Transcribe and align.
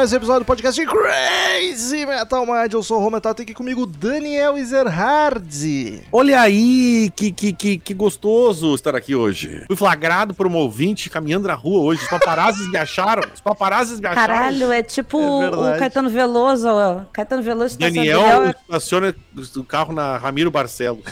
mais 0.00 0.14
um 0.14 0.16
episódio 0.16 0.40
do 0.40 0.46
podcast 0.46 0.86
Crazy 0.86 2.06
Metal 2.06 2.46
Mind. 2.46 2.72
Eu 2.72 2.82
sou 2.82 2.98
o 2.98 3.02
Rometal, 3.02 3.34
tem 3.34 3.44
aqui 3.44 3.52
comigo 3.52 3.84
Daniel 3.84 4.56
Ezerhard. 4.56 6.02
Olha 6.10 6.40
aí, 6.40 7.12
que, 7.14 7.30
que, 7.30 7.52
que, 7.52 7.76
que 7.76 7.92
gostoso 7.92 8.74
estar 8.74 8.96
aqui 8.96 9.14
hoje. 9.14 9.62
Fui 9.66 9.76
flagrado 9.76 10.32
por 10.32 10.46
um 10.46 10.56
ouvinte 10.56 11.10
caminhando 11.10 11.48
na 11.48 11.52
rua 11.52 11.82
hoje. 11.82 12.02
Os 12.02 12.08
paparazzis 12.08 12.66
me 12.70 12.78
acharam. 12.78 13.28
Os 13.34 13.42
paparazzis 13.42 14.00
me 14.00 14.06
acharam. 14.06 14.34
Caralho, 14.34 14.72
é 14.72 14.82
tipo 14.82 15.18
É 15.42 15.50
o. 15.50 15.78
Caetano 15.78 16.08
Veloso, 16.08 16.66
ó. 16.66 17.00
Caetano 17.12 17.42
Veloso 17.42 17.78
tá 17.78 17.84
Daniel 17.84 18.54
estaciona 18.58 19.14
o 19.54 19.64
carro 19.64 19.92
na 19.92 20.16
Ramiro 20.16 20.50
Barcelos. 20.50 21.04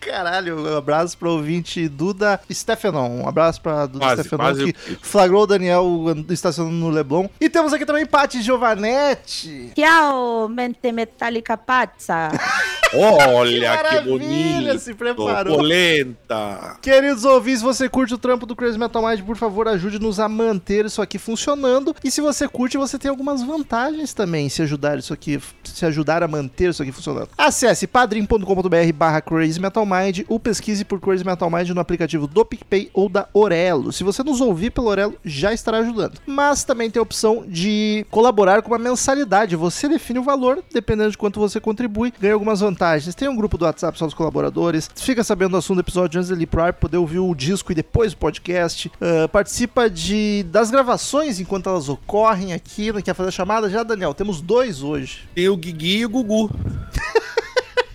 Caralho, 0.00 0.60
um 0.60 0.76
abraço 0.76 1.16
pro 1.18 1.30
ouvinte 1.32 1.88
Duda 1.88 2.40
Stefanon. 2.50 3.22
Um 3.22 3.28
abraço 3.28 3.60
pra 3.60 3.86
Duda 3.86 3.98
Quase, 4.04 4.22
Stefanon 4.22 4.42
quase. 4.44 4.72
que 4.72 4.98
flagrou 5.02 5.42
o 5.42 5.46
Daniel 5.46 5.86
estacionando 6.30 6.74
no 6.74 6.88
Leblon. 6.88 7.28
E 7.40 7.48
temos 7.48 7.72
aqui 7.72 7.84
também 7.84 8.06
Paty 8.06 8.42
Giovanetti. 8.42 9.72
Ciao, 9.74 10.48
mente 10.48 10.90
metálica 10.92 11.56
pazza. 11.56 12.30
Olha 12.92 13.50
que, 13.60 13.66
maravilha, 13.84 14.02
bonito. 14.02 14.78
se 14.80 14.94
preparou. 14.94 15.56
Polenta. 15.58 16.76
Queridos 16.82 17.24
ouvintes, 17.24 17.62
você 17.62 17.88
curte 17.88 18.14
o 18.14 18.18
trampo 18.18 18.46
do 18.46 18.56
Crazy 18.56 18.78
Metal 18.78 19.06
Mind, 19.06 19.20
por 19.22 19.36
favor, 19.36 19.68
ajude-nos 19.68 20.18
a 20.18 20.28
manter 20.28 20.86
isso 20.86 21.00
aqui 21.00 21.16
funcionando. 21.16 21.94
E 22.02 22.10
se 22.10 22.20
você 22.20 22.48
curte, 22.48 22.76
você 22.76 22.98
tem 22.98 23.08
algumas 23.08 23.42
vantagens 23.42 24.12
também 24.12 24.48
se 24.48 24.62
ajudar 24.62 24.98
isso 24.98 25.12
aqui, 25.12 25.40
se 25.62 25.86
ajudar 25.86 26.22
a 26.24 26.28
manter 26.28 26.70
isso 26.70 26.82
aqui 26.82 26.90
funcionando. 26.90 27.28
Acesse 27.38 27.86
padrim.com.br 27.86 28.92
barra 28.94 29.20
Crazy 29.20 29.60
Metal 29.60 29.86
Mind 29.86 29.90
ou 30.28 30.38
pesquise 30.40 30.84
por 30.84 31.00
Crazy 31.00 31.24
Metal 31.24 31.50
Mind 31.50 31.68
no 31.70 31.80
aplicativo 31.80 32.26
do 32.26 32.44
PicPay 32.44 32.90
ou 32.92 33.08
da 33.08 33.28
Orelo. 33.32 33.92
Se 33.92 34.04
você 34.04 34.22
nos 34.22 34.40
ouvir 34.40 34.70
pelo 34.70 34.88
Orelo, 34.88 35.14
já 35.24 35.52
estará 35.52 35.78
ajudando. 35.78 36.18
Mas 36.26 36.64
também 36.64 36.90
tem 36.90 37.00
a 37.00 37.02
opção 37.02 37.44
de 37.46 38.06
colaborar 38.10 38.62
com 38.62 38.68
uma 38.70 38.78
mensalidade. 38.78 39.56
Você 39.56 39.88
define 39.88 40.18
o 40.18 40.22
valor, 40.22 40.62
dependendo 40.72 41.10
de 41.10 41.18
quanto 41.18 41.40
você 41.40 41.60
contribui, 41.60 42.12
ganha 42.20 42.34
algumas 42.34 42.60
vantagens. 42.60 43.14
Tem 43.14 43.28
um 43.28 43.36
grupo 43.36 43.58
do 43.58 43.64
WhatsApp 43.64 43.98
só 43.98 44.06
dos 44.06 44.14
colaboradores, 44.14 44.88
fica 44.94 45.24
sabendo 45.24 45.52
do 45.52 45.56
assunto 45.56 45.76
do 45.76 45.82
episódio 45.82 46.18
antes 46.18 46.30
dele 46.30 46.46
pro 46.46 46.62
ar, 46.62 46.72
poder 46.72 46.96
ouvir 46.96 47.18
o 47.18 47.34
disco 47.34 47.72
e 47.72 47.74
depois 47.74 48.12
o 48.12 48.16
podcast. 48.16 48.90
Ah, 49.00 49.28
participa 49.28 49.88
de 49.88 50.44
das 50.50 50.70
gravações 50.70 51.40
enquanto 51.40 51.68
elas 51.68 51.88
ocorrem 51.88 52.52
aqui. 52.52 52.92
Não 52.92 53.00
quer 53.00 53.14
fazer 53.14 53.30
chamada? 53.30 53.68
Já, 53.68 53.82
Daniel, 53.82 54.14
temos 54.14 54.40
dois 54.40 54.82
hoje. 54.82 55.28
Tem 55.34 55.48
o 55.48 55.56
Guigui 55.56 55.98
e 55.98 56.06
o 56.06 56.08
Gugu. 56.08 56.50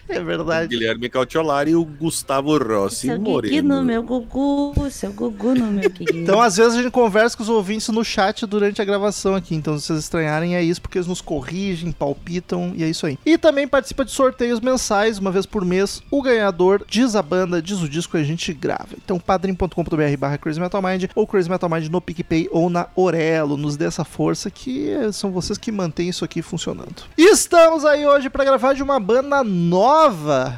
É 0.15 0.21
O 0.21 0.25
verdade. 0.25 0.67
Guilherme 0.67 1.09
Cautiolari 1.09 1.71
e 1.71 1.75
o 1.75 1.83
Gustavo 1.83 2.57
Rossi 2.57 3.07
Seu 3.07 3.17
Gugu 3.17 3.31
Moreno. 3.31 3.75
no 3.75 3.83
meu 3.83 4.03
Gugu, 4.03 4.73
seu 4.91 5.11
Gugu 5.11 5.55
no 5.55 5.65
meu 5.71 5.89
Gugu. 5.89 6.05
Então, 6.13 6.39
às 6.39 6.57
vezes, 6.57 6.75
a 6.75 6.81
gente 6.81 6.91
conversa 6.91 7.35
com 7.35 7.41
os 7.41 7.49
ouvintes 7.49 7.87
no 7.89 8.03
chat 8.03 8.45
durante 8.45 8.79
a 8.81 8.85
gravação 8.85 9.33
aqui. 9.33 9.55
Então, 9.55 9.77
se 9.79 9.87
vocês 9.87 9.99
estranharem, 9.99 10.55
é 10.55 10.61
isso, 10.61 10.79
porque 10.79 10.99
eles 10.99 11.07
nos 11.07 11.21
corrigem, 11.21 11.91
palpitam 11.91 12.71
e 12.75 12.83
é 12.83 12.87
isso 12.87 13.05
aí. 13.07 13.17
E 13.25 13.35
também 13.37 13.67
participa 13.67 14.05
de 14.05 14.11
sorteios 14.11 14.59
mensais, 14.59 15.17
uma 15.17 15.31
vez 15.31 15.45
por 15.47 15.65
mês. 15.65 16.03
O 16.11 16.21
ganhador 16.21 16.85
diz 16.87 17.15
a 17.15 17.21
banda, 17.23 17.59
diz 17.59 17.81
o 17.81 17.89
disco 17.89 18.15
e 18.15 18.21
a 18.21 18.23
gente 18.23 18.53
grava. 18.53 18.89
Então, 19.03 19.19
padrim.com.br 19.19 20.17
barra 20.19 20.37
Crazy 20.37 20.59
Metal 20.59 20.81
Mind 20.83 21.05
ou 21.15 21.25
Crazy 21.25 21.49
Metal 21.49 21.69
Mind 21.69 21.87
no 21.87 21.99
PicPay 21.99 22.47
ou 22.51 22.69
na 22.69 22.87
Orelo. 22.95 23.57
Nos 23.57 23.75
dê 23.75 23.85
essa 23.85 24.05
força 24.05 24.51
que 24.51 24.91
são 25.11 25.31
vocês 25.31 25.57
que 25.57 25.71
mantêm 25.71 26.09
isso 26.09 26.23
aqui 26.23 26.43
funcionando. 26.43 27.03
E 27.17 27.31
estamos 27.31 27.83
aí 27.83 28.05
hoje 28.05 28.29
para 28.29 28.45
gravar 28.45 28.73
de 28.73 28.83
uma 28.83 28.99
banda 28.99 29.43
nova 29.43 29.94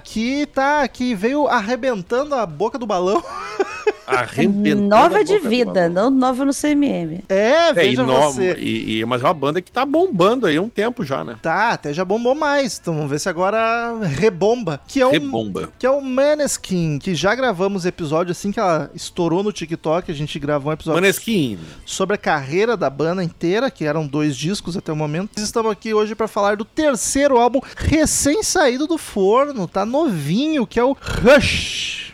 que 0.04 0.46
tá 0.48 0.82
aqui, 0.82 1.14
veio 1.14 1.48
arrebentando 1.48 2.36
a 2.36 2.46
boca 2.46 2.78
do 2.78 2.86
balão. 2.86 3.24
Arrebentando 4.08 4.82
Nova 4.88 5.24
de 5.24 5.38
vida, 5.40 5.90
não 5.90 6.10
nova 6.10 6.46
no 6.46 6.54
CMM. 6.54 7.24
É, 7.28 7.38
É, 7.38 7.70
e, 7.72 7.74
veja 7.74 8.04
no- 8.04 8.14
você. 8.32 8.54
e, 8.58 9.00
e- 9.00 9.06
mas 9.06 9.22
é 9.22 9.26
uma 9.26 9.34
banda 9.34 9.62
que 9.62 9.72
tá 9.72 9.86
bombando 9.86 10.48
aí 10.48 10.56
há 10.58 10.62
um 10.62 10.70
tempo 10.70 11.04
já, 11.04 11.24
né? 11.24 11.36
Tá, 11.42 11.72
até 11.72 11.92
já 11.94 12.06
bombou 12.06 12.34
mais. 12.34 12.78
Então 12.82 12.94
vamos 12.94 13.10
ver 13.10 13.20
se 13.20 13.28
agora 13.30 13.94
rebomba. 14.04 14.80
Que 14.88 15.02
é 15.02 15.08
um, 15.08 15.12
Rebomba. 15.12 15.70
que 15.78 15.86
é 15.86 15.90
o 15.90 16.02
Maneskin, 16.02 17.00
que 17.00 17.14
já 17.14 17.36
gravamos 17.36 17.86
episódio 17.86 18.32
assim 18.32 18.52
que 18.52 18.60
ela 18.60 18.90
estourou 18.96 19.44
no 19.44 19.52
TikTok. 19.52 20.10
A 20.12 20.16
gente 20.16 20.40
gravou 20.40 20.70
um 20.70 20.74
episódio 20.74 21.02
Maneskin. 21.02 21.60
sobre 21.86 22.16
a 22.16 22.18
carreira 22.18 22.78
da 22.78 22.90
banda 22.90 23.24
inteira, 23.24 23.70
que 23.70 23.84
eram 23.86 24.08
dois 24.08 24.36
discos 24.38 24.78
até 24.78 24.92
o 24.92 24.96
momento. 24.96 25.38
Estamos 25.38 25.72
aqui 25.72 25.94
hoje 25.94 26.16
para 26.16 26.28
falar 26.28 26.56
do 26.56 26.64
terceiro 26.66 27.38
álbum 27.38 27.60
recém-saído 27.76 28.88
do 28.88 28.98
forno, 28.98 29.68
tá 29.68 29.86
novinho, 29.86 30.66
que 30.66 30.80
é 30.80 30.84
o 30.84 30.96
Rush. 31.00 32.14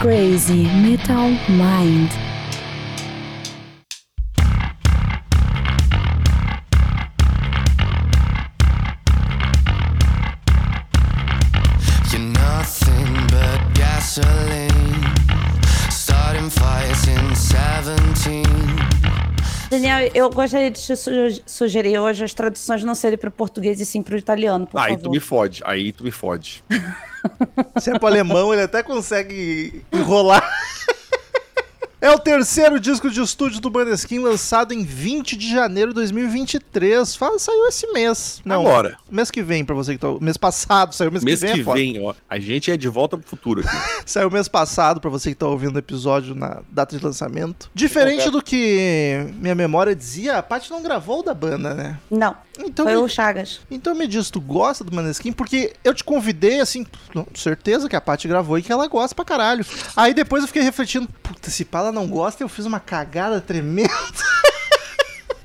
Crazy 0.00 0.64
Metal 0.64 1.30
Mind. 1.48 2.35
Daniel, 19.70 20.10
eu 20.14 20.30
gostaria 20.30 20.70
de 20.70 20.80
te 20.80 20.96
su- 20.96 21.10
sugerir 21.44 21.98
hoje 21.98 22.24
as 22.24 22.32
traduções 22.32 22.84
não 22.84 22.94
serem 22.94 23.18
para 23.18 23.28
o 23.28 23.32
português 23.32 23.80
e 23.80 23.86
sim 23.86 24.00
para 24.02 24.14
o 24.14 24.18
italiano, 24.18 24.66
por 24.66 24.78
Aí 24.80 24.90
favor. 24.92 25.02
tu 25.02 25.10
me 25.10 25.20
fode. 25.20 25.62
Aí 25.64 25.92
tu 25.92 26.04
me 26.04 26.10
fode. 26.10 26.62
Se 27.80 27.90
é 27.90 27.98
pro 27.98 28.06
alemão, 28.06 28.52
ele 28.52 28.62
até 28.62 28.82
consegue 28.82 29.82
enrolar. 29.92 30.48
É 32.06 32.10
o 32.12 32.20
terceiro 32.20 32.78
disco 32.78 33.10
de 33.10 33.20
estúdio 33.20 33.60
do 33.60 33.68
Maneskin, 33.68 34.20
lançado 34.20 34.72
em 34.72 34.84
20 34.84 35.36
de 35.36 35.50
janeiro 35.50 35.88
de 35.90 35.96
2023. 35.96 37.16
Fala, 37.16 37.36
saiu 37.36 37.66
esse 37.66 37.84
mês. 37.88 38.40
Não, 38.44 38.60
Agora. 38.60 38.96
mês 39.10 39.28
que 39.28 39.42
vem, 39.42 39.64
pra 39.64 39.74
você 39.74 39.94
que 39.94 39.98
tá... 39.98 40.06
Mês 40.20 40.36
passado, 40.36 40.94
saiu 40.94 41.10
mês, 41.10 41.24
Mês 41.24 41.40
que 41.40 41.46
vem. 41.46 41.54
que 41.56 41.60
é 41.62 41.64
foda. 41.64 41.76
vem, 41.80 42.00
ó. 42.06 42.14
A 42.30 42.38
gente 42.38 42.70
é 42.70 42.76
de 42.76 42.88
volta 42.88 43.18
pro 43.18 43.26
futuro 43.28 43.60
aqui. 43.66 43.76
Saiu 44.06 44.30
mês 44.30 44.46
passado, 44.46 45.00
pra 45.00 45.10
você 45.10 45.30
que 45.30 45.34
tá 45.34 45.48
ouvindo 45.48 45.74
o 45.74 45.78
episódio 45.80 46.32
na 46.32 46.62
data 46.70 46.96
de 46.96 47.04
lançamento. 47.04 47.68
Diferente 47.74 48.30
do 48.30 48.40
que 48.40 49.26
minha 49.40 49.56
memória 49.56 49.92
dizia, 49.92 50.38
a 50.38 50.42
Paty 50.44 50.70
não 50.70 50.84
gravou 50.84 51.18
o 51.18 51.22
da 51.24 51.34
banda, 51.34 51.74
né? 51.74 51.98
Não, 52.08 52.36
Então 52.58 52.86
foi 52.86 52.94
me, 52.94 53.00
o 53.00 53.08
Chagas. 53.08 53.60
então 53.70 53.94
me 53.94 54.06
diz, 54.06 54.30
tu 54.30 54.40
gosta 54.40 54.82
do 54.82 54.94
Maneskin? 54.94 55.32
Porque 55.32 55.74
eu 55.84 55.94
te 55.94 56.04
convidei, 56.04 56.60
assim, 56.60 56.86
com 57.12 57.26
certeza 57.34 57.88
que 57.88 57.96
a 57.96 58.00
Paty 58.00 58.28
gravou 58.28 58.58
e 58.58 58.62
que 58.62 58.72
ela 58.72 58.86
gosta 58.86 59.14
pra 59.14 59.24
caralho. 59.24 59.64
Aí 59.96 60.14
depois 60.14 60.42
eu 60.42 60.46
fiquei 60.46 60.62
refletindo, 60.62 61.08
puta, 61.22 61.50
se 61.50 61.64
pá, 61.64 61.80
ela 61.80 61.92
não 61.92 62.06
gosta, 62.06 62.42
eu 62.42 62.48
fiz 62.48 62.66
uma 62.66 62.80
cagada 62.80 63.40
tremenda. 63.40 63.90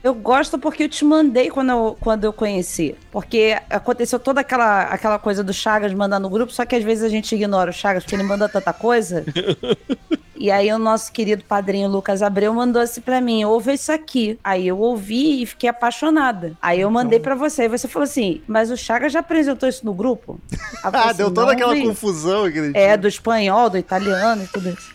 Eu 0.04 0.16
gosto 0.16 0.58
porque 0.58 0.82
eu 0.82 0.90
te 0.90 1.06
mandei 1.06 1.52
quando 1.52 1.70
eu, 1.70 1.98
quando 2.00 2.24
eu 2.24 2.34
conheci. 2.34 2.96
Porque 3.12 3.56
aconteceu 3.70 4.18
toda 4.18 4.42
aquela, 4.42 4.86
aquela 4.86 5.20
coisa 5.20 5.44
do 5.44 5.54
Chagas 5.54 5.94
mandar 5.94 6.20
no 6.20 6.28
grupo, 6.28 6.52
só 6.52 6.66
que 6.66 6.76
às 6.76 6.84
vezes 6.84 7.04
a 7.04 7.10
gente 7.10 7.36
ignora 7.36 7.70
o 7.70 7.74
Chagas 7.74 8.04
porque 8.04 8.16
ele 8.16 8.24
manda 8.24 8.50
tanta 8.50 8.74
coisa. 8.74 9.24
e 10.42 10.52
aí 10.52 10.72
o 10.72 10.78
nosso 10.80 11.12
querido 11.12 11.44
padrinho 11.44 11.90
Lucas 11.90 12.22
Abreu 12.22 12.54
mandou 12.54 12.82
assim 12.82 13.02
pra 13.02 13.22
mim, 13.22 13.44
ouve 13.46 13.74
isso 13.74 13.92
aqui. 13.92 14.40
Aí 14.44 14.68
eu 14.68 14.78
ouvi 14.80 15.42
e 15.44 15.46
fiquei 15.46 15.70
apaixonada. 15.70 16.54
Aí 16.62 16.82
eu 16.82 16.90
mandei 16.92 17.20
pra 17.20 17.36
você 17.36 17.64
e 17.66 17.68
você 17.70 17.88
falou 17.88 18.04
assim, 18.06 18.42
mas 18.48 18.72
o 18.72 18.78
Chagas 18.78 19.14
já 19.14 19.20
apresentou 19.20 19.68
isso 19.70 19.86
no 19.86 19.94
grupo? 19.94 20.40
Aí 20.52 20.58
Ah, 20.94 21.06
assim, 21.10 21.18
deu 21.18 21.28
toda 21.32 21.48
"Não 21.48 21.54
aquela 21.54 21.74
vi." 21.74 21.84
confusão 21.84 22.46
aquele 22.46 22.72
É, 22.78 22.98
do 22.98 23.08
espanhol, 23.08 23.70
do 23.70 23.78
italiano 23.78 24.44
e 24.44 24.48
tudo 24.48 24.70
isso. 24.70 24.92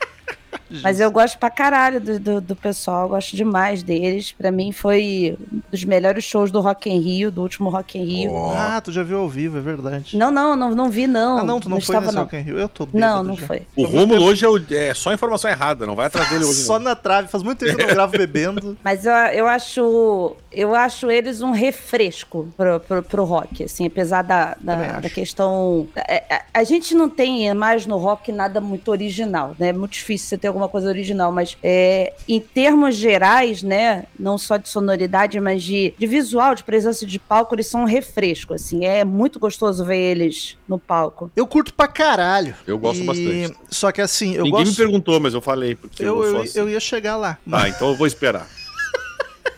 Mas 0.82 1.00
eu 1.00 1.10
gosto 1.10 1.38
pra 1.38 1.48
caralho 1.50 2.00
do, 2.00 2.18
do, 2.18 2.40
do 2.40 2.56
pessoal, 2.56 3.08
gosto 3.08 3.36
demais 3.36 3.82
deles. 3.82 4.32
Pra 4.32 4.50
mim 4.50 4.72
foi 4.72 5.36
um 5.52 5.60
dos 5.70 5.84
melhores 5.84 6.24
shows 6.24 6.50
do 6.50 6.60
Rock 6.60 6.90
in 6.90 7.00
Rio, 7.00 7.30
do 7.30 7.42
último 7.42 7.68
Rock 7.70 7.98
in 7.98 8.04
Rio. 8.04 8.32
Ah, 8.54 8.80
tu 8.80 8.90
já 8.92 9.02
viu 9.02 9.18
ao 9.18 9.28
vivo, 9.28 9.58
é 9.58 9.60
verdade. 9.60 10.16
Não, 10.16 10.30
não, 10.30 10.56
não, 10.56 10.74
não 10.74 10.90
vi 10.90 11.06
não. 11.06 11.38
ah, 11.38 11.44
não, 11.44 11.60
tu 11.60 11.68
não, 11.68 11.76
foi 11.80 11.94
estava 11.94 12.06
nesse 12.06 12.16
não. 12.16 12.22
Rock 12.24 12.36
in 12.36 12.40
Rio. 12.40 12.58
Eu 12.58 12.68
tô 12.68 12.88
Não, 12.92 13.22
não 13.22 13.36
já. 13.36 13.46
foi. 13.46 13.62
O 13.76 13.84
Rômulo 13.84 14.24
hoje 14.24 14.44
é, 14.44 14.48
o- 14.48 14.60
é 14.70 14.94
só 14.94 15.12
informação 15.12 15.50
errada, 15.50 15.86
não 15.86 15.94
vai 15.94 16.06
atrás 16.06 16.28
dele 16.30 16.44
hoje. 16.44 16.62
Só 16.64 16.78
não. 16.78 16.86
na 16.86 16.96
trave, 16.96 17.28
faz 17.28 17.42
muito 17.42 17.58
tempo 17.64 17.76
que 17.76 17.82
eu 17.82 17.86
não 17.88 17.94
gravo 17.94 18.12
bebendo. 18.12 18.76
Mas 18.82 19.04
eu, 19.06 19.12
eu 19.12 19.46
acho 19.46 20.36
eu 20.52 20.74
acho 20.74 21.10
eles 21.10 21.42
um 21.42 21.50
refresco 21.50 22.48
pro, 22.56 22.80
pro, 22.80 23.02
pro 23.02 23.24
rock, 23.24 23.64
assim, 23.64 23.86
apesar 23.86 24.22
da, 24.22 24.56
da, 24.60 25.00
da 25.00 25.10
questão. 25.10 25.86
A, 25.96 26.34
a- 26.34 26.42
a 26.54 26.64
gente 26.64 26.94
não 26.94 27.08
tem 27.08 27.52
mais 27.54 27.86
no 27.86 27.96
rock 27.98 28.32
nada 28.32 28.60
muito 28.60 28.90
original, 28.90 29.54
né? 29.58 29.68
É 29.68 29.72
muito 29.72 29.92
difícil 29.92 30.28
você 30.28 30.38
ter 30.38 30.48
alguma 30.56 30.68
coisa 30.68 30.88
original, 30.88 31.30
mas 31.30 31.56
é, 31.62 32.14
em 32.26 32.40
termos 32.40 32.96
gerais, 32.96 33.62
né? 33.62 34.04
Não 34.18 34.38
só 34.38 34.56
de 34.56 34.68
sonoridade, 34.68 35.38
mas 35.38 35.62
de, 35.62 35.92
de 35.98 36.06
visual, 36.06 36.54
de 36.54 36.64
presença 36.64 37.04
de 37.04 37.18
palco, 37.18 37.54
eles 37.54 37.66
são 37.66 37.82
um 37.82 37.84
refresco, 37.84 38.54
assim. 38.54 38.84
É 38.84 39.04
muito 39.04 39.38
gostoso 39.38 39.84
ver 39.84 39.98
eles 39.98 40.56
no 40.66 40.78
palco. 40.78 41.30
Eu 41.36 41.46
curto 41.46 41.74
pra 41.74 41.86
caralho. 41.86 42.54
Eu 42.66 42.78
gosto 42.78 43.04
bastante. 43.04 43.54
Só 43.70 43.92
que 43.92 44.00
assim, 44.00 44.34
eu 44.34 44.44
Ninguém 44.44 44.64
gosto. 44.64 44.70
me 44.70 44.76
perguntou, 44.76 45.20
mas 45.20 45.34
eu 45.34 45.40
falei, 45.40 45.74
porque 45.74 46.02
eu, 46.02 46.22
eu, 46.24 46.34
eu, 46.36 46.42
assim. 46.42 46.58
eu 46.58 46.68
ia 46.68 46.80
chegar 46.80 47.16
lá. 47.16 47.38
Ah, 47.52 47.68
então 47.68 47.90
eu 47.90 47.94
vou 47.94 48.06
esperar. 48.06 48.48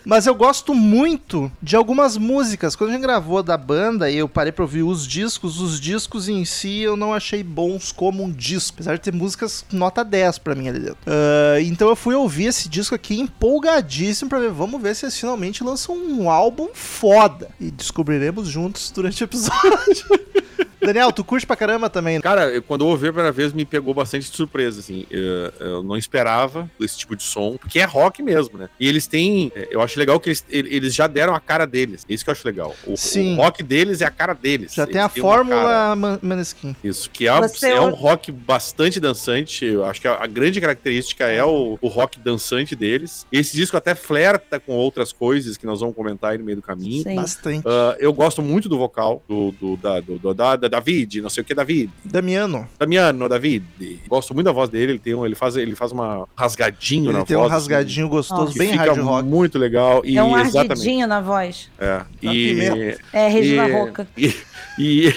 Mas 0.08 0.26
eu 0.26 0.34
gosto 0.34 0.74
muito 0.74 1.52
de 1.62 1.76
algumas 1.76 2.16
músicas. 2.16 2.74
Quando 2.74 2.88
a 2.88 2.92
gente 2.94 3.02
gravou 3.02 3.42
da 3.42 3.58
banda 3.58 4.10
e 4.10 4.16
eu 4.16 4.26
parei 4.26 4.50
pra 4.50 4.64
ouvir 4.64 4.82
os 4.82 5.06
discos, 5.06 5.60
os 5.60 5.78
discos 5.78 6.30
em 6.30 6.46
si 6.46 6.80
eu 6.80 6.96
não 6.96 7.12
achei 7.12 7.42
bons 7.42 7.92
como 7.92 8.24
um 8.24 8.30
disco. 8.32 8.76
Apesar 8.76 8.94
de 8.94 9.02
ter 9.02 9.12
músicas 9.12 9.66
nota 9.70 10.02
10 10.02 10.38
pra 10.38 10.54
mim 10.54 10.66
ali 10.68 10.78
dentro. 10.78 10.96
Ah, 11.06 11.60
então 11.60 11.90
eu 11.90 11.96
fui 11.96 12.14
ouvir 12.14 12.46
esse 12.46 12.70
disco 12.70 12.94
aqui 12.94 13.20
empolgadíssimo 13.20 14.30
pra 14.30 14.38
ver. 14.38 14.50
Vamos 14.50 14.80
ver 14.80 14.96
se 14.96 15.04
eles 15.04 15.18
finalmente 15.20 15.62
lançam 15.62 15.94
um 15.94 16.30
álbum 16.30 16.68
foda. 16.72 17.50
E 17.60 17.70
descobriremos 17.70 18.48
juntos 18.48 18.90
durante 18.90 19.22
o 19.22 19.26
episódio. 19.26 20.06
Daniel, 20.80 21.12
tu 21.12 21.22
curte 21.24 21.46
pra 21.46 21.56
caramba 21.56 21.90
também. 21.90 22.14
né? 22.14 22.20
Cara, 22.22 22.60
quando 22.62 22.82
eu 22.84 22.88
ouvi 22.88 23.08
a 23.08 23.12
primeira 23.12 23.32
vez, 23.32 23.52
me 23.52 23.64
pegou 23.64 23.92
bastante 23.92 24.30
de 24.30 24.36
surpresa, 24.36 24.80
assim. 24.80 25.04
Eu, 25.10 25.52
eu 25.60 25.82
não 25.82 25.96
esperava 25.96 26.70
esse 26.80 26.96
tipo 26.96 27.14
de 27.16 27.22
som, 27.22 27.56
porque 27.58 27.80
é 27.80 27.84
rock 27.84 28.22
mesmo, 28.22 28.56
né? 28.56 28.70
E 28.78 28.88
eles 28.88 29.06
têm. 29.06 29.52
é, 29.54 29.68
Eu 29.70 29.82
acho 29.82 29.97
legal 29.98 30.18
que 30.20 30.28
eles, 30.30 30.44
ele- 30.48 30.74
eles 30.74 30.94
já 30.94 31.06
deram 31.06 31.34
a 31.34 31.40
cara 31.40 31.66
deles. 31.66 32.04
Isso 32.08 32.24
que 32.24 32.30
eu 32.30 32.32
acho 32.32 32.46
legal. 32.46 32.74
O, 32.86 32.96
Sim. 32.96 33.34
o 33.34 33.36
rock 33.36 33.62
deles 33.62 34.00
é 34.00 34.04
a 34.06 34.10
cara 34.10 34.32
deles. 34.34 34.74
Já 34.74 34.82
Eles 34.84 34.92
tem 34.92 35.02
a 35.02 35.08
cara. 35.08 35.20
fórmula 35.20 35.96
Man- 35.96 36.18
Maneskin. 36.22 36.74
Isso, 36.82 37.10
que 37.10 37.26
é, 37.28 37.40
Você 37.40 37.68
é 37.70 37.80
um 37.80 37.90
rock 37.90 38.30
bastante 38.32 38.98
dançante. 39.00 39.64
Eu 39.64 39.84
acho 39.84 40.00
que 40.00 40.08
a, 40.08 40.14
a 40.22 40.26
grande 40.26 40.60
característica 40.60 41.24
é 41.26 41.44
o, 41.44 41.78
o 41.80 41.88
rock 41.88 42.18
dançante 42.18 42.74
deles. 42.76 43.26
Esse 43.32 43.56
disco 43.56 43.76
até 43.76 43.94
flerta 43.94 44.58
com 44.60 44.72
outras 44.74 45.12
coisas 45.12 45.56
que 45.56 45.66
nós 45.66 45.80
vamos 45.80 45.94
comentar 45.96 46.32
aí 46.32 46.38
no 46.38 46.44
meio 46.44 46.56
do 46.56 46.62
caminho. 46.62 47.02
Sim. 47.02 47.16
Bastante. 47.16 47.64
Ah, 47.66 47.96
eu 47.98 48.12
gosto 48.12 48.40
muito 48.42 48.68
do 48.68 48.78
vocal 48.78 49.22
do, 49.28 49.52
do, 49.52 49.76
da, 49.76 50.00
do, 50.00 50.18
do- 50.18 50.34
da, 50.34 50.56
da 50.56 50.68
David, 50.68 51.20
não 51.20 51.30
sei 51.30 51.42
o 51.42 51.44
que, 51.44 51.54
David. 51.54 51.90
Damiano. 52.04 52.68
Damiano, 52.78 53.28
David. 53.28 53.64
Gosto 54.08 54.34
muito 54.34 54.46
da 54.46 54.52
voz 54.52 54.68
dele, 54.70 54.92
ele 54.92 54.98
tem 54.98 55.14
um, 55.14 55.24
ele 55.26 55.34
faz 55.34 55.56
ele 55.56 55.74
faz 55.74 55.90
uma 55.92 56.26
rasgadinho 56.36 57.10
Ele 57.10 57.18
na 57.18 57.24
tem 57.24 57.36
voz. 57.36 57.48
um 57.48 57.52
rasgadinho 57.52 58.08
gostoso, 58.08 58.40
Nossa. 58.42 58.50
assim, 58.50 58.58
bem 58.58 58.68
que 58.72 58.78
fica 58.78 58.92
hard 58.92 59.00
rock. 59.04 59.28
muito 59.28 59.58
legal 59.58 59.77
e 60.04 60.18
é 60.18 60.22
um 60.22 60.38
exatamente. 60.38 60.72
ardidinho 60.72 61.06
na 61.06 61.20
voz. 61.20 61.70
É. 61.78 62.02
Mesmo. 62.22 62.76
E, 62.76 62.98
É 63.12 63.28
Regina 63.28 63.68
e, 63.68 63.72
Roca. 63.72 64.08
e, 64.16 64.34
e, 64.78 65.14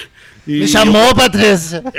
e- 0.47 0.59
Me 0.61 0.67
chamou, 0.67 1.13
Patrícia. 1.13 1.83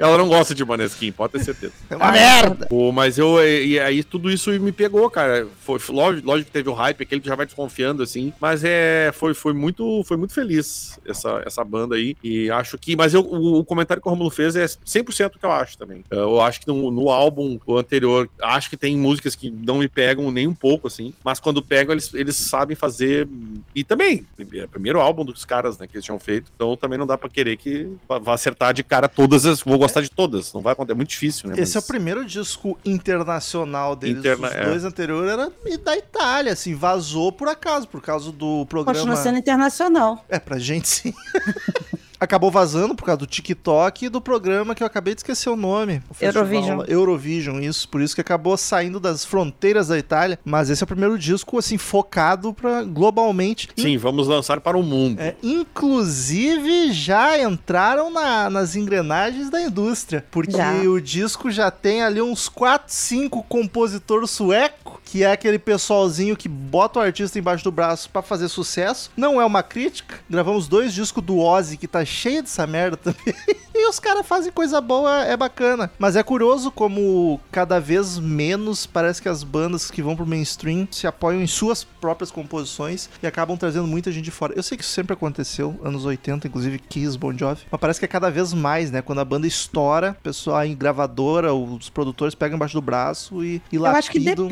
ela 0.00 0.18
não 0.18 0.28
gosta 0.28 0.54
de 0.54 0.64
Maneskin, 0.64 1.12
pode 1.12 1.32
ter 1.34 1.44
certeza. 1.44 1.72
É 1.90 1.96
uma 1.96 2.12
merda. 2.12 2.66
Pô, 2.66 2.90
mas 2.92 3.18
eu, 3.18 3.38
e 3.46 3.78
aí 3.78 4.02
tudo 4.02 4.30
isso 4.30 4.50
me 4.60 4.72
pegou, 4.72 5.08
cara. 5.10 5.46
Foi, 5.60 5.78
lógico, 5.90 6.26
lógico 6.26 6.46
que 6.46 6.52
teve 6.52 6.68
o 6.68 6.72
hype, 6.74 7.02
aquele 7.02 7.20
que 7.20 7.28
já 7.28 7.34
vai 7.34 7.46
desconfiando, 7.46 8.02
assim. 8.02 8.32
Mas 8.40 8.62
é, 8.64 9.10
foi, 9.12 9.34
foi, 9.34 9.52
muito, 9.52 10.02
foi 10.04 10.16
muito 10.16 10.32
feliz 10.32 10.98
essa, 11.06 11.42
essa 11.44 11.62
banda 11.64 11.94
aí. 11.96 12.16
E 12.22 12.50
acho 12.50 12.78
que. 12.78 12.96
Mas 12.96 13.12
eu, 13.14 13.20
o, 13.20 13.58
o 13.58 13.64
comentário 13.64 14.02
que 14.02 14.08
o 14.08 14.10
Romulo 14.10 14.30
fez 14.30 14.56
é 14.56 14.64
100% 14.64 15.36
o 15.36 15.38
que 15.38 15.44
eu 15.44 15.52
acho 15.52 15.76
também. 15.76 16.04
Eu 16.10 16.40
acho 16.40 16.60
que 16.60 16.68
no, 16.68 16.90
no 16.90 17.10
álbum 17.10 17.58
anterior, 17.76 18.28
acho 18.42 18.70
que 18.70 18.76
tem 18.76 18.96
músicas 18.96 19.34
que 19.34 19.50
não 19.50 19.78
me 19.78 19.88
pegam 19.88 20.30
nem 20.30 20.46
um 20.46 20.54
pouco, 20.54 20.86
assim. 20.86 21.12
Mas 21.22 21.38
quando 21.40 21.62
pegam, 21.62 21.92
eles, 21.92 22.12
eles 22.14 22.36
sabem 22.36 22.74
fazer. 22.76 23.28
E 23.74 23.84
também, 23.84 24.26
é 24.54 24.64
o 24.64 24.68
primeiro 24.68 25.00
álbum 25.00 25.24
dos 25.24 25.44
caras, 25.44 25.78
né, 25.78 25.86
que 25.86 25.97
eles 25.98 26.04
tinham 26.04 26.18
feito. 26.18 26.50
Então 26.54 26.76
também 26.76 26.98
não 26.98 27.06
dá 27.06 27.18
pra 27.18 27.28
querer 27.28 27.56
que 27.56 27.90
vá 28.08 28.34
acertar 28.34 28.72
de 28.72 28.82
cara 28.82 29.08
todas 29.08 29.44
as. 29.44 29.60
Vou 29.62 29.78
gostar 29.78 30.00
de 30.00 30.10
todas. 30.10 30.52
Não 30.52 30.60
vai 30.60 30.72
acontecer. 30.72 30.92
É 30.92 30.96
muito 30.96 31.10
difícil, 31.10 31.48
né? 31.50 31.54
Esse 31.58 31.76
é 31.76 31.80
o 31.80 31.82
mas- 31.82 31.86
primeiro 31.88 32.24
disco 32.24 32.78
internacional 32.84 33.94
deles. 33.96 34.18
Interna- 34.18 34.48
Os 34.48 34.54
é. 34.54 34.64
dois 34.64 34.84
anteriores 34.84 35.30
era 35.30 35.52
da 35.84 35.96
Itália, 35.96 36.52
assim, 36.52 36.74
vazou 36.74 37.30
por 37.32 37.48
acaso, 37.48 37.86
por 37.88 38.00
causa 38.00 38.30
do 38.32 38.64
programa. 38.66 38.94
Continua 38.98 39.16
sendo 39.16 39.38
internacional. 39.38 40.24
É, 40.28 40.38
pra 40.38 40.58
gente 40.58 40.88
sim. 40.88 41.12
Acabou 42.20 42.50
vazando 42.50 42.94
por 42.94 43.04
causa 43.04 43.18
do 43.18 43.26
TikTok 43.26 44.06
e 44.06 44.08
do 44.08 44.20
programa 44.20 44.74
que 44.74 44.82
eu 44.82 44.86
acabei 44.86 45.14
de 45.14 45.20
esquecer 45.20 45.48
o 45.50 45.56
nome. 45.56 46.02
O 46.10 46.14
festival 46.14 46.44
Eurovision. 46.44 46.84
Eurovision, 46.88 47.60
isso. 47.62 47.88
Por 47.88 48.00
isso 48.00 48.14
que 48.14 48.20
acabou 48.20 48.56
saindo 48.56 48.98
das 48.98 49.24
fronteiras 49.24 49.88
da 49.88 49.98
Itália. 49.98 50.38
Mas 50.44 50.68
esse 50.68 50.82
é 50.82 50.84
o 50.84 50.86
primeiro 50.86 51.16
disco, 51.18 51.58
assim, 51.58 51.78
focado 51.78 52.52
pra, 52.52 52.82
globalmente. 52.82 53.68
Sim, 53.76 53.96
vamos 53.98 54.26
lançar 54.26 54.60
para 54.60 54.76
o 54.76 54.82
mundo. 54.82 55.20
É, 55.20 55.36
inclusive, 55.42 56.92
já 56.92 57.38
entraram 57.40 58.10
na- 58.10 58.50
nas 58.50 58.74
engrenagens 58.76 59.48
da 59.50 59.60
indústria. 59.62 60.24
Porque 60.30 60.56
Já. 60.56 60.72
o 60.82 61.00
disco 61.00 61.50
já 61.50 61.70
tem 61.70 62.02
ali 62.02 62.20
uns 62.20 62.48
4, 62.48 62.92
5 62.92 63.42
compositores 63.44 64.30
sueco, 64.30 65.00
que 65.08 65.24
é 65.24 65.32
aquele 65.32 65.58
pessoalzinho 65.58 66.36
que 66.36 66.50
bota 66.50 66.98
o 66.98 67.02
artista 67.02 67.38
embaixo 67.38 67.64
do 67.64 67.72
braço 67.72 68.10
pra 68.10 68.20
fazer 68.20 68.46
sucesso. 68.48 69.10
Não 69.16 69.40
é 69.40 69.44
uma 69.44 69.62
crítica. 69.62 70.16
Gravamos 70.28 70.68
dois 70.68 70.92
discos 70.92 71.24
do 71.24 71.38
Ozzy 71.38 71.78
que 71.78 71.88
tá 71.88 72.04
cheio 72.04 72.42
dessa 72.42 72.66
merda 72.66 72.96
também. 72.96 73.34
E 73.78 73.88
os 73.88 74.00
caras 74.00 74.26
fazem 74.26 74.50
coisa 74.50 74.80
boa, 74.80 75.22
é 75.22 75.36
bacana. 75.36 75.88
Mas 76.00 76.16
é 76.16 76.22
curioso 76.24 76.68
como 76.68 77.40
cada 77.52 77.78
vez 77.78 78.18
menos 78.18 78.86
parece 78.86 79.22
que 79.22 79.28
as 79.28 79.44
bandas 79.44 79.88
que 79.88 80.02
vão 80.02 80.16
pro 80.16 80.26
mainstream 80.26 80.88
se 80.90 81.06
apoiam 81.06 81.40
em 81.40 81.46
suas 81.46 81.84
próprias 81.84 82.32
composições 82.32 83.08
e 83.22 83.26
acabam 83.26 83.56
trazendo 83.56 83.86
muita 83.86 84.10
gente 84.10 84.24
de 84.24 84.32
fora. 84.32 84.52
Eu 84.56 84.64
sei 84.64 84.76
que 84.76 84.82
isso 84.82 84.92
sempre 84.92 85.12
aconteceu, 85.12 85.78
anos 85.84 86.04
80, 86.04 86.48
inclusive 86.48 86.76
Kiss, 86.80 87.16
Bon 87.16 87.32
Jovi, 87.32 87.62
mas 87.70 87.80
parece 87.80 88.00
que 88.00 88.04
é 88.04 88.08
cada 88.08 88.28
vez 88.32 88.52
mais, 88.52 88.90
né? 88.90 89.00
Quando 89.00 89.20
a 89.20 89.24
banda 89.24 89.46
estoura, 89.46 90.16
o 90.18 90.22
pessoal 90.24 90.64
em 90.64 90.74
gravadora, 90.74 91.54
os 91.54 91.88
produtores 91.88 92.34
pegam 92.34 92.56
embaixo 92.56 92.74
do 92.74 92.82
braço 92.82 93.44
e, 93.44 93.62
e 93.70 93.76
Eu 93.76 93.86
acho 93.86 94.10
que 94.10 94.18
lapidam. 94.18 94.48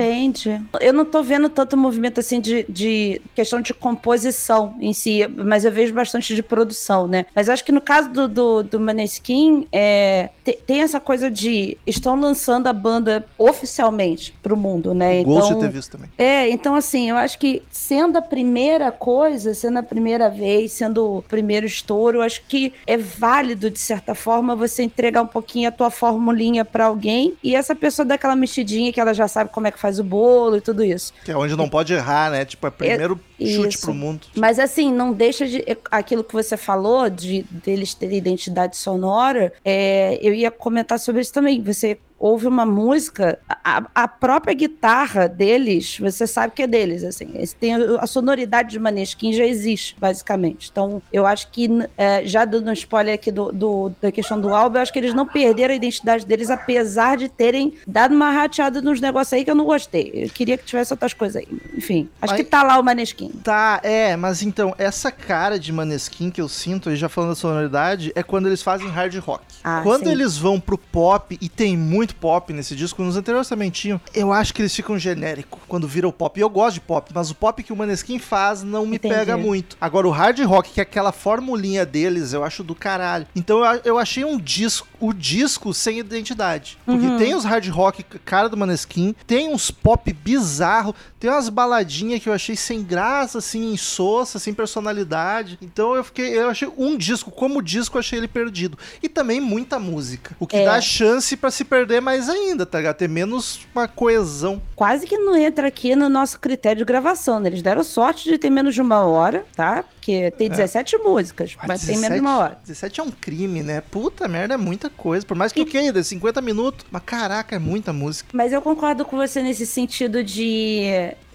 Eu 0.81 0.93
não 0.93 1.05
tô 1.05 1.23
vendo 1.23 1.49
tanto 1.49 1.77
movimento 1.77 2.21
assim 2.21 2.41
de, 2.41 2.65
de 2.69 3.21
questão 3.35 3.61
de 3.61 3.73
composição 3.75 4.75
em 4.81 4.93
si, 4.93 5.27
mas 5.29 5.65
eu 5.65 5.73
vejo 5.73 5.93
bastante 5.93 6.35
de 6.35 6.43
produção, 6.43 7.07
né? 7.07 7.27
Mas 7.35 7.49
acho 7.49 7.65
que 7.65 7.73
no 7.73 7.81
caso 7.81 8.09
do, 8.11 8.29
do, 8.29 8.63
do 8.63 8.81
Maneskin, 8.81 9.67
é, 9.73 10.31
te- 10.45 10.59
tem 10.67 10.81
essa 10.83 11.01
coisa 11.01 11.31
de 11.31 11.77
estão 11.87 12.19
lançando 12.19 12.67
a 12.67 12.73
banda 12.73 13.25
oficialmente 13.39 14.35
pro 14.43 14.57
mundo, 14.57 14.95
né? 14.95 15.25
Gosto 15.25 15.49
de 15.49 15.53
Então, 15.55 15.61
ter 15.61 15.69
visto 15.71 15.93
também. 15.93 16.11
é, 16.19 16.49
então 16.51 16.75
assim, 16.75 17.11
eu 17.11 17.17
acho 17.17 17.39
que 17.39 17.63
sendo 17.71 18.17
a 18.19 18.23
primeira 18.23 18.93
coisa, 18.93 19.55
sendo 19.55 19.79
a 19.79 19.83
primeira 19.83 20.29
vez, 20.31 20.73
sendo 20.73 21.17
o 21.19 21.23
primeiro 21.23 21.67
estouro, 21.67 22.23
acho 22.23 22.43
que 22.49 22.73
é 22.87 22.97
válido, 22.97 23.71
de 23.71 23.79
certa 23.79 24.15
forma, 24.15 24.55
você 24.55 24.83
entregar 24.83 25.23
um 25.23 25.27
pouquinho 25.27 25.69
a 25.69 25.73
tua 25.73 25.91
formulinha 25.91 26.65
pra 26.65 26.87
alguém 26.87 27.35
e 27.43 27.55
essa 27.55 27.75
pessoa 27.75 28.05
dar 28.07 28.15
aquela 28.17 28.37
mexidinha 28.37 28.93
que 28.93 29.01
ela 29.01 29.13
já 29.15 29.27
sabe 29.29 29.51
como 29.51 29.67
é 29.67 29.71
que 29.71 29.79
faz 29.79 29.99
o 29.99 30.05
bolo 30.05 30.36
e 30.57 30.61
tudo 30.61 30.85
isso. 30.85 31.13
Que 31.25 31.33
é 31.33 31.37
onde 31.37 31.57
não 31.57 31.69
pode 31.69 31.93
errar, 31.93 32.31
né? 32.31 32.45
Tipo, 32.45 32.67
é 32.67 32.71
primeiro 32.71 33.21
chute 33.39 33.77
isso. 33.77 33.87
pro 33.87 33.95
mundo. 33.95 34.27
Mas 34.35 34.59
assim, 34.59 34.93
não 34.93 35.13
deixa 35.13 35.47
de. 35.47 35.65
Aquilo 35.91 36.25
que 36.25 36.33
você 36.33 36.57
falou, 36.57 37.09
de 37.09 37.45
deles 37.51 37.95
terem 37.95 38.19
identidade 38.19 38.77
sonora, 38.77 39.53
é, 39.65 40.19
eu 40.21 40.35
ia 40.35 40.51
comentar 40.51 40.99
sobre 40.99 41.23
isso 41.23 41.33
também. 41.33 41.63
Você 41.63 41.99
ouve 42.19 42.47
uma 42.47 42.65
música, 42.65 43.39
a, 43.65 43.83
a 43.95 44.09
própria 44.09 44.55
guitarra 44.55 45.29
deles, 45.29 45.99
você 46.01 46.27
sabe 46.27 46.53
que 46.55 46.63
é 46.63 46.67
deles, 46.67 47.05
assim. 47.05 47.29
Tem 47.61 47.75
a 47.75 48.07
sonoridade 48.07 48.71
de 48.71 48.79
Maneskin 48.79 49.33
já 49.33 49.45
existe, 49.45 49.97
basicamente. 49.99 50.69
Então, 50.71 51.03
eu 51.13 51.27
acho 51.27 51.49
que, 51.51 51.69
é, 51.97 52.25
já 52.25 52.45
dando 52.45 52.69
um 52.71 52.73
spoiler 52.73 53.15
aqui 53.15 53.31
do, 53.31 53.53
do- 53.53 53.93
da 54.01 54.11
questão 54.11 54.41
do 54.41 54.55
álbum, 54.55 54.77
eu 54.79 54.83
acho 54.83 54.93
que 54.93 54.99
eles 54.99 55.15
não 55.15 55.27
perderam 55.27 55.73
a 55.73 55.77
identidade 55.77 56.25
deles, 56.25 56.51
apesar 56.51 57.17
de 57.17 57.29
terem 57.29 57.75
dado 57.87 58.15
uma 58.15 58.31
rateada 58.31 58.81
nos 58.81 59.01
negócios 59.01 59.33
aí 59.33 59.45
que 59.45 59.51
eu 59.51 59.55
não 59.55 59.65
gostei. 59.65 60.11
Eu 60.15 60.29
queria 60.31 60.57
que 60.57 60.65
tivesse 60.65 60.93
outras 60.93 61.13
coisas 61.13 61.37
aí. 61.37 61.49
Enfim, 61.77 62.09
acho 62.23 62.35
que 62.35 62.45
tá 62.45 62.63
lá 62.63 62.79
o 62.79 62.83
Maneskin. 62.83 63.29
Tá, 63.45 63.81
é, 63.83 64.17
mas 64.17 64.43
então, 64.43 64.75
essa 64.79 65.11
cara 65.11 65.59
de 65.59 65.73
Maneskin 65.73 66.31
que 66.31 66.41
eu 66.41 66.49
sinto, 66.49 66.95
já 66.97 67.09
falando 67.09 67.31
da 67.31 67.37
sonoridade, 67.37 68.13
é 68.15 68.23
quando 68.23 68.47
eles 68.47 68.63
fazem 68.63 68.89
hard 68.89 69.15
rock. 69.19 69.45
Ah, 69.63 69.81
quando 69.83 70.05
sim. 70.05 70.11
eles 70.13 70.37
vão 70.39 70.59
pro 70.61 70.79
pop 70.79 71.37
e 71.41 71.49
tem 71.49 71.77
muito 71.77 72.06
muito 72.07 72.15
pop 72.17 72.53
nesse 72.53 72.77
disco, 72.77 73.03
nos 73.03 73.17
anteriores 73.17 73.49
também 73.49 73.69
tinham. 73.69 74.01
Eu 74.15 74.33
acho 74.33 74.55
que 74.55 74.63
eles 74.63 74.75
ficam 74.75 74.97
genéricos 74.99 75.59
quando 75.67 75.89
vira 75.89 76.07
o 76.07 76.13
pop. 76.13 76.39
E 76.39 76.43
eu 76.43 76.49
gosto 76.49 76.75
de 76.75 76.81
pop, 76.81 77.11
mas 77.13 77.31
o 77.31 77.35
pop 77.35 77.61
que 77.63 77.73
o 77.73 77.77
Maneskin 77.77 78.19
faz 78.21 78.63
não 78.63 78.87
me 78.87 78.97
Entendi. 78.97 79.13
pega 79.15 79.37
muito. 79.37 79.77
Agora, 79.81 80.07
o 80.07 80.11
hard 80.11 80.39
rock, 80.45 80.71
que 80.71 80.81
é 80.81 80.83
aquela 80.85 81.11
formulinha 81.11 81.85
deles, 81.85 82.33
eu 82.33 82.45
acho 82.45 82.63
do 82.63 82.75
caralho. 82.75 83.27
Então 83.35 83.65
eu, 83.65 83.81
eu 83.85 83.99
achei 83.99 84.25
um 84.25 84.39
disco, 84.39 84.87
o 85.01 85.13
disco 85.13 85.75
sem 85.75 85.99
identidade. 85.99 86.79
Porque 86.87 87.07
tem 87.19 87.35
os 87.35 87.45
hard 87.45 87.67
rock, 87.69 88.05
cara 88.25 88.49
do 88.49 88.57
Maneskin, 88.57 89.15
tem 89.27 89.49
uns 89.53 89.71
pop 89.73 90.13
bizarro, 90.13 90.95
tem 91.19 91.29
umas 91.29 91.49
baladinhas 91.49 92.23
que 92.23 92.29
eu 92.29 92.33
achei 92.33 92.55
sem 92.55 92.83
graça, 92.85 93.39
assim, 93.39 93.73
insossa, 93.73 94.39
sem 94.39 94.55
personalidade. 94.55 95.59
Então 95.61 95.95
eu 95.97 96.05
fiquei, 96.05 96.39
eu 96.39 96.49
achei 96.51 96.69
um 96.79 96.97
disco, 96.97 97.31
como 97.33 97.61
disco, 97.61 97.97
eu 97.97 98.01
achei 98.01 98.19
ele 98.19 98.29
perdido. 98.29 98.79
E 99.03 99.09
também 99.09 99.41
muita 99.41 99.79
música. 99.81 100.37
O 100.39 100.47
que 100.47 100.57
É. 100.57 100.65
dá 100.65 100.81
chance 100.81 101.37
pra 101.37 101.51
se 101.51 101.65
perder 101.65 101.96
mais 102.01 102.29
ainda, 102.29 102.65
tá 102.67 102.79
ligado? 102.79 102.97
Ter 102.97 103.09
menos 103.09 103.61
uma 103.75 103.87
coesão. 103.89 104.61
Quase 104.75 105.07
que 105.07 105.17
não 105.19 105.37
entra 105.37 105.69
aqui 105.69 105.95
no 105.97 106.09
nosso 106.09 106.39
critério 106.41 106.79
de 106.79 106.85
gravação, 106.85 107.41
né? 107.41 107.49
Eles 107.49 107.63
deram 107.63 107.83
sorte 107.85 108.29
de 108.29 108.39
ter 108.39 108.51
menos 108.51 108.75
de 108.75 108.81
uma 108.81 109.05
hora, 109.05 109.45
tá? 109.55 109.83
Porque 109.83 110.31
tem 110.33 110.49
17 110.49 110.99
músicas, 110.99 111.57
mas 111.67 111.85
tem 111.85 111.99
menos 111.99 112.15
de 112.17 112.21
uma 112.21 112.39
hora. 112.39 112.59
17 112.63 113.01
é 113.01 113.03
um 113.03 113.11
crime, 113.11 113.63
né? 113.63 113.81
Puta 113.81 114.29
merda, 114.29 114.55
é 114.55 114.57
muita 114.57 114.89
coisa. 114.89 115.27
Por 115.27 115.37
mais 115.37 115.53
que 115.53 115.61
o 115.61 115.67
que 115.67 115.77
ainda, 115.77 116.03
50 116.03 116.41
minutos. 116.41 116.87
Mas 116.91 117.03
caraca, 117.05 117.57
é 117.57 117.59
muita 117.59 117.93
música. 117.93 118.31
Mas 118.33 118.53
eu 118.53 118.63
concordo 118.63 119.05
com 119.05 119.17
você 119.17 119.43
nesse 119.43 119.67
sentido 119.67 120.23
de, 120.23 120.85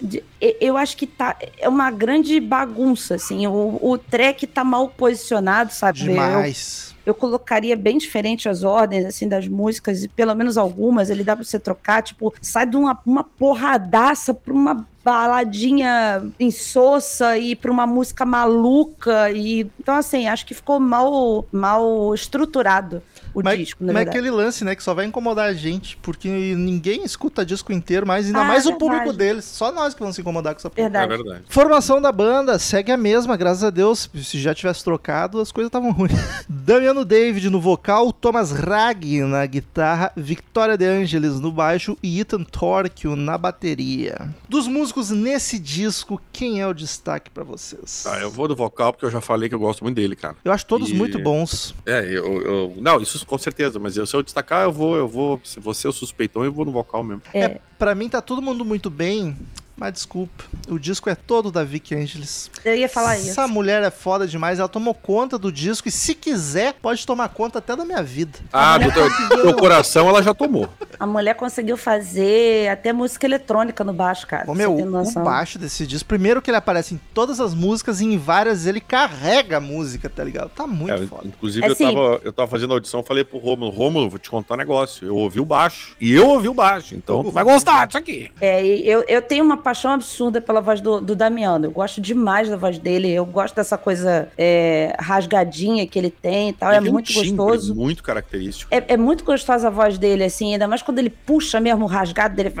de- 0.00 0.24
e- 0.40 0.56
Eu 0.60 0.76
acho 0.78 0.96
que 0.96 1.06
tá. 1.06 1.36
É 1.58 1.68
uma 1.68 1.90
grande 1.90 2.40
bagunça, 2.40 3.16
assim. 3.16 3.46
O, 3.46 3.78
o 3.82 3.98
track 3.98 4.46
tá 4.46 4.64
mal 4.64 4.88
posicionado, 4.88 5.72
sabe? 5.72 5.98
Demais. 6.00 6.88
eu 6.90 6.91
colocaria 7.14 7.76
bem 7.76 7.98
diferente 7.98 8.48
as 8.48 8.62
ordens, 8.62 9.04
assim, 9.04 9.28
das 9.28 9.48
músicas, 9.48 10.04
e 10.04 10.08
pelo 10.08 10.34
menos 10.34 10.56
algumas, 10.56 11.10
ele 11.10 11.24
dá 11.24 11.34
pra 11.34 11.44
você 11.44 11.58
trocar, 11.58 12.02
tipo, 12.02 12.32
sai 12.40 12.66
de 12.66 12.76
uma, 12.76 12.98
uma 13.04 13.24
porradaça 13.24 14.32
pra 14.32 14.52
uma 14.52 14.86
baladinha 15.04 16.22
insossa 16.38 17.36
e 17.38 17.54
pra 17.56 17.70
uma 17.70 17.86
música 17.86 18.24
maluca, 18.24 19.30
e... 19.30 19.66
Então, 19.80 19.94
assim, 19.96 20.28
acho 20.28 20.46
que 20.46 20.54
ficou 20.54 20.78
mal, 20.78 21.46
mal 21.52 22.14
estruturado 22.14 23.02
o 23.34 23.42
mas 23.42 23.58
disco, 23.58 23.82
na 23.82 23.94
mas 23.94 24.02
é 24.02 24.04
verdade. 24.04 24.18
aquele 24.18 24.30
lance, 24.30 24.62
né, 24.64 24.74
que 24.76 24.82
só 24.82 24.92
vai 24.92 25.06
incomodar 25.06 25.48
a 25.48 25.54
gente, 25.54 25.96
porque 26.02 26.28
ninguém 26.28 27.02
escuta 27.02 27.46
disco 27.46 27.72
inteiro, 27.72 28.06
mas 28.06 28.26
ainda 28.26 28.40
Ah, 28.42 28.44
mais 28.44 28.66
o 28.66 28.70
verdade. 28.70 28.78
público 28.78 29.12
deles. 29.16 29.44
Só 29.46 29.72
nós 29.72 29.94
que 29.94 30.00
vamos 30.00 30.14
se 30.16 30.20
incomodar 30.20 30.52
com 30.54 30.58
essa 30.58 30.68
porra. 30.68 30.86
É 30.86 30.90
Verdade. 30.90 31.22
verdade. 31.22 31.44
Formação 31.48 32.00
da 32.00 32.12
banda 32.12 32.58
segue 32.58 32.92
a 32.92 32.96
mesma, 32.96 33.34
graças 33.36 33.64
a 33.64 33.70
Deus. 33.70 34.10
Se 34.22 34.38
já 34.38 34.54
tivesse 34.54 34.84
trocado, 34.84 35.40
as 35.40 35.50
coisas 35.50 35.68
estavam 35.68 35.90
ruins. 35.92 36.12
Damiano 36.46 37.04
David 37.06 37.48
no 37.48 37.58
vocal, 37.60 38.12
Thomas 38.12 38.52
Rag 38.52 39.22
na 39.22 39.46
guitarra, 39.46 40.12
Victoria 40.14 40.76
De 40.76 40.84
Angelis 40.84 41.40
no 41.40 41.50
baixo 41.50 41.96
e 42.02 42.20
Ethan 42.20 42.44
Torquio 42.44 43.16
na 43.16 43.38
bateria. 43.38 44.28
Dos 44.46 44.68
músicos 44.68 44.91
nesse 45.10 45.58
disco, 45.58 46.20
quem 46.32 46.60
é 46.60 46.66
o 46.66 46.72
destaque 46.72 47.30
pra 47.30 47.42
vocês? 47.44 48.04
Ah, 48.06 48.18
eu 48.20 48.30
vou 48.30 48.46
do 48.48 48.54
vocal 48.56 48.92
porque 48.92 49.06
eu 49.06 49.10
já 49.10 49.20
falei 49.20 49.48
que 49.48 49.54
eu 49.54 49.58
gosto 49.58 49.82
muito 49.82 49.96
dele, 49.96 50.14
cara. 50.14 50.36
Eu 50.44 50.52
acho 50.52 50.66
todos 50.66 50.90
E- 50.90 50.94
muito 50.94 51.18
bons. 51.18 51.74
É, 51.86 52.00
eu, 52.04 52.42
eu- 52.42 52.74
Não, 52.78 53.00
isso 53.00 53.24
com 53.26 53.38
certeza, 53.38 53.78
mas 53.78 53.96
eu, 53.96 54.06
se 54.06 54.14
eu 54.14 54.22
destacar, 54.22 54.64
eu 54.64 54.72
vou, 54.72 54.96
eu 54.96 55.08
vou. 55.08 55.40
Se 55.44 55.58
você 55.60 55.86
é 55.86 55.90
o 55.90 55.92
suspeitão, 55.92 56.44
eu 56.44 56.52
vou 56.52 56.64
no 56.64 56.72
vocal 56.72 57.02
mesmo. 57.02 57.22
É. 57.32 57.60
Pra 57.78 57.94
mim 57.94 58.08
tá 58.08 58.20
todo 58.20 58.40
mundo 58.40 58.64
muito 58.64 58.88
bem, 58.90 59.36
mas 59.76 59.92
desculpa, 59.94 60.44
o 60.68 60.78
disco 60.78 61.08
é 61.10 61.14
todo 61.14 61.50
da 61.50 61.64
Vicky 61.64 61.94
Angeles. 61.94 62.50
Eu 62.64 62.74
ia 62.74 62.88
falar 62.88 63.18
isso. 63.18 63.30
Essa 63.30 63.48
mulher 63.48 63.82
é 63.82 63.90
foda 63.90 64.26
demais, 64.26 64.58
ela 64.58 64.68
tomou 64.68 64.94
conta 64.94 65.38
do 65.38 65.50
disco 65.50 65.88
e 65.88 65.90
se 65.90 66.14
quiser, 66.14 66.74
pode 66.74 67.06
tomar 67.06 67.28
conta 67.30 67.58
até 67.58 67.74
da 67.74 67.84
minha 67.84 68.02
vida. 68.02 68.38
Ah, 68.52 68.78
do 68.78 68.92
teu, 68.92 69.08
conseguiu. 69.10 69.54
coração 69.56 70.08
ela 70.08 70.22
já 70.22 70.32
tomou. 70.34 70.68
A 70.98 71.06
mulher 71.06 71.34
conseguiu 71.34 71.76
fazer 71.76 72.68
até 72.68 72.92
música 72.92 73.26
eletrônica 73.26 73.82
no 73.82 73.92
baixo, 73.92 74.26
cara. 74.26 74.50
Ô, 74.50 74.54
meu, 74.54 74.76
o 74.76 75.12
baixo 75.24 75.58
desse 75.58 75.86
disco, 75.86 76.08
primeiro 76.08 76.40
que 76.40 76.50
ele 76.50 76.56
aparece 76.58 76.94
em 76.94 77.00
todas 77.12 77.40
as 77.40 77.54
músicas 77.54 78.00
e 78.00 78.04
em 78.04 78.16
várias 78.18 78.66
ele 78.66 78.80
carrega 78.80 79.56
a 79.56 79.60
música, 79.60 80.08
tá 80.08 80.22
ligado? 80.22 80.50
Tá 80.50 80.66
muito 80.66 80.92
É, 80.92 81.06
foda. 81.06 81.26
inclusive, 81.26 81.66
É 81.66 81.70
eu, 81.70 81.74
sim. 81.74 81.86
tava, 81.86 82.20
eu 82.22 82.32
tava 82.32 82.48
fazendo 82.48 82.72
audição, 82.74 83.00
eu 83.00 83.04
falei 83.06 83.24
pro 83.24 83.38
Rômulo, 83.38 83.70
Rômulo, 83.70 84.10
vou 84.10 84.18
te 84.18 84.30
contar 84.30 84.54
um 84.54 84.58
negócio. 84.58 85.06
Eu 85.06 85.16
ouvi 85.16 85.40
o 85.40 85.44
baixo. 85.44 85.96
E 86.00 86.12
eu 86.12 86.28
ouvi 86.28 86.48
o 86.48 86.54
baixo. 86.54 86.94
Então 86.94 87.22
tu 87.24 87.30
vai 87.30 87.42
gostar 87.44 87.86
disso 87.86 87.98
aqui. 87.98 88.30
É, 88.40 88.64
e 88.64 88.88
eu, 88.88 89.04
eu 89.08 89.22
tenho 89.22 89.44
uma 89.44 89.56
paixão 89.62 89.92
absurda 89.92 90.40
pela 90.40 90.60
voz 90.60 90.80
do, 90.80 91.00
do 91.00 91.16
Damiano. 91.16 91.66
Eu 91.66 91.70
gosto 91.70 92.00
demais 92.00 92.48
da 92.48 92.56
voz 92.56 92.78
dele. 92.78 93.10
Eu 93.10 93.24
gosto 93.24 93.54
dessa 93.54 93.78
coisa 93.78 94.28
é, 94.36 94.94
rasgadinha 94.98 95.86
que 95.86 95.98
ele 95.98 96.10
tem 96.10 96.50
e 96.50 96.52
tal. 96.52 96.70
Ele 96.70 96.78
é 96.78 96.80
tem 96.82 96.90
um 96.90 96.92
muito 96.92 97.12
timbre 97.12 97.30
gostoso. 97.30 97.74
Muito 97.74 98.02
característico. 98.02 98.74
É, 98.74 98.94
é 98.94 98.96
muito 98.96 99.24
gostosa 99.24 99.68
a 99.68 99.70
voz 99.70 99.96
dele, 99.98 100.24
assim, 100.24 100.52
ainda 100.52 100.68
mais 100.68 100.82
quando 100.82 100.98
ele 100.98 101.10
puxa 101.10 101.60
mesmo 101.60 101.84
o 101.84 101.88
rasgado 101.88 102.34
dele, 102.34 102.52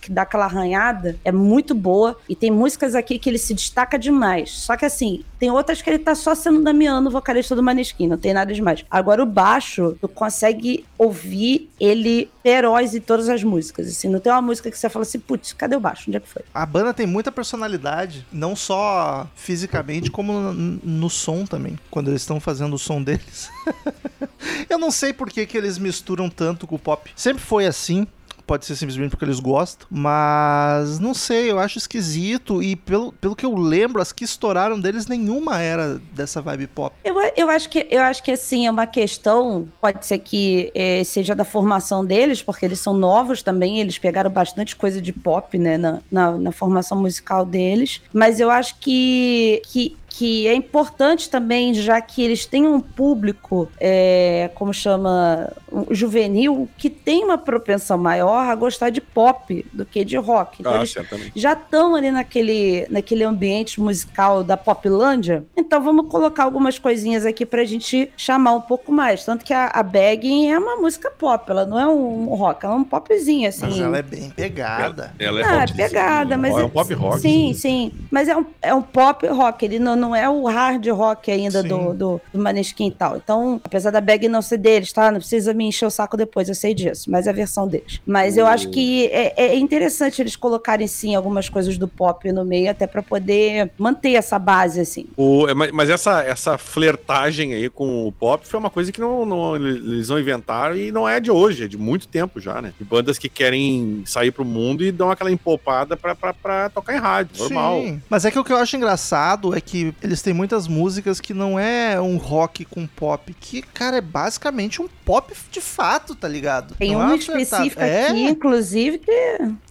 que 0.00 0.10
dá 0.10 0.22
aquela 0.22 0.44
arranhada. 0.44 1.16
É 1.24 1.32
muito 1.32 1.74
boa. 1.74 2.16
E 2.28 2.34
tem 2.34 2.50
músicas 2.50 2.94
aqui 2.94 3.18
que 3.18 3.28
ele 3.28 3.38
se 3.38 3.54
destaca 3.54 3.98
demais. 3.98 4.50
Só 4.50 4.76
que, 4.76 4.84
assim, 4.84 5.24
tem 5.40 5.50
outras 5.50 5.80
que 5.80 5.88
ele 5.88 5.98
tá 5.98 6.14
só 6.14 6.34
sendo 6.34 6.62
Damiano, 6.62 7.10
vocalista 7.10 7.56
do 7.56 7.62
Maneskin, 7.62 8.06
não 8.06 8.18
tem 8.18 8.34
nada 8.34 8.52
demais. 8.52 8.84
Agora, 8.90 9.22
o 9.22 9.26
baixo, 9.26 9.96
tu 9.98 10.06
consegue 10.06 10.84
ouvir 10.98 11.70
ele 11.80 12.30
feroz 12.42 12.94
em 12.94 13.00
todas 13.00 13.26
as 13.30 13.42
músicas. 13.42 13.88
Assim, 13.88 14.08
não 14.08 14.20
tem 14.20 14.30
uma 14.30 14.42
música 14.42 14.70
que 14.70 14.78
você 14.78 14.90
fala 14.90 15.02
assim, 15.02 15.18
putz, 15.18 15.54
cadê 15.54 15.74
o 15.74 15.80
baixo? 15.80 16.04
Onde 16.08 16.18
é 16.18 16.20
que 16.20 16.28
foi? 16.28 16.42
A 16.52 16.66
banda 16.66 16.92
tem 16.92 17.06
muita 17.06 17.32
personalidade, 17.32 18.26
não 18.30 18.54
só 18.54 19.26
fisicamente, 19.34 20.10
como 20.10 20.32
no, 20.32 20.52
no 20.52 21.08
som 21.08 21.46
também, 21.46 21.78
quando 21.90 22.08
eles 22.08 22.20
estão 22.20 22.38
fazendo 22.38 22.74
o 22.74 22.78
som 22.78 23.02
deles. 23.02 23.50
Eu 24.68 24.78
não 24.78 24.90
sei 24.90 25.14
por 25.14 25.30
que, 25.30 25.46
que 25.46 25.56
eles 25.56 25.78
misturam 25.78 26.28
tanto 26.28 26.66
com 26.66 26.74
o 26.74 26.78
pop. 26.78 27.10
Sempre 27.16 27.42
foi 27.42 27.66
assim. 27.66 28.06
Pode 28.50 28.66
ser 28.66 28.74
simplesmente 28.74 29.10
porque 29.10 29.24
eles 29.24 29.38
gostam, 29.38 29.86
mas 29.88 30.98
não 30.98 31.14
sei, 31.14 31.52
eu 31.52 31.60
acho 31.60 31.78
esquisito. 31.78 32.60
E 32.60 32.74
pelo, 32.74 33.12
pelo 33.12 33.36
que 33.36 33.46
eu 33.46 33.54
lembro, 33.54 34.02
as 34.02 34.10
que 34.10 34.24
estouraram 34.24 34.80
deles, 34.80 35.06
nenhuma 35.06 35.60
era 35.62 36.00
dessa 36.12 36.42
vibe 36.42 36.66
pop. 36.66 36.92
Eu, 37.04 37.14
eu 37.36 37.48
acho 37.48 37.70
que 37.70 37.86
eu 37.88 38.02
acho 38.02 38.24
que 38.24 38.32
assim 38.32 38.66
é 38.66 38.70
uma 38.72 38.88
questão, 38.88 39.68
pode 39.80 40.04
ser 40.04 40.18
que 40.18 40.72
eh, 40.74 41.04
seja 41.04 41.32
da 41.32 41.44
formação 41.44 42.04
deles, 42.04 42.42
porque 42.42 42.66
eles 42.66 42.80
são 42.80 42.92
novos 42.92 43.40
também, 43.40 43.78
eles 43.78 43.98
pegaram 43.98 44.28
bastante 44.28 44.74
coisa 44.74 45.00
de 45.00 45.12
pop, 45.12 45.56
né, 45.56 45.78
na, 45.78 46.00
na, 46.10 46.32
na 46.32 46.50
formação 46.50 47.00
musical 47.00 47.46
deles. 47.46 48.02
Mas 48.12 48.40
eu 48.40 48.50
acho 48.50 48.80
que, 48.80 49.62
que, 49.66 49.96
que 50.20 50.46
é 50.46 50.52
importante 50.54 51.30
também, 51.30 51.72
já 51.72 51.98
que 51.98 52.22
eles 52.22 52.44
têm 52.44 52.66
um 52.68 52.78
público, 52.78 53.70
eh, 53.80 54.50
como 54.54 54.70
chama, 54.74 55.50
um 55.72 55.86
juvenil, 55.94 56.68
que 56.76 56.90
tem 56.90 57.24
uma 57.24 57.38
propensão 57.38 57.96
maior 57.96 58.44
a 58.50 58.54
gostar 58.54 58.90
de 58.90 59.00
pop 59.00 59.64
do 59.72 59.86
que 59.86 60.04
de 60.04 60.18
rock. 60.18 60.58
Então 60.60 60.74
Ah, 60.74 60.76
eles 60.76 60.92
certamente. 60.92 61.32
já 61.34 61.54
estão 61.54 61.94
ali 61.94 62.10
naquele, 62.10 62.86
naquele 62.90 63.24
ambiente 63.24 63.80
musical 63.80 64.44
da 64.44 64.58
Poplândia, 64.58 65.42
então 65.56 65.82
vamos 65.82 66.06
colocar 66.10 66.44
algumas 66.44 66.78
coisinhas 66.78 67.24
aqui 67.24 67.46
pra 67.46 67.64
gente 67.64 68.12
chamar 68.14 68.52
um 68.52 68.60
pouco 68.60 68.92
mais. 68.92 69.24
Tanto 69.24 69.42
que 69.42 69.54
a, 69.54 69.68
a 69.68 69.82
Bagging 69.82 70.50
é 70.50 70.58
uma 70.58 70.76
música 70.76 71.10
pop, 71.10 71.50
ela 71.50 71.64
não 71.64 71.80
é 71.80 71.86
um 71.88 72.26
rock, 72.34 72.62
ela 72.66 72.74
é 72.74 72.76
um 72.76 72.84
popzinho, 72.84 73.48
assim. 73.48 73.62
Mas 73.62 73.80
ela 73.80 73.96
é 73.96 74.02
bem 74.02 74.28
pegada. 74.28 75.14
Ela 75.18 75.40
é 75.40 75.44
Ah, 75.44 75.60
pop, 75.60 75.72
pegada, 75.78 76.36
mas. 76.36 76.54
É 76.58 76.62
um 76.64 76.68
pop 76.68 76.92
rock. 76.92 77.20
Sim, 77.20 77.54
sim. 77.54 77.90
Mas 78.10 78.28
é 78.28 78.36
um, 78.36 78.44
é 78.60 78.74
um 78.74 78.82
pop 78.82 79.26
rock, 79.28 79.64
ele 79.64 79.78
não, 79.78 79.96
não 79.96 80.09
é 80.14 80.28
o 80.28 80.44
hard 80.46 80.86
rock 80.88 81.30
ainda 81.30 81.62
Sim. 81.62 81.68
do, 81.68 81.94
do, 81.94 82.20
do 82.32 82.38
Maneskin 82.42 82.88
e 82.88 82.90
tal. 82.92 83.16
Então, 83.16 83.60
apesar 83.64 83.90
da 83.90 84.00
bag 84.00 84.28
não 84.28 84.42
ser 84.42 84.58
deles, 84.58 84.92
tá? 84.92 85.10
Não 85.10 85.18
precisa 85.18 85.52
me 85.54 85.64
encher 85.66 85.86
o 85.86 85.90
saco 85.90 86.16
depois, 86.16 86.48
eu 86.48 86.54
sei 86.54 86.74
disso. 86.74 87.10
Mas 87.10 87.26
é 87.26 87.30
a 87.30 87.32
versão 87.32 87.66
deles. 87.66 88.00
Mas 88.06 88.36
eu 88.36 88.46
acho 88.46 88.70
que 88.70 89.06
é, 89.06 89.34
é 89.36 89.56
interessante 89.56 90.20
eles 90.22 90.36
colocarem, 90.36 90.86
sim, 90.86 91.14
algumas 91.14 91.48
coisas 91.48 91.76
do 91.78 91.88
pop 91.88 92.30
no 92.32 92.44
meio, 92.44 92.70
até 92.70 92.86
pra 92.86 93.02
poder 93.02 93.70
manter 93.78 94.12
essa 94.14 94.38
base, 94.38 94.80
assim. 94.80 95.06
O- 95.16 95.46
é, 95.48 95.54
mas- 95.54 95.70
mas 95.72 95.90
essa, 95.90 96.22
essa 96.22 96.58
flertagem 96.58 97.54
aí 97.54 97.68
com 97.68 98.06
o 98.08 98.12
pop 98.12 98.46
foi 98.46 98.58
uma 98.58 98.70
coisa 98.70 98.90
que 98.90 99.00
não, 99.00 99.24
não- 99.26 99.56
eles 99.56 100.08
não 100.08 100.18
inventaram 100.18 100.76
e 100.76 100.90
não 100.90 101.08
é 101.08 101.20
de 101.20 101.30
hoje, 101.30 101.64
é 101.64 101.68
de 101.68 101.76
muito 101.78 102.08
tempo 102.08 102.40
já, 102.40 102.60
né? 102.60 102.72
De 102.78 102.84
bandas 102.84 103.18
que 103.18 103.28
querem 103.28 104.02
sair 104.06 104.30
pro 104.30 104.44
mundo 104.44 104.82
e 104.84 104.90
dão 104.90 105.10
aquela 105.10 105.30
empopada 105.30 105.96
pra, 105.96 106.14
pra, 106.14 106.32
pra 106.34 106.68
tocar 106.70 106.94
em 106.96 106.98
rádio, 106.98 107.38
normal. 107.38 107.80
Sim. 107.82 108.02
Mas 108.08 108.24
é 108.24 108.30
que 108.30 108.38
o 108.38 108.44
que 108.44 108.52
eu 108.52 108.56
acho 108.56 108.76
engraçado 108.76 109.54
é 109.54 109.60
que 109.60 109.94
eles 110.02 110.22
têm 110.22 110.32
muitas 110.32 110.66
músicas 110.66 111.20
que 111.20 111.34
não 111.34 111.58
é 111.58 112.00
um 112.00 112.16
rock 112.16 112.64
com 112.64 112.86
pop, 112.86 113.34
que, 113.38 113.62
cara, 113.62 113.98
é 113.98 114.00
basicamente 114.00 114.80
um 114.80 114.88
pop 115.04 115.32
de 115.50 115.60
fato, 115.60 116.14
tá 116.14 116.26
ligado? 116.28 116.74
Tem 116.76 116.92
Não 116.92 117.02
é 117.02 117.04
uma 117.04 117.18
flertada. 117.18 117.42
específica 117.42 117.86
é, 117.86 118.08
aqui, 118.08 118.24
inclusive, 118.24 118.98
que 118.98 119.10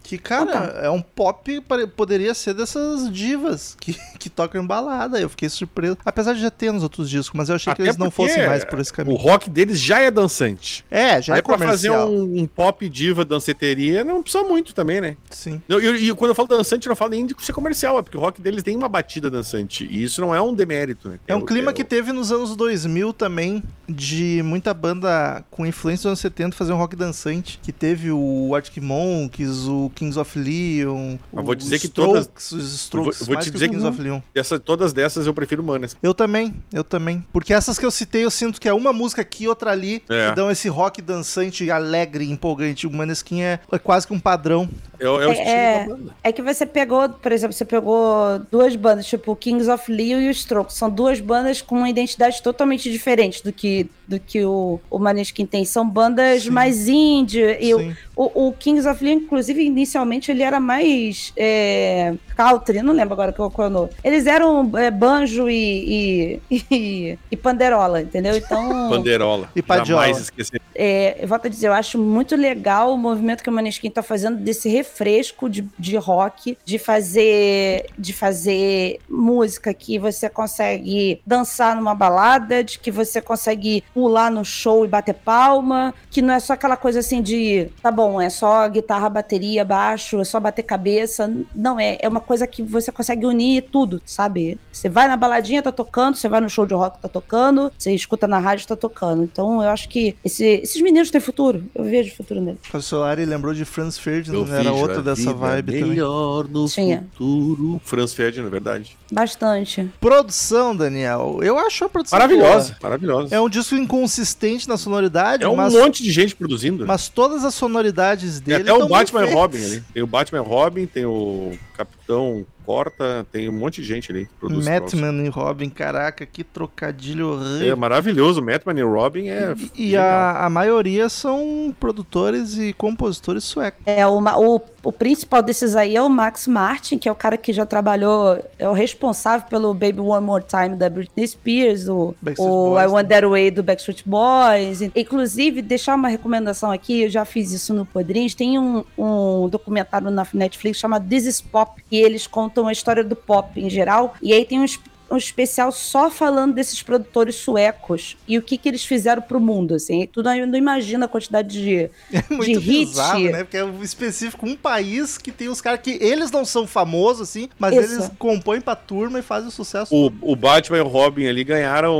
Que, 0.09 0.17
cara, 0.17 0.41
Então 0.43 0.81
é 0.85 0.89
um 0.89 1.01
pop, 1.03 1.61
poderia 1.95 2.33
ser 2.33 2.55
dessas 2.55 3.11
divas 3.11 3.75
que, 3.79 3.93
que 4.17 4.27
tocam 4.29 4.63
em 4.63 4.65
balada. 4.65 5.19
Eu 5.19 5.29
fiquei 5.29 5.47
surpreso. 5.49 5.97
Apesar 6.03 6.33
de 6.33 6.41
já 6.41 6.49
ter 6.49 6.71
nos 6.71 6.81
outros 6.81 7.07
discos, 7.09 7.37
mas 7.37 7.47
eu 7.49 7.55
achei 7.55 7.71
que 7.75 7.81
Até 7.81 7.89
eles 7.89 7.97
não 7.97 8.09
fossem 8.09 8.47
mais 8.47 8.65
por 8.65 8.79
esse 8.79 8.91
O 8.91 8.95
caminho. 8.95 9.17
rock 9.17 9.49
deles 9.49 9.79
já 9.79 9.99
é 9.99 10.09
dançante. 10.09 10.83
É, 10.89 11.21
já 11.21 11.33
Aí 11.35 11.39
é 11.39 11.41
pra 11.43 11.57
fazer 11.59 11.89
comercial. 11.89 12.11
um, 12.11 12.39
um 12.41 12.47
pop 12.47 12.89
diva 12.89 13.23
danceteria, 13.23 14.03
não 14.03 14.23
precisa 14.23 14.43
muito 14.43 14.73
também, 14.73 14.99
né? 14.99 15.15
Sim. 15.29 15.61
E, 15.69 16.11
quando 16.15 16.29
eu 16.31 16.35
falo 16.35 16.47
dançante, 16.47 16.87
eu 16.87 16.89
não 16.89 16.95
falo 16.95 17.11
nem 17.11 17.25
de 17.27 17.35
ser 17.39 17.53
comercial, 17.53 17.99
é 17.99 18.01
porque 18.01 18.17
o 18.17 18.19
rock 18.19 18.41
deles 18.41 18.63
tem 18.63 18.75
uma 18.75 18.89
batida 18.89 19.29
dançante. 19.29 19.85
E 19.89 20.03
isso 20.03 20.19
não 20.21 20.33
é 20.33 20.41
um 20.41 20.53
demérito, 20.55 21.07
né? 21.07 21.19
É 21.27 21.35
um 21.35 21.39
o- 21.39 21.45
clima 21.45 21.69
o- 21.69 21.73
que 21.73 21.83
teve 21.83 22.11
nos 22.11 22.31
anos 22.31 22.55
2000 22.55 23.13
também, 23.13 23.61
de 23.87 24.41
muita 24.43 24.73
banda 24.73 25.43
com 25.51 25.65
influência 25.67 25.99
dos 26.03 26.05
anos 26.07 26.19
70 26.19 26.55
fazer 26.55 26.73
um 26.73 26.77
rock 26.77 26.95
dançante. 26.95 27.59
Que 27.61 27.71
teve 27.71 28.09
o 28.11 28.55
Arctic 28.55 28.81
Monkeys, 28.81 29.67
o 29.67 29.91
Kings 29.99 30.17
of 30.19 30.39
Leon. 30.39 31.17
Mas 31.31 31.45
vou 31.45 31.53
dizer 31.55 31.77
que 31.79 31.85
Strokes, 31.87 32.27
todas- 32.27 32.51
Os 32.51 32.73
Strokes, 32.81 33.17
vou- 33.19 33.25
vou 33.27 33.33
mais 33.35 33.45
te 33.45 33.49
que 33.51 33.53
dizer 33.53 33.65
os 33.65 33.69
que 33.71 33.75
Kings 33.77 33.87
of 33.87 34.01
Leon. 34.01 34.19
Essa, 34.33 34.59
todas 34.59 34.93
dessas 34.93 35.27
eu 35.27 35.33
prefiro 35.33 35.63
Manes. 35.63 35.95
Eu 36.01 36.13
também, 36.13 36.53
eu 36.73 36.83
também. 36.83 37.23
Porque 37.31 37.53
essas 37.53 37.77
que 37.77 37.85
eu 37.85 37.91
citei, 37.91 38.23
eu 38.25 38.31
sinto 38.31 38.59
que 38.59 38.67
é 38.67 38.73
uma 38.73 38.91
música 38.93 39.21
aqui, 39.21 39.47
outra 39.47 39.71
ali, 39.71 40.01
É. 40.09 40.29
que 40.29 40.35
dão 40.35 40.49
esse 40.49 40.67
rock 40.69 41.01
dançante, 41.01 41.69
alegre, 41.69 42.29
empolgante. 42.29 42.87
O 42.87 42.91
Maneskin 42.91 43.41
é, 43.41 43.59
é 43.71 43.77
quase 43.77 44.07
que 44.07 44.13
um 44.13 44.19
padrão. 44.19 44.69
É, 44.99 45.07
o- 45.07 45.21
é 45.21 45.27
o 45.27 45.29
É- 45.29 45.33
estilo 45.33 45.49
é- 45.49 45.79
da 45.87 45.95
banda. 45.95 46.15
É 46.23 46.31
que 46.31 46.41
você 46.41 46.65
pegou, 46.65 47.09
por 47.09 47.31
exemplo, 47.31 47.53
você 47.53 47.65
pegou 47.65 48.39
duas 48.51 48.75
bandas, 48.75 49.05
tipo 49.05 49.31
o 49.31 49.35
Kings 49.35 49.69
of 49.69 49.91
Leon 49.91 50.19
e 50.21 50.27
o 50.27 50.31
Strokes. 50.31 50.75
São 50.75 50.89
duas 50.89 51.19
bandas 51.19 51.61
com 51.61 51.75
uma 51.75 51.89
identidade 51.89 52.41
totalmente 52.41 52.91
diferente 52.91 53.43
do 53.43 53.51
que, 53.53 53.89
do 54.09 54.19
que 54.19 54.43
o, 54.43 54.79
o 54.89 54.97
Maneskin 54.97 55.45
tem. 55.45 55.63
São 55.63 55.87
bandas 55.87 56.43
Sim. 56.43 56.49
mais 56.49 56.87
indie. 56.87 57.57
E 57.61 57.73
o, 57.75 57.95
o, 58.15 58.47
o 58.47 58.53
Kings 58.53 58.87
of 58.89 59.03
Leon, 59.03 59.17
inclusive, 59.17 59.63
inicialmente 59.63 60.31
ele 60.31 60.41
era 60.41 60.59
mais 60.59 61.31
é, 61.37 62.15
country, 62.35 62.81
não 62.81 62.93
lembro 62.93 63.13
agora 63.13 63.31
qual 63.31 63.51
qual 63.51 63.67
é 63.67 63.69
o 63.69 63.73
nome. 63.73 63.89
Eles 64.03 64.25
eram 64.25 64.71
é, 64.77 64.89
banjo 64.89 65.49
e, 65.49 66.39
e, 66.49 66.65
e, 66.71 67.19
e 67.29 67.37
panderola, 67.37 68.01
entendeu? 68.01 68.35
Então... 68.35 68.89
Banderola. 68.89 69.49
E 69.55 69.61
Padiola. 69.61 70.03
Jamais 70.03 70.23
esquecer. 70.23 70.61
É, 70.73 71.17
eu 71.21 71.27
volto 71.27 71.47
a 71.47 71.49
dizer, 71.49 71.67
eu 71.67 71.73
acho 71.73 71.97
muito 71.97 72.35
legal 72.35 72.93
o 72.93 72.97
movimento 72.97 73.43
que 73.43 73.49
o 73.49 73.53
Maneskin 73.53 73.89
tá 73.89 74.01
fazendo 74.01 74.37
desse 74.37 74.69
refresco 74.69 75.49
de, 75.49 75.67
de 75.77 75.97
rock, 75.97 76.57
de 76.63 76.79
fazer, 76.79 77.87
de 77.97 78.13
fazer 78.13 78.99
música 79.09 79.73
que 79.73 79.99
você 79.99 80.29
consegue 80.29 81.21
dançar 81.25 81.75
numa 81.75 81.93
balada, 81.93 82.63
de 82.63 82.79
que 82.79 82.91
você 82.91 83.21
consegue 83.21 83.83
pular 83.99 84.31
no 84.31 84.45
show 84.45 84.85
e 84.85 84.87
bater 84.87 85.13
palma, 85.13 85.93
que 86.09 86.21
não 86.21 86.33
é 86.33 86.39
só 86.39 86.53
aquela 86.53 86.77
coisa 86.77 86.99
assim 86.99 87.21
de, 87.21 87.67
tá 87.81 87.91
bom, 87.91 88.19
é 88.21 88.29
só 88.29 88.67
guitarra, 88.69 89.09
bateria, 89.09 89.65
baixo, 89.65 90.19
é 90.19 90.23
só 90.23 90.39
bater 90.39 90.63
cabeça. 90.63 91.29
Não 91.53 91.77
é, 91.79 91.97
é 92.01 92.07
uma 92.07 92.21
coisa 92.21 92.47
que 92.47 92.63
você 92.63 92.91
consegue 92.91 93.25
unir 93.25 93.63
tudo, 93.71 94.01
sabe? 94.05 94.57
Você 94.71 94.87
vai 94.87 95.07
na 95.07 95.17
baladinha, 95.17 95.61
tá 95.61 95.71
tocando, 95.71 96.15
você 96.15 96.29
vai 96.29 96.39
no 96.39 96.49
show 96.49 96.65
de 96.65 96.73
rock, 96.73 96.97
tá 96.99 97.09
tocando, 97.09 97.71
você 97.77 97.93
escuta 97.93 98.25
na 98.27 98.39
rádio, 98.39 98.67
tá 98.67 98.75
tocando. 98.75 99.23
Então 99.23 99.61
eu 99.61 99.69
acho 99.69 99.89
que 99.89 100.15
esse- 100.23 100.45
esses 100.63 100.81
meninos 100.81 101.11
têm 101.11 101.19
futuro. 101.19 101.65
Eu 101.75 101.83
vejo 101.83 102.15
futuro 102.15 102.39
neles. 102.39 102.59
O 102.73 102.81
Solari 102.81 103.25
lembrou 103.25 103.53
de 103.53 103.65
Franz 103.65 103.97
Ferdinand, 103.97 104.37
Eu 104.39 104.45
né? 104.45 104.59
era 104.61 104.63
vejo 104.71 104.75
outro 104.81 104.99
a 104.99 105.01
dessa 105.01 105.21
vida 105.21 105.33
vibe 105.33 105.71
também. 105.73 105.89
melhor 105.89 106.47
no 106.47 106.65
Tinha. 106.67 107.05
futuro. 107.11 107.81
Franz 107.83 108.13
Ferdinand, 108.13 108.45
na 108.45 108.49
verdade. 108.51 108.97
Bastante. 109.11 109.91
Produção, 109.99 110.75
Daniel. 110.75 111.39
Eu 111.41 111.57
acho 111.59 111.83
a 111.85 111.89
produção 111.89 112.17
Maravilhosa, 112.17 112.69
boa. 112.69 112.77
maravilhosa. 112.83 113.35
É 113.35 113.39
um 113.41 113.49
disco 113.49 113.75
inconsistente 113.89 114.67
na 114.67 114.77
sonoridade, 114.77 115.43
É 115.43 115.47
um 115.47 115.55
mas, 115.55 115.73
monte 115.73 116.03
de 116.03 116.11
gente 116.11 116.35
produzindo. 116.35 116.85
mas 116.85 117.09
todas 117.09 117.43
as 117.43 117.55
sonoridades 117.55 118.39
Tem 118.39 118.57
dele 118.57 118.69
até 118.69 118.83
o 118.83 118.87
Batman 118.87 119.25
e 119.25 119.33
Robin 119.33 119.63
ali. 119.63 119.83
Tem 119.93 120.03
o 120.03 120.07
Batman 120.07 120.39
e 120.39 120.45
Robin, 120.45 120.85
tem 120.85 121.05
o 121.05 121.57
Capitão 121.75 122.45
Corta, 122.69 123.25
tem 123.31 123.49
um 123.49 123.51
monte 123.51 123.81
de 123.81 123.87
gente 123.87 124.11
ali 124.11 124.27
que 124.27 124.33
produz. 124.39 124.63
Batman 124.63 125.23
e 125.23 125.27
Robin, 125.27 125.71
caraca, 125.71 126.23
que 126.23 126.43
trocadilho 126.43 127.31
É 127.31 127.33
horrível. 127.33 127.77
maravilhoso. 127.77 128.43
Batman 128.43 128.79
e 128.79 128.83
Robin 128.83 129.27
é. 129.27 129.55
E 129.73 129.87
legal. 129.87 130.05
a, 130.05 130.45
a 130.45 130.49
maioria 130.51 131.09
são 131.09 131.75
produtores 131.79 132.59
e 132.59 132.71
compositores 132.73 133.43
suecos. 133.43 133.81
É, 133.87 134.05
o, 134.05 134.19
o, 134.19 134.61
o 134.83 134.91
principal 134.91 135.41
desses 135.41 135.75
aí 135.75 135.95
é 135.95 136.01
o 136.03 136.07
Max 136.07 136.45
Martin, 136.45 136.99
que 136.99 137.09
é 137.09 137.11
o 137.11 137.15
cara 137.15 137.37
que 137.37 137.51
já 137.51 137.65
trabalhou, 137.65 138.39
é 138.59 138.69
o 138.69 138.73
responsável 138.73 139.47
pelo 139.49 139.73
Baby 139.73 140.01
One 140.01 140.23
More 140.23 140.43
Time 140.47 140.75
da 140.75 140.91
Britney 140.91 141.27
Spears, 141.27 141.87
o, 141.87 142.13
o 142.37 142.69
Boys 142.69 142.83
I 142.83 142.87
Want 142.87 143.07
That 143.07 143.25
Way 143.25 143.49
do 143.49 143.63
Backstreet 143.63 144.03
Boys. 144.05 144.81
Inclusive, 144.95 145.63
deixar 145.63 145.95
uma 145.95 146.07
recomendação 146.07 146.71
aqui, 146.71 147.01
eu 147.01 147.09
já 147.09 147.25
fiz 147.25 147.51
isso 147.51 147.73
no 147.73 147.83
Podrins, 147.83 148.35
tem 148.35 148.59
um, 148.59 148.83
um 148.95 149.49
documentário 149.49 150.11
na 150.11 150.27
Netflix 150.31 150.77
chamado 150.77 151.09
This 151.09 151.25
is 151.25 151.41
Pop, 151.41 151.81
e 151.91 151.97
eles 151.97 152.27
contam 152.59 152.67
a 152.67 152.71
história 152.71 153.03
do 153.03 153.15
pop 153.15 153.59
em 153.59 153.69
geral, 153.69 154.15
e 154.21 154.33
aí 154.33 154.43
tem 154.45 154.63
es- 154.63 154.79
um 155.11 155.17
especial 155.17 155.71
só 155.71 156.09
falando 156.09 156.53
desses 156.53 156.81
produtores 156.83 157.35
suecos 157.35 158.17
e 158.27 158.37
o 158.37 158.41
que, 158.41 158.57
que 158.57 158.69
eles 158.69 158.83
fizeram 158.85 159.21
pro 159.21 159.39
mundo, 159.39 159.75
assim. 159.75 160.07
Tu 160.11 160.21
não, 160.23 160.45
não 160.47 160.57
imagina 160.57 161.05
a 161.05 161.07
quantidade 161.07 161.49
de, 161.61 161.89
É 162.13 162.23
muito 162.33 162.59
hit. 162.59 162.85
bizarro, 162.85 163.19
né? 163.29 163.43
Porque 163.43 163.57
é 163.57 163.63
um 163.65 163.81
específico, 163.83 164.45
um 164.47 164.55
país 164.55 165.17
que 165.17 165.31
tem 165.31 165.47
os 165.49 165.61
caras 165.61 165.79
que 165.81 165.97
eles 166.01 166.31
não 166.31 166.43
são 166.45 166.65
famosos, 166.67 167.29
assim, 167.29 167.49
mas 167.57 167.75
Isso. 167.75 167.93
eles 167.95 168.11
compõem 168.19 168.61
pra 168.61 168.75
turma 168.75 169.19
e 169.19 169.21
fazem 169.21 169.49
sucesso. 169.49 169.93
O, 169.95 170.11
o 170.21 170.35
Batman 170.35 170.77
e 170.77 170.81
o 170.81 170.87
Robin 170.87 171.27
ali 171.27 171.43
ganharam 171.43 171.93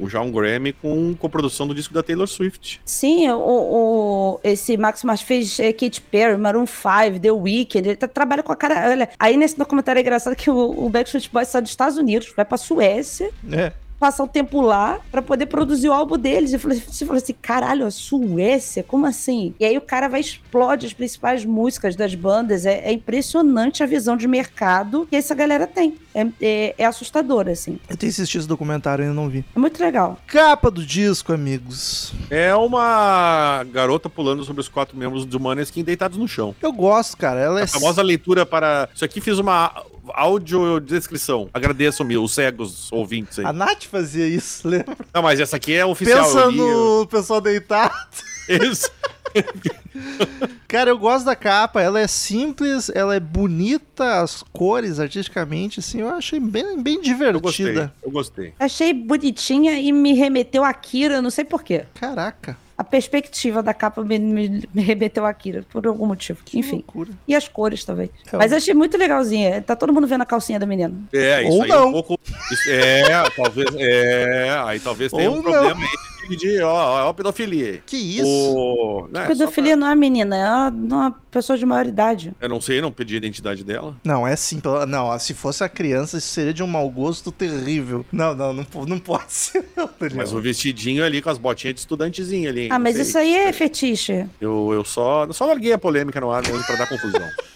o 0.00 0.06
John 0.08 0.30
Grammy 0.30 0.72
com 0.72 1.14
coprodução 1.14 1.66
do 1.66 1.74
disco 1.74 1.94
da 1.94 2.02
Taylor 2.02 2.26
Swift. 2.26 2.80
Sim, 2.84 3.28
o, 3.30 3.38
o- 3.38 4.40
esse 4.44 4.76
Max 4.76 5.02
Martin 5.04 5.24
fez 5.24 5.58
é, 5.60 5.72
Katy 5.72 6.00
Perry, 6.00 6.36
Maroon 6.36 6.66
5, 6.66 7.20
The 7.20 7.30
Weeknd, 7.32 7.88
ele 7.88 7.96
tá- 7.96 8.08
trabalha 8.08 8.42
com 8.42 8.52
a 8.52 8.56
cara. 8.56 8.90
Olha, 8.90 9.08
aí 9.18 9.36
nesse 9.36 9.56
documentário 9.56 9.98
é 9.98 10.02
engraçado 10.02 10.34
que 10.36 10.50
o, 10.50 10.86
o 10.86 10.88
Backstreet 10.88 11.28
Boys 11.32 11.48
sai 11.48 11.62
dos 11.62 11.70
Estados 11.70 11.96
Unidos, 11.96 12.32
vai 12.42 12.44
pra 12.44 12.58
Suécia, 12.58 13.30
né? 13.42 13.72
passar 14.02 14.24
o 14.24 14.28
tempo 14.28 14.60
lá 14.60 14.98
pra 15.12 15.22
poder 15.22 15.46
produzir 15.46 15.88
o 15.88 15.92
álbum 15.92 16.18
deles. 16.18 16.52
Eu 16.52 16.58
falei, 16.58 16.82
você 16.84 17.06
falou 17.06 17.22
assim, 17.22 17.36
caralho, 17.40 17.86
a 17.86 17.90
Suécia? 17.92 18.82
Como 18.82 19.06
assim? 19.06 19.54
E 19.60 19.64
aí 19.64 19.78
o 19.78 19.80
cara 19.80 20.08
vai 20.08 20.18
explode 20.18 20.86
as 20.86 20.92
principais 20.92 21.44
músicas 21.44 21.94
das 21.94 22.12
bandas. 22.12 22.66
É, 22.66 22.80
é 22.80 22.92
impressionante 22.92 23.80
a 23.80 23.86
visão 23.86 24.16
de 24.16 24.26
mercado 24.26 25.06
que 25.08 25.14
essa 25.14 25.36
galera 25.36 25.68
tem. 25.68 25.96
É, 26.12 26.26
é, 26.40 26.74
é 26.78 26.84
assustador, 26.84 27.46
assim. 27.46 27.78
Eu 27.88 27.96
tenho 27.96 28.10
assistido 28.10 28.40
esse 28.40 28.48
documentário 28.48 29.04
e 29.04 29.06
ainda 29.06 29.14
não 29.14 29.28
vi. 29.28 29.44
É 29.54 29.58
muito 29.58 29.80
legal. 29.80 30.18
Capa 30.26 30.68
do 30.68 30.84
disco, 30.84 31.32
amigos. 31.32 32.12
É 32.28 32.52
uma 32.56 33.64
garota 33.70 34.10
pulando 34.10 34.42
sobre 34.42 34.62
os 34.62 34.68
quatro 34.68 34.96
membros 34.96 35.24
do 35.24 35.38
Maneskin 35.38 35.84
deitados 35.84 36.18
no 36.18 36.26
chão. 36.26 36.56
Eu 36.60 36.72
gosto, 36.72 37.16
cara. 37.16 37.38
Ela 37.38 37.60
é. 37.60 37.62
A 37.62 37.68
famosa 37.68 38.02
leitura 38.02 38.44
para. 38.44 38.88
Isso 38.92 39.04
aqui 39.04 39.20
fiz 39.20 39.38
uma 39.38 39.72
audiodescrição. 40.10 41.48
Agradeço-me, 41.52 42.16
os 42.16 42.34
cegos 42.34 42.90
ouvintes 42.92 43.38
aí. 43.38 43.46
A 43.46 43.52
Nath 43.52 43.84
fazia 43.84 44.26
isso, 44.26 44.66
lembra? 44.68 44.96
Não, 45.14 45.22
mas 45.22 45.40
essa 45.40 45.56
aqui 45.56 45.74
é 45.74 45.84
oficial. 45.84 46.24
Pensa 46.24 46.50
no 46.50 47.06
pessoal 47.06 47.40
deitado. 47.40 47.94
Isso. 48.48 48.90
Cara, 50.68 50.90
eu 50.90 50.98
gosto 50.98 51.24
da 51.26 51.36
capa. 51.36 51.80
Ela 51.82 52.00
é 52.00 52.06
simples, 52.06 52.90
ela 52.94 53.14
é 53.14 53.20
bonita, 53.20 54.20
as 54.22 54.42
cores 54.52 54.98
artisticamente, 54.98 55.80
assim, 55.80 56.00
eu 56.00 56.08
achei 56.10 56.40
bem, 56.40 56.82
bem 56.82 56.94
Eu 56.94 57.00
gostei. 57.40 57.66
divertida. 57.66 57.94
Eu 58.02 58.10
gostei. 58.10 58.54
Achei 58.58 58.92
bonitinha 58.92 59.78
e 59.78 59.92
me 59.92 60.14
remeteu 60.14 60.64
a 60.64 60.72
Kira, 60.72 61.20
não 61.20 61.30
sei 61.30 61.44
porquê. 61.44 61.84
Caraca, 61.94 62.56
A 62.76 62.82
perspectiva 62.84 63.62
da 63.62 63.74
capa 63.74 64.02
me, 64.02 64.18
me, 64.18 64.68
me 64.72 64.82
remeteu 64.82 65.26
a 65.26 65.32
Kira, 65.34 65.64
por 65.70 65.86
algum 65.86 66.06
motivo. 66.06 66.40
que 66.44 66.58
Enfim. 66.58 66.76
loucura. 66.76 67.10
E 67.28 67.34
as 67.34 67.46
cores 67.48 67.84
também. 67.84 68.10
É, 68.32 68.36
Mas 68.36 68.50
eu 68.50 68.58
achei 68.58 68.74
muito 68.74 68.96
legalzinha. 68.96 69.60
Tá 69.62 69.76
todo 69.76 69.92
mundo 69.92 70.06
vendo 70.06 70.22
a 70.22 70.26
calcinha 70.26 70.58
da 70.58 70.66
menina. 70.66 70.94
É, 71.12 71.42
isso 71.42 71.52
Ou 71.52 71.62
aí 71.62 71.68
não. 71.68 71.76
é 71.76 71.86
um 71.86 71.92
pouco. 71.92 72.18
isso- 72.50 72.70
é, 72.70 73.30
talvez. 73.36 73.68
É, 73.76 74.62
aí 74.66 74.80
talvez 74.80 75.12
tenha 75.12 75.30
Ou 75.30 75.36
um 75.38 75.42
não. 75.42 75.50
problema 75.52 75.80
aí 75.80 76.11
de, 76.28 76.36
de 76.36 76.60
ó, 76.62 77.08
ó, 77.08 77.12
pedofilia. 77.12 77.82
Que 77.86 77.96
isso? 77.96 78.26
O, 78.26 79.08
só 79.12 79.26
Pedofilia 79.26 79.76
não 79.76 79.86
é 79.86 79.94
menina, 79.94 80.36
é 80.36 80.44
uma, 80.48 80.68
uma 80.70 81.10
pessoa 81.30 81.58
de 81.58 81.64
maior 81.66 81.86
idade. 81.86 82.32
pra- 82.38 82.46
eu 82.46 82.48
não 82.48 82.60
sei, 82.60 82.80
não 82.80 82.92
pedi 82.92 83.14
a 83.14 83.18
identidade 83.18 83.64
dela. 83.64 83.96
Não, 84.04 84.26
é 84.26 84.34
sim. 84.36 84.60
pela- 84.60 84.86
Não, 84.86 85.16
se 85.18 85.34
fosse 85.34 85.62
a 85.64 85.68
criança, 85.68 86.18
isso 86.18 86.28
seria 86.28 86.52
de 86.54 86.62
um 86.62 86.66
mau 86.66 86.88
gosto 86.90 87.30
terrível. 87.32 88.04
Não, 88.12 88.34
não, 88.34 88.52
não, 88.52 88.66
não 88.86 88.98
pode 88.98 89.32
ser, 89.32 89.64
não. 89.76 89.88
Mas 90.14 90.32
o 90.32 90.40
vestidinho 90.40 91.04
ali 91.04 91.20
com 91.22 91.30
as 91.30 91.38
botinhas 91.38 91.74
de 91.74 91.80
estudantezinho 91.80 92.48
ali. 92.48 92.62
hein, 92.62 92.68
Ah, 92.72 92.78
mas 92.78 92.94
sei. 92.96 93.02
isso 93.04 93.18
aí 93.18 93.34
é 93.34 93.52
fetiche. 93.52 94.26
Eu, 94.40 94.70
eu 94.72 94.84
só, 94.84 95.30
só 95.32 95.46
larguei 95.46 95.72
a 95.72 95.78
polêmica 95.78 96.20
no 96.20 96.30
ar 96.30 96.42
mesmo 96.42 96.62
pra 96.64 96.76
dar 96.76 96.88
confusão. 96.88 97.22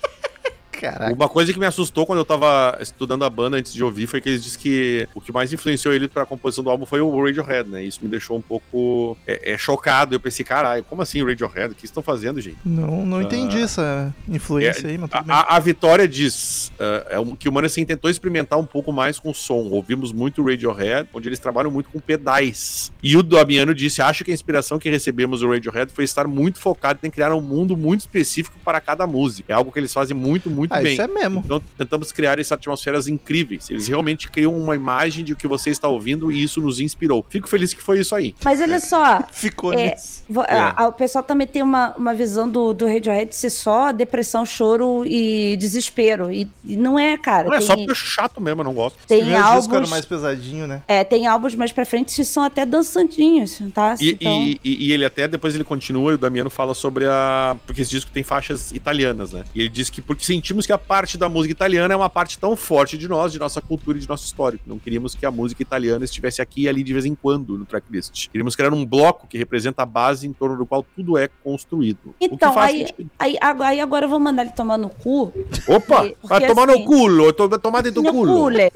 Caraca. 0.81 1.13
Uma 1.15 1.29
coisa 1.29 1.53
que 1.53 1.59
me 1.59 1.67
assustou 1.67 2.05
quando 2.07 2.19
eu 2.19 2.25
tava 2.25 2.77
estudando 2.81 3.25
a 3.25 3.31
banda 3.31 3.57
antes 3.57 3.73
de 3.73 3.83
ouvir 3.85 4.07
foi 4.07 4.21
que 4.21 4.29
eles 4.29 4.43
disseram 4.43 4.57
que 4.57 5.09
o 5.15 5.21
que 5.21 5.31
mais 5.33 5.53
influenciou 5.53 5.93
ele 5.93 6.09
pra 6.09 6.25
composição 6.25 6.65
do 6.65 6.71
álbum 6.71 6.87
foi 6.87 7.01
o 7.01 7.23
Radiohead, 7.25 7.69
né? 7.69 7.85
Isso 7.85 8.01
me 8.03 8.09
deixou 8.09 8.37
um 8.37 8.41
pouco 8.41 9.17
é, 9.27 9.53
é, 9.53 9.59
chocado. 9.59 10.15
Eu 10.15 10.21
pensei, 10.21 10.45
caralho, 10.45 10.83
como 10.85 11.03
assim 11.03 11.23
Radiohead? 11.23 11.73
O 11.73 11.75
que 11.75 11.85
estão 11.85 12.03
fazendo, 12.03 12.41
gente? 12.41 12.57
Não, 12.65 13.05
não 13.05 13.21
entendi 13.21 13.61
essa 13.61 14.15
influência 14.29 14.87
É, 14.87 14.91
aí, 14.93 14.99
mas 14.99 15.11
A, 15.13 15.57
a- 15.57 15.61
Vitória 15.61 16.09
diz 16.09 16.73
ah, 16.81 17.07
é 17.11 17.37
que 17.39 17.49
o 17.49 17.53
Maneskin 17.53 17.85
tentou 17.85 18.11
experimentar 18.11 18.59
um 18.59 18.65
pouco 18.65 18.93
mais 18.93 19.19
com 19.19 19.35
som. 19.35 19.69
Ouvimos 19.71 20.13
muito 20.13 20.43
Radiohead, 20.43 21.09
onde 21.13 21.29
eles 21.29 21.39
trabalham 21.39 21.71
muito 21.71 21.91
com 21.91 22.01
pedais. 22.01 22.91
E 23.03 23.17
o 23.17 23.23
Damiano 23.23 23.75
disse: 23.75 24.01
Acho 24.01 24.25
que 24.25 24.31
a 24.31 24.35
inspiração 24.35 24.79
que 24.79 24.89
recebemos 24.89 25.41
do 25.41 25.51
Radiohead 25.51 25.93
foi 25.93 26.05
estar 26.05 26.27
muito 26.27 26.59
focado 26.59 27.01
em 27.03 27.11
criar 27.11 27.35
um 27.35 27.41
mundo 27.41 27.77
muito 27.77 28.01
específico 28.01 28.57
para 28.65 28.81
cada 28.81 29.07
música. 29.07 29.53
É 29.53 29.57
algo 29.57 29.71
que 29.71 29.79
eles 29.79 29.93
fazem 29.93 30.17
muito, 30.17 30.49
muito 30.49 30.66
muito 30.69 30.79
Ah, 30.79 30.83
bem. 30.83 30.93
isso 30.93 31.03
é 31.03 31.07
mesmo. 31.09 31.43
Então 31.45 31.63
tentamos 31.79 32.13
criar 32.13 32.39
essas 32.39 32.53
atmosferas 32.53 33.09
incríveis. 33.09 33.71
Eles 33.71 33.89
realmente 33.89 34.31
criam 34.31 34.57
uma 34.57 34.75
imagem 34.75 35.25
de 35.25 35.33
o 35.33 35.37
que 35.37 35.47
você 35.49 35.71
está 35.71 35.89
ouvindo 35.89 36.31
e 36.31 36.43
isso 36.43 36.61
nos 36.61 36.81
inspirou. 36.81 37.25
Fico 37.29 37.49
feliz 37.49 37.73
que 37.75 37.83
foi 37.83 38.01
isso 38.01 38.15
aí. 38.15 38.35
Mas 38.45 38.61
olha 38.61 38.81
só, 38.81 39.23
Ficou 39.33 39.73
É, 39.73 39.91
nisso. 39.95 40.25
a- 40.49 40.89
o 40.89 40.93
pessoal 40.93 41.23
também 41.25 41.47
tem 41.47 41.63
uma, 41.63 41.95
uma 41.97 42.15
visão 42.15 42.49
do, 42.49 42.73
do 42.73 42.87
Radiohead 42.87 43.35
ser 43.35 43.51
só 43.51 43.93
depressão, 43.93 44.45
choro 44.47 45.05
e 45.07 45.57
desespero. 45.57 46.33
E, 46.33 46.49
e 46.65 46.77
não 46.77 46.99
é, 46.99 47.17
cara. 47.19 47.49
Não 47.49 47.55
é 47.55 47.59
tem, 47.59 47.67
só 47.67 47.75
porque 47.77 47.91
eu 47.91 47.93
acho 47.93 48.07
chato 48.07 48.41
mesmo, 48.41 48.61
eu 48.61 48.65
não 48.65 48.75
gosto. 48.75 48.97
Os 48.99 49.07
tem 49.07 49.35
álbuns. 49.37 49.91
mais 49.91 50.05
pesadinho, 50.05 50.67
né? 50.67 50.83
É, 50.89 51.05
tem 51.05 51.27
álbuns 51.27 51.55
mais 51.55 51.73
pra 51.73 51.85
frente 51.85 52.15
que 52.15 52.25
são 52.25 52.43
até 52.43 52.65
dançantinhos, 52.67 53.61
tá? 53.75 53.95
E, 54.01 54.11
Então, 54.13 54.33
e- 54.43 54.61
e- 54.65 54.87
e 54.89 54.93
ele 54.93 55.05
até 55.05 55.29
depois 55.29 55.55
ele 55.55 55.65
continua 55.65 56.13
e 56.13 56.15
o 56.15 56.19
Damiano 56.19 56.49
fala 56.51 56.75
sobre 56.75 57.05
a. 57.07 57.57
Porque 57.67 57.83
esse 57.83 57.91
disco 57.91 58.11
tem 58.11 58.23
faixas 58.23 58.73
italianas, 58.73 59.33
né? 59.33 59.45
E 59.55 59.61
ele 59.61 59.69
diz 59.69 59.91
que 59.91 60.01
porque 60.01 60.25
sentimos 60.25 60.56
que 60.65 60.73
a 60.73 60.79
parte 60.79 61.19
da 61.19 61.29
música 61.29 61.51
italiana 61.53 61.93
é 61.93 61.97
uma 61.97 62.09
parte 62.09 62.39
tão 62.39 62.55
forte 62.55 62.97
de 62.97 63.09
nós, 63.09 63.33
de 63.33 63.39
nossa 63.41 63.61
cultura 63.61 63.99
e 63.99 64.01
de 64.01 64.09
nosso 64.09 64.25
histórico. 64.25 64.63
Não 64.67 64.79
queríamos 64.79 65.15
que 65.17 65.27
a 65.27 65.31
música 65.31 65.61
italiana 65.61 66.05
estivesse 66.05 66.41
aqui 66.41 66.63
e 66.63 66.69
ali 66.69 66.85
de 66.85 66.93
vez 66.93 67.05
em 67.05 67.15
quando 67.17 67.59
no 67.59 67.67
tracklist. 67.67 68.29
Queríamos 68.29 68.55
criar 68.55 68.73
um 68.73 68.87
bloco 68.87 69.27
que 69.27 69.37
representa 69.37 69.83
a 69.83 69.87
base 69.87 70.27
em 70.27 70.33
torno 70.33 70.57
do 70.57 70.65
qual 70.65 70.87
tudo 70.95 71.19
é 71.19 71.29
construído. 71.43 71.99
O 72.07 72.29
que 72.29 72.35
Então, 72.35 72.57
aí- 72.59 72.87
aí, 73.19 73.37
agora, 73.41 73.71
aí 73.71 73.81
agora 73.81 74.05
eu 74.07 74.09
vou 74.09 74.21
mandar 74.21 74.43
ele 74.43 74.53
tomar 74.53 74.79
no 74.79 74.89
cu. 74.89 75.33
Opa! 75.67 76.03
porque, 76.05 76.17
vai 76.23 76.47
tomar 76.47 76.71
assim, 76.71 76.79
no 76.81 76.85
culo! 76.87 77.33
to- 77.33 77.59
tomar 77.59 77.81
dentro 77.83 78.03
do 78.03 78.13
culo! 78.13 78.33
cooler. 78.33 78.73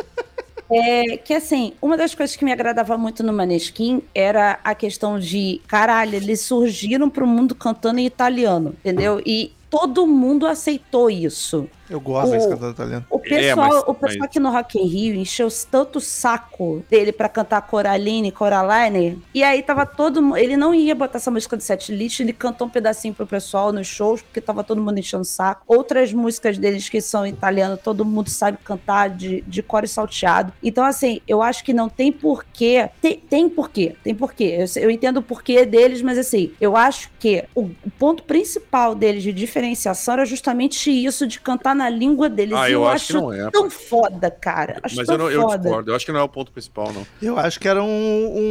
É, 0.73 1.17
que 1.17 1.35
assim, 1.35 1.73
uma 1.83 1.97
das 1.97 2.15
coisas 2.15 2.37
que 2.37 2.45
me 2.45 2.53
agradava 2.53 2.97
muito 2.97 3.25
no 3.25 3.33
Maneskin 3.33 4.03
era 4.15 4.61
a 4.63 4.73
questão 4.73 5.19
de, 5.19 5.61
caralho, 5.67 6.15
eles 6.15 6.43
surgiram 6.43 7.11
pro 7.11 7.27
mundo 7.27 7.57
cantando 7.57 7.99
em 7.99 8.07
italiano, 8.07 8.69
entendeu? 8.79 9.21
E 9.27 9.53
todo 9.71 10.07
mundo 10.07 10.47
aceitou 10.47 11.09
isso. 11.09 11.69
Eu 11.91 12.01
gosto 12.01 12.29
O- 12.29 12.31
desse 12.33 12.49
cantor 12.49 12.71
italiano. 12.71 13.05
O 13.11 13.19
É, 13.19 13.21
pessoal, 13.29 13.69
mas- 13.69 13.77
o 13.87 13.95
pessoal 13.95 14.19
mas- 14.21 14.21
aqui 14.23 14.39
no 14.41 14.51
Rock 14.51 14.79
in 14.79 14.87
Rio 14.87 15.15
encheu 15.17 15.49
tanto 15.71 15.97
o 15.97 16.01
saco 16.01 16.85
dele 16.89 17.11
pra 17.13 17.29
cantar 17.29 17.61
Coraline, 17.63 18.31
Coraline, 18.31 19.21
e 19.35 19.43
aí 19.43 19.63
tava 19.63 19.85
todo 19.85 20.23
mundo, 20.23 20.37
ele 20.37 20.57
não 20.57 20.73
ia 20.75 20.95
botar 20.95 21.19
essa 21.19 21.31
música 21.31 21.57
do 21.57 21.63
set 21.63 21.93
list, 21.93 22.21
ele 22.21 22.33
cantou 22.33 22.67
um 22.67 22.71
pedacinho 22.71 23.13
pro 23.13 23.27
pessoal 23.27 23.73
nos 23.73 23.87
shows, 23.89 24.23
porque 24.23 24.41
tava 24.41 24.63
todo 24.63 24.81
mundo 24.81 24.99
enchendo 24.99 25.23
o 25.23 25.27
saco. 25.27 25.63
Outras 25.67 26.13
músicas 26.13 26.57
deles 26.59 26.89
que 26.89 27.01
são 27.01 27.27
italiano, 27.27 27.77
todo 27.77 28.05
mundo 28.05 28.31
sabe 28.31 28.59
cantar 28.63 29.11
de, 29.11 29.41
de 29.43 29.63
core 29.63 29.89
salteado. 29.89 30.53
Então, 30.63 30.85
assim, 30.85 31.21
eu 31.27 31.43
acho 31.43 31.65
que 31.65 31.73
não 31.73 31.89
tem 31.89 32.13
porquê, 32.13 32.89
tem, 33.01 33.17
tem 33.19 33.49
porquê, 33.49 33.97
tem 34.05 34.15
porquê. 34.15 34.57
Eu, 34.77 34.83
eu 34.85 34.91
entendo 34.91 35.17
o 35.19 35.23
porquê 35.23 35.65
deles, 35.67 36.03
mas 36.03 36.19
assim, 36.19 36.53
eu 36.61 36.77
acho 36.77 37.11
que 37.19 37.45
o, 37.55 37.63
o 37.85 37.91
ponto 37.99 38.23
principal 38.23 38.95
deles 38.95 39.23
de 39.23 39.33
diferenciação 39.33 40.15
era 40.15 40.25
justamente 40.25 40.91
isso, 40.91 41.27
de 41.27 41.41
cantar 41.41 41.75
na 41.81 41.89
língua 41.89 42.29
deles. 42.29 42.55
Ah, 42.57 42.69
E 42.69 42.73
eu 42.73 42.87
acho 42.87 43.07
que 43.09 43.13
não 43.15 43.33
é, 43.33 43.51
tão 43.51 43.71
foda, 43.71 44.31
cara. 44.31 44.79
Acho 44.83 44.97
Mas 44.97 45.07
tão 45.07 45.15
eu, 45.15 45.19
não, 45.19 45.31
eu 45.31 45.43
foda. 45.43 45.59
discordo. 45.59 45.91
Eu 45.91 45.95
acho 45.97 46.07
que 46.07 46.13
não 46.13 46.21
é 46.21 46.23
o 46.23 46.29
ponto 46.29 46.53
principal, 46.53 46.93
não. 46.93 47.07
Eu 47.23 47.39
acho 47.39 47.59
que 47.59 47.67
era 47.69 47.83
um, 47.83 47.87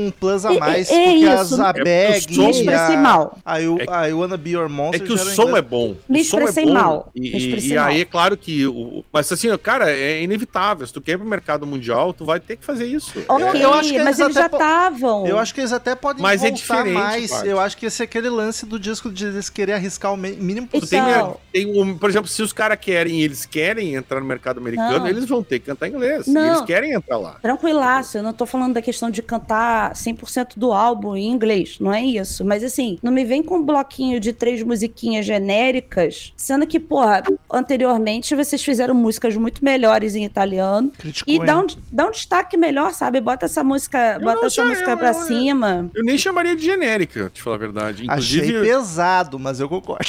um 0.08 0.12
plus 0.20 0.46
a 0.46 0.54
É- 0.54 0.60
mais, 0.60 0.90
é 0.90 0.94
porque 1.04 1.10
isso, 1.18 1.32
as 1.32 1.52
né? 1.58 1.66
Abeg 1.68 2.38
É 2.38 2.42
o 2.42 2.44
e 2.48 2.50
expressei 2.50 2.96
a, 2.96 3.00
mal. 3.00 3.38
a, 3.46 3.62
I- 3.62 3.76
É 3.80 3.86
que- 3.86 3.92
a 3.94 4.10
I 4.10 4.14
Wanna 4.14 4.38
Be 4.38 4.50
Your 4.52 4.66
É 4.66 4.70
Monster 4.70 5.06
que 5.08 5.14
o 5.14 5.18
som 5.18 5.56
é 5.56 5.62
bom. 5.62 5.96
Me 6.08 6.18
o 6.18 6.20
é 6.20 6.22
expressei 6.22 6.66
bom. 6.66 6.74
mal. 6.74 7.12
E, 7.16 7.36
aí 7.36 7.76
mal. 7.76 7.90
é 7.92 8.06
claro 8.06 8.36
que. 8.38 8.66
O, 8.66 9.04
mas 9.14 9.32
assim, 9.32 9.56
cara, 9.58 9.92
é 9.92 10.22
inevitável. 10.24 10.86
Se 10.88 10.94
tu 10.94 11.02
quer 11.02 11.14
ir 11.14 11.18
pro 11.18 11.28
mercado 11.28 11.66
mundial, 11.68 12.14
tu 12.14 12.26
vai 12.26 12.40
ter 12.40 12.56
que 12.58 12.66
fazer 12.66 12.86
isso. 12.86 13.14
Ok, 13.28 13.64
eu 13.64 13.74
acho 13.74 13.92
que 13.92 14.00
mas 14.00 14.20
eles 14.20 14.30
eles 14.30 14.36
já 14.36 14.46
estavam. 14.46 15.26
Eu 15.28 15.38
acho 15.38 15.54
que 15.54 15.62
eles 15.62 15.72
até 15.74 15.96
podem 15.96 16.22
Mas 16.22 16.44
é 16.44 16.50
voltar 16.50 16.56
diferente, 16.58 16.94
mais. 16.94 17.32
Paty. 17.32 17.48
Eu 17.48 17.60
acho 17.60 17.78
que 17.78 17.86
esse 17.86 18.02
é 18.02 18.06
aquele 18.06 18.30
lance 18.30 18.66
do 18.66 18.80
disco 18.80 19.12
de 19.12 19.26
eles 19.26 19.50
querer 19.50 19.74
arriscar 19.74 20.14
o 20.14 20.18
mínimo 20.18 20.68
possível. 20.68 20.90
tem, 21.06 21.10
Então- 21.14 21.38
tem 21.52 21.82
um, 21.82 21.98
por 21.98 22.10
exemplo, 22.10 22.28
se 22.28 22.42
os 22.42 22.54
caras 22.54 22.78
querem, 22.80 23.19
eles 23.24 23.46
querem 23.46 23.96
entrar 23.96 24.20
no 24.20 24.26
mercado 24.26 24.60
americano, 24.60 25.00
Não. 25.00 25.08
eles 25.08 25.26
vão 25.26 25.44
ter 25.44 25.60
que 25.60 25.66
cantar 25.68 25.88
inglês. 25.88 26.28
Não. 26.28 26.48
eles 26.56 26.62
querem 26.62 26.94
entrar 26.94 27.18
lá. 27.18 27.34
Tranquilaço, 27.42 28.18
eu 28.18 28.24
não 28.24 28.34
tô 28.34 28.46
falando 28.46 28.74
da 28.74 28.82
questão 28.82 29.10
de 29.10 29.22
cantar 29.22 29.94
100% 29.94 30.52
do 30.58 30.72
álbum 30.74 31.16
em 31.16 31.28
inglês, 31.30 31.78
não 31.80 31.94
é 31.94 32.02
isso. 32.04 32.44
Mas 32.46 32.64
assim, 32.64 32.98
não 33.04 33.12
me 33.12 33.24
vem 33.26 33.44
com 33.44 33.58
um 33.58 33.64
bloquinho 33.64 34.20
de 34.20 34.34
três 34.34 34.62
musiquinhas 34.64 35.26
genéricas, 35.26 36.34
sendo 36.36 36.66
que, 36.68 36.80
porra, 36.80 37.24
anteriormente 37.52 38.36
vocês 38.36 38.64
fizeram 38.64 38.94
músicas 38.94 39.36
muito 39.36 39.64
melhores 39.64 40.16
em 40.16 40.24
italiano. 40.26 40.92
Criticou, 40.98 41.34
E 41.34 41.46
dá 41.46 41.60
um, 41.60 41.68
dá 41.92 42.06
um 42.08 42.12
destaque 42.12 42.58
melhor, 42.58 42.94
sabe? 42.94 43.20
Bota 43.22 43.46
essa 43.46 43.64
música, 43.64 44.16
Eu 44.16 44.22
bota 44.22 44.46
essa 44.48 44.64
música 44.66 44.92
eu- 44.92 44.98
pra 44.98 45.10
eu- 45.10 45.14
cima. 45.26 45.90
Eu 45.94 46.04
nem 46.04 46.18
chamaria 46.18 46.56
de 46.56 46.64
genérica, 46.66 47.30
te 47.34 47.42
falar 47.42 47.56
a 47.56 47.60
verdade. 47.60 48.06
Achei 48.08 48.40
Inclusive, 48.40 48.62
pesado, 48.68 49.38
mas 49.40 49.60
eu 49.60 49.68
concordo. 49.70 50.06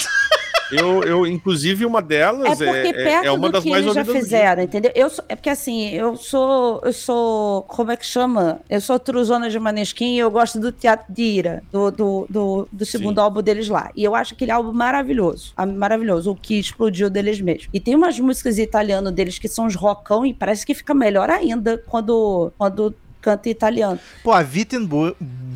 Eu, 0.72 1.02
eu, 1.04 1.26
inclusive 1.26 1.84
uma 1.84 1.98
É 2.00 2.02
delas 2.02 2.58
porque 2.58 2.64
é, 2.70 2.88
é, 2.88 2.92
perto 2.92 3.24
é 3.26 3.30
uma 3.32 3.48
do 3.48 3.52
das 3.52 3.62
que 3.64 3.70
mais 3.70 3.82
eles 3.84 3.94
já 3.94 4.04
fizeram, 4.04 4.62
entendeu? 4.62 4.92
Eu 4.94 5.10
sou- 5.10 5.24
é 5.28 5.34
porque 5.36 5.50
assim, 5.50 5.88
eu 5.90 6.16
sou, 6.16 6.80
eu 6.84 6.92
sou, 6.92 7.62
como 7.62 7.90
é 7.90 7.96
que 7.96 8.06
chama? 8.06 8.60
Eu 8.68 8.80
sou 8.80 8.98
truzona 8.98 9.48
de 9.50 9.58
Maneskin 9.58 10.14
e 10.14 10.18
eu 10.18 10.30
gosto 10.30 10.58
do 10.60 10.70
Teatro 10.72 11.12
de 11.12 11.22
Ira, 11.22 11.62
do, 11.72 11.90
do, 11.90 12.26
do, 12.28 12.68
do 12.70 12.86
segundo 12.86 13.16
Sim. 13.16 13.22
álbum 13.22 13.42
deles 13.42 13.68
lá. 13.68 13.90
E 13.94 14.04
eu 14.04 14.14
acho 14.14 14.34
aquele 14.34 14.50
álbum 14.50 14.72
maravilhoso, 14.72 15.52
maravilhoso, 15.76 16.30
o 16.30 16.36
que 16.36 16.58
explodiu 16.58 17.10
deles 17.10 17.40
mesmo. 17.40 17.68
E 17.72 17.80
tem 17.80 17.94
umas 17.94 18.18
músicas 18.18 18.58
em 18.58 18.62
italiano 18.62 19.10
deles 19.10 19.38
que 19.38 19.48
são 19.48 19.66
uns 19.66 19.74
rockão 19.74 20.24
e 20.24 20.32
parece 20.34 20.64
que 20.66 20.74
fica 20.74 20.94
melhor 20.94 21.30
ainda 21.30 21.78
quando, 21.86 22.52
quando 22.58 22.94
canta 23.20 23.48
em 23.48 23.52
italiano. 23.52 23.98
Pô, 24.22 24.32
a 24.32 24.42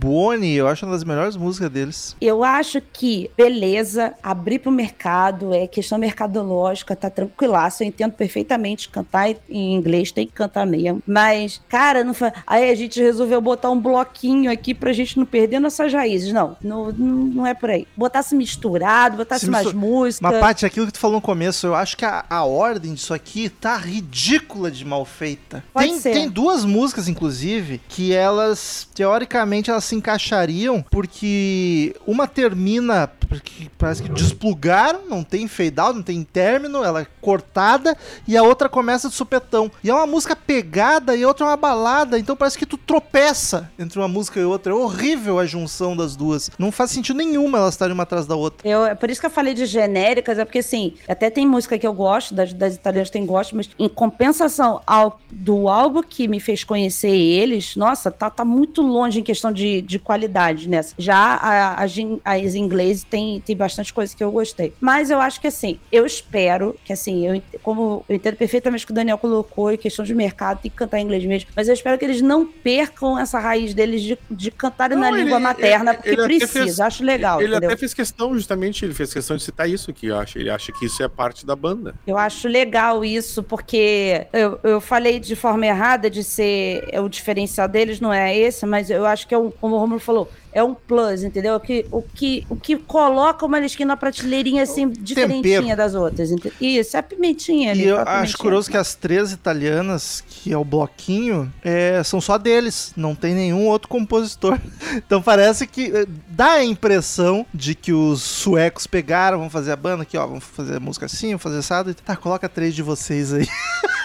Boni, 0.04 0.52
eu 0.52 0.68
acho 0.68 0.84
uma 0.84 0.92
das 0.92 1.04
melhores 1.04 1.34
músicas 1.36 1.70
deles. 1.70 2.16
Eu 2.20 2.44
acho 2.44 2.80
que, 2.92 3.30
beleza, 3.36 4.12
abrir 4.22 4.58
pro 4.58 4.70
mercado, 4.70 5.54
é 5.54 5.66
questão 5.66 5.96
mercadológica, 5.98 6.94
tá 6.94 7.08
tranquilaço. 7.08 7.82
Eu 7.82 7.86
entendo 7.88 8.12
perfeitamente 8.12 8.88
cantar 8.88 9.30
em 9.48 9.74
inglês, 9.74 10.12
tem 10.12 10.26
que 10.26 10.32
cantar 10.32 10.66
mesmo. 10.66 11.02
Mas, 11.06 11.60
cara, 11.68 12.04
não 12.04 12.12
fa... 12.12 12.32
aí 12.46 12.70
a 12.70 12.74
gente 12.74 13.00
resolveu 13.00 13.40
botar 13.40 13.70
um 13.70 13.80
bloquinho 13.80 14.50
aqui 14.50 14.74
pra 14.74 14.92
gente 14.92 15.16
não 15.18 15.24
perder 15.24 15.58
nossas 15.58 15.92
raízes. 15.92 16.32
Não, 16.32 16.56
não, 16.60 16.92
não 16.92 17.46
é 17.46 17.54
por 17.54 17.70
aí. 17.70 17.86
Botasse 17.96 18.34
misturado, 18.34 19.16
botasse 19.16 19.46
Se 19.46 19.50
mais 19.50 19.64
mistu- 19.66 19.78
música. 19.78 20.28
Mas, 20.30 20.40
Paty, 20.40 20.66
aquilo 20.66 20.86
que 20.86 20.92
tu 20.92 20.98
falou 20.98 21.16
no 21.16 21.22
começo, 21.22 21.66
eu 21.66 21.74
acho 21.74 21.96
que 21.96 22.04
a, 22.04 22.24
a 22.28 22.44
ordem 22.44 22.92
disso 22.92 23.14
aqui 23.14 23.48
tá 23.48 23.76
ridícula 23.76 24.70
de 24.70 24.84
mal 24.84 25.04
feita. 25.04 25.64
Pode 25.72 25.88
Tem, 25.88 25.98
ser. 25.98 26.12
tem 26.12 26.28
duas 26.28 26.64
músicas, 26.64 27.08
inclusive, 27.08 27.53
que 27.88 28.12
elas, 28.12 28.88
teoricamente, 28.94 29.70
elas 29.70 29.84
se 29.84 29.94
encaixariam, 29.94 30.82
porque 30.90 31.94
uma 32.06 32.26
termina, 32.26 33.10
porque 33.28 33.70
parece 33.78 34.02
que 34.02 34.08
desplugaram, 34.08 35.02
não 35.08 35.22
tem 35.22 35.48
fade 35.48 35.78
out, 35.78 35.96
não 35.96 36.02
tem 36.02 36.22
término, 36.22 36.84
ela 36.84 37.02
é 37.02 37.06
cortada, 37.20 37.96
e 38.26 38.36
a 38.36 38.42
outra 38.42 38.68
começa 38.68 39.08
de 39.08 39.14
supetão. 39.14 39.70
E 39.82 39.90
é 39.90 39.94
uma 39.94 40.06
música 40.06 40.36
pegada 40.36 41.16
e 41.16 41.22
a 41.22 41.28
outra 41.28 41.46
é 41.46 41.48
uma 41.50 41.56
balada, 41.56 42.18
então 42.18 42.36
parece 42.36 42.58
que 42.58 42.66
tu 42.66 42.76
tropeça 42.76 43.70
entre 43.78 43.98
uma 43.98 44.08
música 44.08 44.40
e 44.40 44.44
outra. 44.44 44.72
É 44.72 44.76
horrível 44.76 45.38
a 45.38 45.46
junção 45.46 45.96
das 45.96 46.16
duas. 46.16 46.50
Não 46.58 46.72
faz 46.72 46.90
sentido 46.90 47.16
nenhuma 47.16 47.58
elas 47.58 47.74
estarem 47.74 47.94
uma 47.94 48.02
atrás 48.02 48.26
da 48.26 48.36
outra. 48.36 48.66
Eu, 48.66 48.84
é 48.84 48.94
por 48.94 49.10
isso 49.10 49.20
que 49.20 49.26
eu 49.26 49.30
falei 49.30 49.54
de 49.54 49.66
genéricas, 49.66 50.38
é 50.38 50.44
porque 50.44 50.58
assim, 50.58 50.94
até 51.08 51.30
tem 51.30 51.46
música 51.46 51.78
que 51.78 51.86
eu 51.86 51.92
gosto, 51.92 52.34
das, 52.34 52.52
das 52.52 52.74
italianas 52.74 53.10
tem 53.10 53.24
gosto, 53.26 53.56
mas 53.56 53.68
em 53.78 53.88
compensação 53.88 54.80
ao, 54.86 55.18
do 55.30 55.68
álbum 55.68 56.02
que 56.02 56.28
me 56.28 56.40
fez 56.40 56.64
conhecer 56.64 57.14
eles, 57.44 57.76
nossa, 57.76 58.10
tá, 58.10 58.28
tá 58.30 58.44
muito 58.44 58.82
longe 58.82 59.20
em 59.20 59.22
questão 59.22 59.52
de, 59.52 59.80
de 59.82 59.98
qualidade 59.98 60.68
nessa. 60.68 60.94
Já 60.98 61.16
a, 61.16 61.82
a, 61.82 61.84
as 61.84 62.54
inglesas 62.54 63.04
tem, 63.04 63.40
tem 63.40 63.56
bastante 63.56 63.92
coisa 63.92 64.14
que 64.16 64.22
eu 64.24 64.32
gostei. 64.32 64.72
Mas 64.80 65.10
eu 65.10 65.20
acho 65.20 65.40
que 65.40 65.46
assim, 65.46 65.78
eu 65.92 66.04
espero 66.06 66.74
que 66.84 66.92
assim, 66.92 67.26
eu, 67.26 67.42
como 67.62 68.04
eu 68.08 68.16
entendo 68.16 68.36
perfeitamente 68.36 68.84
o 68.84 68.86
que 68.86 68.92
o 68.92 68.94
Daniel 68.94 69.18
colocou, 69.18 69.72
em 69.72 69.76
questão 69.76 70.04
de 70.04 70.14
mercado, 70.14 70.60
tem 70.60 70.70
que 70.70 70.76
cantar 70.76 70.98
em 70.98 71.04
inglês 71.04 71.24
mesmo, 71.24 71.50
mas 71.54 71.68
eu 71.68 71.74
espero 71.74 71.98
que 71.98 72.04
eles 72.04 72.20
não 72.20 72.46
percam 72.46 73.18
essa 73.18 73.38
raiz 73.38 73.74
deles 73.74 74.02
de, 74.02 74.18
de 74.30 74.50
cantarem 74.50 74.96
Não, 74.96 75.02
na 75.02 75.10
ele- 75.12 75.24
língua 75.24 75.38
materna, 75.38 75.90
ele- 75.92 75.96
porque 75.98 76.08
ele 76.10 76.24
precisa, 76.24 76.52
fez- 76.64 76.80
acho 76.80 77.04
legal, 77.04 77.40
Ele 77.40 77.50
entendeu? 77.50 77.68
até 77.70 77.78
fez 77.78 77.92
questão, 77.94 78.34
justamente, 78.34 78.84
ele 78.84 78.94
fez 78.94 79.12
questão 79.12 79.36
de 79.36 79.42
citar 79.42 79.68
isso 79.68 79.90
aqui, 79.90 80.06
eu 80.06 80.18
acho. 80.18 80.38
Ele 80.38 80.50
acha 80.50 80.72
que 80.72 80.86
isso 80.86 81.02
é 81.02 81.08
parte 81.08 81.44
da 81.46 81.54
banda. 81.54 81.94
Eu 82.06 82.16
acho 82.18 82.48
legal 82.48 83.04
isso, 83.04 83.42
porque 83.42 84.26
eu, 84.32 84.58
eu 84.62 84.80
falei 84.80 85.20
de 85.20 85.36
forma 85.36 85.66
errada 85.66 86.08
de 86.10 86.22
ser 86.24 86.84
é, 86.90 87.00
o 87.00 87.08
diferencial 87.34 87.68
deles, 87.68 88.00
não 88.00 88.12
é 88.12 88.36
esse, 88.36 88.64
mas 88.64 88.88
eu 88.90 89.04
acho 89.04 89.26
que 89.26 89.34
é 89.34 89.38
um, 89.38 89.50
como 89.50 89.76
o 89.76 89.78
Romulo 89.78 90.00
falou, 90.00 90.30
é 90.52 90.62
um 90.62 90.72
plus, 90.74 91.24
entendeu? 91.24 91.58
Que, 91.58 91.84
o, 91.90 92.00
que, 92.00 92.46
o 92.48 92.54
que 92.54 92.76
coloca 92.76 93.44
uma 93.44 93.58
Maneskin 93.58 93.84
na 93.84 93.96
prateleirinha 93.96 94.62
assim, 94.62 94.88
diferentinha 94.88 95.76
das 95.76 95.94
outras. 95.94 96.30
Isso, 96.60 96.96
é 96.96 97.00
a 97.00 97.02
pimentinha 97.02 97.72
ali. 97.72 97.82
E 97.82 97.86
eu 97.88 97.96
a 97.96 98.02
acho 98.02 98.10
pimentinha. 98.10 98.38
curioso 98.38 98.70
que 98.70 98.76
as 98.76 98.94
três 98.94 99.32
italianas, 99.32 100.22
que 100.26 100.52
é 100.52 100.56
o 100.56 100.64
bloquinho, 100.64 101.52
é, 101.64 102.02
são 102.04 102.20
só 102.20 102.38
deles, 102.38 102.92
não 102.96 103.14
tem 103.14 103.34
nenhum 103.34 103.66
outro 103.66 103.88
compositor. 103.88 104.58
Então 104.94 105.20
parece 105.20 105.66
que 105.66 105.90
eh, 105.92 106.06
dá 106.28 106.52
a 106.52 106.64
impressão 106.64 107.44
de 107.52 107.74
que 107.74 107.92
os 107.92 108.22
suecos 108.22 108.86
pegaram, 108.86 109.38
vão 109.38 109.50
fazer 109.50 109.72
a 109.72 109.76
banda 109.76 110.02
aqui, 110.04 110.16
ó, 110.16 110.26
vamos 110.26 110.44
fazer 110.44 110.76
a 110.76 110.80
música 110.80 111.06
assim, 111.06 111.28
vamos 111.28 111.42
fazer 111.42 111.58
assado, 111.58 111.90
e 111.90 111.94
tá, 111.94 112.14
coloca 112.14 112.48
três 112.48 112.74
de 112.74 112.82
vocês 112.82 113.32
aí. 113.32 113.48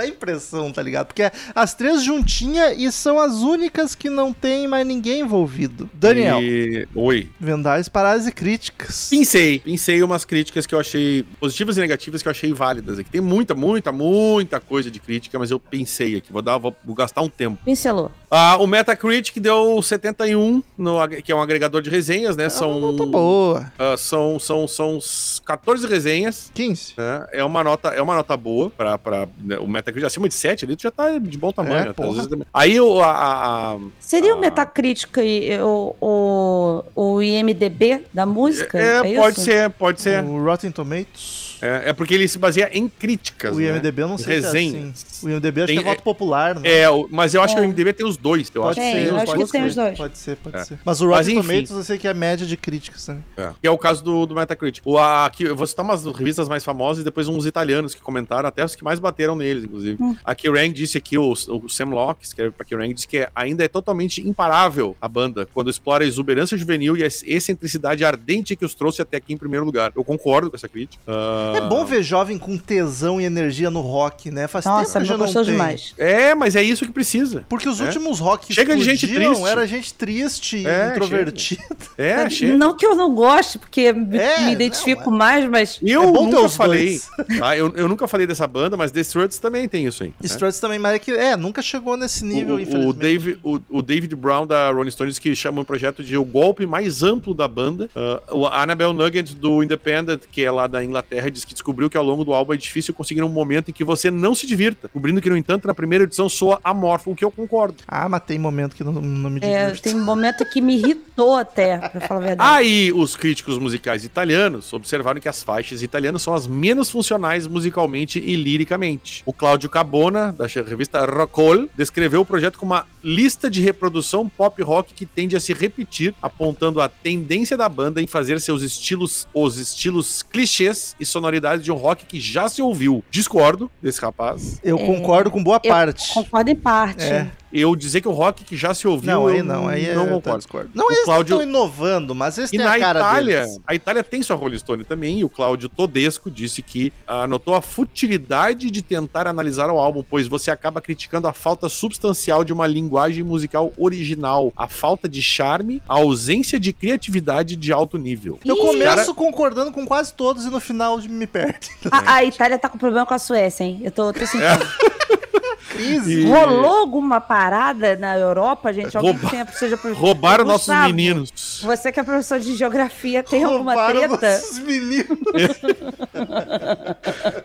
Dá 0.00 0.06
impressão, 0.06 0.72
tá 0.72 0.80
ligado? 0.82 1.08
Porque 1.08 1.30
as 1.54 1.74
três 1.74 2.02
juntinhas 2.02 2.74
e 2.78 2.90
são 2.90 3.18
as 3.18 3.34
únicas 3.42 3.94
que 3.94 4.08
não 4.08 4.32
tem 4.32 4.66
mais 4.66 4.86
ninguém 4.86 5.20
envolvido. 5.20 5.90
Daniel, 5.92 6.40
E- 6.42 6.88
Oi. 6.94 7.28
Vendais, 7.38 7.88
paradas 7.88 8.26
e 8.26 8.32
críticas. 8.32 9.08
Pensei, 9.10 9.58
pensei 9.58 10.02
umas 10.02 10.24
críticas 10.24 10.66
que 10.66 10.74
eu 10.74 10.80
achei 10.80 11.24
positivas 11.38 11.76
e 11.76 11.80
negativas 11.80 12.22
que 12.22 12.28
eu 12.28 12.30
achei 12.30 12.52
válidas 12.52 12.98
aqui. 12.98 13.10
Tem 13.10 13.20
muita, 13.20 13.54
muita, 13.54 13.92
muita 13.92 14.58
coisa 14.60 14.90
de 14.90 14.98
crítica, 14.98 15.38
mas 15.38 15.50
eu 15.50 15.60
pensei 15.60 16.16
aqui, 16.16 16.32
vou 16.32 16.40
dar, 16.42 16.56
vou, 16.56 16.74
vou 16.84 16.94
gastar 16.94 17.20
um 17.20 17.28
tempo. 17.28 17.58
Pincelou. 17.64 18.10
Ah, 18.30 18.56
o 18.58 18.66
Metacritic 18.66 19.38
deu 19.38 19.82
71, 19.82 20.62
no, 20.78 20.96
que 21.22 21.30
é 21.32 21.34
um 21.34 21.42
agregador 21.42 21.82
de 21.82 21.90
resenhas, 21.90 22.36
né? 22.36 22.48
São... 22.48 22.60
São, 22.70 22.80
Nota 22.92 23.04
boa. 23.06 23.72
ah, 23.78 23.96
são, 23.96 24.38
são, 24.38 24.68
são 24.68 24.96
uns 24.96 25.42
14 25.44 25.86
resenhas. 25.88 26.50
15. 26.54 26.94
né? 26.96 27.26
É 27.32 27.42
uma 27.44 27.64
nota, 27.64 27.88
é 27.88 28.00
uma 28.00 28.14
nota 28.14 28.36
boa 28.36 28.70
para 28.70 29.28
o 29.60 29.66
Metacritic 29.66 29.89
acima 30.04 30.28
de 30.28 30.34
7 30.34 30.64
ali, 30.64 30.76
tu 30.76 30.82
já 30.82 30.90
tá 30.90 31.18
de 31.18 31.36
bom 31.38 31.52
tamanho. 31.52 31.86
É? 31.86 31.88
Às 31.90 31.94
porra. 31.96 32.12
vezes- 32.22 32.28
Aí 32.52 32.80
o, 32.80 33.00
a, 33.00 33.10
a- 33.10 33.72
a- 33.74 33.78
Seria 33.98 34.32
Ah. 34.32 34.36
o 34.36 34.40
Metacritic 34.40 35.16
e 35.18 35.58
o, 35.60 35.94
o, 36.00 36.84
o 36.94 37.22
IMDB 37.22 38.04
da 38.12 38.24
música? 38.26 38.78
é, 38.78 39.12
É, 39.12 39.16
pode 39.16 39.36
isso? 39.36 39.44
ser, 39.44 39.70
pode 39.70 40.00
ser. 40.00 40.22
O 40.24 40.42
Rotten 40.44 40.70
Tomatoes. 40.70 41.49
É, 41.62 41.90
é 41.90 41.92
porque 41.92 42.14
ele 42.14 42.26
se 42.28 42.38
baseia 42.38 42.70
em 42.72 42.88
críticas. 42.88 43.56
O 43.56 43.60
né? 43.60 43.66
IMDB 43.76 44.02
eu 44.02 44.08
não 44.08 44.18
sei 44.18 44.36
Resenhas. 44.40 44.98
se 44.98 45.04
é 45.06 45.08
assim. 45.10 45.26
O 45.26 45.30
IMDB 45.30 45.60
acho 45.62 45.66
Tem- 45.68 45.82
que 45.82 45.84
é 45.88 45.90
voto 45.90 46.02
popular, 46.02 46.54
né? 46.58 46.62
É, 46.80 46.88
o- 46.90 47.08
mas 47.10 47.34
eu 47.34 47.42
acho 47.42 47.54
que 47.54 47.60
É. 47.60 47.64
o 47.64 47.66
MDB 47.68 47.92
tem 47.92 48.06
os 48.06 48.16
dois. 48.16 48.50
Eu 48.54 48.62
Pode 48.62 48.80
acho 48.80 48.88
que 48.88 48.94
Tem, 48.94 49.04
tem 49.04 49.04
eu 49.10 49.14
os 49.16 49.22
acho 49.22 49.34
dois. 49.34 49.50
que 49.50 49.58
tem 49.58 49.66
os 49.66 49.74
dois. 49.74 49.96
Pode 49.98 50.18
ser, 50.18 50.36
pode 50.36 50.56
É. 50.56 50.64
ser. 50.64 50.78
Mas 50.84 51.00
o 51.00 51.06
Mas, 51.08 51.26
Rotten 51.26 51.38
enfim. 51.38 51.48
Tomatoes 51.48 51.70
eu 51.70 51.84
sei 51.84 51.98
que 51.98 52.08
é 52.08 52.14
média 52.14 52.46
de 52.46 52.56
críticas, 52.56 53.08
né? 53.08 53.18
É. 53.36 53.50
Que 53.60 53.66
é 53.66 53.70
o 53.70 53.78
caso 53.78 54.02
do, 54.02 54.26
do 54.26 54.34
Metacritic. 54.34 54.82
O, 54.86 54.98
a- 54.98 55.26
aqui, 55.26 55.44
eu 55.44 55.56
vou 55.56 55.66
citar 55.66 55.84
umas 55.84 56.04
revistas 56.06 56.48
mais 56.48 56.64
famosas 56.64 57.02
e 57.02 57.04
depois 57.04 57.28
uns 57.28 57.44
italianos 57.46 57.94
que 57.94 58.00
comentaram, 58.00 58.48
até 58.48 58.64
os 58.64 58.74
que 58.74 58.82
mais 58.84 58.98
bateram 58.98 59.36
neles, 59.36 59.64
inclusive. 59.64 60.02
Hum. 60.02 60.16
A 60.24 60.34
Kerrang 60.34 60.72
disse 60.72 60.96
aqui, 60.98 61.18
o, 61.18 61.32
o 61.32 61.68
Sam 61.68 61.86
Locke, 61.90 62.20
que 62.20 62.26
escreve 62.26 62.50
pra 62.52 62.64
Kerrang, 62.64 62.92
disse 62.94 63.06
que 63.08 63.18
é- 63.18 63.28
ainda 63.34 63.64
é 63.64 63.68
totalmente 63.68 64.26
imparável 64.26 64.96
a 65.00 65.08
banda, 65.08 65.46
quando 65.52 65.68
explora 65.70 66.04
a 66.04 66.06
exuberância 66.06 66.56
juvenil 66.56 66.96
e 66.96 67.02
a 67.04 67.06
excentricidade 67.06 68.04
ardente 68.04 68.56
que 68.56 68.64
os 68.64 68.74
trouxe 68.74 69.02
até 69.02 69.16
aqui 69.16 69.32
em 69.32 69.36
primeiro 69.36 69.64
lugar. 69.64 69.92
Eu 69.94 70.04
concordo 70.04 70.50
com 70.50 70.56
essa 70.56 70.68
crítica. 70.68 71.02
Ah, 71.06 71.49
É 71.56 71.60
bom 71.68 71.84
ver 71.84 72.02
jovem 72.02 72.38
com 72.38 72.56
tesão 72.56 73.20
e 73.20 73.24
energia 73.24 73.70
no 73.70 73.80
rock, 73.80 74.30
né? 74.30 74.46
Faz 74.48 74.64
Nossa, 74.64 74.92
tempo 74.94 75.00
que 75.04 75.08
já 75.08 75.16
não 75.16 75.24
gostou 75.26 75.44
tem. 75.44 75.52
demais. 75.52 75.94
É, 75.98 76.34
mas 76.34 76.56
é 76.56 76.62
isso 76.62 76.84
que 76.86 76.92
precisa. 76.92 77.44
Porque 77.48 77.68
os 77.68 77.80
É. 77.80 77.84
últimos 77.84 78.18
rock 78.18 78.52
Chega 78.52 78.76
de 78.76 78.82
gente 78.82 79.06
triste. 79.06 79.44
era 79.46 79.66
gente 79.66 79.94
triste, 79.94 80.66
É, 80.66 80.90
introvertida. 80.90 81.62
É, 81.98 82.28
chega. 82.30 82.56
Não 82.56 82.76
que 82.76 82.84
eu 82.86 82.94
não 82.94 83.14
goste, 83.14 83.58
porque 83.58 83.92
me- 83.92 84.18
É, 84.18 84.40
me 84.46 84.52
identifico 84.52 85.10
não, 85.10 85.18
mais, 85.18 85.48
mas 85.48 85.78
Eu 85.82 86.02
É 86.02 86.06
bom 86.06 86.26
ter 86.28 86.34
nunca 86.36 86.40
os 86.46 86.56
falei. 86.56 86.86
dois. 86.88 87.08
tá? 87.38 87.56
Eu, 87.56 87.72
eu 87.76 87.88
nunca 87.88 88.06
falei 88.08 88.26
dessa 88.26 88.46
banda, 88.46 88.76
mas 88.76 88.90
The 88.90 89.00
Struts 89.00 89.38
também 89.38 89.68
tem 89.68 89.86
isso 89.86 90.02
aí. 90.02 90.10
né? 90.10 90.14
Struts 90.22 90.58
também, 90.60 90.78
mas 90.78 90.94
é 90.94 90.98
que, 90.98 91.10
é, 91.12 91.36
nunca 91.36 91.62
chegou 91.62 91.96
nesse 91.96 92.24
nível, 92.24 92.54
o, 92.54 92.58
o, 92.58 92.60
infelizmente. 92.60 92.96
Dave, 92.98 93.38
o, 93.42 93.60
o 93.68 93.82
David 93.82 94.14
Brown 94.16 94.46
da 94.46 94.70
Rolling 94.70 94.90
Stones 94.90 95.18
que 95.18 95.34
chama 95.34 95.60
o 95.62 95.64
projeto 95.64 96.02
de 96.02 96.16
o 96.16 96.24
golpe 96.24 96.66
mais 96.66 97.02
amplo 97.02 97.34
da 97.34 97.46
banda. 97.48 97.88
Ah, 97.94 98.20
o 98.32 98.46
Annabelle 98.46 98.92
Nugget 98.92 99.34
do 99.34 99.62
Independent, 99.62 100.22
que 100.30 100.44
é 100.44 100.50
lá 100.50 100.66
da 100.66 100.84
Inglaterra, 100.84 101.30
diz 101.30 101.39
que 101.44 101.52
descobriu 101.52 101.90
que 101.90 101.96
ao 101.96 102.04
longo 102.04 102.24
do 102.24 102.32
álbum 102.32 102.52
é 102.52 102.56
difícil 102.56 102.94
conseguir 102.94 103.22
um 103.22 103.28
momento 103.28 103.70
em 103.70 103.72
que 103.72 103.84
você 103.84 104.10
não 104.10 104.34
se 104.34 104.46
divirta. 104.46 104.88
Cobrindo 104.88 105.20
que, 105.20 105.30
no 105.30 105.36
entanto, 105.36 105.66
na 105.66 105.74
primeira 105.74 106.04
edição 106.04 106.28
soa 106.28 106.60
amorfo, 106.62 107.10
o 107.10 107.16
que 107.16 107.24
eu 107.24 107.30
concordo. 107.30 107.76
Ah, 107.86 108.08
mas 108.08 108.22
tem 108.24 108.38
momento 108.38 108.74
que 108.74 108.84
não, 108.84 108.92
não 108.92 109.30
me 109.30 109.40
é, 109.42 109.66
divirto. 109.66 109.82
tem 109.82 109.94
um 109.94 110.04
momento 110.04 110.44
que 110.44 110.60
me 110.60 110.76
irritou 110.76 111.36
até, 111.36 111.78
pra 111.78 112.00
falar 112.00 112.20
a 112.20 112.24
verdade. 112.24 112.50
Aí, 112.56 112.92
os 112.92 113.16
críticos 113.16 113.58
musicais 113.58 114.04
italianos 114.04 114.72
observaram 114.72 115.20
que 115.20 115.28
as 115.28 115.42
faixas 115.42 115.82
italianas 115.82 116.22
são 116.22 116.34
as 116.34 116.46
menos 116.46 116.90
funcionais 116.90 117.46
musicalmente 117.46 118.18
e 118.18 118.36
liricamente. 118.36 119.22
O 119.26 119.32
Claudio 119.32 119.68
Cabona, 119.68 120.32
da 120.32 120.46
revista 120.46 121.04
Rockall, 121.04 121.68
descreveu 121.76 122.20
o 122.22 122.24
projeto 122.24 122.58
como 122.58 122.72
uma 122.72 122.86
lista 123.02 123.50
de 123.50 123.60
reprodução 123.60 124.28
pop 124.28 124.62
rock 124.62 124.94
que 124.94 125.06
tende 125.06 125.36
a 125.36 125.40
se 125.40 125.52
repetir, 125.52 126.14
apontando 126.20 126.80
a 126.80 126.88
tendência 126.88 127.56
da 127.56 127.68
banda 127.68 128.00
em 128.00 128.06
fazer 128.06 128.40
seus 128.40 128.62
estilos, 128.62 129.26
os 129.34 129.56
estilos 129.56 130.22
clichês 130.22 130.94
e 131.00 131.04
sonoridades 131.04 131.29
de 131.62 131.70
um 131.72 131.76
rock 131.76 132.04
que 132.06 132.20
já 132.20 132.48
se 132.48 132.62
ouviu. 132.62 133.04
Discordo 133.10 133.70
desse 133.82 134.00
rapaz. 134.00 134.60
Eu 134.62 134.78
concordo 134.78 135.30
com 135.30 135.42
boa 135.42 135.60
Eu 135.62 135.70
parte. 135.70 136.12
Concordo 136.14 136.50
em 136.50 136.56
parte. 136.56 137.04
É. 137.04 137.30
Eu 137.52 137.74
dizer 137.74 138.00
que 138.00 138.08
o 138.08 138.12
rock 138.12 138.44
que 138.44 138.56
já 138.56 138.72
se 138.74 138.86
ouviu, 138.86 139.10
Não, 139.10 139.26
aí 139.26 139.42
não, 139.42 139.66
aí 139.68 139.86
é, 139.86 139.94
não 139.94 140.04
eu 140.06 140.14
concordo. 140.14 140.38
discordo. 140.38 140.70
Não, 140.74 140.86
O 140.86 140.92
eles 140.92 141.04
Cláudio- 141.04 141.34
estão 141.36 141.48
inovando, 141.48 142.14
mas 142.14 142.38
eles 142.38 142.52
E 142.52 142.56
têm 142.56 142.64
na 142.66 142.74
a 142.74 142.78
cara 142.78 143.00
Itália, 143.00 143.40
deles. 143.42 143.60
a 143.66 143.74
Itália 143.74 144.04
tem 144.04 144.22
sua 144.22 144.36
Rolling 144.36 144.58
Stone 144.58 144.84
também, 144.84 145.18
e 145.20 145.24
o 145.24 145.28
Cláudio 145.28 145.68
Todesco 145.68 146.30
disse 146.30 146.62
que 146.62 146.92
ah, 147.06 147.26
notou 147.26 147.54
a 147.54 147.60
futilidade 147.60 148.70
de 148.70 148.82
tentar 148.82 149.26
analisar 149.26 149.68
o 149.70 149.78
álbum, 149.78 150.04
pois 150.08 150.28
você 150.28 150.50
acaba 150.50 150.80
criticando 150.80 151.26
a 151.26 151.32
falta 151.32 151.68
substancial 151.68 152.44
de 152.44 152.52
uma 152.52 152.66
linguagem 152.66 153.22
musical 153.24 153.72
original, 153.76 154.52
a 154.56 154.68
falta 154.68 155.08
de 155.08 155.22
charme, 155.22 155.82
a 155.88 155.94
ausência 155.94 156.58
de 156.60 156.72
criatividade 156.72 157.56
de 157.56 157.72
alto 157.72 157.98
nível. 157.98 158.38
Eu 158.44 158.56
Ih, 158.56 158.60
começo 158.60 158.84
cara- 158.96 159.14
concordando 159.14 159.72
com 159.72 159.84
quase 159.86 160.14
todos 160.14 160.44
e 160.44 160.50
no 160.50 160.60
final 160.60 160.98
me 160.98 161.26
perde. 161.26 161.70
A, 161.90 162.14
a 162.14 162.24
Itália 162.24 162.58
tá 162.58 162.68
com 162.68 162.78
problema 162.78 163.04
com 163.06 163.14
a 163.14 163.18
Suécia, 163.18 163.64
hein? 163.64 163.80
Eu 163.82 163.90
tô, 163.90 164.12
tô 164.12 164.20
sentindo. 164.26 164.40
Crise. 165.68 166.20
E- 166.20 166.24
Rolou 166.26 166.78
alguma 166.78 167.20
parada 167.20 167.96
na 167.96 168.16
Europa, 168.18 168.72
gente? 168.72 168.96
Alguém 168.96 169.12
Rouba- 169.12 169.30
tenha, 169.30 169.46
seja 169.46 169.76
pro- 169.76 169.92
Roubaram 169.94 170.44
nossos 170.44 170.66
Gustavo, 170.68 170.86
meninos. 170.88 171.60
Você 171.62 171.92
que 171.92 172.00
é 172.00 172.02
professor 172.02 172.40
de 172.40 172.56
geografia, 172.56 173.22
tem 173.22 173.44
alguma 173.44 173.74
Roubaram 173.74 174.00
treta? 174.18 174.32
nossos 174.32 174.58
meninos. 174.58 175.18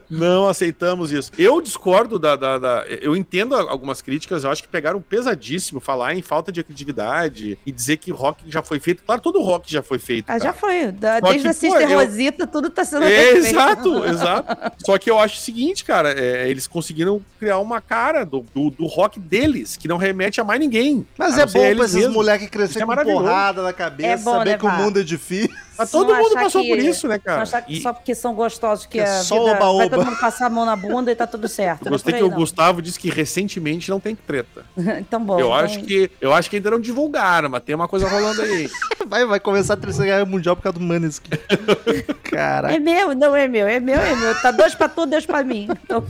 Não 0.09 0.47
aceitamos 0.47 1.11
isso. 1.11 1.31
Eu 1.37 1.61
discordo 1.61 2.17
da, 2.19 2.35
da- 2.35 2.57
da- 2.57 2.85
Eu 3.01 3.15
entendo 3.15 3.55
algumas 3.55 4.01
críticas, 4.01 4.43
eu 4.43 4.51
acho 4.51 4.61
que 4.63 4.69
pegaram 4.69 5.01
pesadíssimo 5.01 5.79
falar 5.79 6.15
em 6.15 6.21
falta 6.21 6.51
de 6.51 6.63
criatividade 6.63 7.57
e 7.65 7.71
dizer 7.71 7.97
que 7.97 8.11
rock 8.11 8.43
já 8.47 8.61
foi 8.61 8.79
feito. 8.79 9.03
Claro, 9.03 9.21
todo 9.21 9.41
rock 9.41 9.71
já 9.71 9.81
foi 9.83 9.99
feito. 9.99 10.25
Ah, 10.29 10.39
já 10.39 10.53
foi. 10.53 10.91
Da- 10.91 11.19
desde 11.19 11.41
que, 11.41 11.47
a 11.47 11.53
pô, 11.53 11.59
Sister 11.59 11.91
eu- 11.91 11.99
Rosita, 11.99 12.47
tudo 12.47 12.69
tá 12.69 12.83
sendo 12.85 13.03
É, 13.05 13.33
refeito. 13.33 13.47
exato, 13.47 14.05
exato. 14.05 14.73
Só 14.85 14.97
que 14.97 15.09
eu 15.09 15.19
acho 15.19 15.35
o 15.37 15.41
seguinte, 15.41 15.83
cara, 15.83 16.11
é, 16.11 16.49
eles 16.49 16.67
conseguiram 16.67 17.21
criar 17.39 17.59
uma 17.59 17.81
cara 17.81 18.14
do, 18.23 18.45
do, 18.53 18.69
do 18.69 18.85
rock 18.85 19.19
deles, 19.19 19.75
que 19.75 19.87
não 19.87 19.97
remete 19.97 20.39
a 20.39 20.43
mais 20.43 20.59
ninguém. 20.59 21.05
Mas 21.17 21.37
A 21.37 21.41
é 21.41 21.45
bom 21.45 21.75
pra 21.75 21.85
esses 21.85 22.07
moleques 22.07 22.43
Isso 22.43 22.51
crescer 22.51 22.83
é 22.83 22.85
com 22.85 22.95
porrada 22.95 23.61
na 23.63 23.73
cabeça, 23.73 24.09
É 24.09 24.17
saber 24.17 24.51
né, 24.51 24.57
que 24.57 24.65
o 24.65 24.71
mundo 24.71 24.99
é 24.99 25.03
difícil. 25.03 25.49
Mas 25.77 25.91
Não 25.91 26.05
todo 26.05 26.15
mundo 26.15 26.33
passou 26.33 26.61
que- 26.61 26.69
por 26.69 26.77
isso, 26.79 27.07
né, 27.07 27.15
Não 27.15 27.21
cara? 27.23 27.41
achar 27.43 27.61
que 27.61 27.73
E 27.73 27.81
só 27.81 27.93
porque 27.93 28.13
são 28.15 28.33
gostosos 28.33 28.85
que, 28.85 28.93
Que 28.93 28.99
é 28.99 29.03
a 29.03 29.23
só 29.23 29.35
vida 29.39 29.51
vai 29.57 29.61
oba-oba. 29.67 29.89
todo 29.97 30.05
mundo 30.05 30.19
passar 30.19 30.45
a 30.47 30.49
mão 30.49 30.65
na 30.65 30.75
bunda 30.75 31.11
e 31.11 31.15
tá 31.15 31.27
tudo 31.27 31.47
certo. 31.47 31.81
eu 31.81 31.85
Não 31.85 31.89
é 31.89 31.91
gostei 31.91 32.13
por 32.13 32.17
que 32.17 32.23
aí, 32.23 32.27
o 32.27 32.31
não. 32.31 32.37
Gustavo 32.37 32.81
disse 32.81 32.99
que 32.99 33.09
recentemente 33.09 33.89
não 33.89 33.99
tem 33.99 34.15
treta. 34.15 34.65
então, 34.99 35.23
bom. 35.23 35.39
eu, 35.39 35.47
então- 35.47 35.53
acho 35.53 35.79
que, 35.83 36.09
eu 36.21 36.33
acho 36.33 36.49
que 36.49 36.55
ainda 36.57 36.71
não 36.71 36.79
divulgaram, 36.79 37.49
mas 37.49 37.63
tem 37.63 37.75
uma 37.75 37.87
coisa 37.87 38.07
rolando 38.07 38.41
aí. 38.41 38.69
Vai, 39.07 39.23
vai 39.23 39.39
começar 39.39 39.75
a 39.75 39.77
terceira 39.77 40.11
guerra 40.13 40.25
mundial 40.25 40.55
por 40.55 40.63
causa 40.63 40.79
do 40.79 40.83
Maneskin. 40.83 41.29
Caraca. 42.25 42.73
É 42.73 42.79
meu, 42.79 43.13
não 43.13 43.35
é 43.35 43.47
meu, 43.47 43.67
é 43.67 43.79
meu, 43.79 43.99
é 43.99 44.15
meu. 44.15 44.33
Tá 44.41 44.49
dois 44.49 44.73
pra 44.73 44.89
tu, 44.89 45.05
dois 45.05 45.27
pra 45.27 45.43
mim. 45.43 45.67
Então, 45.83 46.03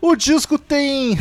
O 0.00 0.16
disco 0.16 0.58
tem 0.58 1.16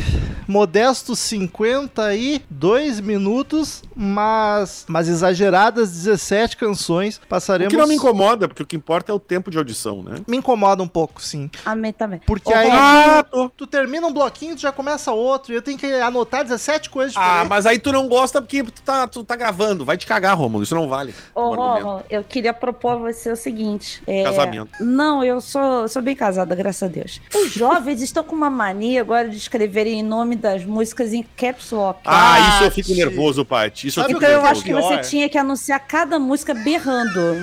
modestos 0.48 1.20
52 1.20 3.00
minutos, 3.00 3.84
mas, 3.96 4.86
mas 4.88 5.08
exageradas 5.08 5.92
17 5.92 6.58
canções. 6.58 7.18
O 7.24 7.28
Passaremos. 7.50 7.74
que 7.74 7.78
não 7.80 7.88
me 7.88 7.96
incomoda, 7.96 8.48
porque 8.48 8.62
o 8.62 8.66
que 8.66 8.76
importa 8.76 9.12
é 9.12 9.16
o 9.16 9.20
tempo 9.20 9.50
de 9.50 9.58
audição, 9.58 10.04
né? 10.04 10.18
Me 10.28 10.38
incomoda 10.38 10.84
um 10.84 10.88
pouco, 10.88 11.22
sim. 11.22 11.50
a 11.66 11.76
mim 11.76 11.92
também. 11.92 12.22
Porque 12.26 12.52
Ô, 12.52 12.56
aí 12.56 12.70
Ah, 12.72 13.24
tô. 13.30 13.50
tu 13.50 13.66
termina 13.66 14.06
um 14.06 14.14
bloquinho, 14.14 14.56
tu 14.56 14.62
já 14.62 14.72
começa 14.72 15.12
outro, 15.12 15.52
e 15.52 15.56
eu 15.56 15.62
tenho 15.62 15.78
que 15.78 15.88
anotar 15.94 16.44
17 16.44 16.90
coisas 16.90 17.16
Ah, 17.18 17.46
mas 17.50 17.66
aí 17.66 17.80
tu 17.80 17.92
não 17.92 18.08
gosta 18.08 18.42
porque 18.42 18.64
tu 18.64 18.82
tá, 18.84 19.08
tu 19.08 19.24
tá 19.24 19.36
gravando. 19.36 19.84
Vai 19.84 19.98
te 19.98 20.06
cagar, 20.06 20.38
Romulo. 20.38 20.64
Isso 20.64 20.76
não 20.76 20.88
vale. 20.88 21.14
Ô, 21.34 21.50
Um. 21.52 21.56
Romulo, 21.56 22.04
eu 22.10 22.24
queria 22.24 22.54
propor 22.54 22.92
a 22.92 22.96
você 22.98 23.32
o 23.32 23.36
seguinte. 23.36 24.02
é, 24.06 24.24
Casamento. 24.24 24.70
Não, 24.80 25.24
eu 25.24 25.42
sou, 25.42 25.88
sou 25.88 26.02
bem 26.02 26.16
casada, 26.16 26.54
graças 26.56 26.84
a 26.84 26.88
Deus. 26.88 27.20
Os 27.34 27.52
jovens 27.54 28.02
estão 28.02 28.24
com 28.24 28.36
uma 28.36 28.50
mania 28.50 29.02
agora 29.02 29.28
de 29.28 29.38
escreverem 29.38 30.00
em 30.00 30.04
nome 30.04 30.36
das 30.36 30.64
músicas 30.64 31.14
em 31.14 31.24
caps 31.36 31.72
lock. 31.72 32.00
Ah, 32.06 32.40
isso 32.56 32.64
eu 32.66 32.72
fico 32.72 32.94
nervoso, 32.94 33.44
Paty. 33.44 33.88
Isso 33.88 34.00
eu 34.00 34.06
fico 34.06 34.20
o 34.20 34.22
Então 34.24 34.30
eu 34.30 34.42
que 34.42 34.48
é 34.48 34.52
acho 34.52 34.64
que 34.64 34.74
você 34.74 34.98
tinha 35.00 35.28
que 35.30 35.38
anunciar 35.38 35.80
cada 35.80 36.20
música 36.20 36.54
berrando. 36.54 37.39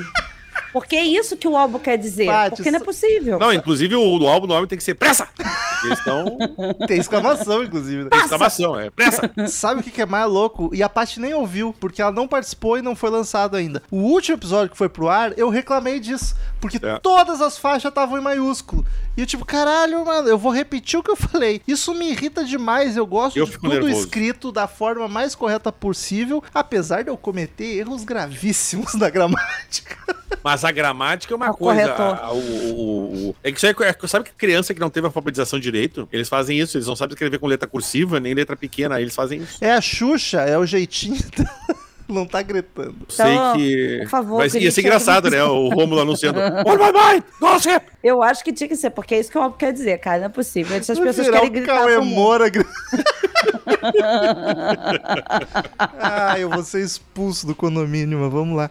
Porque 0.73 0.97
é 0.97 1.05
isso 1.05 1.37
que 1.37 1.49
o 1.49 1.57
álbum 1.57 1.79
quer 1.79 1.97
dizer. 1.97 2.27
Paty, 2.27 2.57
porque 2.57 2.71
não 2.71 2.79
é 2.79 2.83
possível. 2.83 3.39
Não, 3.39 3.53
inclusive 3.53 3.95
o, 3.95 4.19
o 4.19 4.29
álbum 4.29 4.47
nome 4.47 4.67
tem 4.67 4.77
que 4.77 4.85
ser 4.85 4.95
Pressa! 4.95 5.29
Eles 5.85 5.99
estão. 5.99 6.37
Tem 6.87 6.99
exclamação, 6.99 7.62
inclusive. 7.65 8.05
né? 8.05 8.11
Tem 8.11 8.21
exclamação, 8.21 8.79
é 8.79 8.91
Pressa! 8.91 9.31
Sabe 9.49 9.81
o 9.81 9.83
que 9.85 10.01
é 10.03 10.07
mais 10.07 10.29
louco? 10.29 10.71
E 10.73 10.83
a 10.83 10.89
Paty 10.89 11.21
nem 11.21 11.35
ouviu, 11.35 11.75
porque 11.79 12.01
ela 12.03 12.12
não 12.12 12.27
participou 12.29 12.79
e 12.79 12.83
não 12.83 12.95
foi 12.97 13.11
lançado 13.11 13.57
ainda. 13.57 13.83
O 13.91 13.97
último 13.99 14.37
episódio 14.37 14.71
que 14.71 14.77
foi 14.77 14.89
pro 14.89 15.09
ar, 15.09 15.37
eu 15.39 15.49
reclamei 15.49 16.01
disso, 16.01 16.35
porque 16.61 16.79
É. 16.85 16.99
todas 16.99 17.41
as 17.41 17.59
faixas 17.59 17.91
estavam 17.91 18.19
em 18.19 18.23
maiúsculo. 18.23 18.85
E 19.17 19.21
eu 19.23 19.27
tipo, 19.27 19.45
caralho, 19.45 20.05
mano, 20.05 20.29
eu 20.29 20.37
vou 20.39 20.53
repetir 20.53 20.99
o 20.99 21.03
que 21.03 21.11
eu 21.11 21.17
falei. 21.17 21.62
Isso 21.67 21.95
me 21.95 22.11
irrita 22.11 22.45
demais. 22.45 22.97
Eu 22.97 23.07
gosto 23.07 23.37
Eu 23.39 23.47
de 23.47 23.53
tudo 23.53 23.69
nervoso. 23.71 23.93
escrito 24.01 24.53
da 24.53 24.67
forma 24.69 25.09
mais 25.09 25.35
correta 25.35 25.73
possível, 25.73 26.43
apesar 26.55 27.03
de 27.03 27.09
eu 27.11 27.17
cometer 27.17 27.77
erros 27.79 28.05
gravíssimos 28.05 28.95
na 28.95 29.09
gramática. 29.09 29.97
Mas 30.45 30.65
a 30.65 30.71
gramática 30.71 31.33
é 31.33 31.37
uma 31.37 31.51
o 31.51 31.57
coisa. 31.57 31.81
corretor. 31.83 32.19
a- 32.23 32.33
o, 32.33 32.37
o- 32.39 33.29
o- 33.31 33.37
é 33.43 33.51
que 33.51 33.57
isso 33.59 33.67
aí, 33.67 33.75
é- 33.81 34.07
sabe 34.07 34.27
que 34.27 34.33
criança 34.33 34.73
que 34.75 34.79
não 34.81 34.91
teve 34.91 35.07
alfabetização 35.07 35.59
direito, 35.59 35.76
eles 36.12 36.29
fazem 36.29 36.59
isso, 36.59 36.77
eles 36.77 36.87
não 36.87 36.97
sabem 36.97 37.15
escrever 37.15 37.39
com 37.39 37.47
letra 37.47 37.69
cursiva, 37.69 38.19
nem 38.21 38.35
letra 38.35 38.57
pequena, 38.57 39.01
eles 39.01 39.15
fazem 39.15 39.41
isso. 39.41 39.59
É 39.65 39.73
a 39.73 39.81
Xuxa, 39.81 40.41
é 40.43 40.57
o 40.59 40.65
jeitinho. 40.67 41.17
Não 42.09 42.25
tá 42.25 42.41
gritando. 42.41 42.95
Sei 43.09 43.27
Então, 43.27 43.57
que. 43.57 43.99
por 44.03 44.09
favor, 44.11 44.39
Mas 44.39 44.55
ia 44.55 44.71
ser 44.71 44.81
engraçado, 44.83 45.29
né? 45.29 45.43
O 45.43 45.69
Rômulo 45.71 46.01
anunciando. 46.03 46.39
What 46.65 46.79
my 46.79 46.93
mind? 46.93 47.25
Gossip! 47.41 47.85
Eu 48.01 48.23
acho 48.23 48.45
que 48.45 48.53
tinha 48.53 48.69
que 48.69 48.77
ser, 48.77 48.91
porque 48.91 49.17
é 49.17 49.19
isso 49.19 49.29
que 49.29 49.37
o 49.37 49.43
álbum 49.43 49.57
quer 49.57 49.73
dizer, 49.73 49.99
cara. 49.99 50.19
Não 50.21 50.27
é 50.27 50.29
possível. 50.29 50.77
Essas 50.77 50.99
Vai 50.99 51.09
pessoas 51.09 51.29
querem 51.29 51.51
gritar 51.51 51.79
Cauê. 51.81 51.99
Moura 51.99 52.49
gri- 52.49 52.65
ah, 55.99 56.39
eu 56.39 56.49
vou 56.49 56.62
ser 56.62 56.83
expulso 56.85 57.45
do 57.45 57.57
condomínio, 57.57 58.21
mas 58.21 58.33
vamos 58.33 58.57
lá. 58.57 58.71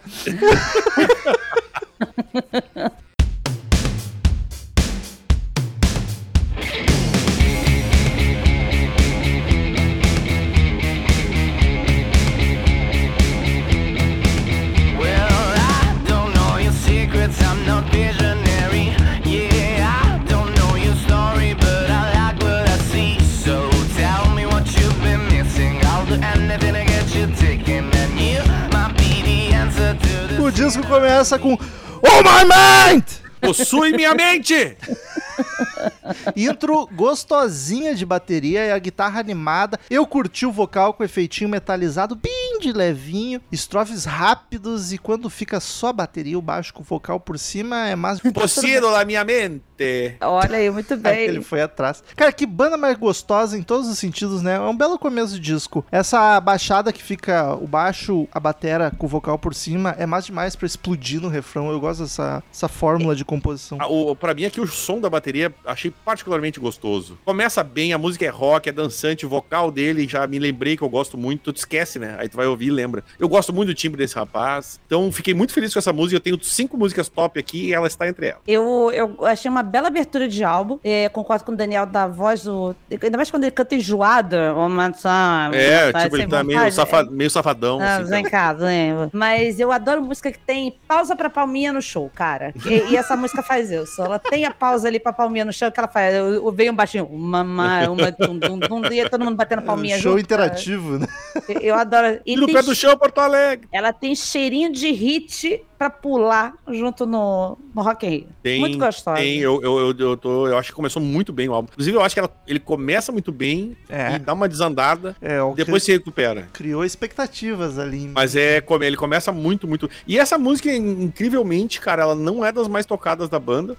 O 30.45 30.51
disco 30.51 30.85
começa 30.85 31.39
com 31.39 31.53
Oh 31.53 32.21
my 32.21 32.43
mind! 32.45 33.03
Possui 33.41 33.93
minha 33.93 34.13
mente! 34.13 34.77
Intro 36.35 36.87
gostosinha 36.93 37.95
de 37.95 38.05
bateria 38.05 38.65
e 38.65 38.71
a 38.71 38.79
guitarra 38.79 39.19
animada. 39.19 39.79
Eu 39.89 40.05
curti 40.05 40.45
o 40.45 40.51
vocal 40.51 40.93
com 40.93 41.03
efeitinho 41.03 41.49
metalizado 41.49 42.15
bem 42.15 42.59
de 42.59 42.71
levinho, 42.71 43.41
estrofes 43.51 44.05
rápidos 44.05 44.93
e 44.93 44.97
quando 44.97 45.29
fica 45.29 45.59
só 45.59 45.87
a 45.87 45.93
bateria, 45.93 46.37
o 46.37 46.41
baixo 46.41 46.73
com 46.73 46.81
o 46.81 46.85
vocal 46.85 47.19
por 47.19 47.37
cima 47.37 47.87
é 47.87 47.95
mais 47.95 48.19
Possido 48.33 48.89
la 48.89 49.05
minha 49.05 49.23
mente! 49.23 50.15
Olha 50.21 50.57
aí, 50.57 50.69
muito 50.69 50.95
bem. 50.95 51.25
Ele 51.25 51.41
foi 51.41 51.61
atrás. 51.61 52.03
Cara, 52.15 52.31
que 52.31 52.45
banda 52.45 52.77
mais 52.77 52.97
gostosa 52.97 53.57
em 53.57 53.61
todos 53.63 53.87
os 53.89 53.99
sentidos, 53.99 54.41
né? 54.41 54.55
É 54.55 54.59
um 54.59 54.75
belo 54.75 54.97
começo 54.97 55.33
de 55.35 55.39
disco. 55.39 55.85
Essa 55.91 56.39
baixada 56.39 56.93
que 56.93 57.03
fica 57.03 57.53
o 57.55 57.67
baixo, 57.67 58.27
a 58.31 58.39
batera 58.39 58.91
com 58.97 59.05
o 59.05 59.09
vocal 59.09 59.37
por 59.37 59.53
cima, 59.53 59.95
é 59.97 60.05
mais 60.05 60.25
demais 60.25 60.55
pra 60.55 60.65
explodir 60.65 61.21
no 61.21 61.27
refrão. 61.27 61.69
Eu 61.71 61.79
gosto 61.79 62.03
dessa 62.03 62.43
essa 62.51 62.67
fórmula 62.67 63.15
de 63.15 63.25
composição. 63.25 63.77
Ah, 63.81 63.87
O, 63.87 64.15
pra 64.15 64.33
mim 64.33 64.45
aqui 64.45 64.61
o 64.61 64.67
som 64.67 64.99
da 64.99 65.09
bateria 65.09 65.24
achei 65.65 65.91
particularmente 66.03 66.59
gostoso. 66.59 67.17
Começa 67.25 67.63
bem, 67.63 67.93
a 67.93 67.97
música 67.97 68.25
é 68.25 68.29
rock, 68.29 68.69
é 68.69 68.71
dançante, 68.71 69.25
o 69.25 69.29
vocal 69.29 69.71
dele 69.71 70.07
já 70.07 70.25
me 70.27 70.39
lembrei 70.39 70.75
que 70.77 70.83
eu 70.83 70.89
gosto 70.89 71.17
muito. 71.17 71.43
Tu 71.45 71.53
te 71.53 71.57
esquece, 71.57 71.99
né? 71.99 72.15
Aí 72.19 72.27
tu 72.29 72.37
vai 72.37 72.47
ouvir 72.47 72.67
e 72.67 72.71
lembra. 72.71 73.03
Eu 73.19 73.27
gosto 73.29 73.53
muito 73.53 73.67
do 73.69 73.73
timbre 73.75 73.97
desse 73.97 74.15
rapaz. 74.15 74.79
Então 74.85 75.11
fiquei 75.11 75.33
muito 75.33 75.53
feliz 75.53 75.71
com 75.73 75.79
essa 75.79 75.93
música. 75.93 76.15
Eu 76.17 76.21
tenho 76.21 76.43
cinco 76.43 76.77
músicas 76.77 77.09
top 77.09 77.39
aqui 77.39 77.67
e 77.67 77.73
ela 77.73 77.87
está 77.87 78.07
entre 78.07 78.27
elas. 78.27 78.41
Eu, 78.47 78.91
eu 78.91 79.25
achei 79.25 79.49
uma 79.49 79.63
bela 79.63 79.87
abertura 79.87 80.27
de 80.27 80.43
álbum. 80.43 80.79
É, 80.83 81.09
concordo 81.09 81.43
com 81.45 81.51
o 81.51 81.55
Daniel 81.55 81.85
da 81.85 82.07
voz 82.07 82.43
do. 82.43 82.75
Ainda 83.01 83.17
mais 83.17 83.29
quando 83.31 83.43
ele 83.43 83.51
canta 83.51 83.75
enjoada. 83.75 84.53
Ô, 84.55 84.67
maçã, 84.69 85.49
É, 85.53 85.91
tá 85.91 86.03
tipo, 86.03 86.15
ele 86.17 86.27
tá 86.27 86.43
meio, 86.43 86.71
safa- 86.71 87.03
meio 87.05 87.29
safadão. 87.29 87.79
Ah, 87.79 87.97
assim, 87.97 88.09
vem 88.09 88.23
tá? 88.23 88.29
cá, 88.29 88.53
vem. 88.53 88.93
Mas 89.13 89.59
eu 89.59 89.71
adoro 89.71 90.01
música 90.01 90.31
que 90.31 90.39
tem 90.39 90.77
pausa 90.87 91.15
pra 91.15 91.29
palminha 91.29 91.71
no 91.73 91.81
show, 91.81 92.09
cara. 92.13 92.53
E, 92.65 92.91
e 92.93 92.97
essa 92.97 93.15
música 93.15 93.41
faz 93.43 93.69
isso. 93.71 94.01
Ela 94.01 94.19
tem 94.19 94.45
a 94.45 94.51
pausa 94.51 94.87
ali 94.87 94.99
pra 94.99 95.13
palminha 95.15 95.45
no 95.45 95.53
chão 95.53 95.71
que 95.71 95.79
ela 95.79 95.87
faz. 95.87 96.13
Eu, 96.13 96.33
eu 96.33 96.51
venho 96.51 96.71
um 96.71 96.75
baixinho, 96.75 97.05
uma, 97.05 97.41
uma, 97.41 97.89
uma, 97.89 98.11
tum, 98.11 98.39
tum, 98.39 98.59
tum, 98.59 98.81
e 98.91 99.09
todo 99.09 99.23
mundo 99.25 99.35
batendo 99.35 99.61
palminha 99.63 99.95
É 99.95 99.97
um 99.97 100.01
show 100.01 100.17
junto, 100.17 100.27
cara. 100.27 100.45
interativo, 100.45 100.99
né? 100.99 101.07
Eu, 101.49 101.59
eu 101.61 101.75
adoro. 101.75 102.19
E 102.25 102.35
no 102.35 102.47
pé 102.47 102.61
do 102.61 102.75
chão, 102.75 102.97
Porto 102.97 103.19
Alegre. 103.19 103.67
ela 103.71 103.91
tem 103.91 104.15
cheirinho 104.15 104.71
de 104.71 104.91
hit 104.91 105.63
pra 105.77 105.89
pular 105.89 106.53
junto 106.71 107.05
no, 107.05 107.57
no 107.73 107.81
Rock 107.81 108.05
in 108.05 108.09
Rio. 108.09 108.27
Tem, 108.41 108.59
Muito 108.59 108.77
gostosa. 108.77 109.17
Tem, 109.17 109.37
eu, 109.39 109.61
eu, 109.61 109.79
eu, 109.79 109.95
eu, 109.97 110.17
tô, 110.17 110.47
eu 110.47 110.57
acho 110.57 110.69
que 110.69 110.75
começou 110.75 111.01
muito 111.01 111.33
bem 111.33 111.49
o 111.49 111.53
álbum. 111.53 111.69
Inclusive, 111.71 111.97
eu 111.97 112.01
acho 112.01 112.15
que 112.15 112.19
ela- 112.19 112.31
ele 112.47 112.59
começa 112.59 113.11
muito 113.11 113.31
bem 113.31 113.75
É. 113.89 114.15
e 114.15 114.19
dá 114.19 114.33
uma 114.33 114.47
desandada, 114.47 115.15
É, 115.21 115.41
o 115.41 115.53
depois 115.53 115.83
que 115.83 115.87
se 115.87 115.91
recupera. 115.97 116.47
criou 116.53 116.83
expectativas 116.85 117.77
ali. 117.79 118.09
Mas 118.13 118.35
é, 118.35 118.63
ele 118.81 118.97
começa 118.97 119.31
muito, 119.31 119.67
muito. 119.67 119.89
E 120.07 120.17
essa 120.17 120.37
música, 120.37 120.71
in- 120.71 121.03
incrivelmente, 121.03 121.79
cara, 121.81 122.03
ela 122.03 122.15
não 122.15 122.43
é 122.45 122.51
das 122.51 122.67
mais 122.67 122.85
tocadas 122.85 123.29
da 123.29 123.39
banda. 123.39 123.75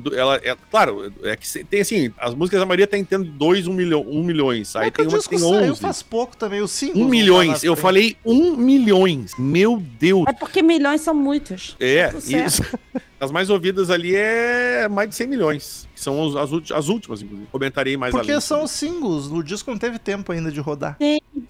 Do- 0.00 0.14
ela 0.16 0.36
é, 0.36 0.56
claro, 0.70 1.12
é 1.22 1.36
que 1.36 1.64
tem 1.64 1.80
assim, 1.80 2.12
as 2.18 2.34
músicas 2.34 2.60
da 2.60 2.66
maioria 2.66 2.86
tem 2.86 3.04
tendo 3.04 3.24
2, 3.24 3.66
1 3.66 3.70
um 3.70 3.74
milhão, 3.74 4.04
um 4.06 4.22
milhões. 4.22 4.74
Aí 4.76 4.88
É 4.88 4.90
tem 4.90 5.06
uma 5.06 5.18
que 5.18 5.28
tem 5.28 5.38
saiu 5.38 5.72
11. 5.72 5.80
faz 5.80 6.02
pouco 6.02 6.36
também, 6.36 6.60
o 6.60 6.68
5. 6.68 6.98
1 6.98 7.02
um 7.02 7.08
milhões. 7.08 7.62
Eu 7.64 7.76
falei 7.76 8.16
1 8.24 8.32
um 8.32 8.56
milhões. 8.56 9.32
Meu 9.38 9.76
Deus. 9.98 10.24
É 10.28 10.32
porque 10.32 10.62
milhões 10.62 11.00
são 11.00 11.14
muitos. 11.20 11.76
É, 11.78 12.08
Tá 12.08 12.18
isso. 12.18 12.62
As 13.20 13.30
mais 13.30 13.50
ouvidas 13.50 13.90
ali 13.90 14.16
é 14.16 14.88
mais 14.88 15.10
de 15.10 15.14
100 15.14 15.26
milhões. 15.26 15.86
Que 15.94 16.00
são 16.00 16.38
as, 16.38 16.50
as 16.72 16.88
últimas, 16.88 17.20
inclusive. 17.20 17.46
Comentarei 17.52 17.94
mais 17.94 18.12
Porque 18.14 18.30
além. 18.30 18.40
são 18.40 18.64
os 18.64 18.70
singles, 18.70 19.26
o 19.26 19.42
disco 19.42 19.70
não 19.70 19.76
teve 19.76 19.98
tempo 19.98 20.32
ainda 20.32 20.50
de 20.50 20.58
rodar. 20.58 20.96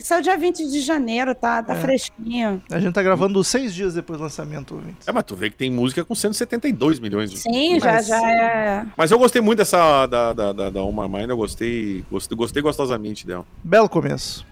Saiu 0.01 0.21
dia 0.21 0.37
20 0.37 0.69
de 0.69 0.81
janeiro, 0.81 1.33
tá? 1.33 1.63
Tá 1.63 1.75
É. 1.77 1.81
fresquinho. 1.81 2.61
A 2.73 2.81
gente 2.81 2.93
tá 2.93 3.01
gravando 3.05 3.45
seis 3.45 3.73
dias 3.73 3.95
depois 3.95 4.19
do 4.19 4.25
lançamento, 4.25 4.75
ouvintes. 4.75 5.07
É, 5.07 5.13
mas 5.13 5.23
tu 5.23 5.37
vê 5.37 5.49
que 5.49 5.57
tem 5.57 5.71
música 5.71 6.05
com 6.05 6.13
172 6.13 6.99
milhões. 6.99 7.31
de- 7.31 7.39
Sim, 7.39 7.79
já, 7.79 7.93
Mas- 7.93 8.07
já 8.09 8.31
é. 8.33 8.87
Mas 8.97 9.13
eu 9.13 9.19
gostei 9.21 9.41
muito 9.41 9.59
dessa 9.59 10.07
da, 10.09 10.33
da, 10.33 10.53
da, 10.53 10.71
da 10.71 10.83
Uma 10.83 11.09
Mind, 11.09 11.31
eu 11.31 11.37
gostei, 11.37 12.05
gostei, 12.11 12.37
gostei 12.37 12.61
gostosamente 12.63 13.25
dela. 13.25 13.47
Belo 13.63 13.89
começo. 13.89 14.45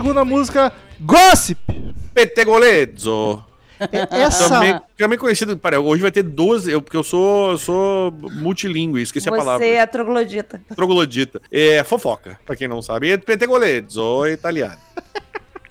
Segunda 0.00 0.24
música, 0.24 0.72
Gossip! 0.98 1.58
Petegolezzo. 2.14 3.44
É- 3.78 4.22
Essa. 4.22 4.48
Também, 4.48 4.80
também 4.96 5.18
conhecido. 5.18 5.58
Pera, 5.58 5.78
hoje 5.78 6.00
vai 6.00 6.10
ter 6.10 6.22
12, 6.22 6.72
eu, 6.72 6.80
porque 6.80 6.96
eu 6.96 7.02
sou, 7.02 7.50
eu 7.50 7.58
sou 7.58 8.10
multilingüe, 8.10 9.02
esqueci 9.02 9.28
a 9.28 9.32
palavra. 9.32 9.66
Você 9.66 9.72
é 9.72 9.84
troglodita. 9.86 10.58
Troglodita. 10.74 11.42
É 11.52 11.84
fofoca, 11.84 12.40
pra 12.46 12.56
quem 12.56 12.66
não 12.66 12.80
sabe. 12.80 13.12
E 13.12 13.18
Petegolezzo, 13.18 14.24
é 14.24 14.32
italiano. 14.32 14.78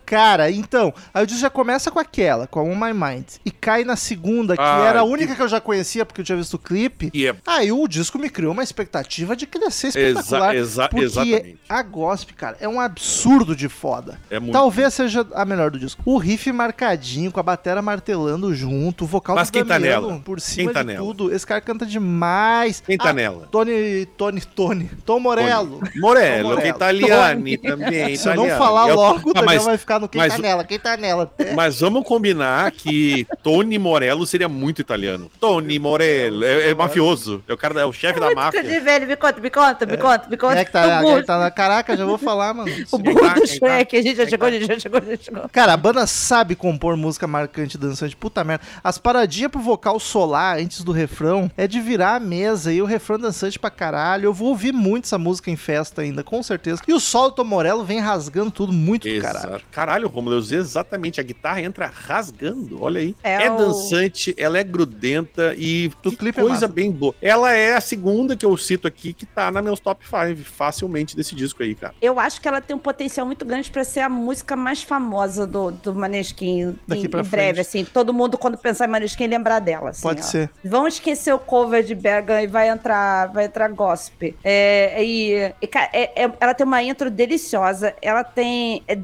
Cara, 0.09 0.49
então, 0.49 0.91
aí 1.13 1.23
o 1.23 1.27
disco 1.27 1.41
já 1.41 1.49
começa 1.51 1.91
com 1.91 1.99
aquela, 1.99 2.47
com 2.47 2.59
a 2.59 2.63
On 2.63 2.75
My 2.75 2.91
Mind. 2.93 3.25
E 3.45 3.51
cai 3.51 3.83
na 3.83 3.95
segunda, 3.95 4.55
que 4.55 4.61
Ah, 4.61 4.85
era 4.87 5.01
a 5.01 5.03
que- 5.03 5.09
única 5.09 5.35
que 5.35 5.41
eu 5.41 5.47
já 5.47 5.61
conhecia, 5.61 6.03
porque 6.03 6.21
eu 6.21 6.25
tinha 6.25 6.35
visto 6.37 6.55
o 6.55 6.59
clipe. 6.59 7.11
E 7.13 7.27
é 7.27 7.35
Aí 7.45 7.71
o 7.71 7.87
disco 7.87 8.17
me 8.17 8.27
criou 8.29 8.51
uma 8.53 8.63
expectativa 8.63 9.35
de 9.35 9.45
que 9.45 9.59
ia 9.59 9.69
ser 9.69 9.89
espetacular. 9.89 10.55
Exa- 10.55 10.61
exa- 10.83 10.89
porque 10.89 11.05
exatamente. 11.05 11.59
a 11.69 11.83
Gossip, 11.83 12.33
cara, 12.33 12.57
é 12.59 12.67
um 12.67 12.79
absurdo 12.79 13.55
de 13.55 13.69
foda. 13.69 14.19
É 14.31 14.39
muito. 14.39 14.51
Talvez 14.53 14.93
seja 14.95 15.27
a 15.35 15.45
melhor 15.45 15.69
do 15.69 15.77
disco. 15.77 16.01
O 16.03 16.17
riff 16.17 16.51
marcadinho, 16.51 17.31
com 17.31 17.39
a 17.39 17.43
batera 17.43 17.79
martelando 17.81 18.51
junto, 18.55 19.03
o 19.03 19.07
vocal 19.07 19.35
Mas 19.35 19.49
do 19.49 19.53
quem 19.53 19.63
tá 19.63 19.75
Damiano 19.75 20.07
nela? 20.07 20.21
por 20.25 20.41
cima 20.41 20.73
tá 20.73 20.81
de 20.81 20.87
nela? 20.87 21.05
tudo. 21.05 21.31
Esse 21.31 21.45
cara 21.45 21.61
canta 21.61 21.85
demais. 21.85 22.81
Quem 22.83 22.97
tá 22.97 23.09
Ah, 23.09 23.13
nela? 23.13 23.47
Tony, 23.51 24.07
Tony, 24.17 24.41
Tony. 24.41 24.89
Tom 25.05 25.19
Morello. 25.19 25.79
Morello, 25.97 26.43
Morello. 26.49 26.61
que 26.61 26.67
é 26.67 26.69
italiano 26.69 27.43
também. 27.61 28.15
Se 28.15 28.27
eu 28.27 28.35
não 28.35 28.47
falar 28.57 28.85
logo, 28.87 29.29
o 29.29 29.33
Ah, 29.35 29.41
Daniel 29.41 29.61
vai 29.63 29.77
ficar 29.77 29.98
no 29.99 30.07
quem 30.09 30.19
mas- 30.19 30.33
tá 30.33 30.39
nela, 30.39 30.63
quem 30.63 30.79
tá 30.79 30.97
nela. 30.97 31.31
mas 31.55 31.79
vamos 31.79 32.03
combinar 32.05 32.71
que 32.71 33.27
Tony 33.43 33.77
Morello 33.77 34.25
seria 34.25 34.49
muito 34.49 34.81
italiano. 34.81 35.29
Tony 35.39 35.77
Morello, 35.79 36.43
é, 36.43 36.69
é 36.69 36.73
mafioso. 36.73 37.43
É 37.47 37.53
o 37.53 37.57
cara, 37.57 37.81
é 37.81 37.85
o 37.85 37.93
chefe 37.93 38.19
da 38.19 38.27
Muito 38.27 38.37
máfia. 38.37 38.63
de 38.63 38.79
velho, 38.79 39.07
me 39.07 39.15
conta, 39.15 39.39
me 39.41 39.49
conta, 39.49 39.85
me 39.85 39.97
conta, 39.97 40.27
me 40.29 40.37
conta. 40.37 40.59
É 40.59 40.65
que 40.65 40.71
tá, 40.71 41.01
burro, 41.01 41.15
quem 41.17 41.25
tá 41.25 41.39
na 41.39 41.51
caraca, 41.51 41.95
já 41.95 42.05
vou 42.05 42.17
falar, 42.17 42.53
mano. 42.53 42.71
o 42.91 42.97
burro 42.97 43.19
tá, 43.19 43.33
do 43.33 43.41
quem 43.41 43.59
tá? 43.59 43.67
Shrek, 43.67 43.97
a 43.97 44.01
gente 44.01 44.17
já 44.17 44.27
chegou, 44.27 44.49
tá? 44.49 44.55
a 44.55 44.59
gente 44.59 44.67
já 44.67 44.79
chegou, 44.79 44.99
a 44.99 45.03
gente 45.03 45.17
já 45.17 45.23
chegou. 45.25 45.49
Cara, 45.49 45.73
a 45.73 45.77
banda 45.77 46.07
sabe 46.07 46.55
compor 46.55 46.95
música 46.97 47.27
marcante 47.27 47.77
dançante. 47.77 48.15
Puta 48.15 48.43
merda. 48.43 48.63
As 48.83 48.97
paradinhas 48.97 49.51
pro 49.51 49.61
vocal 49.61 49.99
solar 49.99 50.57
antes 50.57 50.83
do 50.83 50.91
refrão 50.91 51.49
é 51.57 51.67
de 51.67 51.79
virar 51.79 52.15
a 52.15 52.19
mesa 52.19 52.71
e 52.71 52.81
o 52.81 52.85
refrão 52.85 53.17
dançante 53.19 53.57
pra 53.59 53.69
caralho. 53.69 54.25
Eu 54.25 54.33
vou 54.33 54.49
ouvir 54.49 54.71
muito 54.71 55.05
essa 55.05 55.17
música 55.17 55.49
em 55.51 55.55
festa 55.55 56.01
ainda, 56.01 56.23
com 56.23 56.41
certeza. 56.43 56.81
E 56.87 56.93
o 56.93 56.99
solo 56.99 57.29
do 57.29 57.35
Tom 57.35 57.43
Morello 57.43 57.83
vem 57.83 57.99
rasgando 57.99 58.51
tudo 58.51 58.71
muito 58.73 59.07
do 59.07 59.21
caralho. 59.21 59.61
Cara, 59.71 59.88
caralho, 59.89 60.07
Romulo. 60.07 60.35
Eu 60.35 60.39
usei 60.39 60.59
exatamente. 60.59 61.19
A 61.19 61.23
guitarra 61.23 61.61
entra 61.61 61.87
rasgando. 61.91 62.81
Olha 62.83 62.99
aí. 63.01 63.15
É 63.23 63.45
É, 63.45 63.51
o- 63.51 63.57
dançante, 63.57 64.35
ela 64.37 64.57
é 64.59 64.63
grudenta 64.63 65.55
e 65.57 65.91
que 66.03 66.15
clipe 66.15 66.37
é 66.39 66.41
coisa 66.43 66.53
massa. 66.61 66.67
bem 66.67 66.91
boa. 66.91 67.15
Ela 67.21 67.53
é 67.53 67.73
a 67.75 67.81
segunda 67.81 68.35
que 68.35 68.45
eu 68.45 68.55
cito 68.57 68.87
aqui 68.87 69.13
que 69.13 69.25
tá 69.25 69.49
na 69.51 69.61
meus 69.61 69.79
top 69.79 70.05
5 70.05 70.43
facilmente 70.43 71.15
desse 71.15 71.33
disco 71.33 71.63
aí, 71.63 71.73
cara. 71.73 71.93
Eu 72.01 72.19
acho 72.19 72.39
que 72.39 72.47
ela 72.47 72.61
tem 72.61 72.75
um 72.75 72.79
potencial 72.79 73.25
muito 73.25 73.43
grande 73.45 73.71
pra 73.71 73.83
ser 73.83 74.01
a 74.01 74.09
música 74.09 74.55
mais 74.55 74.83
famosa 74.83 75.47
do, 75.47 75.71
do 75.71 75.95
Maneskin 75.95 76.75
Daqui 76.87 77.05
em, 77.05 77.09
pra 77.09 77.21
em 77.21 77.23
breve, 77.23 77.53
frente. 77.55 77.59
assim. 77.67 77.85
Todo 77.85 78.13
mundo, 78.13 78.37
quando 78.37 78.57
pensar 78.57 78.85
em 78.85 78.91
Maneskin, 78.91 79.25
lembrar 79.27 79.59
dela. 79.59 79.89
assim, 79.89 80.01
Pode 80.03 80.19
ó. 80.21 80.23
ser. 80.23 80.49
Vão 80.63 80.87
esquecer 80.87 81.33
o 81.33 81.39
cover 81.39 81.83
de 81.83 81.95
Bergen 81.95 82.43
e 82.43 82.47
vai 82.47 82.69
entrar, 82.69 83.27
vai 83.31 83.45
entrar 83.45 83.69
gospel. 83.69 84.33
É, 84.43 85.03
e, 85.03 85.53
e, 85.61 85.67
cara, 85.67 85.89
é- 85.93 86.25
é- 86.25 86.31
ela 86.39 86.53
tem 86.53 86.65
uma 86.65 86.83
intro 86.83 87.09
deliciosa. 87.09 87.95
Ela 88.01 88.23
tem 88.23 88.83
é 88.87 88.95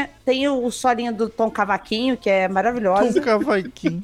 dançandinha, 0.00 0.10
tem 0.24 0.48
o, 0.48 0.70
solinho 0.70 1.12
do 1.12 1.28
Tom 1.28 1.50
Cavaquinho, 1.50 2.16
que 2.16 2.30
é 2.30 2.48
maravilhosa. 2.48 3.20
Tom 3.20 3.20
Cavaquinho. 3.20 4.02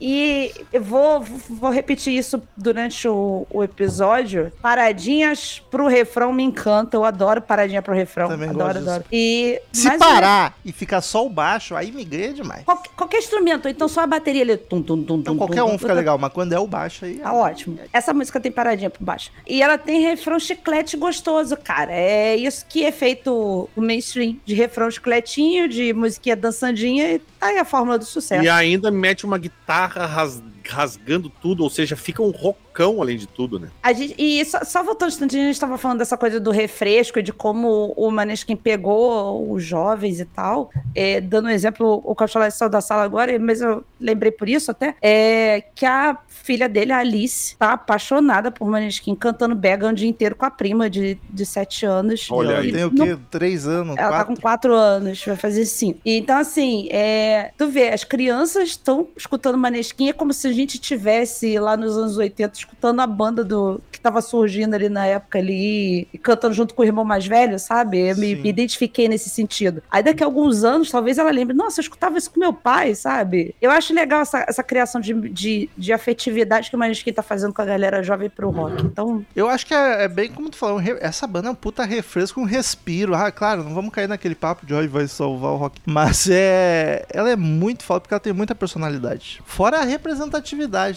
E 0.00 0.52
eu 0.72 0.82
vou, 0.82 1.20
vou 1.20 1.70
repetir 1.70 2.12
isso 2.12 2.42
durante 2.56 3.08
o, 3.08 3.46
o 3.50 3.62
episódio. 3.62 4.52
Paradinhas 4.60 5.62
pro 5.70 5.86
refrão 5.86 6.32
me 6.32 6.42
encanta. 6.42 6.96
Eu 6.96 7.04
adoro 7.04 7.40
paradinha 7.40 7.80
pro 7.80 7.94
refrão. 7.94 8.28
Também 8.28 8.50
adoro, 8.50 8.78
adoro. 8.78 9.04
E, 9.10 9.60
Se 9.72 9.96
parar 9.96 10.58
e 10.64 10.72
ficar 10.72 11.00
só 11.00 11.24
o 11.24 11.30
baixo, 11.30 11.74
aí 11.74 11.92
me 11.92 12.04
ganha 12.04 12.34
demais. 12.34 12.64
Qualquer, 12.64 12.90
qualquer 12.96 13.18
instrumento, 13.18 13.68
então 13.68 13.88
só 13.88 14.02
a 14.02 14.06
bateria 14.06 14.42
ali. 14.42 14.56
Tum, 14.56 14.82
tum, 14.82 15.02
tum, 15.02 15.18
Então 15.18 15.34
tum, 15.34 15.38
qualquer 15.38 15.62
tum, 15.62 15.74
um 15.74 15.78
fica 15.78 15.92
tum, 15.92 15.96
legal, 15.96 16.18
mas 16.18 16.32
quando 16.32 16.52
é 16.52 16.58
o 16.58 16.66
baixo 16.66 17.04
aí. 17.04 17.16
Tá 17.18 17.32
ótimo. 17.32 17.78
Essa 17.92 18.12
música 18.12 18.40
tem 18.40 18.52
paradinha 18.52 18.90
por 18.90 19.02
baixo. 19.02 19.30
E 19.46 19.62
ela 19.62 19.78
tem 19.78 20.02
refrão 20.02 20.38
chiclete 20.38 20.96
gostoso, 20.96 21.56
cara. 21.56 21.92
É 21.92 22.36
isso 22.36 22.66
que 22.68 22.84
é 22.84 22.92
feito 22.92 23.68
o 23.74 23.80
mainstream. 23.80 24.36
De 24.44 24.54
refrão 24.54 24.90
chicletinho, 25.06 25.68
de 25.68 25.92
musiquinha 25.92 26.36
dançandinha. 26.36 27.12
E 27.14 27.18
tá 27.18 27.46
aí 27.46 27.58
a 27.58 27.64
fórmula 27.64 27.98
do 27.98 28.04
sucesso. 28.04 28.44
E 28.44 28.48
ainda 28.48 28.90
mete 28.90 29.24
uma 29.24 29.38
guitarra 29.38 30.04
ras- 30.04 30.42
rasgando 30.68 31.28
tudo, 31.28 31.62
ou 31.62 31.70
seja, 31.70 31.96
fica 31.96 32.22
um 32.22 32.30
rockão 32.30 33.00
além 33.00 33.16
de 33.16 33.26
tudo, 33.26 33.58
né? 33.58 33.68
A 33.82 33.92
gente, 33.92 34.14
e 34.18 34.44
só, 34.44 34.64
só 34.64 34.82
voltando 34.82 35.08
um 35.08 35.12
instantinho, 35.12 35.44
a 35.44 35.46
gente 35.46 35.60
tava 35.60 35.78
falando 35.78 35.98
dessa 35.98 36.16
coisa 36.16 36.38
do 36.38 36.50
refresco, 36.50 37.22
de 37.22 37.32
como 37.32 37.94
o 37.96 38.10
Maneskin 38.10 38.56
pegou 38.56 39.50
os 39.50 39.64
jovens 39.64 40.20
e 40.20 40.24
tal. 40.24 40.70
É, 40.94 41.20
dando 41.20 41.46
um 41.46 41.50
exemplo, 41.50 42.02
o 42.04 42.14
Cachola 42.14 42.50
saiu 42.50 42.70
da 42.70 42.80
sala 42.80 43.02
agora, 43.02 43.38
mas 43.38 43.60
eu 43.60 43.84
lembrei 44.00 44.30
por 44.30 44.48
isso 44.48 44.70
até, 44.70 44.94
é 45.00 45.62
que 45.74 45.86
a 45.86 46.18
filha 46.28 46.68
dele, 46.68 46.92
a 46.92 46.98
Alice, 46.98 47.56
tá 47.56 47.72
apaixonada 47.72 48.50
por 48.50 48.68
Maneskin, 48.68 49.14
cantando 49.14 49.54
Bega 49.54 49.88
o 49.88 49.92
dia 49.92 50.08
inteiro 50.08 50.36
com 50.36 50.44
a 50.44 50.50
prima 50.50 50.88
de, 50.90 51.18
de 51.30 51.46
sete 51.46 51.86
anos. 51.86 52.28
Olha 52.30 52.50
ela 52.50 52.60
aí. 52.60 52.72
tem 52.72 52.84
o 52.84 52.90
quê? 52.90 53.18
Três 53.30 53.66
anos? 53.66 53.96
ela 53.96 54.08
tá 54.08 54.16
quatro? 54.16 54.34
com 54.34 54.40
quatro 54.40 54.74
anos, 54.74 55.24
vai 55.24 55.36
fazer 55.36 55.64
cinco. 55.64 56.00
E 56.04 56.16
Então, 56.26 56.38
assim, 56.38 56.88
é, 56.90 57.52
tu 57.56 57.68
vê, 57.68 57.90
as 57.90 58.02
crianças 58.02 58.70
estão 58.70 59.08
escutando 59.16 59.56
Maneskin, 59.56 60.08
é 60.08 60.12
como 60.12 60.32
se 60.32 60.48
gente 60.56 60.78
tivesse 60.78 61.58
lá 61.58 61.76
nos 61.76 61.96
anos 61.96 62.16
80 62.16 62.54
escutando 62.56 63.00
a 63.00 63.06
banda 63.06 63.44
do 63.44 63.80
que 63.90 64.00
tava 64.00 64.20
surgindo 64.20 64.74
ali 64.74 64.88
na 64.88 65.06
época 65.06 65.38
ali 65.38 66.08
e 66.12 66.18
cantando 66.18 66.54
junto 66.54 66.74
com 66.74 66.82
o 66.82 66.84
irmão 66.84 67.04
mais 67.04 67.26
velho, 67.26 67.58
sabe? 67.58 67.98
Eu 68.08 68.16
me, 68.16 68.34
me 68.34 68.48
identifiquei 68.48 69.08
nesse 69.08 69.30
sentido. 69.30 69.82
Aí 69.90 70.02
daqui 70.02 70.22
a 70.22 70.26
alguns 70.26 70.64
anos, 70.64 70.90
talvez 70.90 71.18
ela 71.18 71.30
lembre, 71.30 71.54
nossa, 71.54 71.80
eu 71.80 71.82
escutava 71.82 72.18
isso 72.18 72.30
com 72.30 72.40
meu 72.40 72.52
pai, 72.52 72.94
sabe? 72.94 73.54
Eu 73.60 73.70
acho 73.70 73.92
legal 73.94 74.22
essa, 74.22 74.44
essa 74.48 74.62
criação 74.62 75.00
de, 75.00 75.14
de, 75.30 75.70
de 75.76 75.92
afetividade 75.92 76.70
que 76.70 76.76
o 76.76 76.78
Maneskin 76.78 77.12
tá 77.12 77.22
fazendo 77.22 77.52
com 77.52 77.62
a 77.62 77.64
galera 77.64 78.02
jovem 78.02 78.30
pro 78.30 78.50
rock. 78.50 78.84
Então, 78.84 79.24
Eu 79.34 79.48
acho 79.48 79.66
que 79.66 79.74
é, 79.74 80.04
é 80.04 80.08
bem 80.08 80.30
como 80.30 80.50
tu 80.50 80.56
falou, 80.56 80.80
essa 81.00 81.26
banda 81.26 81.48
é 81.48 81.50
um 81.50 81.54
puta 81.54 81.84
refresco, 81.84 82.40
um 82.40 82.44
respiro. 82.44 83.14
Ah, 83.14 83.30
claro, 83.30 83.62
não 83.62 83.74
vamos 83.74 83.92
cair 83.92 84.08
naquele 84.08 84.34
papo 84.34 84.64
de 84.66 84.74
hoje 84.74 84.88
vai 84.88 85.06
salvar 85.06 85.52
o 85.52 85.56
rock. 85.56 85.80
Mas 85.84 86.28
é. 86.30 87.04
Ela 87.10 87.30
é 87.30 87.36
muito 87.36 87.84
foda 87.84 88.00
porque 88.00 88.14
ela 88.14 88.20
tem 88.20 88.32
muita 88.32 88.54
personalidade. 88.54 89.42
Fora 89.44 89.78
a 89.78 89.84
representatividade 89.84 90.45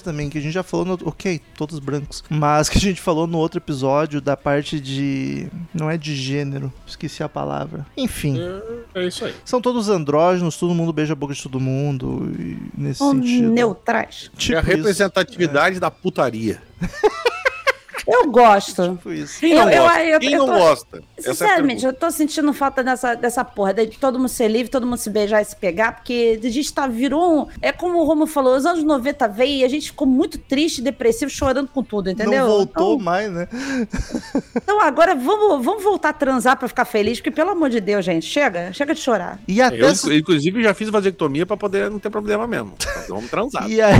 também, 0.04 0.30
que 0.30 0.38
a 0.38 0.42
gente 0.42 0.54
já 0.54 0.64
falou 0.64 0.86
no. 0.86 1.00
Ok, 1.04 1.42
todos 1.56 1.80
brancos. 1.80 2.24
Mas 2.30 2.70
que 2.70 2.78
a 2.78 2.82
gente 2.82 3.02
falou 3.02 3.26
no 3.26 3.38
outro 3.38 3.60
episódio 3.60 4.22
da 4.22 4.36
parte 4.36 4.80
de. 4.80 5.48
Não 5.74 5.90
é 5.90 5.98
de 5.98 6.16
gênero, 6.16 6.72
esqueci 6.86 7.24
a 7.24 7.30
palavra. 7.30 7.86
Enfim. 7.96 8.40
É 8.94 9.06
isso 9.06 9.26
aí. 9.26 9.34
São 9.46 9.62
todos 9.62 9.90
andrógenos, 9.90 10.58
todo 10.58 10.74
mundo 10.76 10.94
beija 10.94 11.14
a 11.14 11.16
boca 11.16 11.34
de 11.34 11.42
todo 11.42 11.60
mundo. 11.60 12.32
E 12.38 12.58
nesse 12.78 13.00
são 13.00 13.14
sentido. 13.14 13.52
neutrais. 13.52 14.30
Tipo 14.38 14.56
é 14.56 14.58
a 14.58 14.62
isso. 14.62 14.70
representatividade 14.78 15.80
da 15.80 15.90
putaria. 15.90 16.62
Eu 18.12 18.32
gosto. 18.32 18.90
Tipo 18.96 19.12
isso. 19.12 19.40
Quem 19.40 19.54
não 19.54 19.70
Eu- 19.70 19.84
gosta? 19.84 20.04
eu- 20.04 20.20
Quem 20.20 20.34
eu 20.34 20.40
não 20.40 20.46
tô- 20.48 20.60
gosta? 20.60 21.04
É 21.18 21.22
Sinceramente, 21.22 21.82
pergunta. 21.82 21.88
eu 21.88 21.94
tô 21.94 22.12
sentindo 22.12 22.54
falta 22.54 22.84
dessa, 22.84 23.14
dessa 23.16 23.44
porra, 23.46 23.74
de 23.74 23.88
todo 23.98 24.18
mundo 24.18 24.30
ser 24.30 24.48
livre, 24.48 24.70
todo 24.72 24.86
mundo 24.86 24.98
se 24.98 25.10
beijar 25.10 25.42
e 25.42 25.46
se 25.46 25.56
pegar, 25.56 25.94
porque 25.98 26.40
a 26.44 26.50
gente 26.50 26.74
tá, 26.74 26.88
virou 26.88 27.42
um... 27.42 27.48
É 27.62 27.72
como 27.72 28.00
o 28.00 28.04
Romo 28.06 28.26
falou, 28.26 28.56
os 28.56 28.66
anos 28.66 28.84
90 28.84 29.28
veio 29.28 29.60
e 29.60 29.64
a 29.64 29.68
gente 29.70 29.88
ficou 29.88 30.08
muito 30.08 30.38
triste, 30.38 30.82
depressivo, 30.82 31.30
chorando 31.30 31.68
com 31.68 31.84
tudo, 31.84 32.10
entendeu? 32.10 32.42
Não 32.48 32.48
voltou 32.58 32.94
Então, 32.96 33.06
mais, 33.06 33.32
né? 33.32 33.48
então 34.56 34.82
agora 34.82 35.16
vamos, 35.16 35.64
vamos 35.64 35.84
voltar 35.84 36.10
a 36.10 36.14
transar 36.14 36.58
pra 36.58 36.68
ficar 36.68 36.86
feliz, 36.86 37.20
porque 37.20 37.32
pelo 37.32 37.52
amor 37.52 37.70
de 37.70 37.80
Deus, 37.80 38.04
gente, 38.06 38.26
chega, 38.26 38.72
chega 38.74 38.94
de 38.94 39.00
chorar. 39.02 39.40
E 39.48 39.62
até. 39.62 39.80
Eu, 39.82 39.92
inclusive, 40.18 40.64
já 40.64 40.74
fiz 40.74 40.90
vasectomia 40.90 41.46
pra 41.46 41.58
poder 41.58 41.90
não 41.90 42.00
ter 42.00 42.10
problema 42.10 42.48
mesmo. 42.48 42.74
Então, 42.80 43.16
Vamos 43.18 43.30
transar. 43.30 43.70
E 43.70 43.82
aí, 43.82 43.96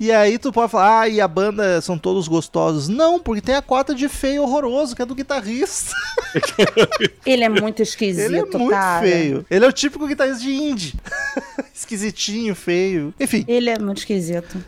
e 0.00 0.12
aí 0.12 0.38
tu 0.38 0.52
pode 0.52 0.70
falar, 0.70 1.00
ah, 1.02 1.08
e 1.08 1.20
a 1.20 1.28
banda 1.28 1.80
são 1.80 1.96
todos 1.98 2.26
gostosos. 2.28 2.88
Não, 2.88 3.18
porque 3.20 3.40
tem 3.48 3.54
a 3.56 3.62
cota 3.62 3.94
de 3.94 4.10
feio 4.10 4.42
horroroso, 4.42 4.94
que 4.94 5.00
é 5.00 5.06
do 5.06 5.14
guitarrista. 5.14 5.94
Ele 7.24 7.44
é 7.44 7.48
muito 7.48 7.80
esquisito, 7.80 8.26
Ele 8.26 8.36
é 8.36 8.42
muito 8.42 8.68
cara. 8.68 9.00
feio. 9.00 9.46
Ele 9.50 9.64
é 9.64 9.68
o 9.68 9.72
típico 9.72 10.06
guitarrista 10.06 10.42
de 10.44 10.52
indie. 10.52 10.92
Esquisitinho, 11.74 12.54
feio. 12.54 13.14
Enfim, 13.18 13.46
Ele 13.48 13.70
é 13.70 13.78
muito 13.78 13.98
esquisito. 13.98 14.62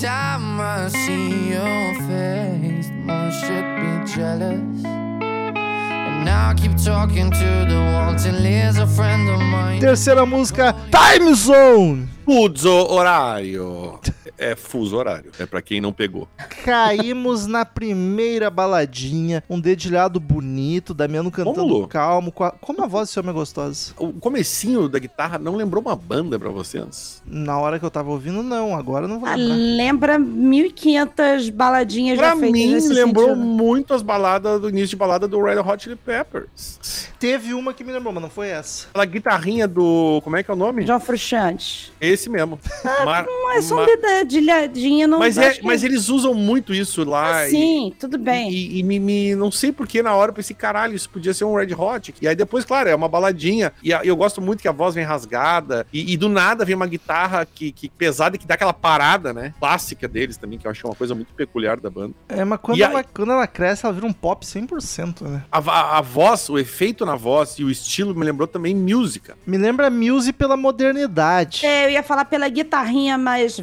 Time 0.00 0.58
I 0.60 0.88
see 0.88 1.50
your 1.50 1.94
face, 2.08 2.88
more 3.04 3.30
should 3.30 3.68
be 3.76 4.12
jealous. 4.14 4.84
And 4.84 6.24
now 6.24 6.50
I 6.50 6.54
keep 6.54 6.74
talking 6.82 7.30
to 7.30 7.66
the 7.68 7.90
wall 7.92 8.14
till 8.16 8.34
here's 8.34 8.78
a 8.78 8.86
friend 8.86 9.28
of 9.28 9.38
mine. 9.40 9.80
terceira 9.80 10.24
música, 10.24 10.74
Time 10.90 11.34
Zone. 11.34 12.08
Fuso 12.24 12.86
horário. 12.90 14.00
É 14.42 14.56
fuso 14.56 14.96
horário. 14.96 15.30
É 15.38 15.44
pra 15.44 15.60
quem 15.60 15.80
não 15.82 15.92
pegou. 15.92 16.26
Caímos 16.64 17.46
na 17.46 17.64
primeira 17.64 18.48
baladinha, 18.48 19.44
um 19.50 19.60
dedilhado 19.60 20.18
bonito, 20.18 20.94
Damiano 20.94 21.30
cantando 21.30 21.86
calmo. 21.88 22.32
com 22.32 22.44
a- 22.44 22.50
Como 22.52 22.82
a 22.82 22.86
voz 22.86 23.08
desse 23.08 23.18
homem 23.20 23.32
é 23.32 23.34
gostosa. 23.34 23.92
O 23.98 24.12
comecinho 24.14 24.88
da 24.88 24.98
guitarra 24.98 25.38
não 25.38 25.56
lembrou 25.56 25.82
uma 25.82 25.94
banda 25.94 26.38
pra 26.38 26.48
vocês? 26.48 27.22
Na 27.26 27.58
hora 27.58 27.78
que 27.78 27.84
eu 27.84 27.90
tava 27.90 28.10
ouvindo, 28.10 28.42
não. 28.42 28.74
Agora 28.74 29.06
não 29.06 29.20
vou 29.20 29.28
Ah, 29.28 29.34
lembrar. 29.34 29.56
lembra 29.56 30.18
1.500 30.18 31.50
baladinhas 31.50 32.16
Pra 32.18 32.28
já 32.30 32.36
feitas 32.36 32.52
mim, 32.52 32.72
nesse 32.74 32.88
lembrou 32.92 33.28
sentido. 33.28 33.44
muito 33.44 33.92
as 33.94 34.02
baladas 34.02 34.60
do 34.60 34.68
início 34.68 34.88
de 34.90 34.96
balada 34.96 35.28
do 35.28 35.42
Red 35.42 35.58
Hot 35.58 35.82
Chili 35.82 35.96
Peppers. 35.96 37.10
Teve 37.18 37.52
uma 37.52 37.74
que 37.74 37.84
me 37.84 37.92
lembrou, 37.92 38.12
mas 38.12 38.22
não 38.22 38.30
foi 38.30 38.48
essa. 38.48 38.88
Aquela 38.90 39.04
guitarrinha 39.04 39.68
do. 39.68 40.20
Como 40.24 40.36
é 40.36 40.42
que 40.42 40.50
é 40.50 40.54
o 40.54 40.56
nome? 40.56 40.86
João 40.86 41.00
Frusciante. 41.00 41.92
Esse 42.00 42.30
mesmo. 42.30 42.58
Mar- 43.04 43.26
Não 43.26 43.50
é 43.52 43.60
só 43.60 43.76
ma- 43.76 43.86
dedilhadinha, 44.30 45.06
não 45.06 45.18
mas, 45.18 45.36
é, 45.36 45.50
que- 45.54 45.64
mas 45.66 45.82
eles 45.82 46.08
usam 46.08 46.32
muito 46.34 46.72
isso 46.72 47.04
lá. 47.04 47.38
Ah, 47.40 47.48
e- 47.48 47.50
sim, 47.50 47.92
tudo 47.98 48.16
bem. 48.18 48.50
E, 48.50 48.78
e 48.78 48.82
me, 48.82 48.98
me- 48.98 49.34
não 49.34 49.50
sei 49.50 49.72
porque 49.72 50.02
na 50.02 50.14
hora 50.14 50.30
eu 50.30 50.34
pensei, 50.34 50.54
caralho, 50.54 50.94
isso 50.94 51.08
podia 51.10 51.34
ser 51.34 51.44
um 51.44 51.54
Red 51.54 51.74
Hot. 51.74 52.14
E 52.20 52.28
aí 52.28 52.34
depois, 52.34 52.64
claro, 52.64 52.88
é 52.88 52.94
uma 52.94 53.08
baladinha. 53.08 53.72
E 53.82 53.92
a- 53.92 54.00
eu 54.04 54.16
gosto 54.16 54.40
muito 54.40 54.60
que 54.60 54.68
a 54.68 54.72
voz 54.72 54.94
vem 54.94 55.04
rasgada. 55.04 55.86
E, 55.92 56.12
e 56.12 56.16
do 56.16 56.28
nada 56.28 56.64
vem 56.64 56.74
uma 56.76 56.86
guitarra 56.86 57.46
que, 57.46 57.72
que 57.72 57.88
pesada 57.88 58.38
que 58.38 58.46
dá 58.46 58.54
aquela 58.54 58.72
parada, 58.72 59.32
né? 59.32 59.52
Clássica 59.58 60.06
deles 60.08 60.36
também, 60.36 60.58
que 60.58 60.66
eu 60.66 60.70
acho 60.70 60.80
que 60.80 60.86
é 60.86 60.90
uma 60.90 60.96
coisa 60.96 61.14
muito 61.14 61.32
peculiar 61.34 61.78
da 61.80 61.90
banda. 61.90 62.14
É, 62.28 62.44
mas 62.44 62.58
quando, 62.62 62.78
E 62.78 62.82
ela, 62.82 63.02
quando 63.04 63.32
ela 63.32 63.46
cresce, 63.46 63.84
ela 63.84 63.92
vira 63.94 64.06
um 64.06 64.12
pop 64.12 64.44
100%, 64.46 65.22
né? 65.28 65.42
A, 65.50 65.58
a- 65.58 65.98
a 65.98 66.00
voz, 66.00 66.48
o 66.48 66.58
efeito 66.58 67.04
na 67.04 67.16
voz 67.16 67.58
e 67.58 67.64
o 67.64 67.70
estilo 67.70 68.14
me 68.14 68.24
lembrou 68.24 68.46
também 68.46 68.74
música. 68.74 69.36
Me 69.46 69.56
lembra 69.58 69.90
Muse 69.90 70.32
pela 70.32 70.56
modernidade. 70.56 71.64
É, 71.66 71.86
eu 71.86 71.90
ia 71.90 72.02
falar 72.02 72.24
pela 72.24 72.48
guitarrinha 72.48 73.16
mais. 73.18 73.60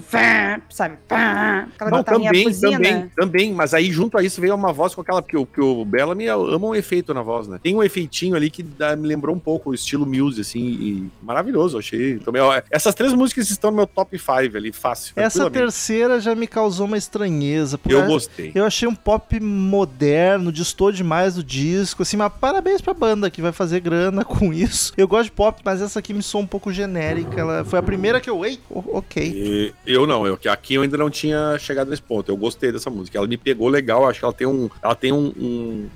Sabe? 0.70 0.98
Pá, 1.08 1.68
aquela 1.76 1.92
Não, 1.92 2.04
também, 2.04 2.44
buzina. 2.46 2.72
também, 2.72 3.12
também, 3.16 3.54
mas 3.54 3.74
aí 3.74 3.92
junto 3.92 4.18
a 4.18 4.24
isso 4.24 4.40
veio 4.42 4.56
uma 4.56 4.74
voz 4.74 4.94
com 4.96 5.02
aquela, 5.02 5.22
porque 5.22 5.38
o, 5.38 5.46
que 5.46 5.62
o 5.62 5.84
Bellamy 5.86 6.28
ama 6.28 6.68
um 6.68 6.76
efeito 6.76 7.14
na 7.14 7.22
voz, 7.22 7.48
né? 7.48 7.60
Tem 7.62 7.76
um 7.76 7.84
efeitinho 7.84 8.36
ali 8.36 8.50
que 8.50 8.62
dá- 8.64 8.96
me 8.96 9.08
lembrou 9.08 9.36
um 9.36 9.40
pouco 9.40 9.70
o 9.70 9.74
estilo 9.74 10.06
Muse, 10.06 10.42
assim, 10.42 10.60
e 10.60 11.10
maravilhoso, 11.22 11.78
achei. 11.78 12.18
Também, 12.20 12.42
ó, 12.42 12.62
essas 12.72 12.94
três 12.96 13.14
músicas 13.14 13.50
estão 13.50 13.72
no 13.72 13.78
meu 13.78 13.88
top 13.88 14.18
5 14.18 14.58
ali, 14.58 14.72
fácil. 14.72 15.14
Essa 15.16 15.50
terceira 15.50 16.20
já 16.20 16.34
me 16.36 16.48
causou 16.48 16.86
uma 16.88 16.98
estranheza. 16.98 17.80
Eu 17.88 18.06
gostei. 18.06 18.52
Eu 18.54 18.66
achei 18.66 18.88
um 18.88 18.96
pop 18.96 19.40
moderno, 19.40 20.52
distou 20.52 20.92
demais 20.92 21.36
do 21.36 21.44
disco, 21.44 22.04
assim, 22.04 22.18
mas 22.18 22.32
parabéns 22.40 22.82
pra 22.82 22.94
banda 22.94 23.30
que 23.30 23.42
vai 23.42 23.52
fazer 23.52 23.80
grana 23.80 24.24
com 24.26 24.54
isso. 24.54 24.94
Eu 24.98 25.08
gosto 25.08 25.26
de 25.26 25.32
pop, 25.32 25.62
mas 25.64 25.82
essa 25.82 26.00
aqui 26.00 26.14
me 26.14 26.24
soa 26.24 26.42
um 26.42 26.48
pouco 26.48 26.72
genérica. 26.72 27.40
Ela 27.42 27.64
foi 27.66 27.80
a 27.80 27.84
primeira 27.84 28.20
que 28.22 28.30
eu, 28.30 28.46
ei, 28.46 28.60
ok. 28.70 29.74
E 29.86 29.92
eu 29.94 30.06
não, 30.08 30.26
eu, 30.26 30.37
que 30.38 30.48
aqui 30.50 30.76
eu 30.76 30.82
ainda 30.82 30.98
não 30.98 31.10
tinha 31.10 31.58
chegado 31.60 31.90
nesse 31.90 32.02
ponto. 32.02 32.32
Eu 32.32 32.38
gostei 32.38 32.72
dessa 32.72 32.90
música. 32.90 33.18
Ela 33.18 33.28
me 33.28 33.38
pegou 33.38 33.68
legal, 33.70 34.08
acho 34.08 34.20
que 34.20 34.26
ela 34.26 34.34
tem 34.34 34.48
um. 34.48 34.70
Ela 34.82 34.96
tem 34.96 35.12
um. 35.12 35.34
um 35.38 35.90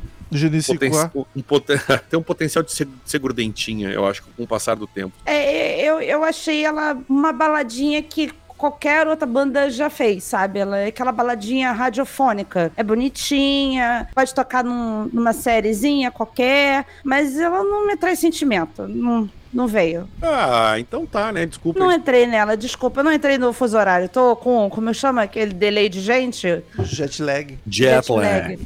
poten- 0.73 0.89
um 1.35 1.41
poten- 1.41 1.77
tem 2.09 2.17
um 2.19 2.23
potencial 2.23 2.63
de 2.63 2.71
ser, 2.71 2.85
de 2.85 2.91
ser 3.05 3.19
grudentinha, 3.19 3.89
eu 3.89 4.05
acho, 4.05 4.23
com 4.23 4.43
o 4.43 4.47
passar 4.47 4.75
do 4.75 4.87
tempo. 4.87 5.13
É, 5.25 5.81
eu, 5.83 5.99
eu 6.01 6.23
achei 6.23 6.63
ela 6.63 6.97
uma 7.09 7.33
baladinha 7.33 8.01
que 8.01 8.31
qualquer 8.57 9.07
outra 9.07 9.25
banda 9.25 9.69
já 9.71 9.89
fez, 9.89 10.23
sabe? 10.23 10.59
Ela 10.59 10.77
é 10.77 10.85
aquela 10.87 11.11
baladinha 11.11 11.71
radiofônica. 11.71 12.71
É 12.77 12.83
bonitinha, 12.83 14.07
pode 14.15 14.33
tocar 14.33 14.63
num- 14.63 15.09
numa 15.11 15.33
sériezinha 15.33 16.11
qualquer, 16.11 16.85
mas 17.03 17.37
ela 17.39 17.63
não 17.63 17.85
me 17.87 17.97
traz 17.97 18.19
sentimento. 18.19 18.87
Não, 18.87 19.27
não 19.53 19.67
veio. 19.67 20.07
Ah, 20.21 20.75
então 20.79 21.05
tá, 21.05 21.31
né? 21.31 21.45
Desculpa. 21.45 21.79
Não 21.79 21.91
entrei 21.91 22.25
nela, 22.25 22.55
desculpa, 22.55 22.99
eu 22.99 23.03
não 23.03 23.13
entrei 23.13 23.37
no 23.37 23.51
fuso 23.53 23.77
horário. 23.77 24.09
Tô 24.09 24.35
com, 24.35 24.69
como 24.69 24.89
eu 24.89 24.93
chamo 24.93 25.19
aquele 25.19 25.53
delay 25.53 25.89
de 25.89 26.01
gente? 26.01 26.63
Jet 26.79 27.21
lag. 27.21 27.57
Jet 27.67 28.11
lag. 28.11 28.57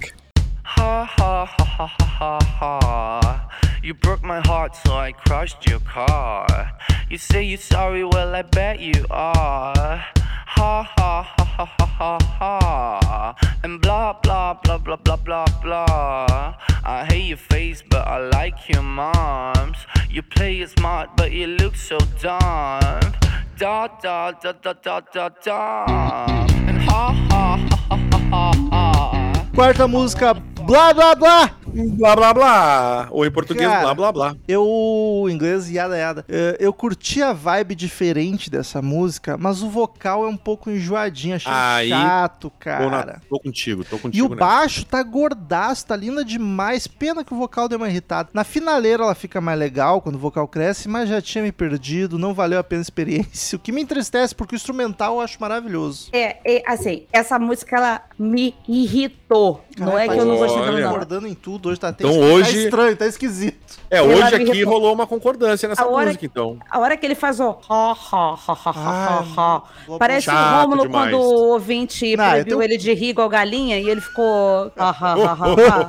Ha 0.77 1.05
ha 1.05 1.45
ha 1.45 1.65
ha 1.77 1.87
ha 1.87 2.39
ha. 2.59 3.49
You 3.81 3.93
broke 3.93 4.23
my 4.23 4.39
heart, 4.41 4.75
so 4.75 4.93
I 4.93 5.11
crushed 5.11 5.67
your 5.69 5.79
car. 5.79 6.47
You 7.09 7.17
say 7.17 7.43
you're 7.43 7.57
sorry, 7.57 8.03
well, 8.03 8.35
I 8.35 8.41
bet 8.41 8.79
you 8.79 9.05
are. 9.09 10.05
Ha 10.57 10.83
ha 10.83 11.23
ha 11.23 11.43
ha 11.43 11.65
ha 11.65 11.87
ha 11.99 12.17
ha. 12.39 13.35
And 13.63 13.81
blah 13.81 14.13
blah 14.23 14.55
blah 14.63 14.77
blah 14.77 14.95
blah 14.95 15.17
blah 15.17 15.45
blah. 15.61 16.55
I 16.83 17.05
hate 17.05 17.27
your 17.27 17.37
face, 17.37 17.81
but 17.81 18.07
I 18.07 18.17
like 18.29 18.69
your 18.69 18.83
mom's. 18.83 19.77
You 20.09 20.21
play 20.21 20.61
it 20.61 20.69
smart, 20.69 21.15
but 21.15 21.31
you 21.31 21.47
look 21.47 21.75
so 21.75 21.97
dumb. 22.21 23.13
Da 23.57 23.87
da 24.01 24.31
da 24.31 24.51
da 24.51 24.73
da 24.73 24.99
da 25.13 25.29
da. 25.43 25.85
And 26.67 26.79
ha 26.79 27.11
ha 27.29 27.57
ha 27.69 27.77
ha 27.89 27.97
ha 28.11 28.19
ha 28.31 28.53
ha. 28.71 29.24
Quarta 29.55 29.87
música, 29.87 30.33
blá 30.33 30.93
blá 30.93 31.15
blá. 31.15 31.51
Blá 31.75 32.15
blá 32.15 32.33
blá. 32.33 33.07
Ou 33.11 33.25
em 33.25 33.31
português, 33.31 33.67
Cara, 33.67 33.81
blá 33.83 33.93
blá 33.93 34.11
blá. 34.11 34.35
Eu, 34.47 35.25
em 35.27 35.33
inglês, 35.33 35.69
yada 35.69 35.97
yada. 35.97 36.25
É, 36.29 36.55
Eu 36.59 36.71
curti 36.71 37.21
a 37.21 37.33
vibe 37.33 37.75
diferente 37.75 38.49
dessa 38.49 38.81
música, 38.81 39.37
mas 39.37 39.61
o 39.61 39.69
vocal 39.69 40.23
é 40.23 40.27
um 40.27 40.37
pouco 40.37 40.69
enjoadinho, 40.69 41.35
achei 41.35 41.51
Aí, 41.51 41.89
chato, 41.89 42.49
Tô, 42.49 42.69
na- 42.89 42.89
cara. 42.89 43.21
tô 43.29 43.39
contigo, 43.39 43.83
tô 43.83 43.97
E 43.97 43.99
contigo. 43.99 44.27
o 44.27 44.29
né? 44.29 44.35
baixo 44.37 44.85
tá 44.85 45.03
gordaço, 45.03 45.85
tá 45.87 45.95
linda 45.95 46.23
demais. 46.23 46.87
Pena 46.87 47.23
que 47.23 47.33
o 47.33 47.37
vocal 47.37 47.67
deu 47.67 47.77
uma 47.77 47.89
irritada. 47.89 48.29
Na 48.33 48.43
finaleira 48.43 49.03
ela 49.03 49.15
fica 49.15 49.41
mais 49.41 49.59
legal 49.59 50.01
quando 50.01 50.15
o 50.15 50.19
vocal 50.19 50.47
cresce, 50.47 50.87
mas 50.87 51.09
já 51.09 51.21
tinha 51.21 51.43
me 51.43 51.51
perdido, 51.51 52.17
não 52.17 52.33
valeu 52.33 52.59
a 52.59 52.63
pena 52.63 52.81
a 52.81 52.83
experiência. 52.83 53.55
O 53.57 53.59
que 53.59 53.71
me 53.71 53.81
entristece, 53.81 54.33
porque 54.33 54.55
o 54.55 54.57
instrumental 54.57 55.15
eu 55.15 55.21
acho 55.21 55.37
maravilhoso. 55.41 56.09
É, 56.13 56.37
é, 56.45 56.63
assim, 56.65 57.05
essa 57.11 57.37
música 57.39 57.75
ela 57.75 58.01
me 58.17 58.53
irritou. 58.67 59.64
Não 59.77 59.97
é 59.97 60.07
que 60.07 60.15
eu 60.17 60.25
não 60.25 60.37
gostei 60.37 60.61
Olha. 60.61 60.87
concordando 60.87 61.27
em 61.27 61.33
tudo, 61.33 61.69
hoje 61.69 61.79
tá 61.79 61.89
até 61.89 62.05
Então 62.05 62.19
hoje- 62.19 62.51
tá 62.53 62.63
estranho, 62.65 62.97
tá 62.97 63.05
esquisito. 63.07 63.57
É, 63.89 64.01
hoje 64.01 64.21
aqui 64.35 64.51
retor- 64.53 64.73
rolou 64.73 64.93
uma 64.93 65.05
concordância 65.07 65.67
nessa 65.69 65.85
música, 65.85 66.25
então. 66.25 66.57
A 66.69 66.79
hora 66.79 66.95
que 66.97 67.05
ele 67.05 67.15
faz 67.15 67.39
o 67.39 67.49
ha, 67.69 67.91
ha, 67.91 67.93
ha, 67.93 68.37
ha, 68.47 68.71
ha, 68.71 69.25
ha, 69.35 69.61
ha. 69.87 69.97
Parece 69.99 70.29
o 70.29 70.33
Rômulo 70.33 70.83
demais. 70.83 71.11
quando 71.11 71.21
o 71.21 71.51
ouvinte 71.53 72.15
Não, 72.15 72.25
proibiu 72.29 72.57
tenho- 72.57 72.61
ele 72.63 72.77
de 72.77 72.93
rir 72.93 73.09
igual 73.09 73.29
galinha 73.29 73.79
e 73.79 73.89
ele 73.89 74.01
ficou. 74.01 74.71
ha, 74.77 74.89
ha, 74.89 75.13
ha, 75.13 75.33
ha, 75.33 75.35
ha. 75.35 75.87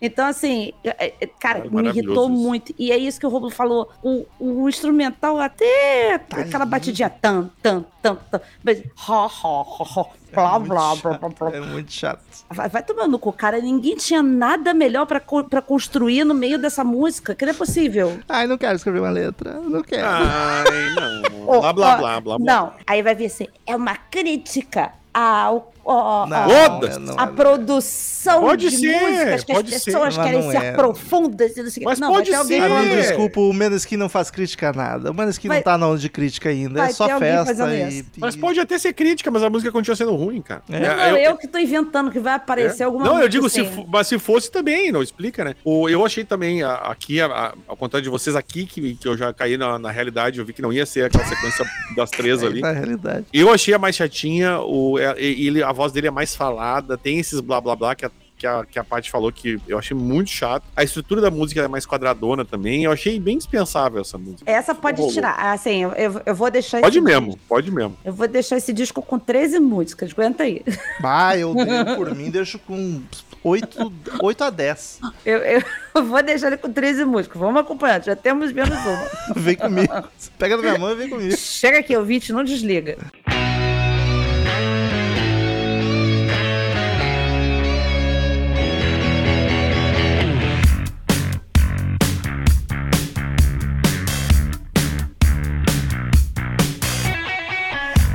Então, 0.00 0.26
assim, 0.26 0.72
é- 0.84 1.12
é- 1.20 1.26
cara, 1.38 1.60
É 1.66 1.68
me 1.68 1.88
irritou 1.88 2.30
isso. 2.30 2.40
muito. 2.42 2.74
E 2.78 2.90
é 2.90 2.96
isso 2.96 3.18
que 3.20 3.26
o 3.26 3.28
Rômulo 3.28 3.50
falou. 3.50 3.90
O, 4.02 4.24
o 4.38 4.68
instrumental 4.68 5.38
até. 5.38 6.18
Tá 6.18 6.38
aquela 6.38 6.64
batidinha 6.64 7.10
tan, 7.10 7.50
tan, 7.62 7.84
tan, 8.02 8.16
tan. 8.30 8.40
Mas, 8.64 8.82
ha, 9.08 9.26
ha, 9.26 9.62
ha, 9.62 10.00
ha. 10.00 10.04
Blá, 10.32 10.56
É 10.56 10.58
blá, 10.60 10.94
blá, 10.96 11.18
blá, 11.18 11.28
blá. 11.28 11.50
É 11.56 11.60
muito 11.60 11.92
chato. 11.92 12.20
Vai, 12.50 12.68
vai 12.68 12.82
tomando 12.82 13.18
cu, 13.18 13.32
cara. 13.32 13.60
Ninguém 13.60 13.96
tinha 13.96 14.22
nada 14.22 14.72
melhor 14.74 15.06
pra, 15.06 15.20
co- 15.20 15.44
pra 15.44 15.60
construir 15.62 16.24
no 16.24 16.34
meio 16.34 16.58
dessa 16.58 16.82
música. 16.84 17.34
Que 17.34 17.44
não 17.44 17.52
é 17.52 17.56
possível. 17.56 18.18
Ai, 18.28 18.46
não 18.46 18.56
quero 18.58 18.76
escrever 18.76 19.00
uma 19.00 19.10
letra. 19.10 19.54
Não 19.60 19.82
quero. 19.82 20.06
Ai, 20.06 20.94
não. 20.94 21.40
Blá, 21.60 21.72
blá, 21.72 21.96
blá, 21.96 22.20
blá, 22.20 22.38
blá. 22.38 22.38
Não, 22.38 22.72
aí 22.86 23.02
vai 23.02 23.14
vir 23.14 23.26
assim, 23.26 23.46
é 23.66 23.74
uma 23.74 23.96
crítica 23.96 24.92
ao, 25.12 25.72
ao- 25.92 26.26
Não, 26.26 26.36
ao- 26.36 26.50
Foda-se. 26.50 26.98
não, 27.00 27.14
a 27.18 27.26
não. 27.26 27.34
produção 27.34 28.40
Pode 28.42 28.68
de 28.68 28.76
ser, 28.76 29.00
músicas 29.00 29.44
que 29.44 29.52
pode 29.54 29.74
as 29.74 29.82
ser, 29.82 29.92
pessoas 29.92 30.16
mas 30.16 30.26
querem 30.26 30.42
não 30.42 30.50
ser 30.50 30.62
é. 30.62 30.72
profundas 30.72 31.56
e 31.56 31.62
não 31.62 31.70
sei 31.70 31.80
o 31.80 31.80
quê. 31.80 31.84
Mas 31.86 31.98
não, 31.98 32.12
pode 32.12 32.30
ter 32.30 32.36
alguém 32.36 32.60
ser. 32.60 32.70
Ah, 32.70 32.84
É. 32.84 32.96
desculpa, 33.00 33.40
o 33.40 33.52
Meneskin 33.52 33.96
não 33.96 34.08
faz 34.08 34.30
crítica 34.30 34.68
a 34.68 34.72
nada. 34.72 35.10
O 35.10 35.14
Meneskin 35.14 35.48
Vai- 35.48 35.56
não 35.58 35.64
tá 35.64 35.78
na 35.78 35.88
onda 35.88 35.98
de 35.98 36.08
crítica 36.10 36.48
ainda. 36.50 36.80
vai 36.80 36.90
É 36.90 36.92
só 36.92 37.18
festa 37.18 37.74
e. 37.74 38.04
Mas 38.18 38.36
pode 38.36 38.60
até 38.60 38.78
ser 38.78 38.92
crítica, 38.92 39.30
mas 39.30 39.42
a 39.42 39.48
música 39.50 39.72
continua 39.72 39.96
sendo 39.96 40.14
ruim, 40.14 40.42
cara. 40.42 40.62
É? 40.70 40.80
Não, 40.80 41.16
É, 41.16 41.28
eu, 41.28 41.36
que 41.36 41.48
tô 41.48 41.58
inventando 41.58 42.10
que 42.10 42.18
vai 42.20 42.34
aparecer 42.34 42.82
É. 42.82 42.86
alguma 42.86 43.04
Não, 43.04 43.20
eu 43.20 43.28
digo, 43.28 43.48
se, 43.48 43.60
assim. 43.62 43.86
mas 43.88 44.06
se 44.06 44.18
fosse 44.18 44.50
também, 44.50 44.92
não 44.92 45.02
explica, 45.02 45.42
né? 45.44 45.54
O, 45.64 45.88
eu 45.88 46.04
achei 46.04 46.22
também 46.24 46.62
a- 46.62 46.74
aqui, 46.74 47.20
a- 47.20 47.26
a- 47.26 47.54
ao 47.66 47.76
contrário 47.76 48.04
de 48.04 48.10
vocês 48.10 48.36
aqui, 48.36 48.66
que, 48.66 48.94
que 48.96 49.08
eu 49.08 49.16
já 49.16 49.32
caí 49.32 49.56
na, 49.56 49.78
na 49.78 49.90
realidade, 49.90 50.38
eu 50.38 50.44
vi 50.44 50.52
que 50.52 50.60
não 50.62 50.72
ia 50.72 50.84
ser 50.84 51.04
aquela 51.06 51.24
sequência 51.24 51.64
das 51.96 52.10
três 52.10 52.42
ali. 52.42 52.60
Na 52.60 52.72
realidade. 52.72 53.24
Eu 53.32 53.50
achei 53.50 53.72
a 53.72 53.78
mais 53.78 53.96
chatinha, 53.96 54.60
o, 54.60 54.98
é- 54.98 55.14
e- 55.18 55.46
ele, 55.46 55.62
a 55.62 55.72
voz 55.80 55.92
dele 55.92 56.08
é 56.08 56.10
mais 56.10 56.36
falada, 56.36 56.98
tem 56.98 57.18
esses 57.18 57.40
blá 57.40 57.58
blá 57.58 57.74
blá 57.74 57.94
que 57.94 58.04
a, 58.04 58.10
que 58.36 58.46
a, 58.46 58.64
que 58.66 58.78
a 58.78 58.84
Paty 58.84 59.10
falou 59.10 59.32
que 59.32 59.58
eu 59.66 59.78
achei 59.78 59.96
muito 59.96 60.28
chato. 60.30 60.62
A 60.76 60.84
estrutura 60.84 61.22
da 61.22 61.30
música 61.30 61.62
é 61.62 61.68
mais 61.68 61.86
quadradona 61.86 62.44
também, 62.44 62.84
eu 62.84 62.92
achei 62.92 63.18
bem 63.18 63.38
dispensável 63.38 63.98
essa 64.02 64.18
música. 64.18 64.42
Essa 64.50 64.74
pode 64.74 64.98
Rolou. 64.98 65.14
tirar. 65.14 65.38
Assim, 65.54 65.82
eu, 65.82 66.20
eu, 66.26 66.34
vou 66.34 66.50
deixar 66.50 66.82
Pode 66.82 66.98
esse 66.98 67.04
mesmo, 67.04 67.26
disco- 67.28 67.40
pode 67.48 67.70
mesmo. 67.70 67.96
Eu 68.04 68.12
vou 68.12 68.28
deixar 68.28 68.58
esse 68.58 68.74
disco 68.74 69.00
com 69.00 69.18
13 69.18 69.58
músicas. 69.58 70.12
Aguenta 70.12 70.42
aí. 70.42 70.62
Bah, 71.00 71.34
eu 71.34 71.54
por 71.96 72.14
mim, 72.14 72.30
deixo 72.30 72.58
com 72.58 73.00
8, 73.42 73.90
8 74.22 74.44
a 74.44 74.50
10. 74.50 75.00
Eu, 75.24 75.38
eu- 75.38 76.04
vou 76.04 76.22
deixar 76.22 76.48
ele 76.48 76.58
com 76.58 76.70
13 76.70 77.06
músicas. 77.06 77.40
Vamos 77.40 77.58
acompanhando. 77.58 78.04
Já 78.04 78.14
temos 78.16 78.52
menos 78.52 78.76
uma. 78.78 79.08
Vem 79.40 79.56
comigo. 79.56 79.92
Pega 80.38 80.56
na 80.56 80.62
minha 80.62 80.78
mão 80.78 80.90
e 80.92 80.94
vem 80.94 81.08
comigo. 81.08 81.34
Chega 81.38 81.78
aqui, 81.78 81.96
ouvinte, 81.96 82.32
não 82.34 82.44
desliga. 82.44 82.98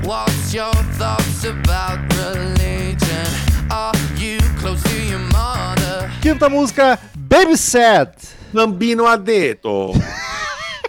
What's 0.06 0.53
your 0.53 0.72
thoughts 0.99 1.43
about 1.45 1.97
religion? 2.14 3.26
Are 3.72 3.91
you 4.16 4.38
close 4.60 4.84
to 4.84 5.01
your 5.03 5.18
mother? 5.34 6.12
Quinta 6.22 6.47
música, 6.47 6.99
Baby 7.16 7.58
Sad. 7.58 8.14
Bambino 8.53 9.06
Adeto. 9.08 9.93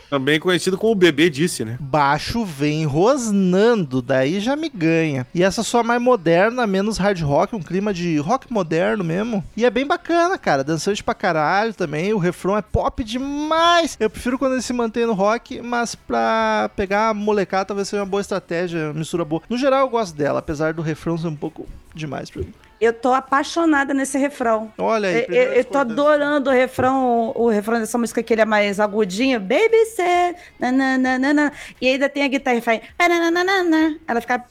Também 0.09 0.39
conhecido 0.39 0.79
como 0.79 0.93
o 0.93 0.97
bebê 0.97 1.29
disse, 1.29 1.65
né? 1.65 1.77
Baixo 1.81 2.45
vem 2.45 2.85
rosnando, 2.85 4.01
daí 4.01 4.41
já 4.41 4.55
me 4.57 4.69
ganha. 4.69 5.27
E 5.35 5.43
essa 5.43 5.63
só 5.63 5.83
mais 5.83 6.01
moderna, 6.01 6.67
menos 6.67 6.99
hard 6.99 7.21
rock, 7.23 7.55
um 7.57 7.63
clima 7.63 7.93
de 7.93 8.17
rock 8.19 8.53
moderno 8.53 9.03
mesmo. 9.03 9.45
E 9.57 9.65
é 9.65 9.71
bem 9.71 9.87
bacana, 9.87 10.39
cara. 10.39 10.63
Dançante 10.63 11.03
pra 11.03 11.15
caralho 11.15 11.75
também. 11.75 12.13
O 12.13 12.19
refrão 12.19 12.57
é 12.57 12.63
pop 12.63 13.03
demais. 13.03 13.97
Eu 13.99 14.11
prefiro 14.11 14.39
quando 14.39 14.53
ele 14.53 14.63
se 14.63 14.73
mantém 14.73 15.07
no 15.07 15.13
rock, 15.13 15.61
mas 15.61 15.95
pra 15.95 16.71
pegar 16.77 17.11
a 17.11 17.15
molecada 17.15 17.67
talvez 17.67 17.89
seja 17.89 18.03
uma 18.03 18.09
boa 18.09 18.21
estratégia, 18.21 18.93
mistura 18.93 19.25
boa. 19.25 19.43
No 19.49 19.59
geral 19.59 19.81
eu 19.81 19.89
gosto 19.89 20.17
dela, 20.17 20.39
apesar 20.39 20.73
do 20.73 20.83
refrão 20.83 21.19
ser 21.19 21.29
um 21.29 21.37
pouco 21.37 21.67
demais 21.95 22.31
pra 22.31 22.43
mim. 22.43 22.53
Eu 22.81 22.93
tô 22.93 23.13
apaixonada 23.13 23.95
nesse 23.95 24.19
refrão. 24.19 24.73
Olha 24.79 25.09
aí. 25.09 25.27
Eu, 25.29 25.53
eu, 25.55 25.65
tô 25.65 25.79
adorando 25.79 26.51
o 26.51 26.53
refrão, 26.53 27.33
o, 27.35 27.45
o 27.45 27.49
refrão 27.49 27.79
dessa 27.79 27.97
música 27.97 28.23
que 28.23 28.35
ele 28.35 28.43
é 28.43 28.45
mais 28.45 28.79
agudinho. 28.79 29.41
Baby 29.41 29.85
said, 29.95 30.37
nananana. 30.59 31.53
E 31.81 31.89
ainda 31.89 32.09
tem 32.09 32.25
a 32.25 32.29
guitarra 32.29 32.57
que 32.57 32.63
faz. 32.63 32.81
Ela 34.07 34.21
fica. 34.21 34.45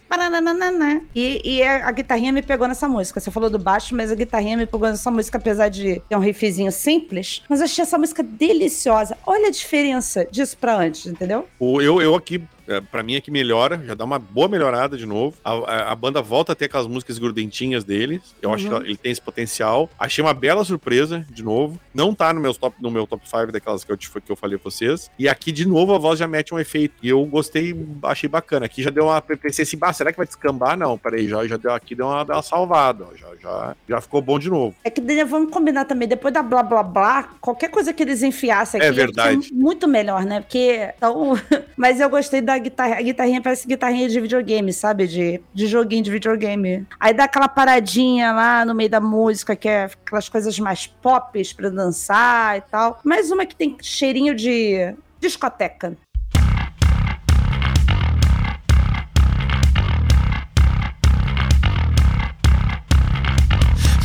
E, 1.16 1.42
e 1.44 1.64
a, 1.64 1.88
a 1.88 1.92
guitarrinha 1.92 2.32
me 2.32 2.42
pegou 2.42 2.68
nessa 2.68 2.88
música. 2.88 3.20
Você 3.20 3.30
falou 3.30 3.50
do 3.50 3.60
baixo, 3.60 3.96
mas 3.96 4.12
a 4.12 4.16
guitarrinha 4.16 4.58
me 4.58 4.66
pegou 4.66 4.90
nessa 4.90 5.12
música, 5.12 5.38
apesar 5.38 5.70
de 5.70 6.02
ter 6.08 6.16
um 6.16 6.20
riffzinho 6.20 6.72
simples. 6.72 7.44
Mas 7.50 7.60
eu 7.60 7.66
achei 7.66 7.84
essa 7.84 7.98
música 7.98 8.24
deliciosa. 8.24 9.18
Olha 9.26 9.48
a 9.48 9.52
diferença 9.52 10.26
disso 10.30 10.58
pra 10.58 10.76
antes, 10.76 11.06
entendeu? 11.06 11.48
O, 11.60 11.82
eu, 11.82 12.02
eu 12.02 12.16
aqui 12.16 12.44
É, 12.68 12.82
pra 12.82 13.04
mim 13.04 13.16
é 13.16 13.22
que 13.22 13.30
melhora, 13.32 13.82
já 13.86 13.94
dá 13.94 14.04
uma 14.06 14.18
boa 14.20 14.48
melhorada 14.48 14.98
de 14.98 15.06
novo. 15.06 15.36
A, 15.44 15.52
a- 15.54 15.92
a 15.92 15.96
banda 15.96 16.22
volta 16.22 16.52
a 16.54 16.56
ter 16.56 16.66
aquelas 16.66 16.88
músicas 16.88 17.18
grudentinhas 17.20 17.84
deles. 17.84 18.22
Eu 18.42 18.54
acho 18.54 18.68
que 18.68 18.76
ele 18.76 18.98
tem 18.98 19.12
esse 19.12 19.22
potencial. 19.22 19.90
Achei 20.00 20.24
uma 20.24 20.34
bela 20.34 20.64
surpresa, 20.66 21.26
de 21.30 21.44
novo. 21.44 21.80
Não 21.94 22.14
tá 22.14 22.34
no 22.34 22.42
meu 22.42 22.54
top, 22.54 22.76
no 22.82 22.90
meu 22.92 23.06
top 23.08 23.28
5 23.30 23.52
daquelas 23.52 23.84
que 23.84 23.92
eu, 23.92 23.98
que 23.98 24.32
eu 24.32 24.36
falei 24.36 24.58
pra 24.58 24.70
vocês. 24.72 25.10
E 25.20 25.30
aqui, 25.30 25.52
de 25.52 25.68
novo, 25.68 25.94
a 25.94 25.98
voz 25.98 26.18
já 26.20 26.28
mete 26.28 26.54
um 26.54 26.60
efeito. 26.60 26.96
E 27.04 27.10
eu 27.10 27.24
gostei, 27.26 27.76
achei 28.04 28.28
bacana. 28.30 28.66
Aqui 28.66 28.82
já 28.84 28.90
deu 28.90 29.06
uma. 29.06 29.22
Pensei 29.22 29.64
assim, 29.64 29.78
bah, 29.78 29.94
será 29.94 30.12
que 30.12 30.18
vai 30.18 30.26
descambar? 30.26 30.78
Não, 30.78 30.98
peraí, 30.98 31.28
já, 31.28 31.46
já 31.48 31.58
deu 31.58 31.72
aqui, 31.74 31.94
deu 31.96 32.08
uma, 32.08 32.24
deu 32.26 32.36
uma 32.36 32.42
salvada. 32.42 33.06
ó, 33.12 33.16
Já, 33.16 33.28
já, 33.42 33.76
já 33.88 34.02
ficou 34.02 34.22
bom 34.22 34.40
de 34.40 34.50
novo. 34.50 34.76
É 34.84 34.90
que 34.90 35.02
vamos 35.26 35.52
combinar 35.52 35.86
também, 35.86 36.08
depois 36.08 36.34
da 36.34 36.42
blá 36.44 36.62
blá 36.64 36.84
blá, 36.84 37.24
qualquer 37.40 37.70
coisa 37.70 37.94
que 37.94 38.04
eles 38.04 38.22
enfiassem 38.24 38.80
aqui 38.80 38.88
É 38.90 38.94
ser 38.94 38.96
verdade. 38.96 39.54
muito 39.54 39.88
melhor, 39.88 40.24
né? 40.26 40.42
Porque. 40.42 40.90
Então, 40.98 41.34
mas 41.78 42.00
eu 42.00 42.10
gostei 42.10 42.42
da 42.42 42.55
guitarra. 42.60 42.96
A 42.96 43.02
guitarrinha 43.02 43.42
parece 43.42 43.68
guitarrinha 43.68 44.08
de 44.08 44.20
videogame, 44.20 44.72
sabe? 44.74 45.08
De, 45.08 45.42
de 45.54 45.68
joguinho 45.68 46.04
de 46.04 46.12
videogame. 46.12 46.86
Aí 47.00 47.14
dá 47.14 47.26
aquela 47.26 47.48
paradinha 47.48 48.32
lá 48.32 48.66
no 48.66 48.76
meio 48.76 48.90
da 48.90 49.00
música, 49.00 49.56
que 49.56 49.68
é 49.68 49.86
aquelas 49.86 50.30
coisas 50.30 50.58
mais 50.60 50.88
pop 50.88 51.42
pra 51.56 51.70
dançar 51.70 52.58
e 52.58 52.62
tal. 52.62 53.00
Mais 53.04 53.32
uma 53.32 53.46
que 53.46 53.56
tem 53.56 53.78
cheirinho 53.82 54.36
de 54.36 54.94
discoteca. 55.20 55.98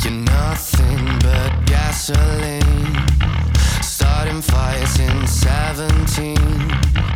You're 0.03 0.15
nothing 0.25 1.19
but 1.21 1.53
gasoline. 1.67 2.61
Starting 3.83 4.43
fires 4.43 4.99
in 4.99 5.27
17. 5.27 6.35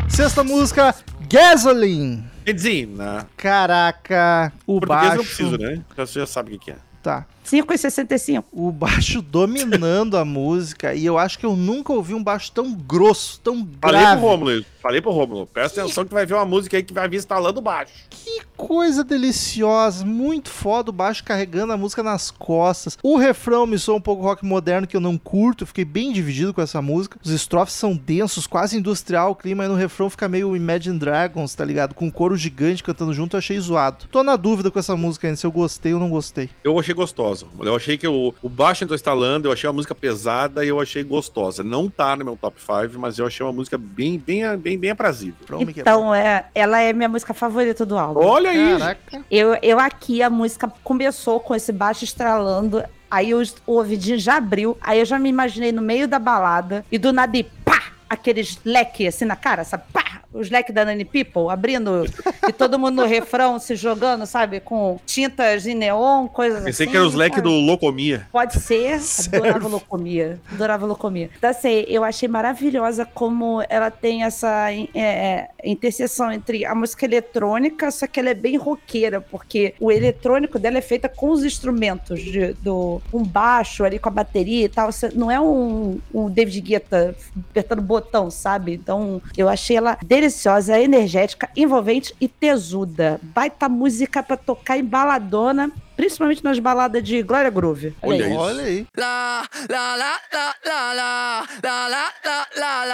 Sexta 0.09 0.45
música, 0.45 0.95
Gasoline. 1.35 2.24
Benzina. 2.45 3.26
Caraca, 3.37 4.53
o 4.66 4.78
Português 4.80 5.03
baixo. 5.03 5.16
não 5.16 5.24
preciso, 5.24 5.59
né? 5.59 5.82
Já- 5.97 6.07
Você 6.07 6.20
já 6.20 6.26
sabe 6.26 6.55
o 6.55 6.59
que 6.59 6.66
que 6.66 6.70
é. 6.70 6.76
Tá. 7.03 7.26
5,65. 7.45 8.45
O 8.53 8.72
baixo 8.72 9.20
dominando 9.20 10.16
a 10.16 10.24
música. 10.24 10.95
E 10.95 11.05
eu 11.05 11.18
acho 11.18 11.38
que 11.38 11.47
eu 11.47 11.55
nunca 11.55 11.92
ouvi 11.92 12.14
um 12.14 12.22
baixo 12.22 12.51
tão 12.53 12.72
grosso, 12.72 13.40
tão 13.40 13.68
Falei 13.80 14.01
grave. 14.01 14.20
pro 14.20 14.30
Rômulo 14.30 14.53
isso. 14.53 14.66
Falei 14.80 15.01
pro 15.01 15.12
Rômulo. 15.12 15.47
Presta 15.47 15.82
atenção 15.82 16.05
que 16.05 16.12
vai 16.12 16.26
ver 16.26 16.34
uma 16.34 16.45
música 16.45 16.76
aí 16.76 16.82
que 16.82 16.92
vai 16.92 17.09
vir 17.09 17.16
instalando 17.16 17.61
baixo. 17.61 17.92
Que 18.11 18.42
coisa 18.57 19.03
deliciosa, 19.03 20.05
muito 20.05 20.51
foda 20.51 20.90
o 20.90 20.92
baixo 20.92 21.24
carregando 21.24 21.72
a 21.72 21.76
música 21.76 22.03
nas 22.03 22.30
costas. 22.30 22.99
O 23.03 23.16
refrão 23.16 23.66
me 23.66 23.78
soa 23.78 23.97
um 23.97 24.01
pouco 24.01 24.22
rock 24.22 24.45
moderno 24.45 24.86
que 24.86 24.97
eu 24.97 25.01
não 25.01 25.16
curto, 25.16 25.66
fiquei 25.66 25.84
bem 25.86 26.12
dividido 26.12 26.53
com 26.53 26.61
essa 26.61 26.82
música. 26.82 27.18
Os 27.24 27.30
estrofes 27.30 27.74
são 27.74 27.97
densos, 27.97 28.47
quase 28.47 28.76
industrial 28.76 29.30
o 29.30 29.34
clima, 29.34 29.64
e 29.64 29.68
no 29.68 29.74
refrão 29.74 30.11
fica 30.11 30.28
meio 30.28 30.55
Imagine 30.55 30.99
Dragons, 30.99 31.55
tá 31.55 31.64
ligado? 31.64 31.95
Com 31.95 32.07
um 32.07 32.11
coro 32.11 32.36
gigante 32.36 32.82
cantando 32.82 33.14
junto, 33.14 33.36
eu 33.36 33.38
achei 33.38 33.59
zoado. 33.59 34.05
Tô 34.11 34.22
na 34.22 34.36
dúvida 34.36 34.70
com 34.70 34.78
essa 34.78 34.95
música 34.97 35.26
ainda, 35.26 35.36
se 35.38 35.47
eu 35.47 35.53
gostei 35.53 35.95
ou 35.95 36.01
não 36.01 36.11
gostei. 36.11 36.51
Eu 36.62 36.78
achei 36.78 36.95
gostosa. 36.95 37.34
Eu 37.61 37.74
achei 37.74 37.97
que 37.97 38.07
o, 38.07 38.35
o 38.43 38.49
baixo 38.49 38.85
entrou 38.85 38.95
instalando, 38.95 39.49
eu 39.49 39.53
achei 39.53 39.68
a 39.68 39.72
música 39.72 39.95
pesada 39.95 40.64
e 40.64 40.68
eu 40.68 40.80
achei 40.80 41.03
gostosa. 41.03 41.62
Não 41.62 41.89
tá 41.89 42.16
no 42.16 42.24
meu 42.24 42.37
top 42.37 42.61
5, 42.61 42.99
mas 42.99 43.18
eu 43.18 43.26
achei 43.26 43.45
uma 43.45 43.53
música 43.53 43.76
bem, 43.78 44.18
bem, 44.18 44.57
bem, 44.57 44.78
bem 44.78 44.91
aprazível. 44.91 45.35
Quebrou. 45.41 45.62
Então, 45.62 46.14
é, 46.14 46.47
ela 46.55 46.80
é 46.80 46.93
minha 46.93 47.09
música 47.09 47.35
favorita 47.35 47.85
do 47.85 47.99
álbum. 47.99 48.20
Olha 48.20 48.51
aí! 48.51 48.78
Caraca. 48.78 49.24
Eu, 49.30 49.57
eu 49.62 49.78
aqui, 49.78 50.22
a 50.22 50.30
música 50.30 50.72
começou 50.82 51.41
com 51.41 51.55
esse 51.55 51.72
baixo 51.72 52.05
estralando, 52.05 52.82
aí 53.11 53.35
o, 53.35 53.43
o 53.66 53.72
ouvidinho 53.72 54.18
já 54.18 54.37
abriu, 54.37 54.76
aí 54.80 54.99
eu 54.99 55.05
já 55.05 55.18
me 55.18 55.28
imaginei 55.28 55.72
no 55.72 55.82
meio 55.82 56.07
da 56.07 56.18
balada, 56.18 56.85
e 56.91 56.99
do 56.99 57.12
nada, 57.12 57.37
e 57.37 57.45
pá! 57.45 57.82
Aqueles 58.09 58.61
leques 58.64 59.14
assim 59.14 59.24
na 59.24 59.35
cara, 59.35 59.64
sabe? 59.64 59.85
Pá! 59.93 60.03
Os 60.35 60.51
leques 60.51 60.74
da 60.74 60.85
Nani 60.85 61.05
People 61.05 61.49
abrindo, 61.49 62.05
e 62.49 62.53
todo 62.53 62.78
mundo 62.78 62.97
no 62.97 63.07
refrão 63.07 63.59
se 63.59 63.76
jogando, 63.76 64.26
sabe? 64.26 64.59
Com 64.61 64.99
tintas 65.07 65.66
em 65.66 65.74
neon, 65.74 66.26
coisas 66.26 66.57
assim. 66.59 66.66
Pensei 66.66 66.87
que 66.89 66.97
era 66.97 67.07
os 67.07 67.14
leques 67.14 67.37
sabe? 67.39 67.49
do 67.49 67.55
Locomia. 67.55 68.26
Pode 68.32 68.61
ser. 68.61 68.99
Adorava 69.32 69.68
locomia. 69.68 70.41
Adorava 70.53 70.87
locomia. 70.87 71.30
Então, 71.39 71.51
assim, 71.51 71.85
eu 71.89 72.03
achei 72.03 72.28
maravilhosa 72.28 73.07
como 73.07 73.62
ela 73.68 73.91
tem 73.91 74.24
essa 74.24 74.72
é, 74.72 74.89
é, 74.95 75.49
interseção 75.64 76.32
entre 76.32 76.64
a 76.64 76.74
música 76.74 77.05
eletrônica, 77.05 77.91
só 77.91 78.07
que 78.07 78.18
ela 78.18 78.30
é 78.30 78.35
bem 78.35 78.57
roqueira, 78.57 79.20
porque 79.20 79.74
o 79.78 79.91
eletrônico 79.93 80.59
dela 80.59 80.78
é 80.78 80.82
feita 80.82 81.09
com 81.09 81.30
os 81.30 81.45
instrumentos, 81.45 82.20
de, 82.20 82.55
do 82.55 83.01
um 83.12 83.22
baixo 83.22 83.85
ali 83.85 83.99
com 83.99 84.09
a 84.09 84.12
bateria 84.12 84.64
e 84.64 84.68
tal. 84.68 84.91
Você- 84.91 85.11
Não 85.14 85.30
é 85.30 85.41
um, 85.41 85.99
um 86.12 86.28
David 86.28 86.61
Guetta 86.61 87.14
apertando 87.51 87.82
botão, 87.82 88.30
sabe? 88.30 88.74
Então, 88.74 89.22
eu 89.37 89.49
achei 89.49 89.76
ela 89.76 89.97
deliciosa, 90.24 90.80
energética, 90.80 91.50
envolvente 91.54 92.14
e 92.18 92.26
tesuda. 92.26 93.20
Baita 93.22 93.68
música 93.68 94.22
pra 94.22 94.36
tocar 94.38 94.78
embaladona, 94.78 95.70
principalmente 95.96 96.42
nas 96.42 96.58
baladas 96.58 97.02
de 97.02 97.22
Glória 97.22 97.50
Groove. 97.50 97.94
Olha 98.00 98.24
aí. 98.24 98.30
isso. 98.30 98.40
Olha 98.40 98.64
aí. 98.64 98.86
La 98.96 99.44
la 99.68 99.96
la 99.96 100.20
la 100.32 100.54
la 100.64 100.94
la 100.94 101.44
la 101.62 102.12
la 102.56 102.84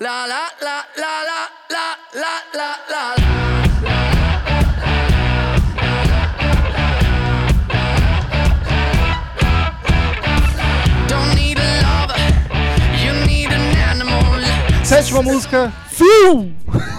la 0.00 0.26
la 0.26 0.26
la 2.54 2.78
la 2.88 3.14
Don't 11.08 11.34
need 11.34 11.58
a 11.58 11.82
lover, 11.82 12.22
you 13.02 13.12
need 13.26 13.50
an 13.50 13.74
animal. 13.90 14.20
Sétima 14.84 15.22
música, 15.22 15.72
Feel! 16.04 16.50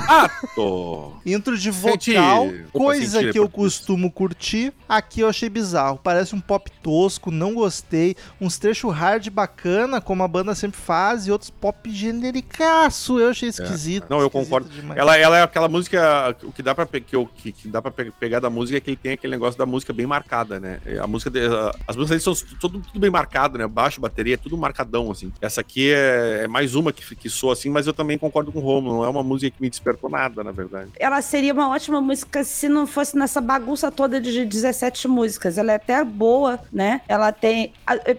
Ato! 0.08 1.14
Intro 1.26 1.58
de 1.58 1.72
Senti- 1.74 2.14
vocal, 2.14 2.47
Opa, 2.47 2.56
coisa 2.72 3.20
senti, 3.20 3.32
que 3.32 3.39
eu 3.39 3.49
costumo 3.49 4.12
curtir. 4.12 4.72
Aqui 4.88 5.22
eu 5.22 5.30
achei 5.30 5.49
bizarro. 5.49 5.97
Parece 6.04 6.36
um 6.36 6.39
pop 6.41 6.70
tosco, 6.84 7.32
não 7.32 7.54
gostei. 7.56 8.16
Uns 8.39 8.60
trechos 8.60 8.93
hard 8.93 9.28
bacana, 9.30 9.99
como 10.02 10.22
a 10.22 10.28
banda 10.28 10.54
sempre 10.54 10.80
faz, 10.80 11.26
e 11.26 11.32
outros 11.32 11.49
pop 11.49 11.89
genericaço. 11.91 13.20
Eu 13.20 13.30
achei 13.30 13.49
esquisito. 13.49 14.06
Não, 14.10 14.20
eu 14.20 14.28
esquisito 14.28 14.45
concordo. 14.49 14.70
demais. 14.70 14.99
Ela, 14.99 15.18
ela 15.18 15.38
é 15.39 15.43
aquela 15.43 15.68
música. 15.68 16.36
O 16.43 16.52
que 16.52 16.62
dá 16.62 16.76
pra, 16.76 16.86
que, 16.86 17.16
eu- 17.16 17.26
que, 17.38 17.52
que 17.52 17.68
dá 17.70 17.82
pra 17.82 17.89
pe- 17.91 18.12
pegar 18.20 18.39
da 18.39 18.49
música 18.49 18.78
é 18.78 18.82
que 18.82 18.89
ele 18.91 18.97
tem 18.97 19.14
aquele 19.14 19.32
negócio 19.32 19.58
da 19.58 19.66
música 19.66 19.93
bem 19.93 20.06
marcada, 20.06 20.60
né? 20.60 20.80
A 21.02 21.08
música 21.08 21.30
de- 21.32 21.39
a- 21.47 21.74
as 21.88 21.95
músicas 21.95 22.24
deles 22.24 22.24
são 22.24 22.47
tudo, 22.60 22.82
tudo 22.82 22.99
bem 22.99 23.10
marcado, 23.10 23.58
né? 23.58 23.66
Baixo, 23.66 23.99
bateria, 24.02 24.34
é 24.36 24.38
tudo 24.38 24.58
marcadão, 24.58 25.10
assim. 25.10 25.32
Essa 25.41 25.62
aqui 25.62 25.91
é, 25.91 26.41
é 26.43 26.47
mais 26.47 26.76
uma 26.76 26.91
que, 26.91 27.16
que 27.16 27.30
soa 27.30 27.54
assim, 27.54 27.70
mas 27.70 27.88
eu 27.88 27.93
também 27.93 28.18
concordo 28.18 28.52
com 28.52 28.60
o 28.60 28.62
Romulo. 28.62 28.91
Não 28.92 29.06
é 29.06 29.10
uma 29.10 29.24
música 29.24 29.56
que 29.56 29.62
me 29.62 29.70
despertou 29.70 30.10
nada, 30.10 30.44
na 30.44 30.52
verdade. 30.52 30.89
Ela 31.00 31.22
seria 31.22 31.54
uma 31.54 31.70
ótima 31.70 32.02
música 32.02 32.44
se 32.44 32.68
não 32.70 32.86
fosse 32.86 33.18
nessa 33.18 33.39
bagunça 33.42 33.92
toda 33.92 34.20
de 34.20 34.46
17 34.46 35.08
músicas. 35.08 35.58
Ela 35.58 35.72
é 35.74 35.76
até 35.76 36.04
boa, 36.04 36.60
né? 36.72 37.02
Ela 37.08 37.32
tem. 37.32 37.74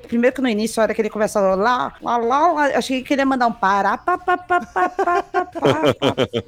Primeiro 0.09 0.35
que 0.37 0.43
no 0.43 0.49
início, 0.49 0.81
a 0.81 0.85
hora 0.85 0.95
que 0.95 1.01
ele 1.03 1.11
começa 1.11 1.39
a 1.39 1.55
lá, 1.55 1.93
lá, 2.01 2.17
lá, 2.17 2.53
lá, 2.53 2.65
achei 2.77 3.03
que 3.03 3.13
ele 3.15 3.23
ia 3.23 3.27
mandar 3.27 3.47
um 3.47 3.53
pará, 3.53 3.97
pá, 3.99 4.17
pá, 4.19 4.37
pá, 4.39 4.61
pá, 4.61 4.89
pá, 4.89 5.23
pá, 5.23 5.45
pá. 5.45 5.83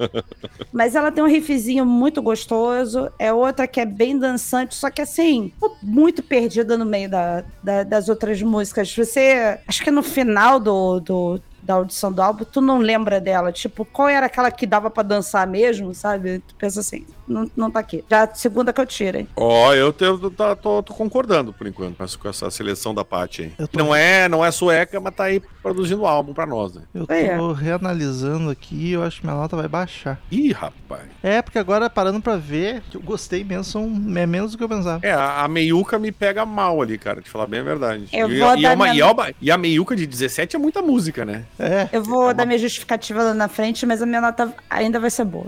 Mas 0.73 0.95
ela 0.95 1.11
tem 1.13 1.23
um 1.23 1.29
riffzinho 1.29 1.85
muito 1.87 2.21
gostoso. 2.23 3.11
É 3.19 3.33
outra 3.33 3.67
que 3.67 3.81
é 3.81 3.87
bem 3.87 4.19
dançante, 4.19 4.75
só 4.75 4.91
que 4.91 5.03
assim, 5.03 5.53
muito 5.83 6.23
perdida 6.23 6.77
no 6.77 6.85
meio 6.85 7.09
da, 7.09 7.45
da- 7.63 7.83
das 7.83 8.09
outras 8.09 8.41
músicas. 8.43 8.95
Você. 8.95 9.59
Acho 9.67 9.83
que 9.83 9.91
no 9.91 10.03
final 10.03 10.59
do. 10.61 11.01
do 11.01 11.41
da 11.65 11.75
audição 11.75 12.13
do 12.13 12.21
álbum, 12.23 12.45
tu 12.45 12.61
não 12.61 12.79
lembra 12.79 13.21
dela. 13.21 13.51
Tipo, 13.53 13.85
qual 13.85 14.09
era 14.09 14.27
aquela 14.27 14.51
que 14.51 14.67
dava 14.67 14.91
pra 14.91 15.03
dançar 15.03 15.47
mesmo, 15.47 15.95
sabe? 15.95 16.41
Tu 16.47 16.55
pensa 16.57 16.81
assim, 16.81 17.07
não, 17.27 17.51
não 17.57 17.71
tá 17.71 17.81
aqui. 17.81 18.05
Já 18.11 18.25
a 18.25 18.35
segunda 18.35 18.73
que 18.73 18.81
eu 18.81 18.87
tiro, 18.87 19.19
hein? 19.19 19.29
Ó, 19.37 19.73
eu, 19.75 19.93
te- 19.93 20.05
eu 20.05 20.31
tô, 20.31 20.83
tô- 20.83 20.95
concordando 20.95 21.53
por 21.53 21.67
enquanto 21.67 21.97
com 21.97 22.05
essa, 22.05 22.19
com 22.19 22.29
essa 22.29 22.51
seleção 22.51 22.95
da 22.95 23.05
Paty 23.05 23.43
aí. 23.43 23.53
Eu 23.59 23.67
tô- 23.69 23.79
Não, 23.79 23.95
é, 23.95 24.29
não 24.29 24.45
é 24.45 24.51
sueca, 24.51 25.01
mas 25.01 25.15
tá 25.15 25.25
aí 25.25 25.41
produzindo 25.63 26.05
álbum 26.07 26.33
pra 26.35 26.47
nós, 26.47 26.75
né? 26.75 26.83
Eu 26.95 27.07
tô 27.07 27.13
É. 27.15 27.37
reanalisando 27.55 28.51
aqui 28.51 28.77
e 28.77 28.93
eu 28.93 29.03
acho 29.03 29.21
que 29.21 29.27
minha 29.27 29.37
nota 29.37 29.57
vai 29.57 29.69
baixar. 29.69 30.21
Ih, 30.31 30.53
rapaz. 30.53 31.03
É, 31.23 31.41
porque 31.43 31.59
agora 31.59 31.89
parando 31.91 32.21
pra 32.21 32.37
ver, 32.37 32.83
que 32.91 32.97
eu 32.97 33.01
gostei 33.01 33.43
mesmo, 33.45 33.65
são, 33.65 33.85
é 34.17 34.27
menos 34.27 34.53
do 34.53 34.59
que 34.59 34.65
eu 34.65 34.69
pensava. 34.69 35.01
É, 35.07 35.13
a, 35.13 35.43
a 35.45 35.49
meiuca 35.49 35.99
me 35.99 36.13
pega 36.13 36.45
mal 36.45 36.81
ali, 36.83 36.99
cara, 36.99 37.21
te 37.21 37.31
falar 37.31 37.47
bem 37.47 37.61
a 37.61 37.65
verdade. 37.65 38.09
Eu 38.13 38.31
e, 38.31 38.39
vou 38.39 38.57
e 38.57 38.63
dar 38.63 38.73
é 38.73 38.75
uma- 38.75 38.85
minha- 38.87 38.97
e 38.97 39.01
é 39.01 39.07
uma- 39.07 39.31
e 39.41 39.51
a 39.51 39.57
meiuca 39.59 39.97
de 39.97 40.07
17 40.07 40.57
é 40.57 40.59
muita 40.59 40.83
música, 40.83 41.25
né? 41.25 41.45
É. 41.59 41.89
Eu 41.93 42.03
vou 42.03 42.35
dar 42.35 42.47
minha 42.47 42.59
justificativa 42.59 43.23
lá 43.23 43.35
na 43.35 43.49
frente, 43.49 43.87
mas 43.87 44.03
a 44.03 44.07
minha 44.07 44.21
nota 44.21 44.53
ainda 44.69 44.99
vai 44.99 45.11
ser 45.11 45.25
boa. 45.25 45.47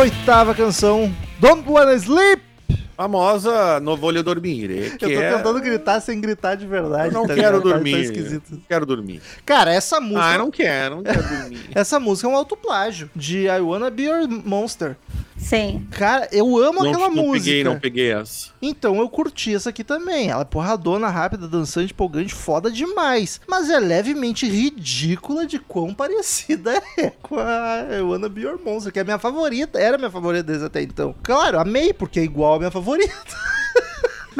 Oitava 0.00 0.54
canção, 0.54 1.14
Don't 1.38 1.68
Wanna 1.68 1.92
Sleep. 1.92 2.42
Famosa 2.96 3.78
Não 3.80 3.98
Vou 3.98 4.10
Dormir. 4.22 4.96
Que 4.96 5.04
Eu 5.04 5.14
tô 5.14 5.20
é... 5.20 5.36
tentando 5.36 5.60
gritar 5.60 6.00
sem 6.00 6.18
gritar 6.18 6.54
de 6.54 6.66
verdade. 6.66 7.08
Eu 7.08 7.20
não 7.20 7.26
tá 7.26 7.34
quero 7.34 7.58
ligado? 7.58 7.62
Tá- 7.62 7.76
dormir. 7.76 8.40
Tá. 8.40 8.56
Quero 8.66 8.86
dormir. 8.86 9.22
Cara, 9.44 9.74
essa 9.74 10.00
música. 10.00 10.24
Ah, 10.24 10.38
não 10.38 10.50
quero, 10.50 10.96
não 10.96 11.02
quero 11.02 11.22
dormir. 11.22 11.60
Essa 11.74 12.00
música 12.00 12.26
é 12.26 12.30
um 12.30 12.36
autoplágio 12.36 13.10
de 13.14 13.44
I 13.44 13.60
Wanna 13.60 13.90
Be 13.90 14.04
Your 14.04 14.26
Monster. 14.26 14.96
Sim. 15.40 15.86
Cara, 15.90 16.28
eu 16.30 16.56
amo 16.58 16.84
não, 16.84 16.90
aquela 16.90 17.08
não 17.08 17.24
música. 17.24 17.44
peguei, 17.44 17.64
não 17.64 17.80
peguei 17.80 18.12
essa. 18.12 18.50
Então 18.60 18.98
eu 19.00 19.08
curti 19.08 19.54
essa 19.54 19.70
aqui 19.70 19.82
também. 19.82 20.28
Ela 20.28 20.42
é 20.42 20.44
porradona, 20.44 21.08
rápida, 21.08 21.48
dançante, 21.48 21.92
empolgante, 21.92 22.34
foda 22.34 22.70
demais. 22.70 23.40
Mas 23.48 23.70
é 23.70 23.80
levemente 23.80 24.46
ridícula 24.46 25.46
de 25.46 25.58
quão 25.58 25.92
parecida 25.94 26.80
é 26.98 27.10
com 27.22 27.38
a 27.38 27.84
Wanna 28.02 28.28
Be 28.28 28.42
Your 28.42 28.60
Monster, 28.62 28.92
que 28.92 28.98
é 28.98 29.02
a 29.02 29.04
minha 29.04 29.18
favorita. 29.18 29.78
Era 29.78 29.96
a 29.96 29.98
minha 29.98 30.10
favorita 30.10 30.44
desde 30.44 30.64
até 30.66 30.82
então. 30.82 31.14
Claro, 31.22 31.58
amei, 31.58 31.92
porque 31.92 32.20
é 32.20 32.22
igual 32.24 32.54
a 32.54 32.58
minha 32.58 32.70
favorita. 32.70 33.14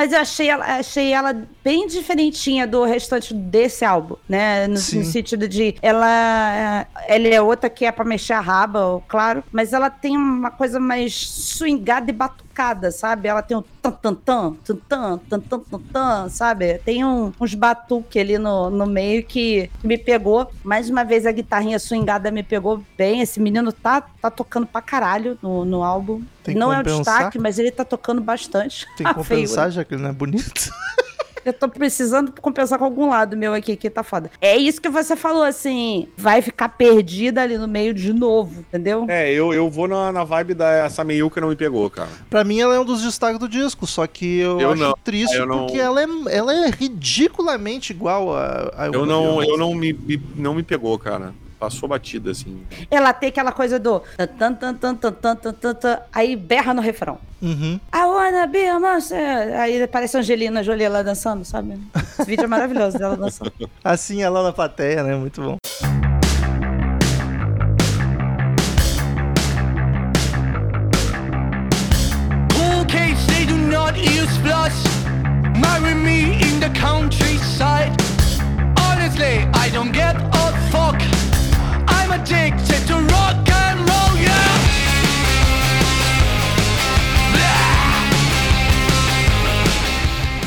Mas 0.01 0.15
eu 0.15 0.19
achei 0.19 0.49
ela, 0.49 0.65
achei 0.79 1.13
ela 1.13 1.47
bem 1.63 1.87
diferentinha 1.87 2.67
do 2.67 2.85
restante 2.85 3.35
desse 3.35 3.85
álbum, 3.85 4.17
né? 4.27 4.67
No, 4.67 4.73
no 4.73 4.79
sentido 4.79 5.47
de 5.47 5.75
ela, 5.83 6.87
ela 7.07 7.29
é 7.29 7.43
outra 7.43 7.69
que 7.69 7.85
é 7.85 7.93
pra 7.93 8.03
mexer 8.03 8.33
a 8.33 8.41
raba, 8.41 9.03
claro, 9.07 9.45
mas 9.53 9.75
ela 9.75 9.91
tem 9.91 10.17
uma 10.17 10.51
coisa 10.51 10.81
mais 10.81 11.15
swingada 11.29 12.11
e 12.11 12.15
batucada, 12.15 12.50
sabe? 12.93 13.29
Ela 13.29 13.43
tem 13.43 13.57
um 13.57 13.63
tan 13.83 13.91
tan 13.93 14.15
tan, 14.15 14.53
tan 14.65 14.77
tan, 14.89 15.19
tan 15.19 15.41
tan 15.41 15.61
tan, 15.61 15.79
tan 15.93 16.29
sabe? 16.29 16.79
Tem 16.85 17.05
um- 17.05 17.33
uns 17.41 17.55
batuque 17.55 18.19
ali 18.19 18.37
no, 18.39 18.69
no 18.71 18.87
meio 18.87 19.25
que 19.25 19.71
me 19.83 19.97
pegou. 19.97 20.51
Mais 20.63 20.89
uma 20.91 21.05
vez 21.05 21.27
a 21.27 21.33
guitarrinha 21.33 21.79
swingada 21.79 22.31
me 22.31 22.43
pegou 22.43 22.83
bem. 22.97 23.21
Esse 23.21 23.41
menino 23.41 23.73
tá, 23.73 24.01
tá 24.01 24.31
tocando 24.31 24.67
pra 24.67 24.81
caralho 24.83 25.39
no, 25.43 25.65
no 25.65 25.83
álbum. 25.83 26.23
Tem 26.43 26.55
Não 26.55 26.73
é 26.73 26.77
o 26.77 26.85
compensar. 26.85 27.15
destaque, 27.17 27.39
mas 27.39 27.59
ele 27.59 27.71
tá 27.71 27.85
tocando 27.85 28.21
bastante. 28.21 28.87
Tem 28.97 29.07
que 29.07 29.13
compensar, 29.15 29.71
já 29.71 29.85
que 29.85 29.95
ele 29.95 30.03
não 30.03 30.11
é 30.11 30.13
bonito. 30.13 30.71
eu 31.45 31.53
tô 31.53 31.69
precisando 31.69 32.33
compensar 32.41 32.79
com 32.79 32.85
algum 32.85 33.09
lado 33.09 33.37
meu 33.37 33.55
aqui, 33.55 33.77
que 33.77 33.89
tá 33.91 34.03
foda. 34.03 34.31
É 34.41 34.57
isso 34.57 34.81
que 34.81 34.89
você 34.89 35.17
falou, 35.17 35.43
assim, 35.43 36.09
vai 36.17 36.43
ficar 36.43 36.69
perdida 36.71 37.43
ali 37.43 37.57
no 37.59 37.67
meio 37.69 37.93
de 37.95 38.13
novo, 38.13 38.61
entendeu? 38.61 39.07
É, 39.09 39.33
eu, 39.33 39.53
eu 39.53 39.69
vou 39.71 39.87
na, 39.89 40.13
na 40.13 40.25
vibe 40.25 40.55
da 40.55 40.71
essa 40.71 41.03
meiuca 41.05 41.41
não 41.41 41.49
me 41.49 41.57
pegou, 41.57 41.89
cara. 41.91 42.09
Pra 42.29 42.45
mim, 42.45 42.61
ela 42.61 42.75
é 42.75 42.81
um 42.81 42.85
dos 42.85 43.03
destaques 43.03 43.39
do 43.39 43.49
disco, 43.49 43.87
só 43.87 44.07
que 44.07 44.39
eu, 44.41 44.61
Eu 44.61 44.73
acho 44.73 44.83
não. 44.83 44.95
triste 45.05 45.35
Eu 45.37 45.47
não- 45.47 45.67
porque 45.67 45.79
ela 45.81 46.01
é, 46.03 46.07
ela 46.31 46.53
é 46.67 46.71
ridiculamente 46.71 47.93
igual 47.93 48.35
a, 48.37 48.71
a 48.77 48.87
Eu 48.87 49.05
não, 49.07 49.43
eu 49.43 49.57
não 49.57 49.75
me, 49.75 49.93
me- 49.93 50.23
não 50.37 50.55
me 50.55 50.63
pegou, 50.63 50.99
cara. 50.99 51.33
Passou 51.61 51.87
batida, 51.87 52.31
assim. 52.31 52.67
Ela 52.91 53.13
tem 53.13 53.29
aquela 53.29 53.53
coisa 53.53 53.79
do 53.79 54.03
tan 54.39 54.55
tan 54.55 54.75
tan 54.75 54.95
tan 54.95 55.13
tan 55.13 55.37
tan 55.37 55.53
tan, 55.53 55.75
tan, 55.75 55.99
aí 56.11 56.35
berra 56.35 56.73
no 56.73 56.81
refrão. 56.81 57.19
Uhum. 57.43 57.79
I 57.95 58.05
wanna 58.07 58.47
be 58.47 58.67
a 58.67 58.81
monster. 58.81 59.61
Aí 59.61 59.87
parece 59.87 60.17
a 60.17 60.21
Angelina 60.21 60.63
Jolie 60.63 60.89
lá 60.89 61.03
dançando, 61.03 61.45
sabe? 61.45 61.79
Esse 62.19 62.25
vídeo 62.25 62.45
é 62.45 62.49
maravilhoso 62.49 62.97
dela 62.97 63.15
dançando. 63.15 63.53
Assim 63.85 64.23
ela 64.23 64.43
na 64.43 64.53
plateia, 64.55 65.03
né? 65.03 65.15
Muito 65.15 65.43
bom. 65.43 65.59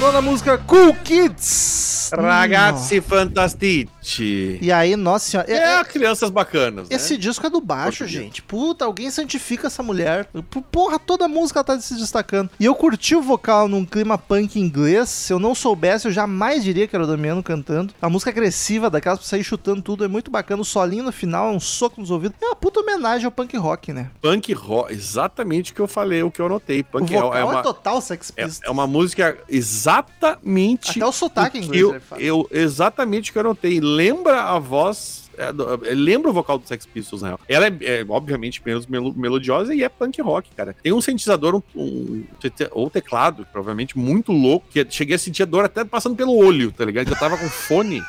Nona 0.04 0.22
música 0.22 0.58
Cool 0.58 0.94
Kids. 1.02 2.10
Ragazzi 2.12 3.00
Fantastici. 3.00 3.93
E 4.62 4.72
aí, 4.72 4.96
nossa 4.96 5.30
senhora. 5.30 5.52
é- 5.52 5.56
É, 5.56 5.80
é- 5.80 5.84
crianças 5.84 6.30
bacanas, 6.30 6.90
né? 6.90 6.96
esse 6.96 7.18
disco 7.18 7.46
é 7.46 7.50
do 7.50 7.62
baixo, 7.62 8.00
Português. 8.00 8.12
gente. 8.12 8.42
Puta, 8.42 8.86
alguém 8.86 9.10
santifica 9.10 9.68
essa 9.68 9.82
mulher. 9.82 10.28
Porra, 10.72 11.00
toda 11.00 11.28
música 11.28 11.64
tá 11.64 11.80
se 11.80 11.96
destacando. 11.96 12.50
E 12.60 12.66
eu 12.66 12.76
curti 12.76 13.16
o 13.16 13.22
vocal 13.22 13.68
num 13.68 13.86
clima 13.86 14.18
punk 14.18 14.60
inglês. 14.60 15.10
Se 15.10 15.32
eu 15.34 15.40
não 15.40 15.56
soubesse, 15.56 16.08
eu 16.08 16.12
jamais 16.12 16.64
diria 16.64 16.88
que 16.88 16.96
era 16.96 17.06
o 17.06 17.08
Damiano 17.08 17.42
cantando. 17.42 17.94
A 18.02 18.10
música 18.10 18.30
agressiva 18.32 18.90
daquelas 18.90 19.20
pra 19.20 19.28
sair 19.28 19.44
chutando 19.44 19.82
tudo 19.82 20.04
é 20.04 20.08
muito 20.08 20.30
bacana. 20.30 20.62
O 20.62 20.66
solinho 20.66 21.04
no 21.04 21.12
final 21.12 21.50
é 21.50 21.56
um 21.56 21.60
soco 21.60 22.02
nos 22.02 22.12
ouvidos. 22.12 22.36
É 22.42 22.46
uma 22.46 22.56
puta 22.56 22.80
homenagem 22.82 23.26
ao 23.26 23.32
punk 23.32 23.56
rock, 23.58 23.94
né? 23.94 24.10
Punk 24.22 24.52
rock, 24.54 24.94
exatamente 24.94 25.72
o 25.72 25.76
que 25.76 25.82
eu 25.82 25.88
falei, 25.88 26.24
o 26.24 26.32
que 26.32 26.42
eu 26.42 26.46
anotei. 26.46 26.82
O 26.82 26.86
Punk 26.86 27.14
vocal 27.14 27.34
é, 27.34 27.38
é, 27.38 27.42
é 27.42 27.46
uma, 27.46 27.62
total 27.62 28.02
Sex 28.02 28.34
é, 28.36 28.44
Pistols. 28.46 28.68
é 28.68 28.72
uma 28.72 28.88
música 28.88 29.38
exatamente. 29.48 30.92
Até 30.92 31.06
o 31.06 31.12
sotaque 31.12 31.60
o 31.60 31.64
inglês 31.64 31.84
eu, 32.20 32.48
eu 32.50 32.50
Exatamente 32.52 33.30
o 33.30 33.34
que 33.34 33.38
eu 33.40 33.42
anotei. 33.42 33.80
Lembra 33.96 34.42
a 34.44 34.60
voz. 34.60 35.30
é, 35.38 35.46
é, 35.90 35.94
lembra 35.94 36.30
o 36.30 36.34
vocal 36.34 36.58
do 36.60 36.68
Sex 36.68 36.86
Pistols, 36.86 37.22
na 37.22 37.30
real. 37.30 37.40
Ela 37.48 37.68
é, 37.68 37.78
é, 37.82 38.06
obviamente, 38.08 38.62
menos 38.66 38.86
melo- 38.88 39.14
melodiosa 39.16 39.74
e 39.74 39.84
é 39.84 39.90
punk 39.90 40.22
rock, 40.22 40.50
cara. 40.56 40.76
Tem 40.82 40.92
um 40.94 41.02
sintetizador, 41.02 41.56
um, 41.56 41.62
um- 41.82 42.24
ou 42.72 42.90
teclado, 42.90 43.46
provavelmente, 43.52 43.98
muito 43.98 44.32
louco, 44.32 44.68
que 44.72 44.86
cheguei 44.90 45.16
a 45.16 45.20
sentir 45.20 45.44
a 45.44 45.46
dor 45.46 45.66
até 45.66 45.84
passando 45.84 46.16
pelo 46.16 46.36
olho, 46.36 46.72
tá 46.72 46.86
ligado? 46.86 47.10
Eu 47.10 47.16
tava 47.20 47.38
com 47.38 47.48
fone. 47.50 48.02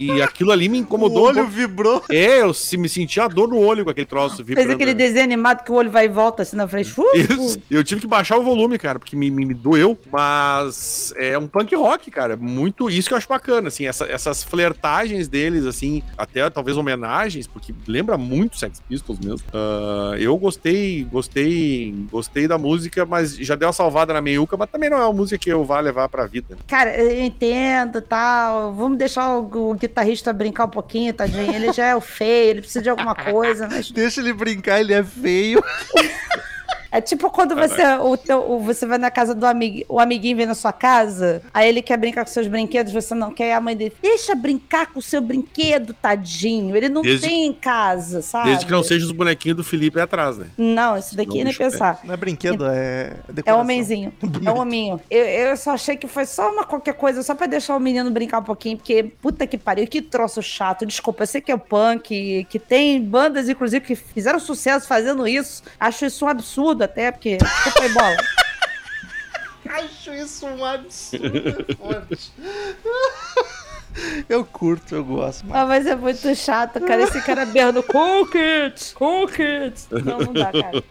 E 0.00 0.20
aquilo 0.20 0.50
ali 0.50 0.68
me 0.68 0.78
O 0.78 0.80
incomodou. 0.80 1.18
um 1.18 1.26
olho 1.26 1.34
pouco. 1.36 1.50
vibrou. 1.52 2.02
É, 2.10 2.40
eu 2.42 2.52
se- 2.52 2.76
me 2.76 2.88
senti 2.88 3.20
a 3.20 3.28
dor 3.28 3.48
no 3.48 3.58
olho 3.58 3.84
com 3.84 3.90
aquele 3.90 4.04
troço 4.06 4.36
Fez 4.38 4.48
vibrando. 4.48 4.72
aquele 4.72 4.92
desenho 4.92 5.22
animado 5.24 5.62
que 5.62 5.70
o 5.70 5.74
olho 5.76 5.88
vai 5.90 6.06
e 6.06 6.08
volta 6.08 6.42
assim 6.42 6.56
na 6.56 6.66
frente. 6.66 6.92
Uh, 7.00 7.04
Isso. 7.16 7.58
Eu 7.70 7.84
tive 7.84 8.00
que 8.00 8.06
baixar 8.06 8.36
o 8.36 8.42
volume, 8.42 8.76
cara, 8.76 8.98
porque 8.98 9.14
me, 9.14 9.30
me, 9.30 9.44
me 9.46 9.54
doeu. 9.54 9.96
Mas 10.10 11.14
é 11.16 11.38
um 11.38 11.46
punk 11.46 11.74
rock, 11.76 12.10
cara. 12.10 12.36
Muito. 12.36 12.90
Isso 12.90 13.06
que 13.08 13.14
eu 13.14 13.18
acho 13.18 13.28
bacana, 13.28 13.68
assim. 13.68 13.86
essa- 13.86 14.06
essas 14.06 14.42
flertagens 14.42 15.28
deles, 15.28 15.64
assim, 15.64 16.02
até 16.18 16.50
talvez 16.50 16.76
homenagens, 16.76 17.46
porque 17.46 17.72
lembra 17.86 18.18
muito 18.18 18.58
Sex 18.58 18.80
Pistols 18.88 19.20
mesmo. 19.20 19.46
Ah, 19.54 20.14
eu 20.18 20.36
gostei, 20.36 21.04
gostei, 21.04 21.94
gostei 22.10 22.48
da 22.48 22.58
música, 22.58 23.06
mas 23.06 23.36
já 23.36 23.54
deu 23.54 23.68
uma 23.68 23.72
salvada 23.72 24.12
na 24.12 24.20
meiuca, 24.20 24.56
mas 24.56 24.68
também 24.70 24.90
não 24.90 24.98
é 24.98 25.04
uma 25.04 25.12
música 25.12 25.38
que 25.38 25.50
eu 25.50 25.64
vá 25.64 25.78
levar 25.80 26.08
pra 26.08 26.26
vida. 26.26 26.56
Cara, 26.66 26.96
eu 27.00 27.24
entendo 27.24 28.00
tal. 28.02 28.72
Vamos 28.74 28.98
deixar 28.98 29.36
o, 29.38 29.43
o 29.52 29.74
guitarrista 29.74 30.32
brincar 30.32 30.66
um 30.66 30.70
pouquinho, 30.70 31.12
tadinho. 31.12 31.54
Ele 31.54 31.72
já 31.72 31.86
é 31.86 31.96
o 31.96 32.00
feio, 32.00 32.50
ele 32.50 32.60
precisa 32.60 32.82
de 32.82 32.90
alguma 32.90 33.14
coisa. 33.14 33.68
Mas 33.68 33.90
Deixa 33.90 34.20
ele 34.20 34.32
brincar, 34.32 34.80
ele 34.80 34.92
é 34.92 35.02
feio. 35.02 35.62
é 36.96 37.00
tipo 37.00 37.30
quando 37.30 37.54
você, 37.54 37.82
o 38.00 38.16
teu, 38.16 38.38
o- 38.52 38.60
você 38.60 38.86
vai 38.86 38.98
na 38.98 39.10
casa 39.10 39.34
do 39.34 39.44
amigo, 39.46 39.84
o 39.88 39.98
amiguinho 40.00 40.36
vem 40.36 40.46
na 40.46 40.54
sua 40.54 40.72
casa, 40.72 41.42
aí 41.52 41.68
ele 41.68 41.82
quer 41.82 41.96
brincar 41.96 42.24
com 42.24 42.30
seus 42.30 42.46
brinquedos, 42.46 42.92
você 42.92 43.14
não 43.14 43.32
quer, 43.32 43.48
e 43.48 43.52
a 43.52 43.60
mãe 43.60 43.76
dele, 43.76 43.92
deixa 44.00 44.34
brincar 44.34 44.86
com 44.92 44.98
o 44.98 45.02
seu 45.02 45.20
brinquedo, 45.20 45.92
tadinho. 45.94 46.76
Ele 46.76 46.88
não 46.88 47.02
Desde- 47.02 47.26
tem 47.28 47.46
em 47.46 47.52
casa, 47.52 48.22
sabe? 48.22 48.48
Desde 48.48 48.66
que 48.66 48.72
não 48.72 48.82
seja 48.82 49.04
os 49.04 49.12
bonequinhos 49.12 49.56
do 49.56 49.64
Felipe 49.64 50.00
atrás, 50.00 50.38
né? 50.38 50.46
Não, 50.56 50.96
isso 50.96 51.16
daqui 51.16 51.38
Não, 51.38 51.44
nem 51.44 51.52
é. 51.52 51.56
pensar. 51.56 52.00
Não 52.04 52.14
é 52.14 52.16
brinquedo, 52.16 52.66
é 52.66 53.16
É 53.28 53.32
decoração. 53.32 53.60
homenzinho. 53.62 54.12
É 54.44 54.50
um 54.52 54.60
hominho. 54.60 55.00
Eu, 55.10 55.24
eu 55.24 55.56
só 55.56 55.70
achei 55.72 55.96
que 55.96 56.06
foi 56.06 56.26
só 56.26 56.52
uma 56.52 56.64
qualquer 56.64 56.94
coisa, 56.94 57.22
só 57.22 57.34
pra 57.34 57.46
deixar 57.46 57.76
o 57.76 57.80
menino 57.80 58.10
brincar 58.10 58.40
um 58.40 58.44
pouquinho, 58.44 58.76
porque 58.76 59.02
puta 59.22 59.46
que 59.46 59.56
pariu, 59.58 59.86
que 59.86 60.02
troço 60.02 60.42
chato. 60.42 60.84
Desculpa, 60.86 61.22
eu 61.22 61.26
sei 61.26 61.40
que 61.40 61.50
é 61.50 61.54
o 61.54 61.58
punk, 61.58 62.46
que 62.48 62.58
tem 62.58 63.00
bandas, 63.02 63.48
inclusive, 63.48 63.84
que 63.84 63.94
fizeram 63.96 64.38
sucesso 64.38 64.86
fazendo 64.86 65.26
isso. 65.26 65.62
Acho 65.80 66.04
isso 66.06 66.24
um 66.24 66.28
absurdo 66.28 66.83
até, 66.84 67.10
porque. 67.10 67.36
Desculpa 67.36 67.82
aí, 67.82 67.88
bola. 67.92 68.16
Acho 69.74 70.14
isso 70.14 70.46
um 70.46 70.64
absurdo 70.64 71.66
forte. 71.76 72.32
Eu 74.28 74.44
curto, 74.44 74.94
eu 74.94 75.04
gosto. 75.04 75.46
Mas... 75.46 75.56
Ah, 75.56 75.66
mas 75.66 75.86
é 75.86 75.96
muito 75.96 76.34
chato, 76.34 76.80
cara. 76.80 77.02
Esse 77.02 77.20
cara 77.22 77.46
berrando 77.46 77.82
Cool 77.82 78.26
Kids, 78.26 78.92
Cool 78.92 79.26
Kids. 79.28 79.88
Não, 79.90 80.18
não 80.18 80.32
dá, 80.32 80.52
cara. 80.52 80.84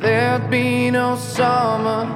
There'd 0.00 0.50
be 0.50 0.90
no 0.90 1.16
summer, 1.16 2.06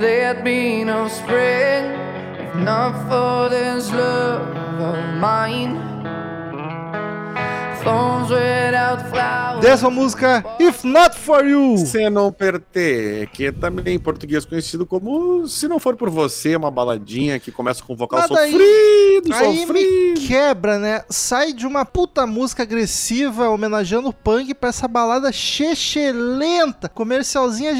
there'd 0.00 0.42
be 0.42 0.82
no 0.82 1.08
spring, 1.08 1.92
if 2.40 2.54
not 2.56 2.92
for 3.08 3.48
this 3.50 3.90
love 3.92 4.80
of 4.80 5.20
mine. 5.20 5.90
Dessa 9.60 9.88
música 9.88 10.44
If 10.58 10.84
Not 10.84 11.16
For 11.16 11.46
You. 11.46 11.78
Se 11.78 12.10
não 12.10 12.30
perter, 12.30 13.26
que 13.28 13.46
é 13.46 13.52
também 13.52 13.94
em 13.94 13.98
português 13.98 14.44
conhecido 14.44 14.84
como 14.84 15.46
Se 15.48 15.66
Não 15.66 15.78
For 15.78 15.96
Por 15.96 16.10
Você, 16.10 16.54
uma 16.56 16.70
baladinha 16.70 17.40
que 17.40 17.50
começa 17.50 17.82
com 17.82 17.94
um 17.94 17.96
vocal 17.96 18.20
Mas 18.20 18.28
sofrido, 18.28 19.32
Aí 19.32 19.60
sofrido. 19.60 20.20
me 20.20 20.26
quebra, 20.26 20.78
né? 20.78 21.02
Sai 21.08 21.54
de 21.54 21.66
uma 21.66 21.86
puta 21.86 22.26
música 22.26 22.64
agressiva 22.64 23.48
homenageando 23.48 24.08
o 24.08 24.12
punk 24.12 24.52
pra 24.54 24.68
essa 24.68 24.86
balada 24.86 25.32
chechelenta, 25.32 26.86
comercialzinha 26.86 27.74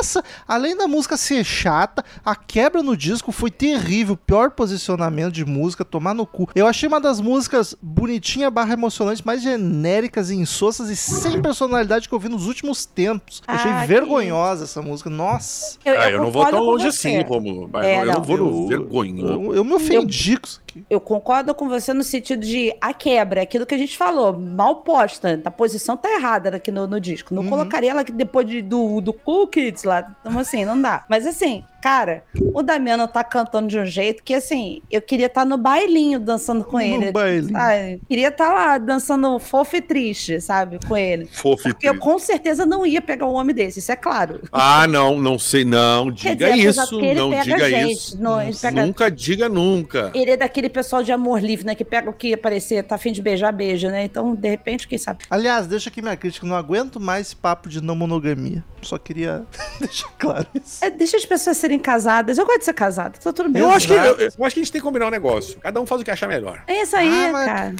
genericaça. 0.00 0.24
Além 0.46 0.76
da 0.76 0.86
música 0.88 1.16
ser 1.16 1.44
chata, 1.44 2.04
a 2.24 2.34
quebra 2.34 2.82
no 2.82 2.96
disco 2.96 3.30
foi 3.32 3.50
terrível. 3.50 4.16
Pior 4.16 4.50
posicionamento 4.50 5.32
de 5.32 5.44
música, 5.44 5.84
tomar 5.84 6.14
no 6.14 6.26
cu. 6.26 6.48
Eu 6.54 6.66
achei 6.66 6.88
uma 6.88 7.00
das 7.00 7.20
músicas 7.20 7.74
bonitinha 7.80 8.50
barra 8.50 8.72
emocionante, 8.72 9.24
mais 9.24 9.42
genéricas 9.42 10.30
e 10.30 10.34
insossas 10.36 10.88
e 10.90 10.96
sem 10.96 11.40
personalidade 11.40 12.08
que 12.08 12.14
eu 12.14 12.18
vi 12.18 12.28
nos 12.28 12.46
últimos 12.46 12.84
tempos. 12.84 13.42
Eu 13.46 13.54
achei 13.54 13.70
Ah, 13.70 13.80
que 13.82 13.86
vergonhosa 13.86 14.64
essa 14.64 14.82
música. 14.82 15.10
Nossa. 15.10 15.78
Ah, 15.84 16.10
eu 16.10 16.18
não 16.22 16.30
vou 16.30 16.44
tão 16.46 16.60
longe 16.62 16.86
assim, 16.86 17.20
Romulo. 17.22 17.68
Mas 17.72 17.86
É, 17.86 18.00
eu 18.02 18.06
não. 18.06 18.14
não 18.14 18.22
vou 18.22 18.36
no 18.36 18.44
Eu- 18.62 18.68
vergonhoso. 18.68 19.32
Eu, 19.32 19.54
eu 19.56 19.64
me 19.64 19.74
ofendi 19.74 20.36
com 20.36 20.46
isso 20.46 20.60
aqui. 20.70 20.84
Eu 20.88 21.00
concordo 21.00 21.54
com 21.54 21.68
você 21.68 21.92
no 21.92 22.02
sentido 22.02 22.40
de 22.44 22.74
a 22.80 22.92
quebra, 22.94 23.42
aquilo 23.42 23.66
que 23.66 23.74
a 23.74 23.78
gente 23.78 23.96
falou, 23.96 24.32
mal 24.38 24.76
posta. 24.76 25.40
A 25.44 25.50
posição 25.50 25.96
tá 25.96 26.10
errada 26.12 26.56
aqui 26.56 26.70
no, 26.70 26.86
no 26.86 27.00
disco. 27.00 27.34
Não 27.34 27.42
Uhum. 27.42 27.48
colocaria 27.50 27.90
ela 27.90 28.00
aqui 28.02 28.12
depois 28.12 28.46
de- 28.46 28.62
do, 28.62 29.00
do 29.00 29.12
Cool 29.12 29.46
Kids 29.48 29.84
lá. 29.84 30.14
Então, 30.20 30.38
assim, 30.38 30.64
não 30.64 30.80
dá. 30.80 31.04
Mas 31.08 31.26
assim, 31.26 31.64
cara, 31.80 32.24
o 32.54 32.62
Damiano 32.62 33.06
tá 33.08 33.22
cantando 33.24 33.68
de 33.68 33.78
um 33.78 33.84
jeito 33.86 34.22
que, 34.22 34.34
assim, 34.34 34.82
eu 34.90 35.00
queria 35.00 35.26
estar 35.26 35.44
no 35.44 35.56
bailinho 35.56 36.18
dançando 36.20 36.64
com 36.64 36.76
No 36.78 36.82
ele. 36.82 37.12
bailinho. 37.12 37.52
sabe? 37.52 38.00
Queria 38.08 38.28
estar 38.28 38.52
lá 38.52 38.78
dançando 38.78 39.38
fofo 39.38 39.76
e 39.76 39.80
triste, 39.80 40.40
sabe, 40.40 40.78
com 40.86 40.96
ele. 40.96 41.26
Fofo 41.26 41.68
e 41.68 41.72
Porque 41.72 41.88
eu 41.88 41.98
com 41.98 42.18
certeza 42.18 42.64
não 42.66 42.84
ia 42.86 43.00
pegar 43.00 43.26
um 43.26 43.34
homem 43.34 43.54
desse, 43.54 43.78
isso 43.78 43.92
é 43.92 43.96
claro. 43.96 44.40
Ah, 44.52 44.86
não, 44.86 45.18
não 45.20 45.38
sei, 45.38 45.64
não. 45.64 46.10
Diga 46.10 46.50
dizer, 46.52 46.68
isso, 46.68 46.98
que 46.98 47.04
ele 47.06 47.20
não 47.20 47.30
pega 47.30 47.42
diga 47.44 47.70
gente, 47.70 47.92
isso. 47.92 48.22
não, 48.22 48.40
ele 48.42 48.56
pega- 48.56 48.86
Nunca 48.86 49.10
diga 49.10 49.48
nunca. 49.48 50.10
Ele 50.14 50.30
é 50.32 50.36
daquele 50.36 50.68
pessoal 50.68 51.02
de 51.02 51.12
amor 51.12 51.40
livre, 51.42 51.64
né? 51.66 51.74
Que 51.74 51.84
pega 51.84 52.10
o 52.10 52.12
que 52.12 52.34
aparecer, 52.34 52.82
tá 52.84 52.94
afim 52.96 53.12
de 53.12 53.22
beijar, 53.22 53.52
beija, 53.52 53.90
né? 53.90 54.04
Então, 54.04 54.34
de 54.34 54.48
repente, 54.48 54.86
quem 54.88 54.98
sabe? 54.98 55.24
Aliás, 55.30 55.66
deixa 55.66 55.88
aqui 55.90 56.02
minha 56.02 56.16
crítica. 56.16 56.46
Não 56.46 56.56
aguento 56.56 56.98
mais 57.00 57.28
esse 57.28 57.36
papo 57.36 57.68
de 57.68 57.80
não 57.82 57.94
monogamia. 57.94 58.64
Só 58.82 58.96
queria 58.98 59.44
deixar 59.78 60.08
claro 60.18 60.46
isso. 60.54 60.84
É, 60.84 60.90
deixa 60.90 61.16
as 61.16 61.24
pessoas 61.26 61.56
serem 61.56 61.69
casadas. 61.78 62.38
Eu 62.38 62.44
gosto 62.46 62.58
de 62.60 62.64
ser 62.64 62.74
casada, 62.74 63.18
tá 63.22 63.32
tudo 63.32 63.48
bem. 63.48 63.62
Eu 63.62 63.70
acho, 63.70 63.86
que, 63.86 63.92
eu, 63.92 64.16
eu 64.18 64.26
acho 64.44 64.54
que 64.54 64.60
a 64.60 64.62
gente 64.62 64.72
tem 64.72 64.80
que 64.80 64.86
combinar 64.86 65.06
um 65.06 65.10
negócio. 65.10 65.58
Cada 65.60 65.80
um 65.80 65.86
faz 65.86 66.00
o 66.00 66.04
que 66.04 66.10
achar 66.10 66.26
melhor. 66.28 66.62
É 66.66 66.82
isso 66.82 66.96
aí, 66.96 67.26
Ah, 67.26 67.30
mas 67.32 67.46
cara. 67.46 67.74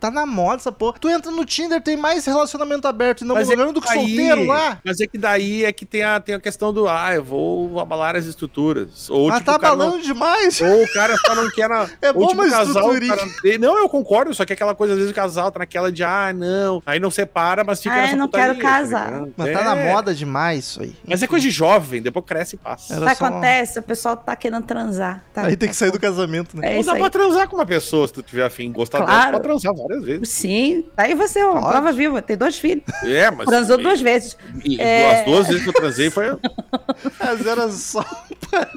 Tá 0.00 0.10
na 0.10 0.26
moda 0.26 0.56
essa 0.56 0.72
porra. 0.72 0.96
Tu 1.00 1.08
entra 1.08 1.30
no 1.30 1.44
Tinder, 1.44 1.80
tem 1.80 1.96
mais 1.96 2.24
relacionamento 2.24 2.86
aberto 2.88 3.22
e 3.22 3.24
não 3.24 3.34
Mas 3.34 3.50
é 3.50 3.56
do 3.56 3.80
que 3.80 3.88
daí- 3.88 3.98
solteiro 3.98 4.44
lá. 4.46 4.78
Mas 4.84 5.00
é 5.00 5.06
que 5.06 5.18
daí 5.18 5.64
é 5.64 5.72
que 5.72 5.84
tem 5.84 6.02
a, 6.02 6.20
tem 6.20 6.34
a 6.34 6.40
questão 6.40 6.72
do, 6.72 6.88
ah, 6.88 7.14
eu 7.14 7.22
vou 7.24 7.78
abalar 7.80 8.16
as 8.16 8.24
estruturas. 8.26 9.08
Ou, 9.10 9.30
Ah, 9.30 9.34
tipo, 9.34 9.44
tá 9.46 9.56
o 9.56 9.60
cara 9.60 9.76
balando 9.76 9.96
não- 9.96 10.02
demais. 10.02 10.60
Ou 10.60 10.82
o 10.84 10.92
cara 10.92 11.16
só 11.16 11.34
não 11.34 11.50
quer. 11.50 11.68
Na, 11.68 11.88
É 12.00 12.12
bom 12.12 12.26
tipo, 12.26 12.40
uma 12.42 12.46
o 12.46 12.50
casal. 12.50 12.90
cara 12.90 13.58
não, 13.58 13.78
eu 13.78 13.88
concordo, 13.88 14.32
só 14.34 14.44
que 14.44 14.52
aquela 14.52 14.74
coisa, 14.74 14.92
às 14.94 14.98
vezes 14.98 15.12
o 15.12 15.14
casal 15.14 15.50
tá 15.50 15.58
naquela 15.58 15.90
de, 15.90 16.02
ah, 16.04 16.32
não. 16.32 16.82
Aí 16.86 16.98
não 17.00 17.10
separa, 17.10 17.64
mas 17.64 17.82
fica 17.82 17.94
Ah, 17.94 17.98
nessa 18.02 18.12
eu 18.14 18.18
não 18.18 18.26
putaria, 18.28 18.54
quero 18.54 18.66
casar. 18.66 19.06
ligado? 19.12 19.34
Mas 19.36 19.48
É. 19.48 19.52
tá 19.52 19.64
na 19.64 19.76
moda 19.76 20.14
demais 20.14 20.64
isso 20.64 20.82
aí. 20.82 20.94
Mas 21.06 21.22
é 21.22 21.26
coisa 21.26 21.42
de 21.42 21.50
jovem, 21.50 22.00
depois 22.02 22.24
cresce 22.24 22.56
e 22.56 22.58
passa. 22.58 22.94
Era 22.94 23.14
Sabe 23.14 23.18
acontece? 23.36 23.78
O 23.78 23.82
pessoal 23.82 24.16
tá 24.16 24.34
querendo 24.36 24.64
transar. 24.64 25.22
Tá? 25.32 25.42
Aí 25.46 25.56
tem 25.56 25.68
que 25.68 25.76
sair 25.76 25.90
do 25.90 26.00
casamento, 26.00 26.56
né? 26.56 26.72
É 26.72 26.76
Não 26.76 26.82
dá 26.84 26.92
aí. 26.94 27.00
pra 27.00 27.10
transar 27.10 27.48
com 27.48 27.56
uma 27.56 27.66
pessoa 27.66 28.06
se 28.06 28.12
tu 28.14 28.22
tiver 28.22 28.44
afim, 28.44 28.72
gostar 28.72 28.98
dela, 28.98 29.08
Claro. 29.10 29.26
tu 29.26 29.32
pode 29.32 29.42
transar 29.44 29.74
várias 29.74 30.04
vezes. 30.04 30.28
Sim. 30.28 30.84
Daí 30.96 31.14
você, 31.14 31.42
ó, 31.44 31.52
Pode. 31.54 31.68
prova 31.68 31.92
viva. 31.92 32.22
Tem 32.22 32.36
dois 32.36 32.58
filhos. 32.58 32.84
É, 33.04 33.30
mas. 33.30 33.46
Transou 33.46 33.78
duas 33.78 34.00
vezes. 34.00 34.36
E, 34.64 34.80
É. 34.80 35.20
As 35.20 35.24
duas 35.26 35.46
vezes 35.46 35.62
que 35.62 35.68
eu 35.68 35.72
transei 35.74 36.10
foi. 36.10 36.26
Mas 37.20 37.46
era 37.46 37.68
só, 37.70 38.04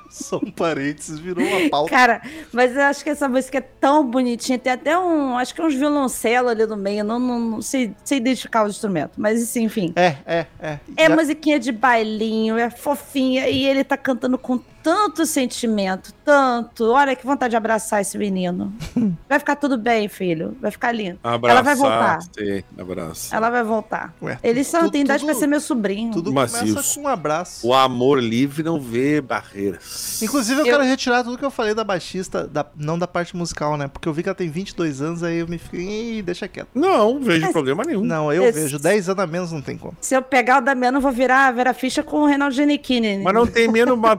só 0.09 0.37
um 0.37 0.51
parênteses, 0.51 1.19
virou 1.19 1.43
uma 1.45 1.69
pauta. 1.69 1.89
Cara, 1.89 2.21
mas 2.51 2.75
eu 2.75 2.81
acho 2.83 3.03
que 3.03 3.09
essa 3.09 3.27
música 3.29 3.57
é 3.59 3.61
tão 3.61 4.05
bonitinha. 4.05 4.57
Tem 4.59 4.73
até 4.73 4.97
um. 4.97 5.37
Acho 5.37 5.53
que 5.53 5.61
uns 5.61 5.73
violoncelos 5.75 6.51
ali 6.51 6.65
no 6.65 6.75
meio. 6.77 7.03
Não, 7.03 7.19
não, 7.19 7.39
não 7.39 7.61
sei, 7.61 7.93
sei 8.03 8.17
identificar 8.17 8.65
o 8.65 8.67
instrumento. 8.67 9.11
Mas 9.17 9.55
enfim. 9.55 9.93
É, 9.95 10.15
é, 10.25 10.45
é. 10.59 10.79
É 10.97 11.07
Já- 11.09 11.15
musiquinha 11.15 11.59
de 11.59 11.71
bailinho, 11.71 12.57
é 12.57 12.69
fofinha. 12.69 13.47
E 13.49 13.65
ele 13.65 13.83
tá 13.83 13.97
cantando 13.97 14.37
com 14.37 14.48
compte 14.49 14.78
tanto 14.83 15.25
sentimento, 15.25 16.13
tanto. 16.23 16.91
Olha 16.91 17.15
que 17.15 17.25
vontade 17.25 17.51
de 17.51 17.57
abraçar 17.57 18.01
esse 18.01 18.17
menino. 18.17 18.73
Vai 19.29 19.39
ficar 19.39 19.55
tudo 19.55 19.77
bem, 19.77 20.07
filho. 20.07 20.55
Vai 20.61 20.71
ficar 20.71 20.91
lindo. 20.91 21.19
Ela 21.23 21.61
vai 21.61 21.75
voltar. 21.75 22.19
Sim, 22.21 22.63
abraço. 22.77 23.33
Ela 23.35 23.49
vai 23.49 23.63
voltar. 23.63 24.13
Ué, 24.21 24.39
Eles 24.43 24.67
só 24.67 24.79
tudo- 24.79 24.91
têm 24.91 25.01
idade 25.01 25.19
tudo- 25.21 25.29
pra 25.31 25.39
ser 25.39 25.47
meu 25.47 25.59
sobrinho. 25.61 26.11
Tudo 26.11 26.33
Macios. 26.33 26.69
começa 26.71 26.95
com 26.95 27.01
um 27.01 27.07
abraço. 27.07 27.67
O 27.67 27.73
amor 27.73 28.21
livre 28.21 28.63
não 28.63 28.79
vê 28.79 29.21
barreiras. 29.21 30.21
Inclusive, 30.21 30.61
eu, 30.61 30.65
Eu- 30.65 30.71
quero 30.71 30.83
retirar 30.83 31.23
tudo 31.23 31.37
que 31.37 31.45
eu 31.45 31.51
falei 31.51 31.73
da 31.75 31.83
baixista, 31.83 32.47
da- 32.47 32.65
não 32.75 32.97
da 32.97 33.07
parte 33.07 33.35
musical, 33.35 33.77
né? 33.77 33.87
Porque 33.87 34.07
eu 34.09 34.13
vi 34.13 34.23
que 34.23 34.29
ela 34.29 34.35
tem 34.35 34.49
22 34.49 35.01
anos, 35.01 35.21
aí 35.23 35.37
eu 35.39 35.47
me 35.47 35.57
fiquei, 35.57 36.17
"Ih, 36.17 36.21
deixa 36.21 36.47
quieto. 36.47 36.69
Não, 36.73 37.13
não 37.15 37.21
vejo 37.21 37.51
problema 37.51 37.83
nenhum. 37.83 38.01
Não, 38.03 38.31
eu 38.33 38.43
Esse- 38.45 38.59
vejo 38.61 38.79
10 38.79 39.07
anos 39.09 39.23
a 39.23 39.27
menos, 39.27 39.51
não 39.51 39.61
tem 39.61 39.77
como. 39.77 39.95
Se 40.01 40.15
eu 40.15 40.21
pegar 40.21 40.57
o 40.59 40.61
Damiano, 40.61 40.97
eu 40.97 41.01
vou 41.01 41.11
virar 41.11 41.51
Vera 41.51 41.73
Ficha 41.73 42.01
com 42.01 42.21
o 42.21 42.25
Reinaldo 42.25 42.55
Giannichini. 42.55 43.19
Mas 43.23 43.33
não 43.33 43.45
tem 43.45 43.67
menos, 43.67 43.97
mas 43.97 44.17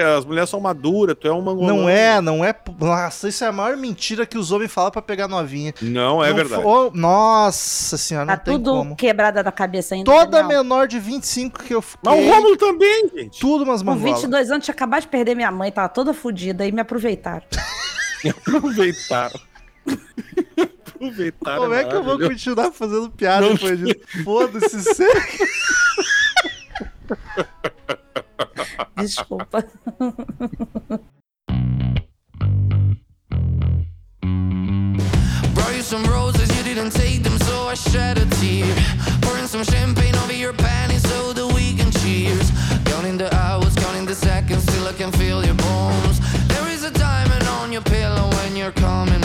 as 0.00 0.24
mulheres 0.24 0.48
são 0.50 0.60
maduras, 0.60 1.16
tu 1.18 1.26
é 1.28 1.32
um 1.32 1.40
mangolão. 1.40 1.76
Não 1.76 1.88
é, 1.88 2.20
não 2.20 2.44
é. 2.44 2.54
Nossa, 2.78 3.28
isso 3.28 3.44
é 3.44 3.48
a 3.48 3.52
maior 3.52 3.76
mentira 3.76 4.24
que 4.26 4.36
os 4.38 4.50
homens 4.52 4.72
falam 4.72 4.90
pra 4.90 5.00
pegar 5.02 5.28
novinha. 5.28 5.72
Não 5.80 6.22
é 6.24 6.28
Não 6.30 6.36
verdade. 6.36 6.62
fo- 6.62 6.68
oh, 6.68 6.90
nossa 6.96 7.96
senhora, 7.96 8.26
não 8.26 8.34
Tá 8.36 8.40
tem 8.40 8.54
tudo 8.54 8.70
como. 8.72 8.96
quebrada 8.96 9.42
da 9.42 9.52
cabeça 9.52 9.94
ainda. 9.94 10.10
Toda 10.10 10.42
menor 10.42 10.86
de 10.88 10.98
25 10.98 11.62
que 11.64 11.74
eu 11.74 11.84
Mas 12.02 12.14
o 12.14 12.16
fiquei, 12.18 12.32
Rômulo 12.34 12.56
também, 12.56 13.10
gente. 13.14 13.38
tudo 13.40 13.64
umas 13.64 13.80
Com 13.82 13.86
mangolas. 13.90 14.20
22 14.20 14.50
anos, 14.50 14.64
tinha 14.64 14.74
acabado 14.74 15.02
de 15.02 15.08
perder 15.08 15.34
minha 15.34 15.50
mãe, 15.50 15.70
tava 15.72 15.88
toda 15.88 16.12
fodida 16.14 16.66
e 16.66 16.72
me 16.72 16.80
aproveitaram. 16.80 17.42
Aproveitaram. 18.46 19.40
Aproveitaram. 20.94 21.62
Como 21.62 21.74
é 21.74 21.84
que 21.84 21.94
eu 21.94 22.02
vou 22.02 22.18
continuar 22.18 22.70
fazendo 22.70 23.08
piada 23.10 23.46
Não 23.46 23.54
depois 23.54 23.78
disso? 23.78 24.00
Foda-se, 24.24 24.82
sério. 24.94 25.22
Desculpa. 28.96 29.60
Brought 35.54 35.74
you 35.74 35.82
some 35.82 36.04
roses, 36.04 36.48
you 36.56 36.64
didn't 36.64 36.90
take 36.90 37.22
them, 37.22 37.38
so 37.40 37.68
I 37.68 37.74
shed 37.74 38.18
a 38.18 38.26
tear. 38.40 38.74
Pouring 39.22 39.46
some 39.46 39.64
champagne 39.64 40.14
over 40.16 40.32
your 40.32 40.54
panties 40.54 41.02
so 41.02 41.32
that 41.34 41.46
we 41.52 41.74
can 41.74 41.90
cheers. 41.90 42.50
Counting 42.86 43.18
the 43.18 43.34
hours, 43.34 43.74
counting 43.76 44.06
the 44.06 44.14
seconds, 44.14 44.64
till 44.66 44.86
I 44.88 44.92
can 44.92 45.12
feel 45.12 45.44
your 45.44 45.54
bones. 45.54 46.20
There 46.48 46.68
is 46.68 46.84
a 46.84 46.90
diamond 46.90 47.46
on 47.46 47.72
your 47.72 47.82
pillow 47.82 48.30
when 48.30 48.56
you're 48.56 48.72
coming 48.72 49.19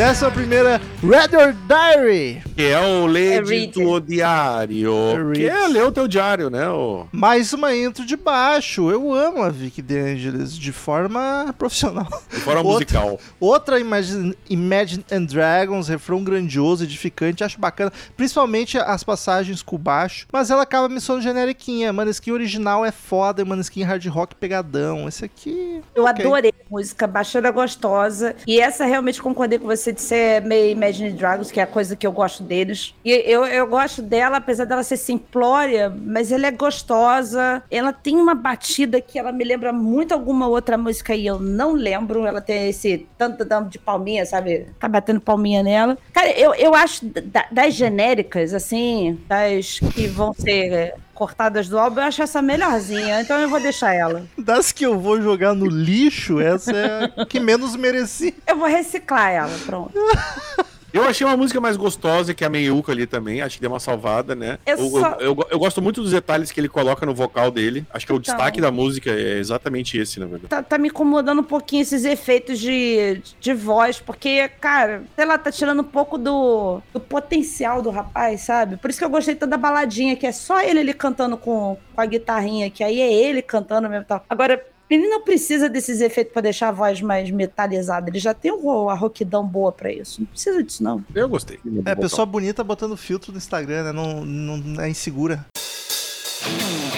Dessa 0.00 0.24
é 0.24 0.28
a 0.28 0.30
primeira 0.30 0.80
Red 1.02 1.36
or 1.36 1.54
Diary. 1.68 2.42
Que 2.56 2.62
é 2.62 2.80
o 2.80 3.06
É 3.06 3.10
ler 3.10 3.44
read. 3.44 3.72
do 3.72 4.00
diário. 4.00 4.94
É 5.30 5.34
que 5.34 5.46
é 5.46 5.68
ler 5.68 5.82
o 5.84 5.92
teu 5.92 6.08
diário, 6.08 6.48
né? 6.48 6.66
O... 6.70 7.06
Mais 7.12 7.52
uma 7.52 7.76
intro 7.76 8.06
de 8.06 8.16
baixo. 8.16 8.90
Eu 8.90 9.12
amo 9.12 9.42
a 9.42 9.50
Vicky 9.50 9.82
DeAngelis 9.82 10.56
de 10.56 10.72
forma 10.72 11.54
profissional. 11.58 12.08
De 12.30 12.36
forma 12.40 12.62
Outra- 12.62 12.72
musical. 12.72 13.20
Outra 13.38 13.78
Imagine, 13.78 14.34
Imagine 14.48 15.04
and 15.12 15.24
Dragons, 15.24 15.86
refrão 15.88 16.24
grandioso, 16.24 16.82
edificante, 16.84 17.44
acho 17.44 17.60
bacana, 17.60 17.92
principalmente 18.16 18.78
as 18.78 19.04
passagens 19.04 19.62
com 19.62 19.76
o 19.76 19.78
baixo, 19.78 20.26
mas 20.32 20.50
ela 20.50 20.62
acaba 20.62 20.88
me 20.88 20.98
soando 20.98 21.20
generiquinha. 21.20 21.92
Maneskin 21.92 22.30
original 22.30 22.86
é 22.86 22.90
foda, 22.90 23.44
Maneskin 23.44 23.82
hard 23.82 24.06
rock 24.06 24.34
pegadão. 24.34 25.06
Esse 25.06 25.26
aqui. 25.26 25.82
Eu 25.94 26.04
ok. 26.04 26.24
adorei 26.24 26.54
a 26.58 26.70
música, 26.70 27.06
baixada 27.06 27.50
gostosa. 27.50 28.34
E 28.46 28.58
essa 28.58 28.86
realmente 28.86 29.20
concordei 29.20 29.58
com 29.58 29.66
você 29.66 29.89
de 29.92 30.00
ser 30.02 30.42
meio 30.42 30.70
Imagine 30.72 31.10
Dragons, 31.12 31.50
que 31.50 31.60
é 31.60 31.62
a 31.62 31.66
coisa 31.66 31.94
que 31.96 32.06
eu 32.06 32.12
gosto 32.12 32.42
deles. 32.42 32.94
E 33.04 33.10
eu, 33.10 33.44
eu 33.46 33.66
gosto 33.66 34.02
dela, 34.02 34.36
apesar 34.38 34.64
dela 34.64 34.82
ser 34.82 34.96
simplória, 34.96 35.90
mas 36.04 36.30
ela 36.32 36.46
é 36.46 36.50
gostosa. 36.50 37.62
Ela 37.70 37.92
tem 37.92 38.16
uma 38.16 38.34
batida 38.34 39.00
que 39.00 39.18
ela 39.18 39.32
me 39.32 39.44
lembra 39.44 39.72
muito 39.72 40.12
alguma 40.12 40.46
outra 40.48 40.76
música 40.76 41.14
e 41.14 41.26
eu 41.26 41.38
não 41.38 41.72
lembro. 41.72 42.26
Ela 42.26 42.40
tem 42.40 42.68
esse 42.68 43.06
tanto 43.16 43.44
de 43.68 43.78
palminha, 43.78 44.24
sabe? 44.26 44.66
Tá 44.78 44.88
batendo 44.88 45.20
palminha 45.20 45.62
nela. 45.62 45.96
Cara, 46.12 46.30
eu, 46.38 46.54
eu 46.54 46.74
acho 46.74 47.04
da- 47.06 47.46
das 47.50 47.74
genéricas, 47.74 48.52
assim, 48.54 49.18
das 49.28 49.78
que 49.80 50.06
vão 50.06 50.32
ser 50.32 50.94
cortadas 51.20 51.68
do 51.68 51.78
álbum, 51.78 52.00
eu 52.00 52.06
acho 52.06 52.22
essa 52.22 52.40
melhorzinha. 52.40 53.20
Então 53.20 53.38
eu 53.38 53.46
vou 53.50 53.60
deixar 53.60 53.92
ela. 53.92 54.24
Das 54.38 54.72
que 54.72 54.86
eu 54.86 54.98
vou 54.98 55.20
jogar 55.20 55.54
no 55.54 55.66
lixo, 55.66 56.40
essa 56.40 56.72
é 56.72 57.12
a 57.14 57.26
que 57.26 57.38
menos 57.38 57.76
mereci. 57.76 58.34
Eu 58.46 58.56
vou 58.56 58.66
reciclar 58.66 59.30
ela, 59.30 59.54
pronto. 59.66 59.92
Eu 60.92 61.04
achei 61.04 61.26
uma 61.26 61.36
música 61.36 61.60
mais 61.60 61.76
gostosa 61.76 62.34
que 62.34 62.44
a 62.44 62.48
Meiuca 62.48 62.90
ali 62.92 63.06
também. 63.06 63.40
Acho 63.40 63.56
que 63.56 63.60
deu 63.60 63.70
uma 63.70 63.78
salvada, 63.80 64.34
né? 64.34 64.58
Eu 64.66 64.76
Eu, 64.78 64.90
só- 64.90 65.12
eu, 65.20 65.20
eu- 65.36 65.46
eu 65.50 65.58
gosto 65.58 65.80
muito 65.80 66.02
dos 66.02 66.10
detalhes 66.12 66.50
que 66.50 66.60
ele 66.60 66.68
coloca 66.68 67.06
no 67.06 67.14
vocal 67.14 67.50
dele. 67.50 67.86
Acho 67.92 68.06
que 68.06 68.12
o 68.12 68.16
Então. 68.16 68.34
destaque 68.34 68.60
da 68.60 68.70
música 68.70 69.10
é 69.10 69.38
exatamente 69.38 69.96
esse, 69.98 70.18
na 70.18 70.26
verdade. 70.26 70.48
Tá, 70.48 70.62
tá 70.62 70.78
me 70.78 70.88
incomodando 70.88 71.40
um 71.40 71.44
pouquinho 71.44 71.82
esses 71.82 72.04
efeitos 72.04 72.58
de, 72.58 73.22
de 73.40 73.54
voz, 73.54 74.00
porque, 74.00 74.48
cara, 74.60 75.02
sei 75.14 75.24
lá, 75.24 75.38
tá 75.38 75.52
tirando 75.52 75.80
um 75.80 75.84
pouco 75.84 76.18
do, 76.18 76.80
do 76.92 76.98
potencial 77.00 77.80
do 77.82 77.90
rapaz, 77.90 78.40
sabe? 78.42 78.76
Por 78.76 78.90
isso 78.90 78.98
que 78.98 79.04
eu 79.04 79.10
gostei 79.10 79.34
tanto 79.34 79.50
da 79.50 79.56
baladinha, 79.56 80.16
que 80.16 80.26
é 80.26 80.32
só 80.32 80.60
ele 80.60 80.80
ali 80.80 80.94
cantando 80.94 81.36
com, 81.36 81.76
com 81.94 82.00
a 82.00 82.06
guitarrinha, 82.06 82.70
que 82.70 82.82
aí 82.82 83.00
é 83.00 83.12
ele 83.12 83.42
cantando 83.42 83.88
mesmo 83.88 84.02
e 84.02 84.06
tal. 84.06 84.24
Agora, 84.28 84.60
ele 84.90 85.08
não 85.08 85.22
precisa 85.22 85.68
desses 85.68 86.00
efeitos 86.00 86.32
pra 86.32 86.42
deixar 86.42 86.68
a 86.68 86.72
voz 86.72 87.00
mais 87.00 87.30
metalizada. 87.30 88.10
Ele 88.10 88.18
já 88.18 88.34
tem 88.34 88.50
a 88.50 88.94
roquidão 88.94 89.46
boa 89.46 89.70
pra 89.70 89.92
isso. 89.92 90.20
Não 90.20 90.26
precisa 90.26 90.62
disso, 90.62 90.82
não. 90.82 91.04
Eu 91.14 91.28
gostei. 91.28 91.60
É, 91.84 91.94
pessoa 91.94 92.26
bonita 92.26 92.64
botando 92.64 92.96
filtro 92.96 93.30
no 93.30 93.38
Instagram, 93.38 93.84
né? 93.84 93.92
Não, 93.92 94.24
não 94.24 94.82
é 94.82 94.88
insegura. 94.88 95.46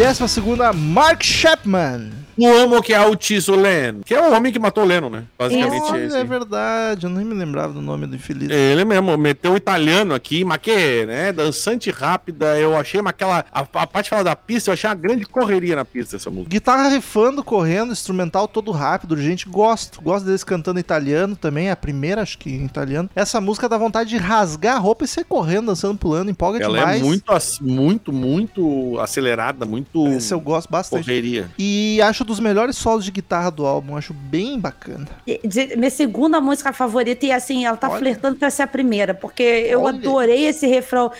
Décima 0.00 0.26
segunda, 0.26 0.72
Mark 0.72 1.22
Chapman. 1.22 2.19
O 2.40 2.56
amo 2.56 2.82
que 2.82 2.92
é 2.92 2.96
Altiço 2.96 3.54
Leno, 3.54 4.00
que 4.04 4.14
é 4.14 4.20
o 4.20 4.32
homem 4.34 4.52
que 4.52 4.58
matou 4.58 4.84
o 4.84 4.86
Leno, 4.86 5.10
né? 5.10 5.24
Basicamente 5.38 5.94
é 5.94 6.06
esse. 6.06 6.16
é 6.16 6.24
verdade, 6.24 7.06
eu 7.06 7.10
nem 7.10 7.24
me 7.24 7.34
lembrava 7.34 7.72
do 7.72 7.80
nome 7.82 8.06
do 8.06 8.16
infeliz. 8.16 8.48
Ele 8.50 8.84
mesmo 8.84 9.16
meteu 9.18 9.52
o 9.52 9.56
italiano 9.56 10.14
aqui, 10.14 10.44
mas 10.44 10.58
que, 10.58 11.04
né? 11.06 11.32
Dançante 11.32 11.90
rápida, 11.90 12.58
eu 12.58 12.76
achei 12.76 13.02
mas 13.02 13.10
aquela. 13.10 13.44
A, 13.52 13.60
a 13.60 13.86
parte 13.86 14.08
fala 14.10 14.24
da 14.24 14.36
pista, 14.36 14.70
eu 14.70 14.74
achei 14.74 14.88
uma 14.88 14.96
grande 14.96 15.24
correria 15.26 15.76
na 15.76 15.84
pista 15.84 16.16
essa 16.16 16.30
música. 16.30 16.50
Guitarra 16.50 16.88
rifando, 16.88 17.42
correndo, 17.44 17.92
instrumental 17.92 18.48
todo 18.48 18.70
rápido, 18.70 19.16
gente, 19.16 19.48
gosto. 19.48 20.00
Gosto 20.00 20.24
deles 20.24 20.44
cantando 20.44 20.80
italiano 20.80 21.36
também, 21.36 21.68
é 21.68 21.72
a 21.72 21.76
primeira, 21.76 22.22
acho 22.22 22.38
que 22.38 22.50
em 22.50 22.64
italiano. 22.64 23.10
Essa 23.14 23.40
música 23.40 23.68
dá 23.68 23.76
vontade 23.76 24.10
de 24.10 24.16
rasgar 24.16 24.76
a 24.76 24.78
roupa 24.78 25.04
e 25.04 25.08
sair 25.08 25.24
correndo, 25.24 25.66
dançando, 25.66 25.98
pulando, 25.98 26.30
empolga 26.30 26.58
Ela 26.62 26.78
demais. 26.78 27.00
é 27.00 27.04
muito, 27.04 27.32
muito, 27.60 28.12
muito 28.12 28.98
acelerada, 29.00 29.64
muito 29.66 30.06
Esse 30.08 30.32
eu 30.32 30.40
gosto 30.40 30.70
bastante. 30.70 31.04
correria. 31.04 31.50
E 31.58 32.00
acho 32.02 32.24
dos 32.30 32.40
melhores 32.40 32.76
solos 32.76 33.04
de 33.04 33.10
guitarra 33.10 33.50
do 33.50 33.66
álbum, 33.66 33.96
acho 33.96 34.14
bem 34.14 34.58
bacana. 34.58 35.06
E- 35.26 35.40
dizer- 35.44 35.76
Minha 35.76 35.90
segunda 35.90 36.40
música 36.40 36.72
favorita, 36.72 37.26
e 37.26 37.32
assim, 37.32 37.66
ela 37.66 37.76
tá 37.76 37.88
Olha. 37.88 37.98
flertando 37.98 38.36
pra 38.36 38.48
ser 38.50 38.62
a 38.62 38.66
primeira, 38.66 39.12
porque 39.12 39.42
eu 39.42 39.82
Olha. 39.82 39.96
adorei 39.98 40.46
esse 40.46 40.66
refrão. 40.66 41.10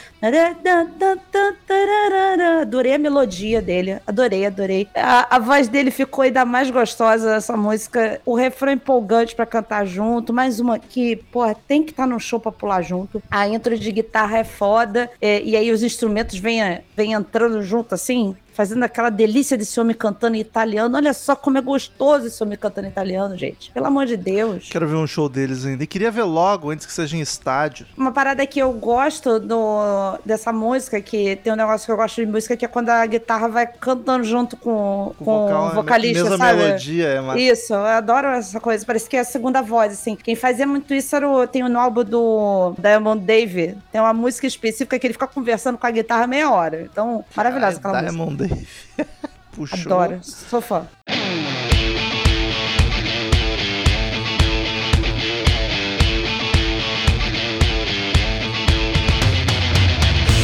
Adorei 2.63 2.95
a 2.95 2.99
melodia 2.99 3.61
dele. 3.61 3.99
Adorei, 4.07 4.47
adorei. 4.47 4.89
A, 4.95 5.37
a 5.37 5.39
voz 5.39 5.69
dele 5.69 5.91
ficou 5.91 6.23
ainda 6.23 6.45
mais 6.45 6.71
gostosa 6.71 7.35
essa 7.37 7.57
música. 7.57 8.21
O 8.25 8.35
refrão 8.35 8.73
empolgante 8.73 9.35
pra 9.35 9.47
cantar 9.47 9.85
junto. 9.87 10.33
Mais 10.33 10.61
uma 10.61 10.79
que, 10.79 11.17
porra, 11.17 11.55
tem 11.67 11.83
que 11.83 11.91
estar 11.91 12.07
no 12.07 12.19
show 12.21 12.39
pra 12.41 12.53
pular 12.53 12.83
junto. 12.83 13.23
A 13.31 13.49
intro 13.49 13.79
de 13.79 13.93
guitarra 13.93 14.39
é 14.39 14.45
foda. 14.45 15.11
é, 15.21 15.43
e 15.43 15.57
aí 15.57 15.71
os 15.71 15.83
instrumentos 15.83 16.39
vêm 16.39 16.61
vem 16.97 17.13
entrando 17.13 17.63
junto 17.63 17.95
assim. 17.95 18.37
Fazendo 18.61 18.83
aquela 18.83 19.09
delícia 19.09 19.57
desse 19.57 19.81
homem 19.81 19.97
cantando 19.97 20.37
em 20.37 20.41
italiano. 20.41 20.95
Olha 20.95 21.15
só 21.15 21.35
como 21.35 21.57
é 21.57 21.63
gostoso 21.63 22.27
esse 22.27 22.43
homem 22.43 22.59
cantando 22.59 22.89
em 22.89 22.91
italiano, 22.91 23.35
gente. 23.35 23.71
Pelo 23.71 23.87
amor 23.87 24.05
de 24.05 24.19
Deus. 24.19 24.69
Quero 24.71 24.87
ver 24.87 24.97
um 24.97 25.07
show 25.07 25.31
deles 25.31 25.65
ainda. 25.65 25.83
E 25.83 25.87
queria 25.87 26.11
ver 26.11 26.25
logo, 26.25 26.71
antes 26.71 26.85
que 26.85 26.93
seja 26.93 27.17
em 27.17 27.21
estádio. 27.21 27.87
Uma 27.97 28.13
parada 28.13 28.47
que 28.47 28.59
eu 28.59 28.71
gosto 28.75 29.41
do, 29.41 30.19
dessa 30.27 30.53
música, 30.53 31.01
que 31.01 31.37
tem 31.37 31.55
um 31.55 31.57
negócio 31.57 31.87
que 31.87 31.93
eu 31.93 31.97
gosto 31.97 32.17
de 32.17 32.27
música, 32.27 32.55
que 32.55 32.63
é 32.63 32.69
quando 32.69 32.91
a 32.91 33.07
guitarra 33.07 33.49
vai 33.49 33.67
cantando 33.67 34.25
junto 34.25 34.59
com, 34.59 35.15
com, 35.19 35.25
o 35.25 35.47
vocal, 35.47 35.75
vocalista, 35.77 36.25
mesma 36.25 36.37
sabe? 36.37 36.59
melodia, 36.59 37.07
é 37.07 37.21
mas 37.23 37.41
Isso, 37.41 37.73
eu 37.73 37.87
adoro 37.87 38.29
essa 38.29 38.61
coisa. 38.61 38.85
Parece 38.85 39.09
que 39.09 39.17
é 39.17 39.21
a 39.21 39.25
segunda 39.25 39.63
voz, 39.63 39.95
assim. 39.95 40.15
Quem 40.17 40.37
fazia 40.37 40.67
muito 40.67 40.93
isso 40.93 41.17
era 41.17 41.27
o. 41.27 41.47
Tem 41.47 41.67
no 41.67 41.81
álbum 41.81 42.05
do 42.05 42.75
Diamond 42.79 43.25
Dave. 43.25 43.79
Tem 43.91 44.03
uma 44.03 44.13
música 44.13 44.47
específica 44.47 44.99
que 44.99 45.07
ele 45.07 45.15
fica 45.15 45.27
conversando 45.27 45.79
com 45.79 45.87
a 45.87 45.91
guitarra 45.91 46.27
meia 46.27 46.51
hora. 46.51 46.83
Então, 46.83 47.25
maravilhosa 47.35 47.79
aquela 47.79 48.03
música. 48.03 48.13
Diamond 48.13 48.37
Dave. 48.37 48.50
Puxou. 49.53 49.81
Adoro, 49.93 50.21
sou 50.23 50.61
fã. 50.61 50.87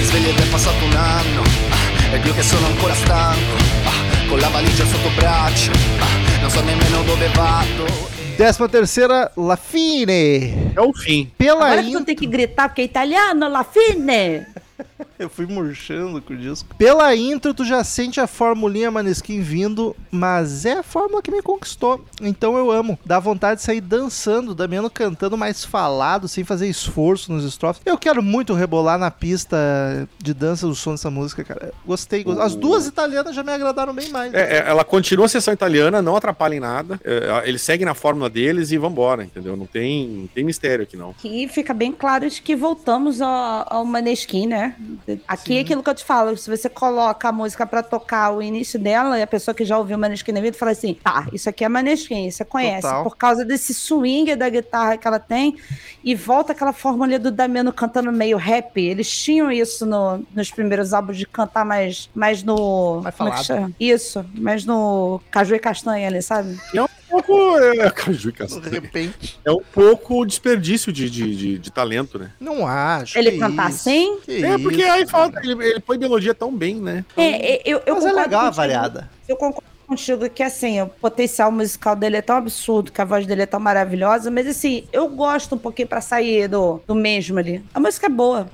Sveglio 0.02 0.30
è 0.30 0.48
passato 0.48 0.84
un 0.84 0.94
anno 0.94 1.42
ah, 1.42 2.14
Ed 2.14 2.24
io 2.24 2.32
che 2.34 2.42
sono 2.42 2.66
ancora 2.66 2.94
stanco 2.94 3.57
ah, 3.84 4.28
Con 4.28 4.38
la 4.38 4.48
valigia 4.48 4.84
sotto 4.84 5.11
braccio 5.16 5.72
ah, 5.72 6.40
Non 6.40 6.50
so 6.50 6.62
nemmeno 6.62 7.02
dove 7.02 7.28
vado 7.34 8.14
Décima 8.36 8.68
terceira, 8.68 9.32
La 9.36 9.57
Fine. 9.57 10.72
É 10.76 10.80
o 10.82 10.92
fim. 10.92 11.32
Pela 11.38 11.68
Agora 11.68 11.76
que 11.82 11.84
tu 11.84 11.88
intro. 11.92 12.04
tem 12.04 12.14
que 12.14 12.26
gritar, 12.26 12.68
porque 12.68 12.82
é 12.82 12.84
italiano, 12.84 13.48
la 13.48 13.64
fine! 13.64 14.46
Eu 15.18 15.31
fui 15.31 15.47
murchando 15.47 16.20
com 16.20 16.35
o 16.35 16.37
disco. 16.37 16.74
Pela 16.77 17.14
intro, 17.16 17.55
tu 17.55 17.64
já 17.64 17.83
sente 17.83 18.20
a 18.20 18.27
formulinha 18.27 18.91
Maneskin 18.91 19.41
vindo, 19.41 19.97
mas 20.11 20.66
é 20.66 20.72
a 20.74 20.83
fórmula 20.83 21.22
que 21.22 21.31
me 21.31 21.41
conquistou. 21.41 22.05
Então 22.20 22.57
eu 22.57 22.70
amo. 22.70 22.99
Dá 23.05 23.18
vontade 23.18 23.61
de 23.61 23.64
sair 23.64 23.81
dançando, 23.81 24.55
Damiano 24.55 24.91
cantando 24.91 25.37
mais 25.37 25.64
falado, 25.64 26.29
sem 26.29 26.45
fazer 26.45 26.68
esforço 26.68 27.33
nos 27.33 27.45
estrofes. 27.45 27.81
Eu 27.87 27.97
quero 27.97 28.22
muito 28.22 28.53
rebolar 28.53 28.99
na 28.99 29.11
pista 29.11 29.57
de 30.18 30.35
dança 30.35 30.66
do 30.66 30.74
som 30.74 30.91
dessa 30.91 31.11
música, 31.11 31.43
cara. 31.43 31.72
Gostei. 31.87 32.22
gostei. 32.22 32.45
As 32.45 32.55
duas 32.55 32.87
italianas 32.87 33.35
já 33.35 33.43
me 33.43 33.53
agradaram 33.53 33.95
bem 33.95 34.11
mais. 34.11 34.35
É, 34.35 34.59
é, 34.59 34.68
ela 34.68 34.85
continua 34.85 35.27
a 35.27 35.29
sessão 35.29 35.55
italiana, 35.55 36.03
não 36.03 36.16
atrapalha 36.16 36.55
em 36.55 36.61
nada. 36.61 37.01
É, 37.03 37.49
eles 37.49 37.62
seguem 37.62 37.87
na 37.87 37.95
fórmula 37.95 38.29
deles 38.29 38.70
e 38.70 38.77
vambora, 38.77 39.24
entendeu? 39.24 39.57
Não 39.57 39.66
tem, 39.66 40.07
não 40.09 40.27
tem 40.27 40.45
mistério 40.45 40.83
aqui, 40.83 40.97
não. 40.97 41.11
Aqui 41.11 41.49
fica 41.49 41.72
bem 41.72 41.91
claro 41.91 42.29
de 42.29 42.43
que 42.43 42.55
voltamos 42.55 43.22
ao, 43.22 43.66
ao 43.66 43.85
Maneskin, 43.85 44.47
né? 44.47 44.66
Aqui 45.27 45.59
é 45.59 45.61
aquilo 45.61 45.83
que 45.83 45.91
eu 45.91 45.95
te 45.95 46.05
falo, 46.05 46.37
se 46.37 46.49
você 46.49 46.69
coloca 46.69 47.29
a 47.29 47.33
música 47.33 47.67
pra 47.67 47.83
tocar 47.83 48.33
o 48.33 48.43
início 48.43 48.79
dela, 48.79 49.19
e 49.19 49.23
a 49.23 49.27
pessoa 49.27 49.55
que 49.55 49.64
já 49.64 49.79
ouviu 49.79 49.97
Maneskin 49.99 50.33
na 50.33 50.41
vida 50.41 50.57
fala 50.57 50.73
assim, 50.73 50.95
tá, 50.95 51.27
isso 51.33 51.49
aqui 51.49 51.64
é 51.64 51.69
Maneskin, 51.69 52.31
você 52.31 52.45
conhece, 52.45 52.83
Total. 52.83 53.03
por 53.05 53.17
causa 53.17 53.45
desse 53.45 53.73
swing 53.75 54.35
da 54.37 54.49
guitarra 54.49 54.97
que 54.97 55.07
ela 55.07 55.19
tem, 55.19 55.57
e 56.05 56.14
volta 56.14 56.53
aquela 56.53 56.73
fórmula 56.73 57.19
do 57.19 57.31
Damiano 57.31 57.73
cantando 57.73 58.11
meio 58.12 58.37
rap, 58.37 58.81
eles 58.81 59.11
tinham 59.11 59.51
isso 59.51 59.85
no- 59.87 60.25
nos 60.35 60.51
primeiros 60.51 60.93
álbuns 60.93 61.17
de 61.17 61.27
cantar 61.27 61.64
mais, 61.64 62.09
mais 62.14 62.43
no... 62.43 63.01
Mais 63.03 63.14
como 63.14 63.29
é 63.29 63.33
que 63.33 63.37
falado. 63.39 63.45
chama? 63.47 63.73
Isso, 63.79 64.25
mais 64.35 64.64
no 64.64 65.21
caju 65.31 65.55
e 65.55 65.59
castanha 65.59 66.09
ali, 66.09 66.23
sabe? 66.23 66.59
Um 66.75 66.87
pouco. 67.09 67.59
É, 67.59 67.90
Caju 67.94 68.28
e 68.30 68.61
De 68.61 68.68
repente. 68.68 69.38
é 69.44 69.50
um 69.50 69.62
pouco 69.72 70.24
desperdício 70.24 70.92
de, 70.92 71.09
de, 71.09 71.36
de, 71.36 71.59
de 71.59 71.70
talento, 71.70 72.18
né? 72.18 72.32
Não 72.40 72.66
acho. 72.66 73.18
Ele 73.18 73.32
que 73.32 73.38
cantar 73.38 73.70
isso. 73.70 73.88
assim? 73.88 74.18
Que 74.24 74.44
É, 74.44 74.59
porque 74.59 74.82
isso, 74.82 74.90
aí 74.90 75.07
falta. 75.07 75.40
Ele, 75.42 75.52
ele 75.64 75.80
põe 75.80 75.98
melodia 75.98 76.34
tão 76.34 76.54
bem, 76.54 76.76
né? 76.76 77.04
É, 77.16 77.54
é, 77.54 77.62
eu, 77.64 77.82
eu 77.86 77.94
Mas 77.94 78.04
é 78.04 78.09
concordo 78.09 78.30
legal 78.30 78.46
a 78.46 78.50
variada. 78.50 79.11
Eu 79.28 79.36
concordo 79.36 79.66
contigo 79.86 80.28
que, 80.28 80.42
assim, 80.42 80.80
o 80.82 80.86
potencial 80.88 81.50
musical 81.52 81.94
dele 81.94 82.16
é 82.16 82.22
tão 82.22 82.36
absurdo, 82.36 82.90
que 82.90 83.00
a 83.00 83.04
voz 83.04 83.26
dele 83.26 83.42
é 83.42 83.46
tão 83.46 83.61
maravilhosa, 83.61 84.30
mas, 84.30 84.46
assim, 84.46 84.84
eu 84.92 85.09
gosto 85.09 85.54
um 85.54 85.59
pouquinho 85.59 85.88
pra 85.88 86.00
sair 86.00 86.48
do, 86.48 86.80
do 86.86 86.94
mesmo 86.94 87.38
ali. 87.38 87.64
A 87.72 87.80
música 87.80 88.07
é 88.07 88.11
boa. 88.11 88.48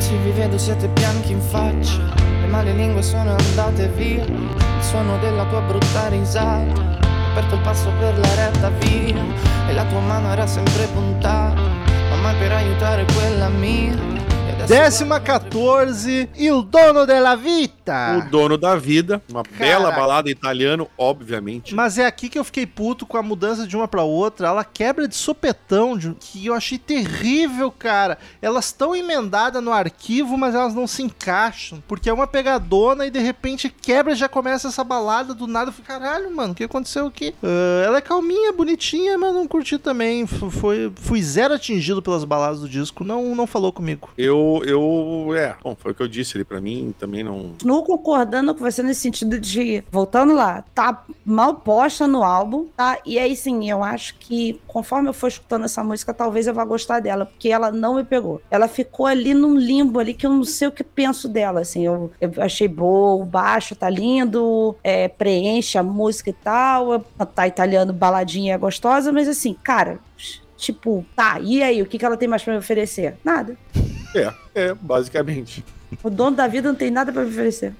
Se 0.00 0.16
vi 0.18 0.30
vedo 0.32 0.58
siete 0.58 0.86
bianchi 0.88 1.32
in 1.32 1.40
faccia, 1.40 1.98
le 2.40 2.46
male 2.46 2.72
lingue 2.74 3.02
sono 3.02 3.30
andate 3.34 3.88
via, 3.96 4.22
il 4.24 4.82
suono 4.82 5.18
della 5.18 5.44
tua 5.46 5.60
brutta 5.62 6.08
risata, 6.08 6.98
aperto 7.36 7.56
il 7.56 7.60
passo 7.60 7.90
per 7.98 8.16
la 8.18 8.34
retta 8.34 8.70
via, 8.70 9.22
e 9.68 9.72
la 9.74 9.84
tua 9.84 10.00
mano 10.00 10.32
era 10.32 10.46
sempre 10.46 10.86
puntata, 10.86 11.60
ma 12.08 12.16
mai 12.22 12.34
per 12.36 12.52
aiutare 12.52 13.04
quella 13.12 13.48
mia. 13.48 14.25
E 14.66 14.68
Décima 14.68 15.20
14, 15.20 16.28
Il 16.36 16.62
Dono 16.64 17.04
della 17.04 17.36
Vita. 17.36 18.18
O 18.26 18.30
dono 18.30 18.56
da 18.58 18.74
vida, 18.74 19.22
uma 19.30 19.44
bela 19.44 19.84
Caraca. 19.84 20.00
balada 20.00 20.28
italiano, 20.30 20.88
obviamente. 20.98 21.72
Mas 21.72 21.98
é 21.98 22.04
aqui 22.06 22.28
que 22.28 22.36
eu 22.36 22.42
fiquei 22.42 22.66
puto 22.66 23.06
com 23.06 23.16
a 23.16 23.22
mudança 23.22 23.64
de 23.64 23.76
uma 23.76 23.86
pra 23.86 24.02
outra. 24.02 24.48
Ela 24.48 24.64
quebra 24.64 25.06
de 25.06 25.14
sopetão, 25.14 25.96
de- 25.96 26.14
que 26.18 26.46
eu 26.46 26.52
achei 26.54 26.78
terrível, 26.78 27.70
cara. 27.70 28.18
Elas 28.42 28.66
estão 28.66 28.94
emendadas 28.94 29.62
no 29.62 29.72
arquivo, 29.72 30.36
mas 30.36 30.52
elas 30.52 30.74
não 30.74 30.88
se 30.88 31.00
encaixam. 31.00 31.80
Porque 31.86 32.10
é 32.10 32.12
uma 32.12 32.26
pegadona 32.26 33.06
e 33.06 33.10
de 33.10 33.20
repente 33.20 33.68
quebra 33.68 34.14
e 34.14 34.16
já 34.16 34.28
começa 34.28 34.66
essa 34.66 34.82
balada 34.82 35.32
do 35.32 35.46
nada. 35.46 35.68
Eu 35.70 35.74
falei, 35.74 35.86
caralho, 36.00 36.34
mano, 36.34 36.52
o 36.52 36.56
que 36.56 36.64
aconteceu 36.64 37.06
aqui? 37.06 37.32
Ah, 37.40 37.84
ela 37.86 37.98
é 37.98 38.00
calminha, 38.00 38.52
bonitinha, 38.52 39.16
mas 39.16 39.32
não 39.32 39.46
curti 39.46 39.78
também. 39.78 40.24
F- 40.24 40.50
Foi, 40.50 40.92
fui 40.96 41.22
zero 41.22 41.54
atingido 41.54 42.02
pelas 42.02 42.24
baladas 42.24 42.60
do 42.60 42.68
disco. 42.68 43.04
Não, 43.04 43.32
não 43.36 43.46
falou 43.46 43.72
comigo. 43.72 44.10
Eu, 44.18 44.55
eu, 44.64 45.26
eu, 45.28 45.34
é, 45.34 45.56
bom, 45.62 45.76
foi 45.76 45.92
o 45.92 45.94
que 45.94 46.02
eu 46.02 46.08
disse 46.08 46.36
ali, 46.36 46.44
pra 46.44 46.60
mim 46.60 46.94
também 46.98 47.22
não... 47.22 47.50
Continuo 47.50 47.82
concordando 47.84 48.54
com 48.54 48.60
você 48.60 48.82
nesse 48.82 49.00
sentido 49.00 49.38
de, 49.38 49.82
voltando 49.90 50.34
lá, 50.34 50.64
tá 50.74 51.04
mal 51.24 51.54
posta 51.56 52.06
no 52.06 52.22
álbum, 52.22 52.66
tá? 52.76 52.98
E 53.04 53.18
aí 53.18 53.34
sim, 53.36 53.70
eu 53.70 53.82
acho 53.82 54.16
que 54.18 54.60
conforme 54.66 55.08
eu 55.08 55.14
for 55.14 55.28
escutando 55.28 55.64
essa 55.64 55.82
música, 55.82 56.12
talvez 56.12 56.46
eu 56.46 56.54
vá 56.54 56.64
gostar 56.64 57.00
dela, 57.00 57.26
porque 57.26 57.48
ela 57.48 57.70
não 57.70 57.94
me 57.94 58.04
pegou. 58.04 58.40
Ela 58.50 58.68
ficou 58.68 59.06
ali 59.06 59.34
num 59.34 59.56
limbo 59.56 59.98
ali 59.98 60.14
que 60.14 60.26
eu 60.26 60.30
não 60.30 60.44
sei 60.44 60.68
o 60.68 60.72
que 60.72 60.84
penso 60.84 61.28
dela, 61.28 61.60
assim. 61.60 61.84
Eu, 61.84 62.10
eu 62.20 62.32
achei 62.38 62.68
boa, 62.68 63.22
o 63.22 63.26
baixo 63.26 63.74
tá 63.74 63.88
lindo, 63.88 64.76
é, 64.82 65.08
preenche 65.08 65.78
a 65.78 65.82
música 65.82 66.30
e 66.30 66.32
tal, 66.32 67.00
tá 67.34 67.46
italiano, 67.46 67.92
baladinha 67.92 68.54
é 68.54 68.58
gostosa, 68.58 69.12
mas 69.12 69.28
assim, 69.28 69.54
cara, 69.54 69.98
tipo, 70.56 71.04
tá, 71.14 71.38
e 71.40 71.62
aí, 71.62 71.82
o 71.82 71.86
que, 71.86 71.98
que 71.98 72.04
ela 72.04 72.16
tem 72.16 72.28
mais 72.28 72.42
pra 72.42 72.52
me 72.52 72.58
oferecer? 72.58 73.16
Nada. 73.24 73.56
É, 74.14 74.32
é, 74.56 74.74
basicamente. 74.74 75.64
O 76.02 76.10
dono 76.10 76.34
da 76.34 76.48
vida 76.48 76.68
não 76.68 76.74
tem 76.74 76.90
nada 76.90 77.12
pra 77.12 77.22
me 77.22 77.28
oferecer. 77.28 77.74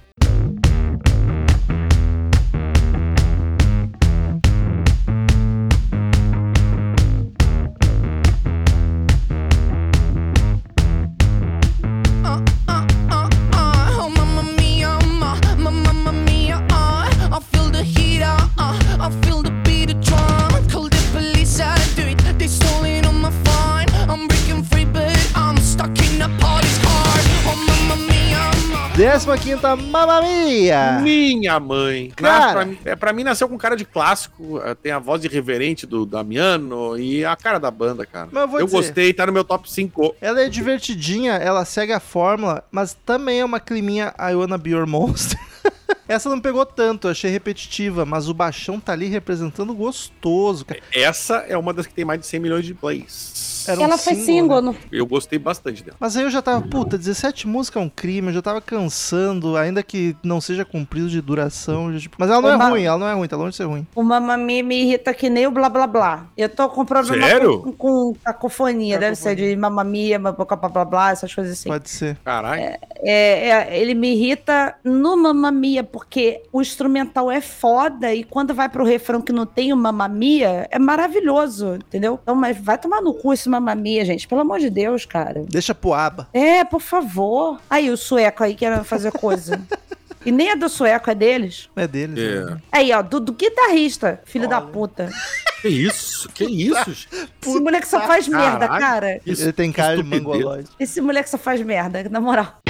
Ma. 29.26 29.36
Décima 29.36 29.38
quinta, 29.38 29.74
Mamma 29.76 30.22
Mia! 30.22 31.00
Minha 31.02 31.58
mãe. 31.58 32.12
Cara. 32.14 32.52
Pra, 32.52 32.64
mim, 32.64 32.78
é, 32.84 32.96
pra 32.96 33.12
mim 33.12 33.24
nasceu 33.24 33.48
com 33.48 33.58
cara 33.58 33.76
de 33.76 33.84
clássico, 33.84 34.60
eh, 34.60 34.74
tem 34.74 34.92
a 34.92 34.98
voz 34.98 35.24
irreverente 35.24 35.84
do 35.86 36.06
Damiano 36.06 36.96
e 36.98 37.24
a 37.24 37.34
cara 37.34 37.58
da 37.58 37.70
banda, 37.70 38.06
cara. 38.06 38.28
Mas 38.30 38.42
eu 38.42 38.48
vou 38.48 38.60
eu 38.60 38.66
dizer- 38.66 38.76
gostei, 38.78 39.12
tá 39.12 39.26
no 39.26 39.32
meu 39.32 39.42
top 39.44 39.70
5. 39.70 40.14
Ela 40.20 40.42
é 40.42 40.48
divertidinha, 40.48 41.32
ela 41.34 41.64
segue 41.64 41.92
a 41.92 42.00
fórmula, 42.00 42.62
mas 42.70 42.96
também 43.04 43.40
é 43.40 43.44
uma 43.44 43.58
climinha 43.58 44.14
I 44.18 44.34
Wanna 44.34 44.58
Be 44.58 44.70
Your 44.70 44.86
Monster. 44.86 45.38
Essa 46.08 46.28
não 46.30 46.40
pegou 46.40 46.64
tanto, 46.64 47.08
achei 47.08 47.30
repetitiva, 47.30 48.04
mas 48.04 48.28
o 48.28 48.34
baixão 48.34 48.78
tá 48.78 48.92
ali 48.92 49.06
representando 49.06 49.74
gostoso, 49.74 50.64
cara. 50.64 50.80
Essa 50.94 51.38
é 51.48 51.56
uma 51.58 51.72
das 51.74 51.86
que 51.86 51.94
tem 51.94 52.04
mais 52.04 52.20
de 52.20 52.26
100 52.26 52.38
milhões 52.40 52.64
de 52.64 52.74
plays. 52.74 53.55
Era 53.72 53.80
um 53.80 53.84
ela 53.84 53.98
foi 53.98 54.14
single, 54.14 54.24
single, 54.26 54.62
né? 54.62 54.74
Eu 54.92 55.06
gostei 55.06 55.38
bastante 55.38 55.82
dela. 55.82 55.96
Mas 56.00 56.16
aí 56.16 56.22
eu 56.24 56.30
já 56.30 56.40
tava, 56.42 56.60
puta, 56.66 56.96
17 56.98 57.46
músicas 57.46 57.82
é 57.82 57.86
um 57.86 57.88
crime, 57.88 58.28
eu 58.28 58.34
já 58.34 58.42
tava 58.42 58.60
cansando, 58.60 59.56
ainda 59.56 59.82
que 59.82 60.16
não 60.22 60.40
seja 60.40 60.64
cumprido 60.64 61.08
de 61.08 61.20
duração. 61.20 61.92
já, 61.92 62.00
tipo- 62.00 62.16
Mas 62.18 62.30
ela 62.30 62.40
não 62.40 62.50
é 62.50 62.56
Uma- 62.56 62.68
ruim, 62.68 62.84
ela 62.84 62.98
não 62.98 63.08
é 63.08 63.14
ruim, 63.14 63.28
tá 63.28 63.36
longe 63.36 63.50
de 63.50 63.56
ser 63.56 63.64
ruim. 63.64 63.86
O 63.94 64.02
Mamami 64.02 64.62
me 64.62 64.82
irrita 64.82 65.12
que 65.14 65.28
nem 65.28 65.46
o 65.46 65.50
blá 65.50 65.68
blá 65.68 65.86
blá. 65.86 66.26
Eu 66.36 66.48
tô 66.48 66.68
com 66.68 66.84
problema 66.84 67.26
Sério? 67.26 67.60
com, 67.60 67.72
com 67.72 68.14
cacofonia. 68.24 68.98
Deve 68.98 69.16
ser 69.16 69.34
de 69.36 69.56
mamamia, 69.56 70.18
blá 70.18 70.32
blá 70.32 70.84
blá, 70.84 71.10
essas 71.10 71.34
coisas 71.34 71.52
assim. 71.54 71.68
Pode 71.68 71.88
ser. 71.90 72.16
Caralho. 72.24 72.62
É, 72.62 73.48
é, 73.48 73.78
ele 73.80 73.94
me 73.94 74.14
irrita 74.14 74.74
no 74.84 75.16
mamamia, 75.16 75.82
porque 75.84 76.42
o 76.52 76.60
instrumental 76.60 77.30
é 77.30 77.40
foda 77.40 78.14
e 78.14 78.24
quando 78.24 78.54
vai 78.54 78.68
pro 78.68 78.84
refrão 78.84 79.20
que 79.20 79.32
não 79.32 79.46
tem 79.46 79.72
o 79.72 79.76
mamamia, 79.76 80.66
é 80.70 80.78
maravilhoso, 80.78 81.74
entendeu? 81.76 82.18
Então, 82.22 82.34
mas 82.34 82.56
vai 82.58 82.78
tomar 82.78 83.00
no 83.00 83.14
cu 83.14 83.32
esse 83.32 83.48
mamamia, 83.60 84.04
gente. 84.04 84.26
Pelo 84.28 84.40
amor 84.42 84.58
de 84.58 84.70
Deus, 84.70 85.04
cara. 85.04 85.44
Deixa 85.48 85.74
pro 85.74 85.94
aba. 85.94 86.28
É, 86.32 86.64
por 86.64 86.80
favor. 86.80 87.60
Aí, 87.68 87.90
o 87.90 87.96
sueco 87.96 88.44
aí 88.44 88.54
quer 88.54 88.84
fazer 88.84 89.12
coisa. 89.12 89.60
e 90.24 90.30
nem 90.30 90.50
é 90.50 90.56
do 90.56 90.68
sueco, 90.68 91.10
é 91.10 91.14
deles. 91.14 91.68
É 91.76 91.86
deles. 91.86 92.18
É. 92.18 92.44
né? 92.44 92.58
Aí, 92.70 92.92
ó, 92.92 93.02
do, 93.02 93.20
do 93.20 93.32
guitarrista, 93.32 94.20
filho 94.24 94.48
da 94.48 94.60
puta. 94.60 95.10
Que 95.62 95.68
isso? 95.68 96.28
Que 96.28 96.44
isso? 96.44 97.08
Esse 97.42 97.60
moleque 97.60 97.88
só 97.88 98.00
faz 98.02 98.28
merda, 98.28 98.68
caralho. 98.68 98.80
cara. 98.80 99.20
Isso, 99.26 99.42
Ele 99.42 99.52
tem 99.52 99.72
cara 99.72 99.96
de 99.96 100.02
mangolóide. 100.02 100.68
Esse 100.78 101.00
moleque 101.00 101.30
só 101.30 101.38
faz 101.38 101.60
merda, 101.62 102.06
na 102.10 102.20
moral. 102.20 102.60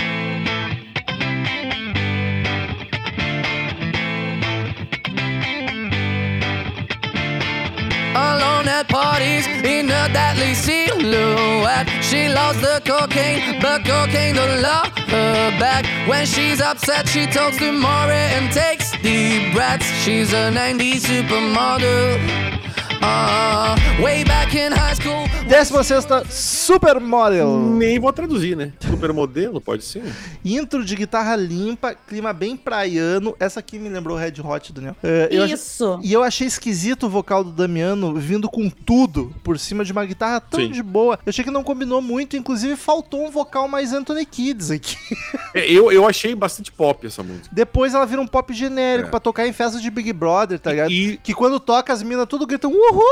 Alone 8.56 8.68
at 8.68 8.88
parties 8.88 9.46
in 9.46 9.90
a 9.90 10.08
deadly 10.08 10.54
silhouette. 10.54 11.86
She 12.02 12.28
loves 12.28 12.58
the 12.62 12.80
cocaine, 12.86 13.60
but 13.60 13.84
cocaine 13.84 14.34
don't 14.34 14.62
love 14.62 14.88
her 14.96 15.50
back. 15.60 15.84
When 16.08 16.24
she's 16.24 16.62
upset, 16.62 17.06
she 17.06 17.26
talks 17.26 17.58
to 17.58 17.70
Maury 17.70 18.14
and 18.14 18.50
takes 18.50 18.92
deep 19.02 19.52
breaths. 19.52 19.84
She's 20.02 20.32
a 20.32 20.50
90s 20.50 21.04
supermodel. 21.04 22.56
Uh, 23.02 23.76
way 24.02 24.24
back 24.24 24.54
in 24.54 24.72
high 24.72 24.94
school. 24.94 25.26
Décima 25.48 25.84
sexta, 25.84 26.24
Supermodel. 26.28 27.56
Nem 27.60 28.00
vou 28.00 28.12
traduzir, 28.12 28.56
né? 28.56 28.72
Supermodelo, 28.80 29.60
pode 29.60 29.84
ser. 29.84 30.02
Intro 30.44 30.84
de 30.84 30.96
guitarra 30.96 31.36
limpa, 31.36 31.94
clima 31.94 32.32
bem 32.32 32.56
praiano. 32.56 33.34
Essa 33.38 33.60
aqui 33.60 33.78
me 33.78 33.88
lembrou 33.88 34.16
Red 34.16 34.34
Hot, 34.42 34.72
Daniel. 34.72 34.96
Eu 35.30 35.44
ach- 35.44 35.52
Isso. 35.52 36.00
E 36.02 36.12
eu 36.12 36.24
achei 36.24 36.48
esquisito 36.48 37.06
o 37.06 37.08
vocal 37.08 37.44
do 37.44 37.52
Damiano 37.52 38.14
vindo 38.16 38.48
com 38.50 38.68
tudo 38.68 39.32
por 39.44 39.56
cima 39.58 39.84
de 39.84 39.92
uma 39.92 40.04
guitarra 40.04 40.40
tão 40.40 40.58
Sim. 40.60 40.70
de 40.72 40.82
boa. 40.82 41.14
Eu 41.24 41.30
achei 41.30 41.44
que 41.44 41.50
não 41.50 41.62
combinou 41.62 42.02
muito, 42.02 42.36
inclusive 42.36 42.74
faltou 42.74 43.24
um 43.24 43.30
vocal 43.30 43.68
mais 43.68 43.92
Anthony 43.92 44.26
Kids 44.26 44.70
aqui. 44.70 44.96
É, 45.54 45.64
eu, 45.72 45.90
eu 45.90 46.06
achei 46.06 46.34
bastante 46.34 46.70
pop 46.70 47.06
essa 47.06 47.22
música. 47.22 47.48
Depois 47.50 47.94
ela 47.94 48.04
vira 48.04 48.20
um 48.20 48.26
pop 48.26 48.52
genérico 48.52 49.08
É. 49.08 49.10
pra 49.10 49.18
tocar 49.18 49.46
em 49.46 49.54
festas 49.54 49.80
de 49.80 49.90
Big 49.90 50.12
Brother, 50.12 50.58
tá 50.58 50.70
ligado? 50.70 50.90
E, 50.92 51.16
Que 51.22 51.32
quando 51.32 51.58
toca 51.58 51.94
as 51.94 52.02
minas 52.02 52.26
tudo 52.28 52.46
gritam 52.46 52.70
uhul! 52.70 53.02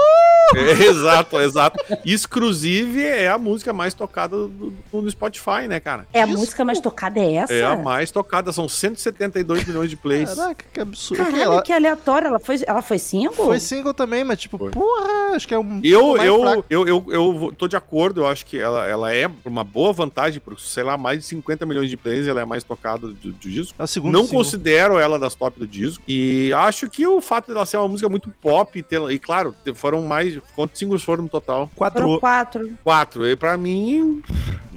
é, 0.55 0.85
exato, 0.85 1.41
exato. 1.41 1.83
Exclusive 2.29 3.03
é 3.05 3.29
a 3.29 3.37
música 3.39 3.73
mais 3.73 3.93
tocada 3.93 4.35
do, 4.37 4.49
do- 4.49 5.03
no 5.03 5.11
Spotify, 5.11 5.69
né, 5.69 5.79
cara? 5.79 6.07
É 6.13 6.23
a 6.23 6.27
Isso. 6.27 6.39
música 6.39 6.65
mais 6.65 6.81
tocada, 6.81 7.21
é 7.21 7.35
essa? 7.35 7.53
É 7.53 7.65
a 7.65 7.77
mais 7.77 8.11
tocada, 8.11 8.51
são 8.51 8.67
172 8.69 9.65
milhões 9.67 9.91
de 9.91 9.97
plays. 9.97 10.35
Caraca, 10.35 10.65
que 10.73 10.81
absurdo. 10.81 11.23
Caralho, 11.23 11.43
ela 11.43 11.63
que 11.63 11.73
aleatório. 11.73 12.29
Ela 12.29 12.39
foi, 12.41 12.57
ela 12.67 12.81
foi 12.83 12.99
single? 12.99 13.33
foi 13.47 13.61
single 13.61 13.93
também, 13.93 14.25
mas 14.25 14.39
tipo, 14.41 14.57
Foi. 14.57 14.71
porra, 14.71 15.35
acho 15.37 15.47
que 15.47 15.53
é 15.55 15.59
um. 15.59 15.81
Eu, 15.85 16.17
eu, 16.17 16.65
eu, 16.71 16.89
eu, 16.89 17.07
eu 17.11 17.55
tô 17.57 17.69
de 17.69 17.77
acordo, 17.77 18.23
eu 18.23 18.27
acho 18.27 18.47
que 18.47 18.59
ela, 18.59 18.87
ela 18.87 19.15
é 19.15 19.31
uma 19.45 19.63
boa 19.63 19.93
vantagem, 19.93 20.41
porque, 20.41 20.63
sei 20.65 20.83
lá, 20.83 20.97
mais 20.97 21.19
de 21.21 21.25
50 21.27 21.67
milhões 21.67 21.91
de 21.91 21.97
plays, 21.97 22.27
ela 22.27 22.41
é 22.41 22.43
a 22.43 22.47
mais 22.47 22.65
tocada 22.65 23.07
do, 23.09 23.13
do 23.15 23.33
disco. 23.49 23.75
É 23.79 23.83
Não 23.83 23.87
single. 23.87 24.29
considero 24.29 24.99
ela 24.99 25.19
das 25.19 25.35
top 25.35 25.59
do 25.59 25.67
disco. 25.67 26.03
E 26.09 26.53
acho 26.55 26.89
que 26.89 27.07
o 27.07 27.21
fato 27.21 27.53
dela 27.53 27.67
ser 27.67 27.77
uma 27.77 27.89
música 27.89 28.09
muito 28.09 28.31
pop, 28.41 28.79
e, 28.79 28.83
ter- 28.83 29.11
e 29.11 29.19
claro, 29.19 29.55
foram 29.75 30.03
mais. 30.03 30.39
Quantos 30.57 30.79
singles 30.79 31.03
foram 31.03 31.25
no 31.25 31.29
total? 31.29 31.71
Quatro. 31.75 32.03
Foram 32.03 32.14
quatro. 32.21 32.71
Quatro. 32.83 33.27
E 33.27 33.37
pra 33.37 33.57
mim. 33.57 34.23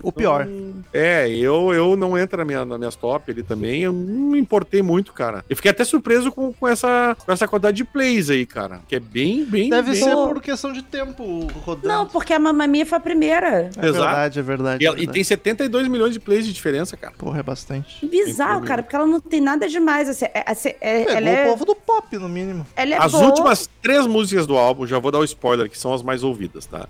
O 0.04 0.12
pior. 0.12 0.48
É, 0.94 1.28
eu, 1.30 1.74
eu 1.74 1.98
não 1.98 2.18
entra 2.18 2.38
na 2.38 2.46
minha, 2.46 2.64
nas 2.64 2.78
minhas 2.78 2.96
top 2.96 3.32
ali 3.32 3.44
também. 3.44 3.82
Eu 3.82 3.92
não 3.92 4.32
me 4.32 4.40
importei 4.40 4.82
muito, 4.82 5.12
cara. 5.12 5.44
Eu 5.50 5.56
fiquei 5.56 5.72
até 5.72 5.84
surpreso 5.84 6.32
com, 6.32 6.54
com, 6.54 6.68
essa, 6.68 7.18
com 7.26 7.32
essa 7.32 7.48
quantidade 7.48 7.78
de 7.78 7.84
plays 7.84 8.30
aí, 8.30 8.46
cara. 8.46 8.80
Que 8.88 8.96
é 8.96 9.00
bem, 9.00 9.44
bem. 9.44 9.70
Deve 9.70 9.92
bem... 9.92 10.02
ser 10.02 10.12
por 10.12 10.42
questão 10.42 10.72
de 10.72 10.84
tempo 10.84 11.48
rodando. 11.66 11.88
Não, 11.88 12.06
porque 12.06 12.32
a 12.32 12.40
Mamamia 12.40 12.86
foi 12.86 12.98
a 12.98 13.02
primeira. 13.02 13.48
é 13.48 13.68
Exato. 13.68 13.82
verdade, 13.82 14.40
é 14.40 14.42
verdade. 14.44 14.84
E, 14.84 14.86
é 14.86 14.88
ela- 14.88 14.96
e 14.96 15.00
verdade. 15.00 15.16
tem 15.16 15.24
72 15.24 15.88
milhões 15.88 16.14
de 16.14 16.20
plays 16.20 16.46
de 16.46 16.54
diferença, 16.54 16.96
cara. 16.96 17.14
Porra, 17.18 17.40
é 17.40 17.44
bastante. 17.44 18.06
Bizarro, 18.06 18.62
cara, 18.64 18.84
porque 18.84 18.96
ela 18.96 19.08
não 19.08 19.20
tem 19.20 19.42
nada 19.42 19.68
demais. 19.68 20.08
Assim, 20.10 20.26
é, 20.26 20.44
assim, 20.46 20.70
é- 20.80 21.06
Pegou 21.06 21.16
ela 21.18 21.26
o 21.26 21.34
é, 21.34 21.46
povo 21.48 21.66
do 21.66 21.76
pop, 21.76 22.18
no 22.18 22.30
mínimo. 22.30 22.66
ela 22.76 22.96
é 22.96 22.98
As 22.98 23.12
boa. 23.12 23.26
últimas 23.26 23.70
três 23.82 24.06
músicas 24.06 24.46
do 24.46 24.56
álbum, 24.56 24.86
já 24.86 25.00
vou 25.00 25.12
dar 25.12 25.20
o 25.20 25.24
spoiler, 25.24 25.70
que 25.70 25.78
são 25.78 25.94
as 25.94 26.04
mais 26.04 26.24
ouvidas, 26.24 26.66
tá? 26.66 26.88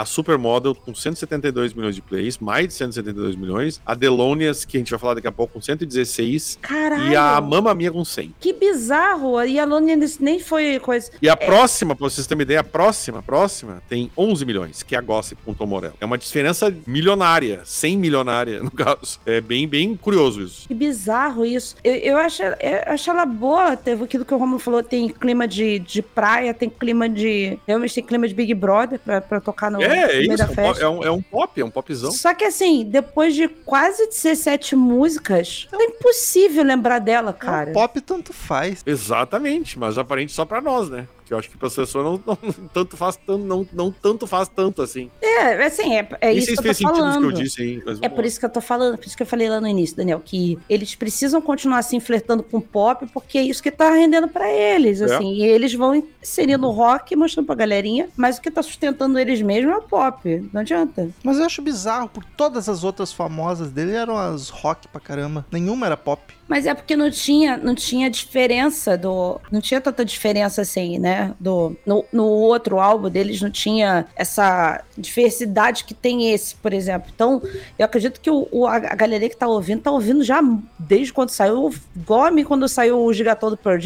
A 0.00 0.06
Supermodel 0.06 0.74
com 0.74 0.94
172 0.94 1.74
milhões 1.74 1.94
de 1.94 2.00
plays, 2.00 2.38
mais 2.38 2.68
de 2.68 2.72
172 2.72 3.36
milhões. 3.36 3.82
A 3.84 3.94
Delonias, 3.94 4.64
que 4.64 4.78
a 4.78 4.80
gente 4.80 4.90
vai 4.90 4.98
falar 4.98 5.12
daqui 5.12 5.26
a 5.26 5.32
pouco, 5.32 5.52
com 5.52 5.60
116. 5.60 6.58
Caralho. 6.62 7.12
E 7.12 7.14
a 7.14 7.38
Mamma 7.38 7.74
Mia 7.74 7.92
com 7.92 8.02
100. 8.02 8.34
Que 8.40 8.54
bizarro. 8.54 9.44
E 9.44 9.58
a 9.58 9.66
Lônia 9.66 9.98
nem 10.18 10.40
foi 10.40 10.78
coisa. 10.78 11.10
E 11.20 11.28
a 11.28 11.36
próxima, 11.36 11.94
pra 11.94 12.08
vocês 12.08 12.26
terem 12.26 12.38
uma 12.38 12.44
ideia, 12.44 12.60
a 12.60 12.64
próxima, 12.64 13.18
a 13.18 13.22
próxima, 13.22 13.82
tem 13.90 14.10
11 14.16 14.46
milhões, 14.46 14.82
que 14.82 14.94
é 14.94 14.98
a 14.98 15.02
Gossip 15.02 15.42
com 15.44 15.52
Tom 15.52 15.66
Morello. 15.66 15.92
É 16.00 16.06
uma 16.06 16.16
diferença 16.16 16.74
milionária, 16.86 17.60
100 17.66 17.98
milionária, 17.98 18.62
no 18.62 18.70
caso. 18.70 19.20
É 19.26 19.38
bem, 19.42 19.68
bem 19.68 19.94
curioso 19.96 20.40
isso. 20.40 20.66
Que 20.66 20.72
bizarro 20.72 21.44
isso. 21.44 21.76
Eu, 21.84 21.94
eu, 21.96 22.16
acho, 22.16 22.42
eu 22.42 22.54
acho 22.86 23.10
ela 23.10 23.26
boa. 23.26 23.76
Teve 23.76 24.04
aquilo 24.04 24.24
que 24.24 24.32
o 24.32 24.38
Romulo 24.38 24.58
falou: 24.58 24.82
tem 24.82 25.10
clima 25.10 25.46
de, 25.46 25.78
de 25.78 26.00
praia, 26.00 26.54
tem 26.54 26.70
clima 26.70 27.06
de. 27.06 27.58
Realmente 27.66 27.96
tem 27.96 28.04
clima 28.04 28.26
de 28.26 28.32
Big 28.32 28.54
Brother 28.54 28.98
pra, 28.98 29.20
pra 29.20 29.40
tocar 29.40 29.70
no, 29.70 29.82
É, 29.82 29.89
é 29.92 30.06
meio 30.06 30.34
isso. 30.34 30.42
É 30.42 30.46
um, 30.46 30.74
é, 30.74 30.88
um, 30.88 31.04
é 31.04 31.10
um 31.10 31.22
pop, 31.22 31.60
é 31.60 31.64
um 31.64 31.70
popzão. 31.70 32.10
Só 32.10 32.34
que 32.34 32.44
assim, 32.44 32.84
depois 32.84 33.34
de 33.34 33.48
quase 33.48 34.06
17 34.06 34.76
músicas, 34.76 35.68
é 35.72 35.84
impossível 35.84 36.64
lembrar 36.64 36.98
dela, 36.98 37.32
cara. 37.32 37.68
É 37.68 37.70
um 37.70 37.74
pop 37.74 38.00
tanto 38.00 38.32
faz. 38.32 38.82
Exatamente, 38.86 39.78
mas 39.78 39.98
aparente 39.98 40.32
só 40.32 40.44
pra 40.44 40.60
nós, 40.60 40.88
né? 40.88 41.06
Que 41.30 41.34
eu 41.34 41.38
acho 41.38 41.48
que 41.48 41.56
para 41.56 41.68
as 41.68 41.74
pessoas 41.76 42.04
não, 42.04 42.20
não, 42.26 42.36
tanto 42.74 42.96
faz 42.96 43.14
tanto, 43.16 43.38
não, 43.44 43.64
não 43.72 43.92
tanto 43.92 44.26
faz 44.26 44.48
tanto 44.48 44.82
assim. 44.82 45.08
É, 45.22 45.64
assim, 45.64 45.94
é, 45.94 46.08
é 46.20 46.32
isso 46.32 46.48
que 46.48 46.54
se 46.54 46.58
eu 46.58 46.62
fez 46.64 46.78
tô 46.78 46.88
falando. 46.88 47.20
que 47.20 47.24
eu 47.26 47.32
disse 47.32 47.62
aí. 47.62 47.82
mas 47.86 47.98
É 48.02 48.08
por 48.08 48.22
lá. 48.22 48.26
isso 48.26 48.40
que 48.40 48.46
eu 48.46 48.50
tô 48.50 48.60
falando, 48.60 48.98
por 48.98 49.06
isso 49.06 49.16
que 49.16 49.22
eu 49.22 49.26
falei 49.26 49.48
lá 49.48 49.60
no 49.60 49.68
início, 49.68 49.96
Daniel, 49.96 50.20
que 50.24 50.58
eles 50.68 50.96
precisam 50.96 51.40
continuar 51.40 51.78
assim 51.78 52.00
flertando 52.00 52.42
com 52.42 52.56
o 52.56 52.60
pop, 52.60 53.06
porque 53.14 53.38
é 53.38 53.42
isso 53.42 53.62
que 53.62 53.70
tá 53.70 53.92
rendendo 53.92 54.26
pra 54.26 54.50
eles, 54.52 55.00
É. 55.00 55.04
assim. 55.04 55.34
E 55.34 55.44
eles 55.44 55.72
vão 55.72 55.94
inserindo 56.20 56.66
o 56.66 56.72
rock, 56.72 57.14
mostrando 57.14 57.46
pra 57.46 57.54
galerinha, 57.54 58.08
mas 58.16 58.38
o 58.38 58.40
que 58.42 58.50
tá 58.50 58.60
sustentando 58.62 59.16
eles 59.16 59.40
mesmo 59.40 59.70
é 59.70 59.76
o 59.76 59.82
pop. 59.82 60.48
Não 60.52 60.62
adianta. 60.62 61.10
Mas 61.22 61.38
eu 61.38 61.44
acho 61.44 61.62
bizarro, 61.62 62.08
porque 62.08 62.28
todas 62.36 62.68
as 62.68 62.82
outras 62.82 63.12
famosas 63.12 63.70
dele 63.70 63.92
eram 63.92 64.16
as 64.18 64.48
rock 64.48 64.88
pra 64.88 65.00
caramba. 65.00 65.46
Nenhuma 65.52 65.86
era 65.86 65.96
pop. 65.96 66.20
Mas 66.50 66.66
é 66.66 66.74
porque 66.74 66.96
não 66.96 67.08
tinha, 67.12 67.56
não 67.56 67.76
tinha 67.76 68.10
diferença 68.10 68.98
do. 68.98 69.40
Não 69.52 69.60
tinha 69.60 69.80
tanta 69.80 70.04
diferença 70.04 70.62
assim, 70.62 70.98
né? 70.98 71.32
Do, 71.38 71.76
no, 71.86 72.04
no 72.12 72.24
outro 72.26 72.80
álbum 72.80 73.08
deles 73.08 73.40
não 73.40 73.52
tinha 73.52 74.04
essa 74.16 74.82
diversidade 74.98 75.84
que 75.84 75.94
tem 75.94 76.32
esse, 76.32 76.56
por 76.56 76.72
exemplo. 76.72 77.08
Então, 77.14 77.40
eu 77.78 77.84
acredito 77.84 78.20
que 78.20 78.28
o, 78.28 78.48
o- 78.50 78.66
a, 78.66 78.74
a 78.78 78.94
galera 78.96 79.28
que 79.28 79.36
tá 79.36 79.46
ouvindo, 79.46 79.80
tá 79.82 79.92
ouvindo 79.92 80.24
já 80.24 80.40
desde 80.76 81.12
quando 81.12 81.30
saiu. 81.30 81.72
Mim 82.32 82.42
quando 82.42 82.66
saiu 82.68 82.98
o 83.04 83.12
Gigatão 83.12 83.48
do 83.50 83.56
Pearl 83.56 83.78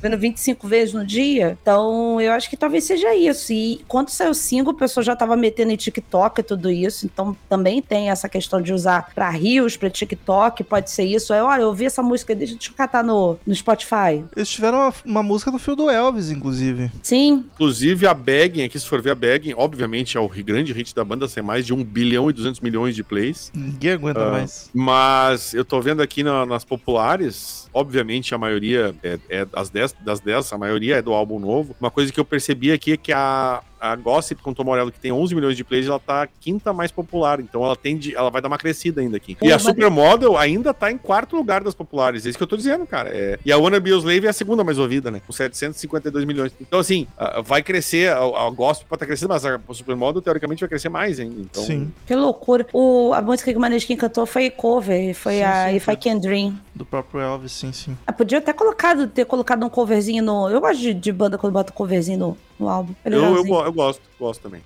vendo 0.00 0.16
25 0.16 0.66
vezes 0.66 0.94
no 0.94 1.04
dia. 1.04 1.58
Então, 1.60 2.18
eu 2.22 2.32
acho 2.32 2.48
que 2.48 2.56
talvez 2.56 2.84
seja 2.84 3.14
isso. 3.14 3.52
E 3.52 3.84
quando 3.86 4.08
saiu 4.08 4.30
o 4.30 4.34
single, 4.34 4.72
o 4.74 5.02
já 5.02 5.14
tava 5.14 5.36
metendo 5.36 5.72
em 5.72 5.76
TikTok 5.76 6.40
e 6.40 6.42
tudo 6.42 6.70
isso. 6.70 7.04
Então, 7.04 7.36
também 7.50 7.82
tem 7.82 8.08
essa 8.08 8.30
questão 8.30 8.62
de 8.62 8.72
usar 8.72 9.10
pra 9.14 9.28
rios, 9.28 9.76
pra 9.76 9.90
TikTok, 9.90 10.64
pode 10.64 10.90
ser 10.90 11.04
isso. 11.04 11.34
Aí, 11.34 11.40
olha, 11.42 11.60
eu 11.62 11.74
ouvi 11.82 11.86
essa 11.86 12.02
música, 12.02 12.34
deixa 12.34 12.54
eu 12.54 12.74
catar 12.76 13.02
no, 13.02 13.36
no 13.46 13.54
Spotify. 13.54 14.24
Eles 14.36 14.48
tiveram 14.48 14.78
uma, 14.78 14.94
uma 15.04 15.22
música 15.22 15.50
no 15.50 15.58
fio 15.58 15.74
do 15.76 15.90
Elvis, 15.90 16.30
inclusive. 16.30 16.90
Sim, 17.02 17.44
Inclusive 17.54 18.06
a 18.06 18.14
Bagging, 18.14 18.62
aqui 18.64 18.78
se 18.78 18.86
for 18.86 19.00
ver 19.02 19.10
a 19.10 19.14
Bagging, 19.14 19.54
obviamente 19.56 20.16
é 20.16 20.20
o 20.20 20.28
grande 20.28 20.72
hit 20.72 20.94
da 20.94 21.04
banda, 21.04 21.28
tem 21.28 21.42
mais 21.42 21.66
de 21.66 21.74
1 21.74 21.82
bilhão 21.84 22.30
e 22.30 22.32
200 22.32 22.60
milhões 22.60 22.94
de 22.94 23.02
plays. 23.02 23.50
Ninguém 23.54 23.92
aguenta 23.92 24.20
Ah. 24.26 24.30
mais. 24.30 24.70
Mas 24.74 25.54
eu 25.54 25.64
tô 25.64 25.80
vendo 25.80 26.00
aqui 26.02 26.22
na- 26.22 26.46
nas 26.46 26.64
populares, 26.64 27.68
obviamente 27.74 28.34
a 28.34 28.38
maioria 28.38 28.94
é, 29.02 29.18
é 29.28 29.44
das 29.44 29.70
10, 29.70 29.94
das 30.04 30.20
10, 30.20 30.52
a 30.52 30.58
maioria 30.58 30.96
é 30.96 31.02
do 31.02 31.12
álbum 31.12 31.38
novo. 31.38 31.74
Uma 31.80 31.90
coisa 31.90 32.12
que 32.12 32.20
eu 32.20 32.24
percebi 32.24 32.70
aqui 32.72 32.92
é 32.92 32.96
que 32.96 33.12
a, 33.12 33.60
a 33.82 33.96
Gossip 33.96 34.40
com 34.42 34.54
Tom 34.54 34.62
Morello, 34.64 34.92
que 34.92 35.00
tem 35.00 35.10
11 35.10 35.34
milhões 35.34 35.56
de 35.56 35.64
plays, 35.64 35.86
ela 35.88 35.98
tá 35.98 36.22
a 36.22 36.26
quinta 36.26 36.72
mais 36.72 36.92
popular. 36.92 37.40
Então 37.40 37.64
ela 37.64 37.74
tende, 37.74 38.14
ela 38.14 38.30
vai 38.30 38.40
dar 38.40 38.46
uma 38.48 38.56
crescida 38.58 39.00
ainda 39.00 39.16
aqui. 39.16 39.34
Pô, 39.34 39.44
e 39.44 39.50
a 39.50 39.54
mas- 39.56 39.62
Supermodel 39.62 40.36
ainda 40.38 40.72
tá 40.72 40.90
em 40.92 40.96
quarto 40.96 41.34
lugar 41.36 41.64
das 41.64 41.74
populares. 41.74 42.24
É 42.24 42.28
isso 42.28 42.38
que 42.38 42.44
eu 42.44 42.48
tô 42.48 42.56
dizendo, 42.56 42.86
cara. 42.86 43.10
É, 43.12 43.38
e 43.44 43.50
a 43.50 43.58
Wanna 43.58 43.80
Be 43.80 43.90
Your 43.90 43.98
Slave 43.98 44.26
é 44.26 44.30
a 44.30 44.32
segunda 44.32 44.62
mais 44.62 44.78
ouvida, 44.78 45.10
né? 45.10 45.20
Com 45.26 45.32
752 45.32 46.24
milhões. 46.24 46.52
Então, 46.60 46.78
assim, 46.78 47.06
vai 47.44 47.62
crescer, 47.62 48.12
a, 48.12 48.18
a 48.18 48.50
Gospel 48.50 48.86
pode 48.88 48.96
estar 48.98 49.06
crescendo, 49.06 49.30
mas 49.30 49.44
a 49.44 49.58
Supermodel, 49.72 50.22
teoricamente, 50.22 50.60
vai 50.60 50.68
crescer 50.68 50.88
mais 50.88 51.18
ainda. 51.18 51.40
Então, 51.40 51.62
Sim, 51.64 51.92
que 52.06 52.14
loucura. 52.14 52.66
O, 52.72 53.12
a 53.12 53.20
música 53.20 53.50
que 53.50 53.58
o 53.58 53.60
Maneskin 53.60 53.96
cantou 53.96 54.26
foi 54.26 54.48
cover, 54.50 55.14
foi 55.14 55.34
Sim, 55.38 55.42
a 55.42 55.68
sim, 55.70 55.76
If 55.76 55.84
sim. 55.86 55.90
I 55.92 55.96
Can 55.96 56.18
Dream. 56.18 56.58
Do 56.82 56.86
próprio 56.86 57.20
Elvis, 57.20 57.52
sim, 57.52 57.72
sim. 57.72 57.96
Ah, 58.06 58.12
podia 58.12 58.38
até 58.38 58.52
colocado, 58.52 59.06
ter 59.06 59.24
colocado 59.24 59.64
um 59.64 59.68
coverzinho 59.68 60.22
no. 60.22 60.50
Eu 60.50 60.60
gosto 60.60 60.80
de, 60.80 60.92
de 60.92 61.12
banda 61.12 61.38
quando 61.38 61.52
bota 61.52 61.72
coverzinho 61.72 62.18
no, 62.18 62.38
no 62.58 62.68
álbum. 62.68 62.94
É 63.04 63.08
eu, 63.08 63.36
eu, 63.36 63.44
eu 63.46 63.72
gosto, 63.72 64.02
gosto 64.18 64.42
também. 64.42 64.62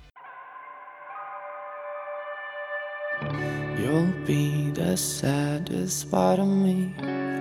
You'll 3.79 4.11
be 4.25 4.71
the 4.73 4.97
saddest 4.97 6.09
part 6.09 6.41
of 6.41 6.47
me, 6.47 6.93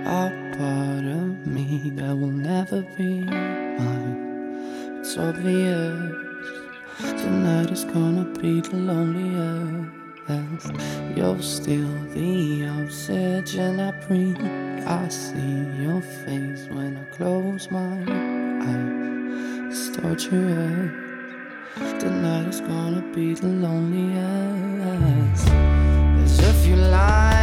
a 0.07 0.31
part 0.57 1.07
of 1.07 1.49
me 1.49 1.91
that 1.97 2.15
will 2.15 2.31
never 2.31 2.83
be 2.97 3.25
mine. 3.25 5.01
It's 5.01 5.17
obvious 5.17 5.95
tonight 7.01 7.73
is 7.73 7.85
gonna 7.85 8.25
be 8.41 8.61
the 8.61 8.77
loneliest. 8.77 10.06
You're 10.29 11.41
still 11.41 11.89
the 12.13 12.67
oxygen 12.67 13.79
I 13.79 13.93
breathe. 14.07 14.41
I 14.85 15.07
see 15.09 15.69
your 15.81 16.01
face 16.01 16.67
when 16.71 16.97
I 16.97 17.05
close 17.17 17.71
my 17.71 18.03
eyes. 18.11 19.71
It's 19.71 19.97
torturous. 19.97 20.91
Tonight 22.01 22.49
is 22.49 22.61
gonna 22.61 23.03
be 23.15 23.35
the 23.35 23.47
loneliest. 23.47 25.47
There's 25.47 26.39
a 26.41 26.53
few 26.65 26.77
lines 26.77 27.36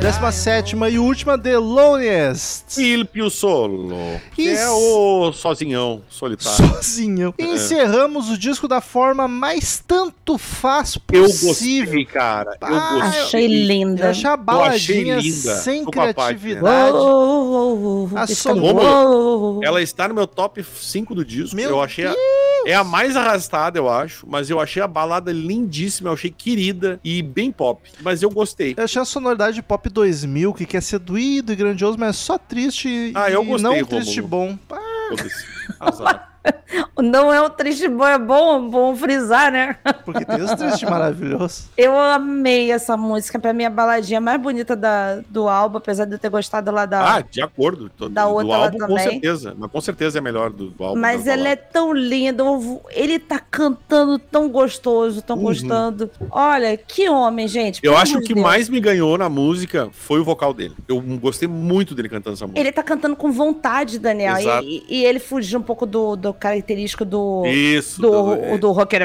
Décima 0.00 0.32
sétima 0.32 0.88
e 0.88 0.98
última, 0.98 1.36
The 1.38 1.58
Loneliest. 1.58 2.78
Il 2.78 3.04
Pio 3.06 3.28
Solo, 3.30 3.88
que 4.34 4.42
Isso. 4.42 4.62
é 4.62 4.70
o 4.70 5.32
sozinhão, 5.32 6.02
solitário. 6.08 6.56
Sozinho. 6.74 7.34
Encerramos 7.38 8.30
o 8.30 8.38
disco 8.38 8.66
da 8.68 8.80
forma 8.80 9.26
mais 9.28 9.82
tanto 9.86 10.38
faz 10.38 10.98
Eu 11.12 11.22
possível. 11.24 11.86
gostei, 11.86 12.04
cara. 12.06 12.56
Eu 12.60 12.66
Ah, 12.76 12.90
gostei. 13.00 13.20
Achei 13.22 13.46
linda. 13.46 14.04
Eu 14.04 14.10
achei 14.10 14.30
a 14.30 14.36
baladinha 14.36 15.16
achei 15.18 15.30
linda. 15.30 15.56
sem 15.56 15.80
né? 15.84 15.86
criatividade. 15.90 16.96
A 18.16 18.26
som-. 18.26 19.60
Ela 19.62 19.82
está 19.82 20.08
no 20.08 20.14
meu 20.14 20.26
top 20.26 20.62
5 20.64 21.14
do 21.14 21.24
disco. 21.24 21.56
Meu 21.56 21.70
eu 21.70 21.82
achei 21.82 22.06
a, 22.06 22.14
é 22.66 22.74
a 22.74 22.84
mais 22.84 23.16
arrastada, 23.16 23.78
eu 23.78 23.88
acho, 23.88 24.26
mas 24.28 24.50
eu 24.50 24.60
achei 24.60 24.82
a 24.82 24.86
balada 24.86 25.32
lindíssima, 25.32 26.08
eu 26.10 26.14
achei 26.14 26.30
querida 26.30 26.98
e 27.04 27.22
bem 27.22 27.50
pop, 27.52 27.90
mas 28.02 28.22
eu 28.22 28.30
gostei. 28.30 28.74
Eu 28.76 28.84
achei 28.84 29.00
a 29.00 29.04
sonoridade 29.04 29.56
de 29.56 29.62
Pop 29.62 29.88
2000, 29.88 30.52
que 30.54 30.66
quer 30.66 30.82
ser 30.82 30.98
doído 30.98 31.52
e 31.52 31.56
grandioso, 31.56 31.98
mas 31.98 32.10
é 32.10 32.12
só 32.12 32.38
triste 32.38 33.12
Ah, 33.14 33.30
eu 33.30 33.42
e 33.42 33.46
gostei, 33.46 33.62
não 33.70 33.76
Rômulo. 33.76 33.86
triste 34.00 34.20
bom. 34.22 34.58
Foda-se. 35.08 35.44
Azar. 35.80 36.33
Não 37.02 37.32
é 37.32 37.40
um 37.42 37.50
triste 37.50 37.88
bom, 37.88 38.06
é 38.06 38.18
bom, 38.18 38.68
bom 38.68 38.94
frisar, 38.96 39.50
né? 39.50 39.76
Porque 40.04 40.24
tem 40.24 40.42
os 40.42 40.52
tristes 40.54 40.88
maravilhosos. 40.88 41.68
Eu 41.76 41.98
amei 41.98 42.70
essa 42.70 42.96
música. 42.96 43.38
Pra 43.38 43.52
mim, 43.52 43.64
é 43.64 43.66
a 43.66 43.70
baladinha 43.70 44.20
mais 44.20 44.40
bonita 44.40 44.76
da, 44.76 45.16
do 45.28 45.48
álbum, 45.48 45.78
apesar 45.78 46.04
de 46.04 46.12
eu 46.14 46.18
ter 46.18 46.28
gostado 46.28 46.70
lá 46.70 46.86
da. 46.86 47.16
Ah, 47.16 47.20
de 47.22 47.40
acordo. 47.42 47.88
Tô- 47.90 48.08
Da 48.08 48.24
do 48.24 48.30
outra 48.32 48.48
lá 48.48 48.64
álbum, 48.66 48.78
com 48.78 48.86
também. 48.88 49.10
certeza. 49.10 49.54
Mas 49.58 49.70
com 49.70 49.80
certeza 49.80 50.18
é 50.18 50.20
melhor 50.20 50.50
do, 50.50 50.70
do 50.70 50.84
álbum. 50.84 51.00
Mas 51.00 51.26
ela 51.26 51.48
é 51.48 51.56
tão 51.56 51.92
linda, 51.92 52.42
ele 52.90 53.18
tá 53.18 53.38
cantando 53.38 54.18
tão 54.18 54.48
gostoso, 54.48 55.22
tão 55.22 55.36
Uhum. 55.36 55.42
gostando. 55.44 56.10
Olha, 56.30 56.76
que 56.76 57.08
homem, 57.08 57.48
gente. 57.48 57.80
Eu 57.82 57.96
acho 57.96 58.12
que 58.14 58.18
o 58.18 58.22
que 58.22 58.34
Deus. 58.34 58.44
mais 58.46 58.68
me 58.68 58.80
ganhou 58.80 59.16
na 59.18 59.28
música 59.28 59.88
foi 59.92 60.20
o 60.20 60.24
vocal 60.24 60.52
dele. 60.54 60.74
Eu 60.88 61.00
gostei 61.18 61.48
muito 61.48 61.94
dele 61.94 62.08
cantando 62.08 62.34
essa 62.34 62.44
música. 62.46 62.60
Ele 62.60 62.72
tá 62.72 62.82
cantando 62.82 63.16
com 63.16 63.32
vontade, 63.32 63.98
Daniel. 63.98 64.36
Exato. 64.36 64.64
E, 64.66 64.84
e 64.88 65.04
ele 65.04 65.18
fugiu 65.18 65.58
um 65.58 65.62
pouco 65.62 65.86
do, 65.86 66.14
do 66.16 66.33
característico 66.34 67.04
do. 67.04 67.44
Isso. 67.46 68.00
Do, 68.00 68.10
tudo- 68.10 68.52
o 68.54 68.58
do 68.58 68.72
rocker, 68.72 69.00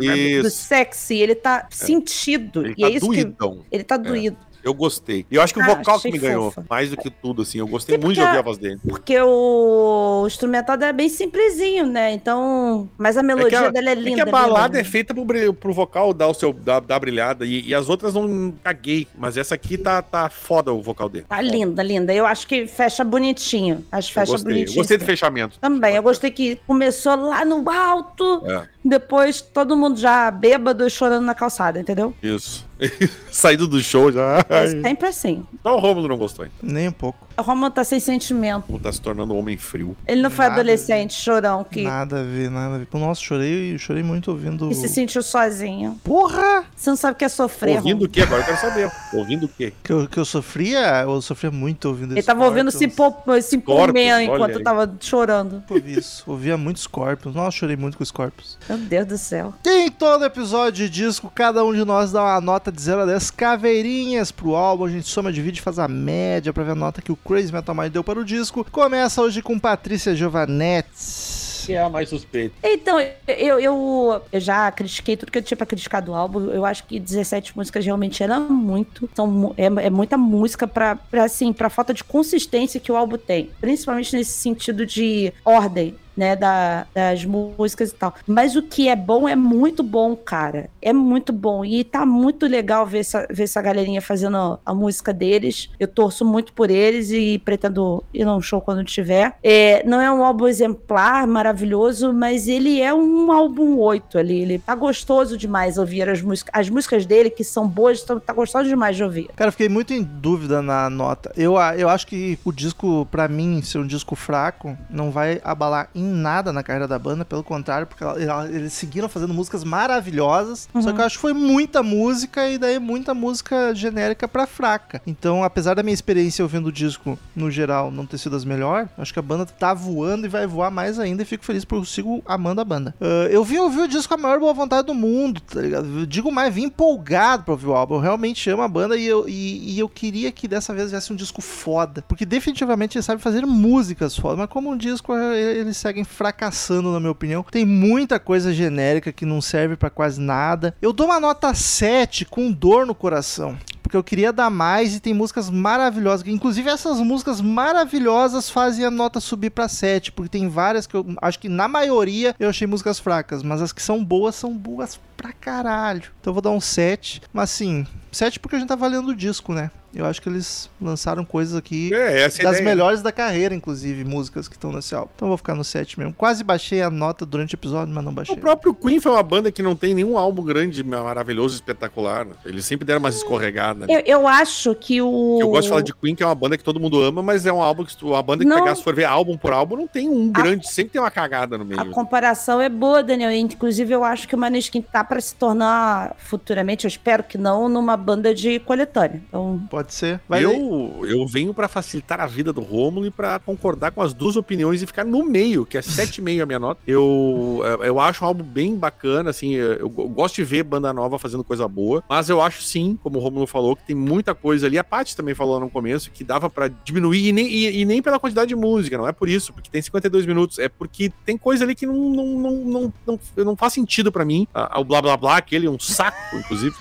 do 0.00 0.04
Isso. 0.04 0.50
sexy, 0.50 1.16
ele 1.16 1.34
tá 1.34 1.66
sentido. 1.70 2.64
Ele 2.64 2.74
e 2.76 2.80
tá 2.82 2.86
é 2.88 2.90
isso 2.90 3.10
que. 3.10 3.24
doidão. 3.24 3.64
Ele 3.70 3.84
tá 3.84 3.96
doído. 3.96 4.36
Eu 4.64 4.72
gostei. 4.74 5.26
E 5.30 5.36
eu 5.36 5.42
acho 5.42 5.52
que 5.52 5.60
o 5.60 5.62
Ah, 5.62 5.66
vocal 5.74 6.00
que 6.00 6.10
me 6.10 6.18
ganhou, 6.18 6.50
fofa. 6.50 6.66
mais 6.70 6.90
do 6.90 6.96
que 6.96 7.10
tudo, 7.10 7.42
assim. 7.42 7.58
Eu 7.58 7.66
gostei 7.66 7.96
Sim, 7.96 8.02
muito 8.02 8.16
de 8.16 8.22
ouvir 8.22 8.38
a- 8.38 8.42
voz 8.42 8.56
dele. 8.58 8.80
Porque 8.88 9.16
o 9.20 10.24
instrumental 10.26 10.76
dela 10.76 10.90
é 10.90 10.92
bem 10.92 11.08
simplesinho, 11.08 11.86
né? 11.86 12.12
Então. 12.12 12.88
Mas 12.96 13.16
a 13.16 13.22
melodia 13.22 13.68
a, 13.68 13.70
dela 13.70 13.90
é 13.90 13.92
é 13.92 13.94
linda. 13.94 14.14
que 14.24 14.28
a 14.28 14.32
balada 14.32 14.66
linda. 14.68 14.80
é 14.80 14.84
feita 14.84 15.14
pro, 15.14 15.52
pro 15.54 15.72
vocal 15.72 16.14
dar 16.14 16.28
o 16.28 16.34
seu 16.34 16.52
dar, 16.52 16.80
dar 16.80 16.98
brilhada. 16.98 17.44
E, 17.44 17.68
e 17.68 17.74
as 17.74 17.88
outras 17.88 18.14
não 18.14 18.52
caguei. 18.62 19.06
Mas 19.16 19.36
essa 19.36 19.54
aqui 19.54 19.76
tá, 19.76 20.00
tá 20.00 20.30
foda 20.30 20.72
o 20.72 20.80
vocal 20.82 21.08
dele. 21.08 21.26
Tá 21.28 21.40
linda, 21.42 21.82
linda. 21.82 22.12
Eu 22.14 22.24
acho 22.26 22.46
que 22.46 22.66
fecha 22.66 23.04
bonitinho. 23.04 23.84
Acho 23.92 24.12
que 24.12 24.18
Eu 24.18 24.22
fecha 24.22 24.32
gostei. 24.32 24.50
Eu 24.52 24.54
bonitinho. 24.56 24.76
gostei 24.78 24.96
do 24.98 25.04
fechamento. 25.04 25.58
Também, 25.60 25.94
eu 25.96 26.02
gostei 26.02 26.30
que 26.30 26.56
começou 26.66 27.14
lá 27.16 27.44
no 27.44 27.68
alto, 27.70 28.42
É, 28.46 28.62
depois 28.84 29.40
todo 29.40 29.76
mundo 29.76 29.98
já 29.98 30.30
bêbado 30.30 30.86
e 30.86 30.90
chorando 30.90 31.24
na 31.24 31.34
calçada, 31.34 31.78
entendeu? 31.78 32.14
isso. 32.22 32.66
Saído 33.30 33.66
do 33.66 33.80
show 33.82 34.10
já. 34.10 34.44
É 34.48 34.66
sempre 34.68 35.08
assim. 35.08 35.44
Só 35.62 35.76
o 35.76 35.80
Romulo 35.80 36.08
não 36.08 36.16
gostou. 36.16 36.44
ainda. 36.44 36.54
Nem 36.62 36.88
um 36.88 36.92
pouco. 36.92 37.23
O 37.36 37.42
Romulo 37.42 37.70
tá 37.70 37.82
sem 37.84 37.98
sentimento. 38.00 38.64
Como 38.66 38.78
tá 38.78 38.92
se 38.92 39.00
tornando 39.00 39.34
um 39.34 39.38
homem 39.38 39.56
frio. 39.56 39.96
Ele 40.06 40.22
não 40.22 40.30
foi 40.30 40.44
Nada. 40.46 40.60
adolescente, 40.60 41.14
chorão, 41.14 41.64
que, 41.64 41.82
Nada 41.82 42.20
a 42.20 42.22
ver, 42.22 42.50
nada 42.50 42.74
a 42.76 42.78
ver. 42.78 42.88
Nossa, 42.94 43.20
chorei, 43.20 43.76
chorei 43.78 44.02
muito 44.02 44.30
ouvindo. 44.30 44.68
que 44.68 44.74
se 44.74 44.88
sentiu 44.88 45.22
sozinho. 45.22 45.98
Porra! 46.04 46.64
Você 46.76 46.90
não 46.90 46.96
sabe 46.96 47.14
o 47.14 47.16
que 47.18 47.24
é 47.24 47.28
sofrer, 47.28 47.76
Ouvindo 47.76 47.88
Romulo. 47.94 48.06
o 48.06 48.08
quê? 48.10 48.20
Agora 48.22 48.42
eu 48.42 48.46
quero 48.46 48.60
saber. 48.60 48.92
Ouvindo 49.12 49.46
o 49.46 49.48
quê? 49.48 49.72
Que 49.82 49.92
eu, 49.92 50.06
que 50.08 50.18
eu 50.18 50.24
sofria, 50.24 51.02
eu 51.02 51.20
sofria 51.22 51.50
muito 51.50 51.88
ouvindo 51.88 52.12
Ele 52.12 52.22
tava 52.22 52.44
ouvindo 52.44 52.70
Scorpions. 52.70 52.94
Simple, 52.94 53.42
Simple 53.42 53.74
Scorpions, 53.74 54.06
Man 54.08 54.14
olha 54.14 54.22
enquanto 54.24 54.58
aí. 54.58 54.62
tava 54.64 54.94
chorando. 55.00 55.62
Por 55.66 55.84
isso, 55.86 56.22
ouvia 56.26 56.56
muito 56.56 56.80
Scorpions. 56.80 57.34
Nossa, 57.34 57.50
chorei 57.56 57.76
muito 57.76 57.98
com 57.98 58.04
Scorpions. 58.04 58.58
Meu 58.68 58.78
Deus 58.78 59.06
do 59.06 59.18
céu. 59.18 59.52
Em 59.66 59.90
todo 59.90 60.24
episódio 60.24 60.86
de 60.86 60.90
disco, 60.90 61.30
cada 61.34 61.64
um 61.64 61.72
de 61.74 61.84
nós 61.84 62.12
dá 62.12 62.22
uma 62.22 62.40
nota 62.40 62.70
de 62.70 62.80
0 62.80 63.02
a 63.02 63.06
10 63.06 63.30
caveirinhas 63.32 64.30
pro 64.30 64.54
álbum. 64.54 64.84
A 64.84 64.90
gente 64.90 65.08
soma, 65.08 65.32
divide 65.32 65.58
e 65.58 65.62
faz 65.62 65.78
a 65.78 65.88
média 65.88 66.52
pra 66.52 66.62
ver 66.64 66.72
a 66.72 66.76
nota 66.76 67.00
que 67.02 67.10
o 67.12 67.16
Crazy 67.24 67.52
Metal 67.52 67.74
Mind 67.74 67.92
deu 67.92 68.04
para 68.04 68.20
o 68.20 68.24
disco. 68.24 68.64
Começa 68.70 69.22
hoje 69.22 69.42
com 69.42 69.58
Patrícia 69.58 70.14
Giovanetti. 70.14 71.64
Que 71.64 71.72
é 71.72 71.82
a 71.82 71.88
mais 71.88 72.10
suspeita. 72.10 72.54
Então, 72.62 73.00
eu, 73.26 73.58
eu, 73.58 74.22
eu 74.30 74.40
já 74.40 74.70
critiquei 74.70 75.16
tudo 75.16 75.32
que 75.32 75.38
eu 75.38 75.42
tinha 75.42 75.56
pra 75.56 75.64
criticar 75.64 76.02
do 76.02 76.14
álbum. 76.14 76.50
Eu 76.50 76.64
acho 76.64 76.84
que 76.84 77.00
17 77.00 77.56
músicas 77.56 77.84
realmente 77.84 78.22
era 78.22 78.38
muito. 78.38 79.08
São, 79.14 79.54
é, 79.56 79.64
é 79.64 79.90
muita 79.90 80.18
música 80.18 80.66
pra, 80.66 80.96
pra, 80.96 81.24
assim, 81.24 81.52
pra 81.54 81.70
falta 81.70 81.94
de 81.94 82.04
consistência 82.04 82.78
que 82.78 82.92
o 82.92 82.96
álbum 82.96 83.16
tem. 83.16 83.50
Principalmente 83.60 84.14
nesse 84.14 84.32
sentido 84.32 84.84
de 84.84 85.32
ordem. 85.42 85.94
Né, 86.16 86.36
da, 86.36 86.86
das 86.94 87.24
músicas 87.24 87.90
e 87.90 87.94
tal. 87.94 88.14
Mas 88.26 88.56
o 88.56 88.62
que 88.62 88.88
é 88.88 88.96
bom 88.96 89.28
é 89.28 89.36
muito 89.36 89.82
bom, 89.82 90.16
cara. 90.16 90.70
É 90.80 90.92
muito 90.92 91.32
bom. 91.32 91.64
E 91.64 91.84
tá 91.84 92.06
muito 92.06 92.46
legal 92.46 92.86
ver 92.86 93.00
essa, 93.00 93.26
ver 93.30 93.44
essa 93.44 93.60
galerinha 93.60 94.00
fazendo 94.00 94.58
a 94.64 94.74
música 94.74 95.12
deles. 95.12 95.70
Eu 95.78 95.88
torço 95.88 96.24
muito 96.24 96.52
por 96.52 96.70
eles 96.70 97.10
e 97.10 97.38
pretendo 97.38 98.02
ir 98.12 98.24
num 98.24 98.40
show 98.40 98.60
quando 98.60 98.84
tiver. 98.84 99.34
É, 99.42 99.84
não 99.86 100.00
é 100.00 100.10
um 100.10 100.24
álbum 100.24 100.46
exemplar, 100.46 101.26
maravilhoso, 101.26 102.12
mas 102.12 102.48
ele 102.48 102.80
é 102.80 102.92
um 102.92 103.30
álbum 103.32 103.78
8 103.78 104.18
ali. 104.18 104.42
Ele 104.42 104.58
tá 104.58 104.74
gostoso 104.74 105.36
demais 105.36 105.78
ouvir 105.78 106.08
as 106.08 106.22
músicas. 106.22 106.50
As 106.54 106.68
músicas 106.68 107.06
dele, 107.06 107.30
que 107.30 107.44
são 107.44 107.66
boas, 107.66 108.02
tá, 108.02 108.18
tá 108.20 108.32
gostoso 108.32 108.68
demais 108.68 108.96
de 108.96 109.04
ouvir. 109.04 109.28
Cara, 109.34 109.50
fiquei 109.50 109.68
muito 109.68 109.92
em 109.92 110.02
dúvida 110.02 110.62
na 110.62 110.88
nota. 110.88 111.32
Eu, 111.36 111.54
eu 111.76 111.88
acho 111.88 112.06
que 112.06 112.38
o 112.44 112.52
disco, 112.52 113.06
pra 113.10 113.28
mim, 113.28 113.62
ser 113.62 113.78
um 113.78 113.86
disco 113.86 114.14
fraco, 114.14 114.76
não 114.90 115.10
vai 115.10 115.40
abalar 115.44 115.88
em 115.94 116.03
nada 116.04 116.52
na 116.52 116.62
carreira 116.62 116.86
da 116.86 116.98
banda, 116.98 117.24
pelo 117.24 117.42
contrário, 117.42 117.86
porque 117.86 118.04
ela- 118.04 118.20
ela- 118.22 118.48
eles 118.48 118.72
seguiram 118.72 119.08
fazendo 119.08 119.32
músicas 119.34 119.64
maravilhosas. 119.64 120.68
Só 120.80 120.92
que 120.92 121.00
eu 121.00 121.04
acho 121.04 121.16
que 121.16 121.22
foi 121.22 121.32
muita 121.32 121.82
música 121.82 122.48
e 122.48 122.58
daí 122.58 122.78
muita 122.78 123.14
música 123.14 123.74
genérica 123.74 124.26
pra 124.28 124.46
fraca. 124.46 125.00
Então, 125.06 125.42
apesar 125.44 125.74
da 125.74 125.82
minha 125.82 125.94
experiência 125.94 126.44
ouvindo 126.44 126.66
o 126.66 126.72
disco, 126.72 127.18
no 127.34 127.50
geral, 127.50 127.90
não 127.90 128.04
ter 128.06 128.18
sido 128.18 128.36
as 128.36 128.44
melhores, 128.44 128.88
acho 128.98 129.12
que 129.12 129.18
a 129.18 129.22
banda 129.22 129.46
tá 129.46 129.72
voando 129.72 130.26
e 130.26 130.28
vai 130.28 130.46
voar 130.46 130.70
mais 130.70 130.98
ainda 130.98 131.22
e 131.22 131.26
fico 131.26 131.44
feliz 131.44 131.64
porque 131.64 131.80
eu 131.82 131.84
sigo 131.86 132.22
amando 132.26 132.60
a 132.60 132.64
banda. 132.64 132.94
Ah, 133.00 133.28
eu 133.30 133.44
vim 133.44 133.58
ouvir 133.58 133.80
o 133.80 133.88
disco 133.88 134.08
com 134.08 134.14
a 134.14 134.22
maior 134.22 134.38
boa 134.38 134.52
vontade 134.52 134.86
do 134.86 134.94
mundo, 134.94 135.40
tá 135.40 135.60
ligado? 135.60 136.00
Eu 136.00 136.06
digo 136.06 136.30
mais, 136.30 136.52
vim 136.54 136.64
empolgado 136.64 137.44
pra 137.44 137.52
ouvir 137.52 137.66
o 137.66 137.74
álbum. 137.74 137.94
Eu 137.94 138.00
realmente 138.00 138.48
amo 138.50 138.62
a 138.62 138.68
banda 138.68 138.96
e 138.96 139.06
eu, 139.06 139.28
e, 139.28 139.74
e 139.74 139.78
eu 139.78 139.88
queria 139.88 140.30
que 140.32 140.46
dessa 140.46 140.74
vez 140.74 140.90
viesse 140.90 141.12
um 141.12 141.16
disco 141.16 141.40
foda. 141.40 142.04
Porque 142.08 142.26
definitivamente 142.26 142.96
eles 142.96 143.04
sabem 143.04 143.20
fazer 143.22 143.46
músicas 143.46 144.16
foda, 144.16 144.36
mas 144.36 144.48
como 144.48 144.70
um 144.70 144.76
disco 144.76 145.14
eh, 145.14 145.58
eles 145.58 145.76
seguem 145.94 146.04
fracassando, 146.04 146.92
na 146.92 146.98
minha 146.98 147.12
opinião. 147.12 147.44
Tem 147.44 147.64
muita 147.64 148.18
coisa 148.18 148.52
genérica 148.52 149.12
que 149.12 149.24
não 149.24 149.40
serve 149.40 149.76
pra 149.76 149.88
quase 149.88 150.20
nada. 150.20 150.74
Eu 150.82 150.92
dou 150.92 151.06
uma 151.06 151.20
nota 151.20 151.54
7 151.54 152.24
com 152.24 152.50
dor 152.50 152.84
no 152.84 152.94
coração 152.94 153.56
porque 153.84 153.98
eu 153.98 154.02
queria 154.02 154.32
dar 154.32 154.48
mais 154.48 154.96
e 154.96 155.00
tem 155.00 155.12
músicas 155.12 155.50
maravilhosas. 155.50 156.26
Inclusive, 156.26 156.70
essas 156.70 156.98
músicas 157.00 157.42
maravilhosas 157.42 158.48
fazem 158.48 158.84
a 158.84 158.90
nota 158.90 159.20
subir 159.20 159.50
pra 159.50 159.68
7, 159.68 160.10
porque 160.10 160.30
tem 160.30 160.48
várias 160.48 160.86
que 160.86 160.94
eu 160.94 161.06
acho 161.20 161.38
que 161.38 161.50
na 161.50 161.68
maioria 161.68 162.34
eu 162.40 162.48
achei 162.48 162.66
músicas 162.66 162.98
fracas, 162.98 163.42
mas 163.42 163.60
as 163.60 163.74
que 163.74 163.82
são 163.82 164.02
boas 164.02 164.34
são 164.34 164.56
boas 164.56 164.98
pra 165.24 165.32
caralho. 165.32 166.02
Então 166.20 166.30
eu 166.30 166.34
vou 166.34 166.42
dar 166.42 166.50
um 166.50 166.60
7, 166.60 167.22
mas 167.32 167.44
assim, 167.50 167.86
7 168.12 168.38
porque 168.38 168.56
a 168.56 168.58
gente 168.58 168.68
tá 168.68 168.76
valendo 168.76 169.08
o 169.08 169.16
disco, 169.16 169.52
né? 169.54 169.70
Eu 169.96 170.04
acho 170.06 170.20
que 170.20 170.28
eles 170.28 170.68
lançaram 170.82 171.24
coisas 171.24 171.54
aqui 171.54 171.94
É, 171.94 172.22
é 172.22 172.24
a 172.24 172.26
das 172.26 172.36
ideia. 172.40 172.62
melhores 172.62 173.00
da 173.00 173.12
carreira, 173.12 173.54
inclusive, 173.54 174.02
músicas 174.04 174.48
que 174.48 174.56
estão 174.56 174.72
nesse 174.72 174.92
álbum. 174.92 175.08
Então 175.14 175.26
eu 175.26 175.30
vou 175.30 175.36
ficar 175.38 175.54
no 175.54 175.62
7 175.62 175.96
mesmo. 176.00 176.12
Quase 176.12 176.42
baixei 176.42 176.82
a 176.82 176.90
nota 176.90 177.24
durante 177.24 177.54
o 177.54 177.56
episódio, 177.56 177.94
mas 177.94 178.04
não 178.04 178.12
baixei. 178.12 178.34
O 178.34 178.38
próprio 178.38 178.74
Queen 178.74 178.98
foi 178.98 179.12
uma 179.12 179.22
banda 179.22 179.52
que 179.52 179.62
não 179.62 179.76
tem 179.76 179.94
nenhum 179.94 180.18
álbum 180.18 180.42
grande, 180.42 180.82
maravilhoso, 180.82 181.54
espetacular. 181.54 182.24
né? 182.24 182.32
Eles 182.44 182.64
sempre 182.66 182.84
deram 182.84 182.98
umas 182.98 183.14
escorregadas. 183.18 183.86
né? 183.86 183.94
Eu, 183.94 184.02
eu 184.22 184.26
acho 184.26 184.74
que 184.74 185.00
o. 185.00 185.38
Eu 185.40 185.48
gosto 185.50 185.62
de 185.62 185.68
falar 185.68 185.82
de 185.82 185.94
Queen, 185.94 186.16
que 186.16 186.24
é 186.24 186.26
uma 186.26 186.34
banda 186.34 186.58
que 186.58 186.64
todo 186.64 186.80
mundo 186.80 187.00
ama, 187.00 187.22
mas 187.22 187.46
é 187.46 187.52
um 187.52 187.62
álbum 187.62 187.84
que 187.84 187.94
uma 188.04 188.20
banda 188.20 188.42
que 188.42 188.50
Não. 188.50 188.58
pegar, 188.58 188.74
se 188.74 188.82
for 188.82 188.96
ver 188.96 189.04
álbum 189.04 189.36
por 189.38 189.52
álbum, 189.52 189.76
não 189.76 189.86
tem 189.86 190.08
um 190.08 190.28
grande, 190.28 190.68
sempre 190.68 190.90
tem 190.90 191.00
uma 191.00 191.10
cagada 191.10 191.56
no 191.56 191.64
meio. 191.64 191.80
A 191.80 191.86
comparação 191.86 192.60
é 192.60 192.68
boa, 192.68 193.00
Daniel. 193.00 193.30
Inclusive, 193.30 193.94
eu 193.94 194.02
acho 194.02 194.26
que 194.26 194.34
o 194.34 194.38
Maneskin 194.38 194.82
tá 194.82 195.04
pra 195.14 195.20
se 195.20 195.36
tornar 195.36 196.16
futuramente, 196.18 196.86
eu 196.86 196.88
espero 196.88 197.22
que 197.22 197.38
não, 197.38 197.68
numa 197.68 197.96
banda 197.96 198.34
de 198.34 198.58
coletânea. 198.58 199.22
Então, 199.28 199.62
Pode 199.70 199.94
ser. 199.94 200.20
Vai 200.28 200.44
eu, 200.44 201.02
eu 201.04 201.24
venho 201.24 201.54
pra 201.54 201.68
facilitar 201.68 202.20
a 202.20 202.26
vida 202.26 202.52
do 202.52 202.60
Rômulo 202.60 203.06
e 203.06 203.12
pra 203.12 203.38
concordar 203.38 203.92
com 203.92 204.02
as 204.02 204.12
duas 204.12 204.34
opiniões 204.34 204.82
e 204.82 204.86
ficar 204.86 205.04
no 205.04 205.24
meio, 205.24 205.64
que 205.64 205.78
é 205.78 205.80
7,5 205.80 206.42
a 206.42 206.46
minha 206.46 206.58
nota. 206.58 206.80
Eu, 206.84 207.62
eu 207.84 208.00
acho 208.00 208.24
um 208.24 208.26
álbum 208.26 208.42
bem 208.42 208.74
bacana, 208.74 209.30
assim, 209.30 209.52
eu, 209.52 209.74
eu 209.74 209.88
gosto 209.88 210.34
de 210.34 210.42
ver 210.42 210.64
banda 210.64 210.92
nova 210.92 211.16
fazendo 211.16 211.44
coisa 211.44 211.68
boa, 211.68 212.02
mas 212.08 212.28
eu 212.28 212.42
acho 212.42 212.64
sim, 212.64 212.98
como 213.00 213.20
o 213.20 213.22
Rômulo 213.22 213.46
falou, 213.46 213.76
que 213.76 213.86
tem 213.86 213.94
muita 213.94 214.34
coisa 214.34 214.66
ali. 214.66 214.78
A 214.78 214.82
Paty 214.82 215.16
também 215.16 215.34
falou 215.34 215.60
no 215.60 215.70
começo 215.70 216.10
que 216.10 216.24
dava 216.24 216.50
pra 216.50 216.66
diminuir, 216.66 217.28
e 217.28 217.32
nem, 217.32 217.46
e, 217.46 217.82
e 217.82 217.84
nem 217.84 218.02
pela 218.02 218.18
quantidade 218.18 218.48
de 218.48 218.56
música, 218.56 218.98
não 218.98 219.06
é 219.06 219.12
por 219.12 219.28
isso, 219.28 219.52
porque 219.52 219.70
tem 219.70 219.80
52 219.80 220.26
minutos, 220.26 220.58
é 220.58 220.68
porque 220.68 221.12
tem 221.24 221.38
coisa 221.38 221.62
ali 221.62 221.76
que 221.76 221.86
não, 221.86 221.94
não, 221.94 222.26
não, 222.26 222.52
não, 222.52 222.92
não, 223.06 223.20
não 223.44 223.56
faz 223.56 223.74
sentido 223.74 224.10
pra 224.10 224.24
mim. 224.24 224.48
O 224.76 224.82
blá 224.82 225.03
blá 225.04 225.16
blá, 225.16 225.36
aquele, 225.36 225.68
um 225.68 225.78
saco, 225.78 226.36
inclusive. 226.36 226.74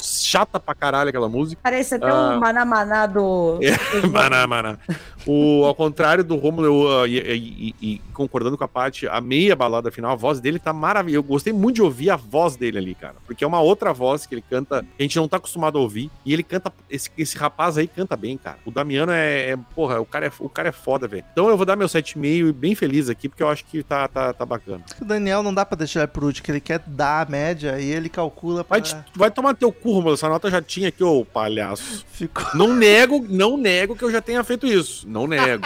Chata 0.00 0.60
pra 0.60 0.72
caralho 0.74 1.08
aquela 1.08 1.28
música. 1.28 1.60
parece 1.62 1.96
até 1.96 2.06
Ah. 2.08 2.36
o 2.36 2.40
Maná 2.40 2.64
Maná 2.64 3.06
do. 3.06 3.58
Maná, 4.12 4.46
maná. 4.46 4.78
O, 5.26 5.64
ao 5.64 5.74
contrário 5.74 6.22
do 6.24 6.36
Romulo, 6.36 6.66
eu, 6.66 6.74
uh, 7.02 7.06
e, 7.06 7.18
e- 7.18 7.74
e 7.82 7.98
concordando 8.14 8.56
com 8.56 8.64
a 8.64 8.68
parte, 8.68 9.06
a 9.08 9.20
meia 9.20 9.54
balada 9.56 9.90
final, 9.90 10.12
a 10.12 10.14
voz 10.14 10.40
dele 10.40 10.58
tá 10.58 10.72
maravilhosa. 10.72 11.18
Eu 11.18 11.22
gostei 11.22 11.52
muito 11.52 11.76
de 11.76 11.82
ouvir 11.82 12.08
a 12.10 12.16
voz 12.16 12.56
dele 12.56 12.78
ali, 12.78 12.94
cara. 12.94 13.16
Porque 13.26 13.42
é 13.44 13.46
uma 13.46 13.60
outra 13.60 13.92
voz 13.92 14.24
que 14.26 14.34
ele 14.34 14.44
canta, 14.48 14.80
que 14.82 14.88
a 15.00 15.02
gente 15.02 15.16
não 15.18 15.28
tá 15.28 15.36
acostumado 15.38 15.76
a 15.76 15.80
ouvir. 15.80 16.10
E 16.24 16.32
ele 16.32 16.42
canta, 16.42 16.72
esse, 16.88 17.10
esse 17.18 17.36
rapaz 17.36 17.76
aí 17.76 17.86
canta 17.88 18.16
bem, 18.16 18.38
cara. 18.38 18.58
O 18.64 18.70
Damiano 18.70 19.12
é, 19.12 19.50
é- 19.50 19.56
porra, 19.74 20.00
o 20.00 20.06
cara 20.06 20.26
é, 20.26 20.32
o 20.38 20.48
cara 20.48 20.68
é 20.68 20.72
foda, 20.72 21.06
velho. 21.08 21.24
Então 21.32 21.48
eu 21.50 21.56
vou 21.56 21.66
dar 21.66 21.76
meu 21.76 21.88
7,5 21.88 22.48
e 22.48 22.52
bem 22.52 22.74
feliz 22.74 23.10
aqui, 23.10 23.28
porque 23.28 23.42
eu 23.42 23.48
acho 23.48 23.64
que 23.66 23.82
tá, 23.82 24.06
tá, 24.08 24.32
tá 24.32 24.46
bacana. 24.46 24.82
O 25.00 25.04
Daniel 25.04 25.42
não 25.42 25.52
dá 25.52 25.66
pra 25.66 25.76
deixar 25.76 26.00
ele 26.00 26.06
por 26.08 26.24
último, 26.24 26.44
que 26.44 26.52
ele 26.52 26.60
quer 26.60 26.78
dar 26.86 27.26
a 27.26 27.30
média 27.30 27.69
e 27.78 27.92
ele 27.92 28.08
calcula 28.08 28.64
pra... 28.64 28.78
Vai, 28.78 29.04
vai 29.14 29.30
tomar 29.30 29.54
teu 29.54 29.70
cu, 29.70 29.92
Romulo. 29.92 30.14
Essa 30.14 30.28
nota 30.28 30.50
já 30.50 30.62
tinha 30.62 30.88
aqui, 30.88 31.04
ô 31.04 31.24
palhaço. 31.24 32.04
Ficou... 32.10 32.44
Não 32.54 32.74
nego, 32.74 33.24
não 33.28 33.56
nego 33.56 33.94
que 33.94 34.02
eu 34.04 34.10
já 34.10 34.22
tenha 34.22 34.42
feito 34.42 34.66
isso. 34.66 35.06
Não 35.08 35.26
nego. 35.26 35.62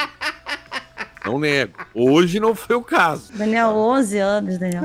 Não 1.25 1.39
nego. 1.39 1.73
Hoje 1.95 2.39
não 2.41 2.55
foi 2.55 2.77
o 2.77 2.83
caso. 2.83 3.33
Daniel, 3.33 3.71
11 3.71 4.19
anos, 4.19 4.59
Daniel. 4.59 4.83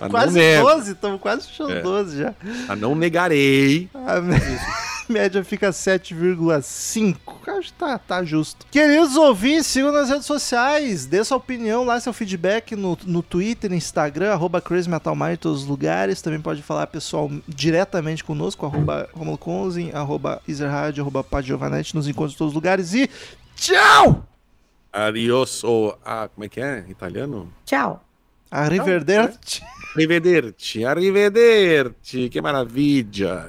Não 0.00 0.08
Quase 0.08 0.38
nego. 0.38 0.68
12, 0.68 0.92
estamos 0.92 1.20
quase 1.20 1.48
fechando 1.48 1.72
É. 1.72 1.80
12 1.80 2.18
já. 2.18 2.34
Mas 2.68 2.78
não 2.78 2.94
negarei. 2.94 3.88
A 4.06 4.20
mé- 4.20 4.38
média 5.08 5.44
fica 5.44 5.70
7,5. 5.70 7.16
Acho 7.46 7.72
que 7.72 7.78
tá, 7.78 7.98
tá 7.98 8.24
justo. 8.24 8.66
Queridos 8.70 9.16
ouvintes, 9.16 9.66
sigam 9.66 9.92
nas 9.92 10.08
redes 10.08 10.26
sociais. 10.26 11.06
Dê 11.06 11.22
sua 11.24 11.36
opinião 11.36 11.84
lá, 11.84 12.00
seu 12.00 12.12
feedback 12.12 12.74
no, 12.74 12.98
no 13.04 13.22
Twitter, 13.22 13.70
no 13.70 13.76
Instagram, 13.76 14.32
arroba 14.32 14.60
Crazy 14.60 14.88
Metal 14.88 15.14
Mind 15.14 15.34
em 15.34 15.36
todos 15.36 15.62
os 15.62 15.68
lugares. 15.68 16.22
Também 16.22 16.40
pode 16.40 16.62
falar 16.62 16.86
pessoal 16.86 17.30
diretamente 17.46 18.24
conosco, 18.24 18.66
arroba 18.66 19.08
Romulo 19.12 19.38
Conzin, 19.38 19.90
arroba 19.92 20.42
Ezerhard, 20.48 21.00
arroba 21.00 21.22
Padiovanete. 21.22 21.94
Nos 21.94 22.08
encontra 22.08 22.34
em 22.34 22.38
todos 22.38 22.52
os 22.52 22.54
lugares 22.54 22.94
e 22.94 23.08
tchau! 23.56 24.26
Adios, 24.92 25.64
ou. 25.64 25.98
Ah, 26.04 26.28
como 26.32 26.44
é 26.44 26.48
que 26.48 26.60
é? 26.60 26.84
Italiano? 26.88 27.52
Tchau. 27.64 28.04
Arrivederci. 28.48 29.60
Arrivederci, 29.96 30.84
arrivederci. 30.84 32.28
Que 32.28 32.40
maravilha. 32.40 33.48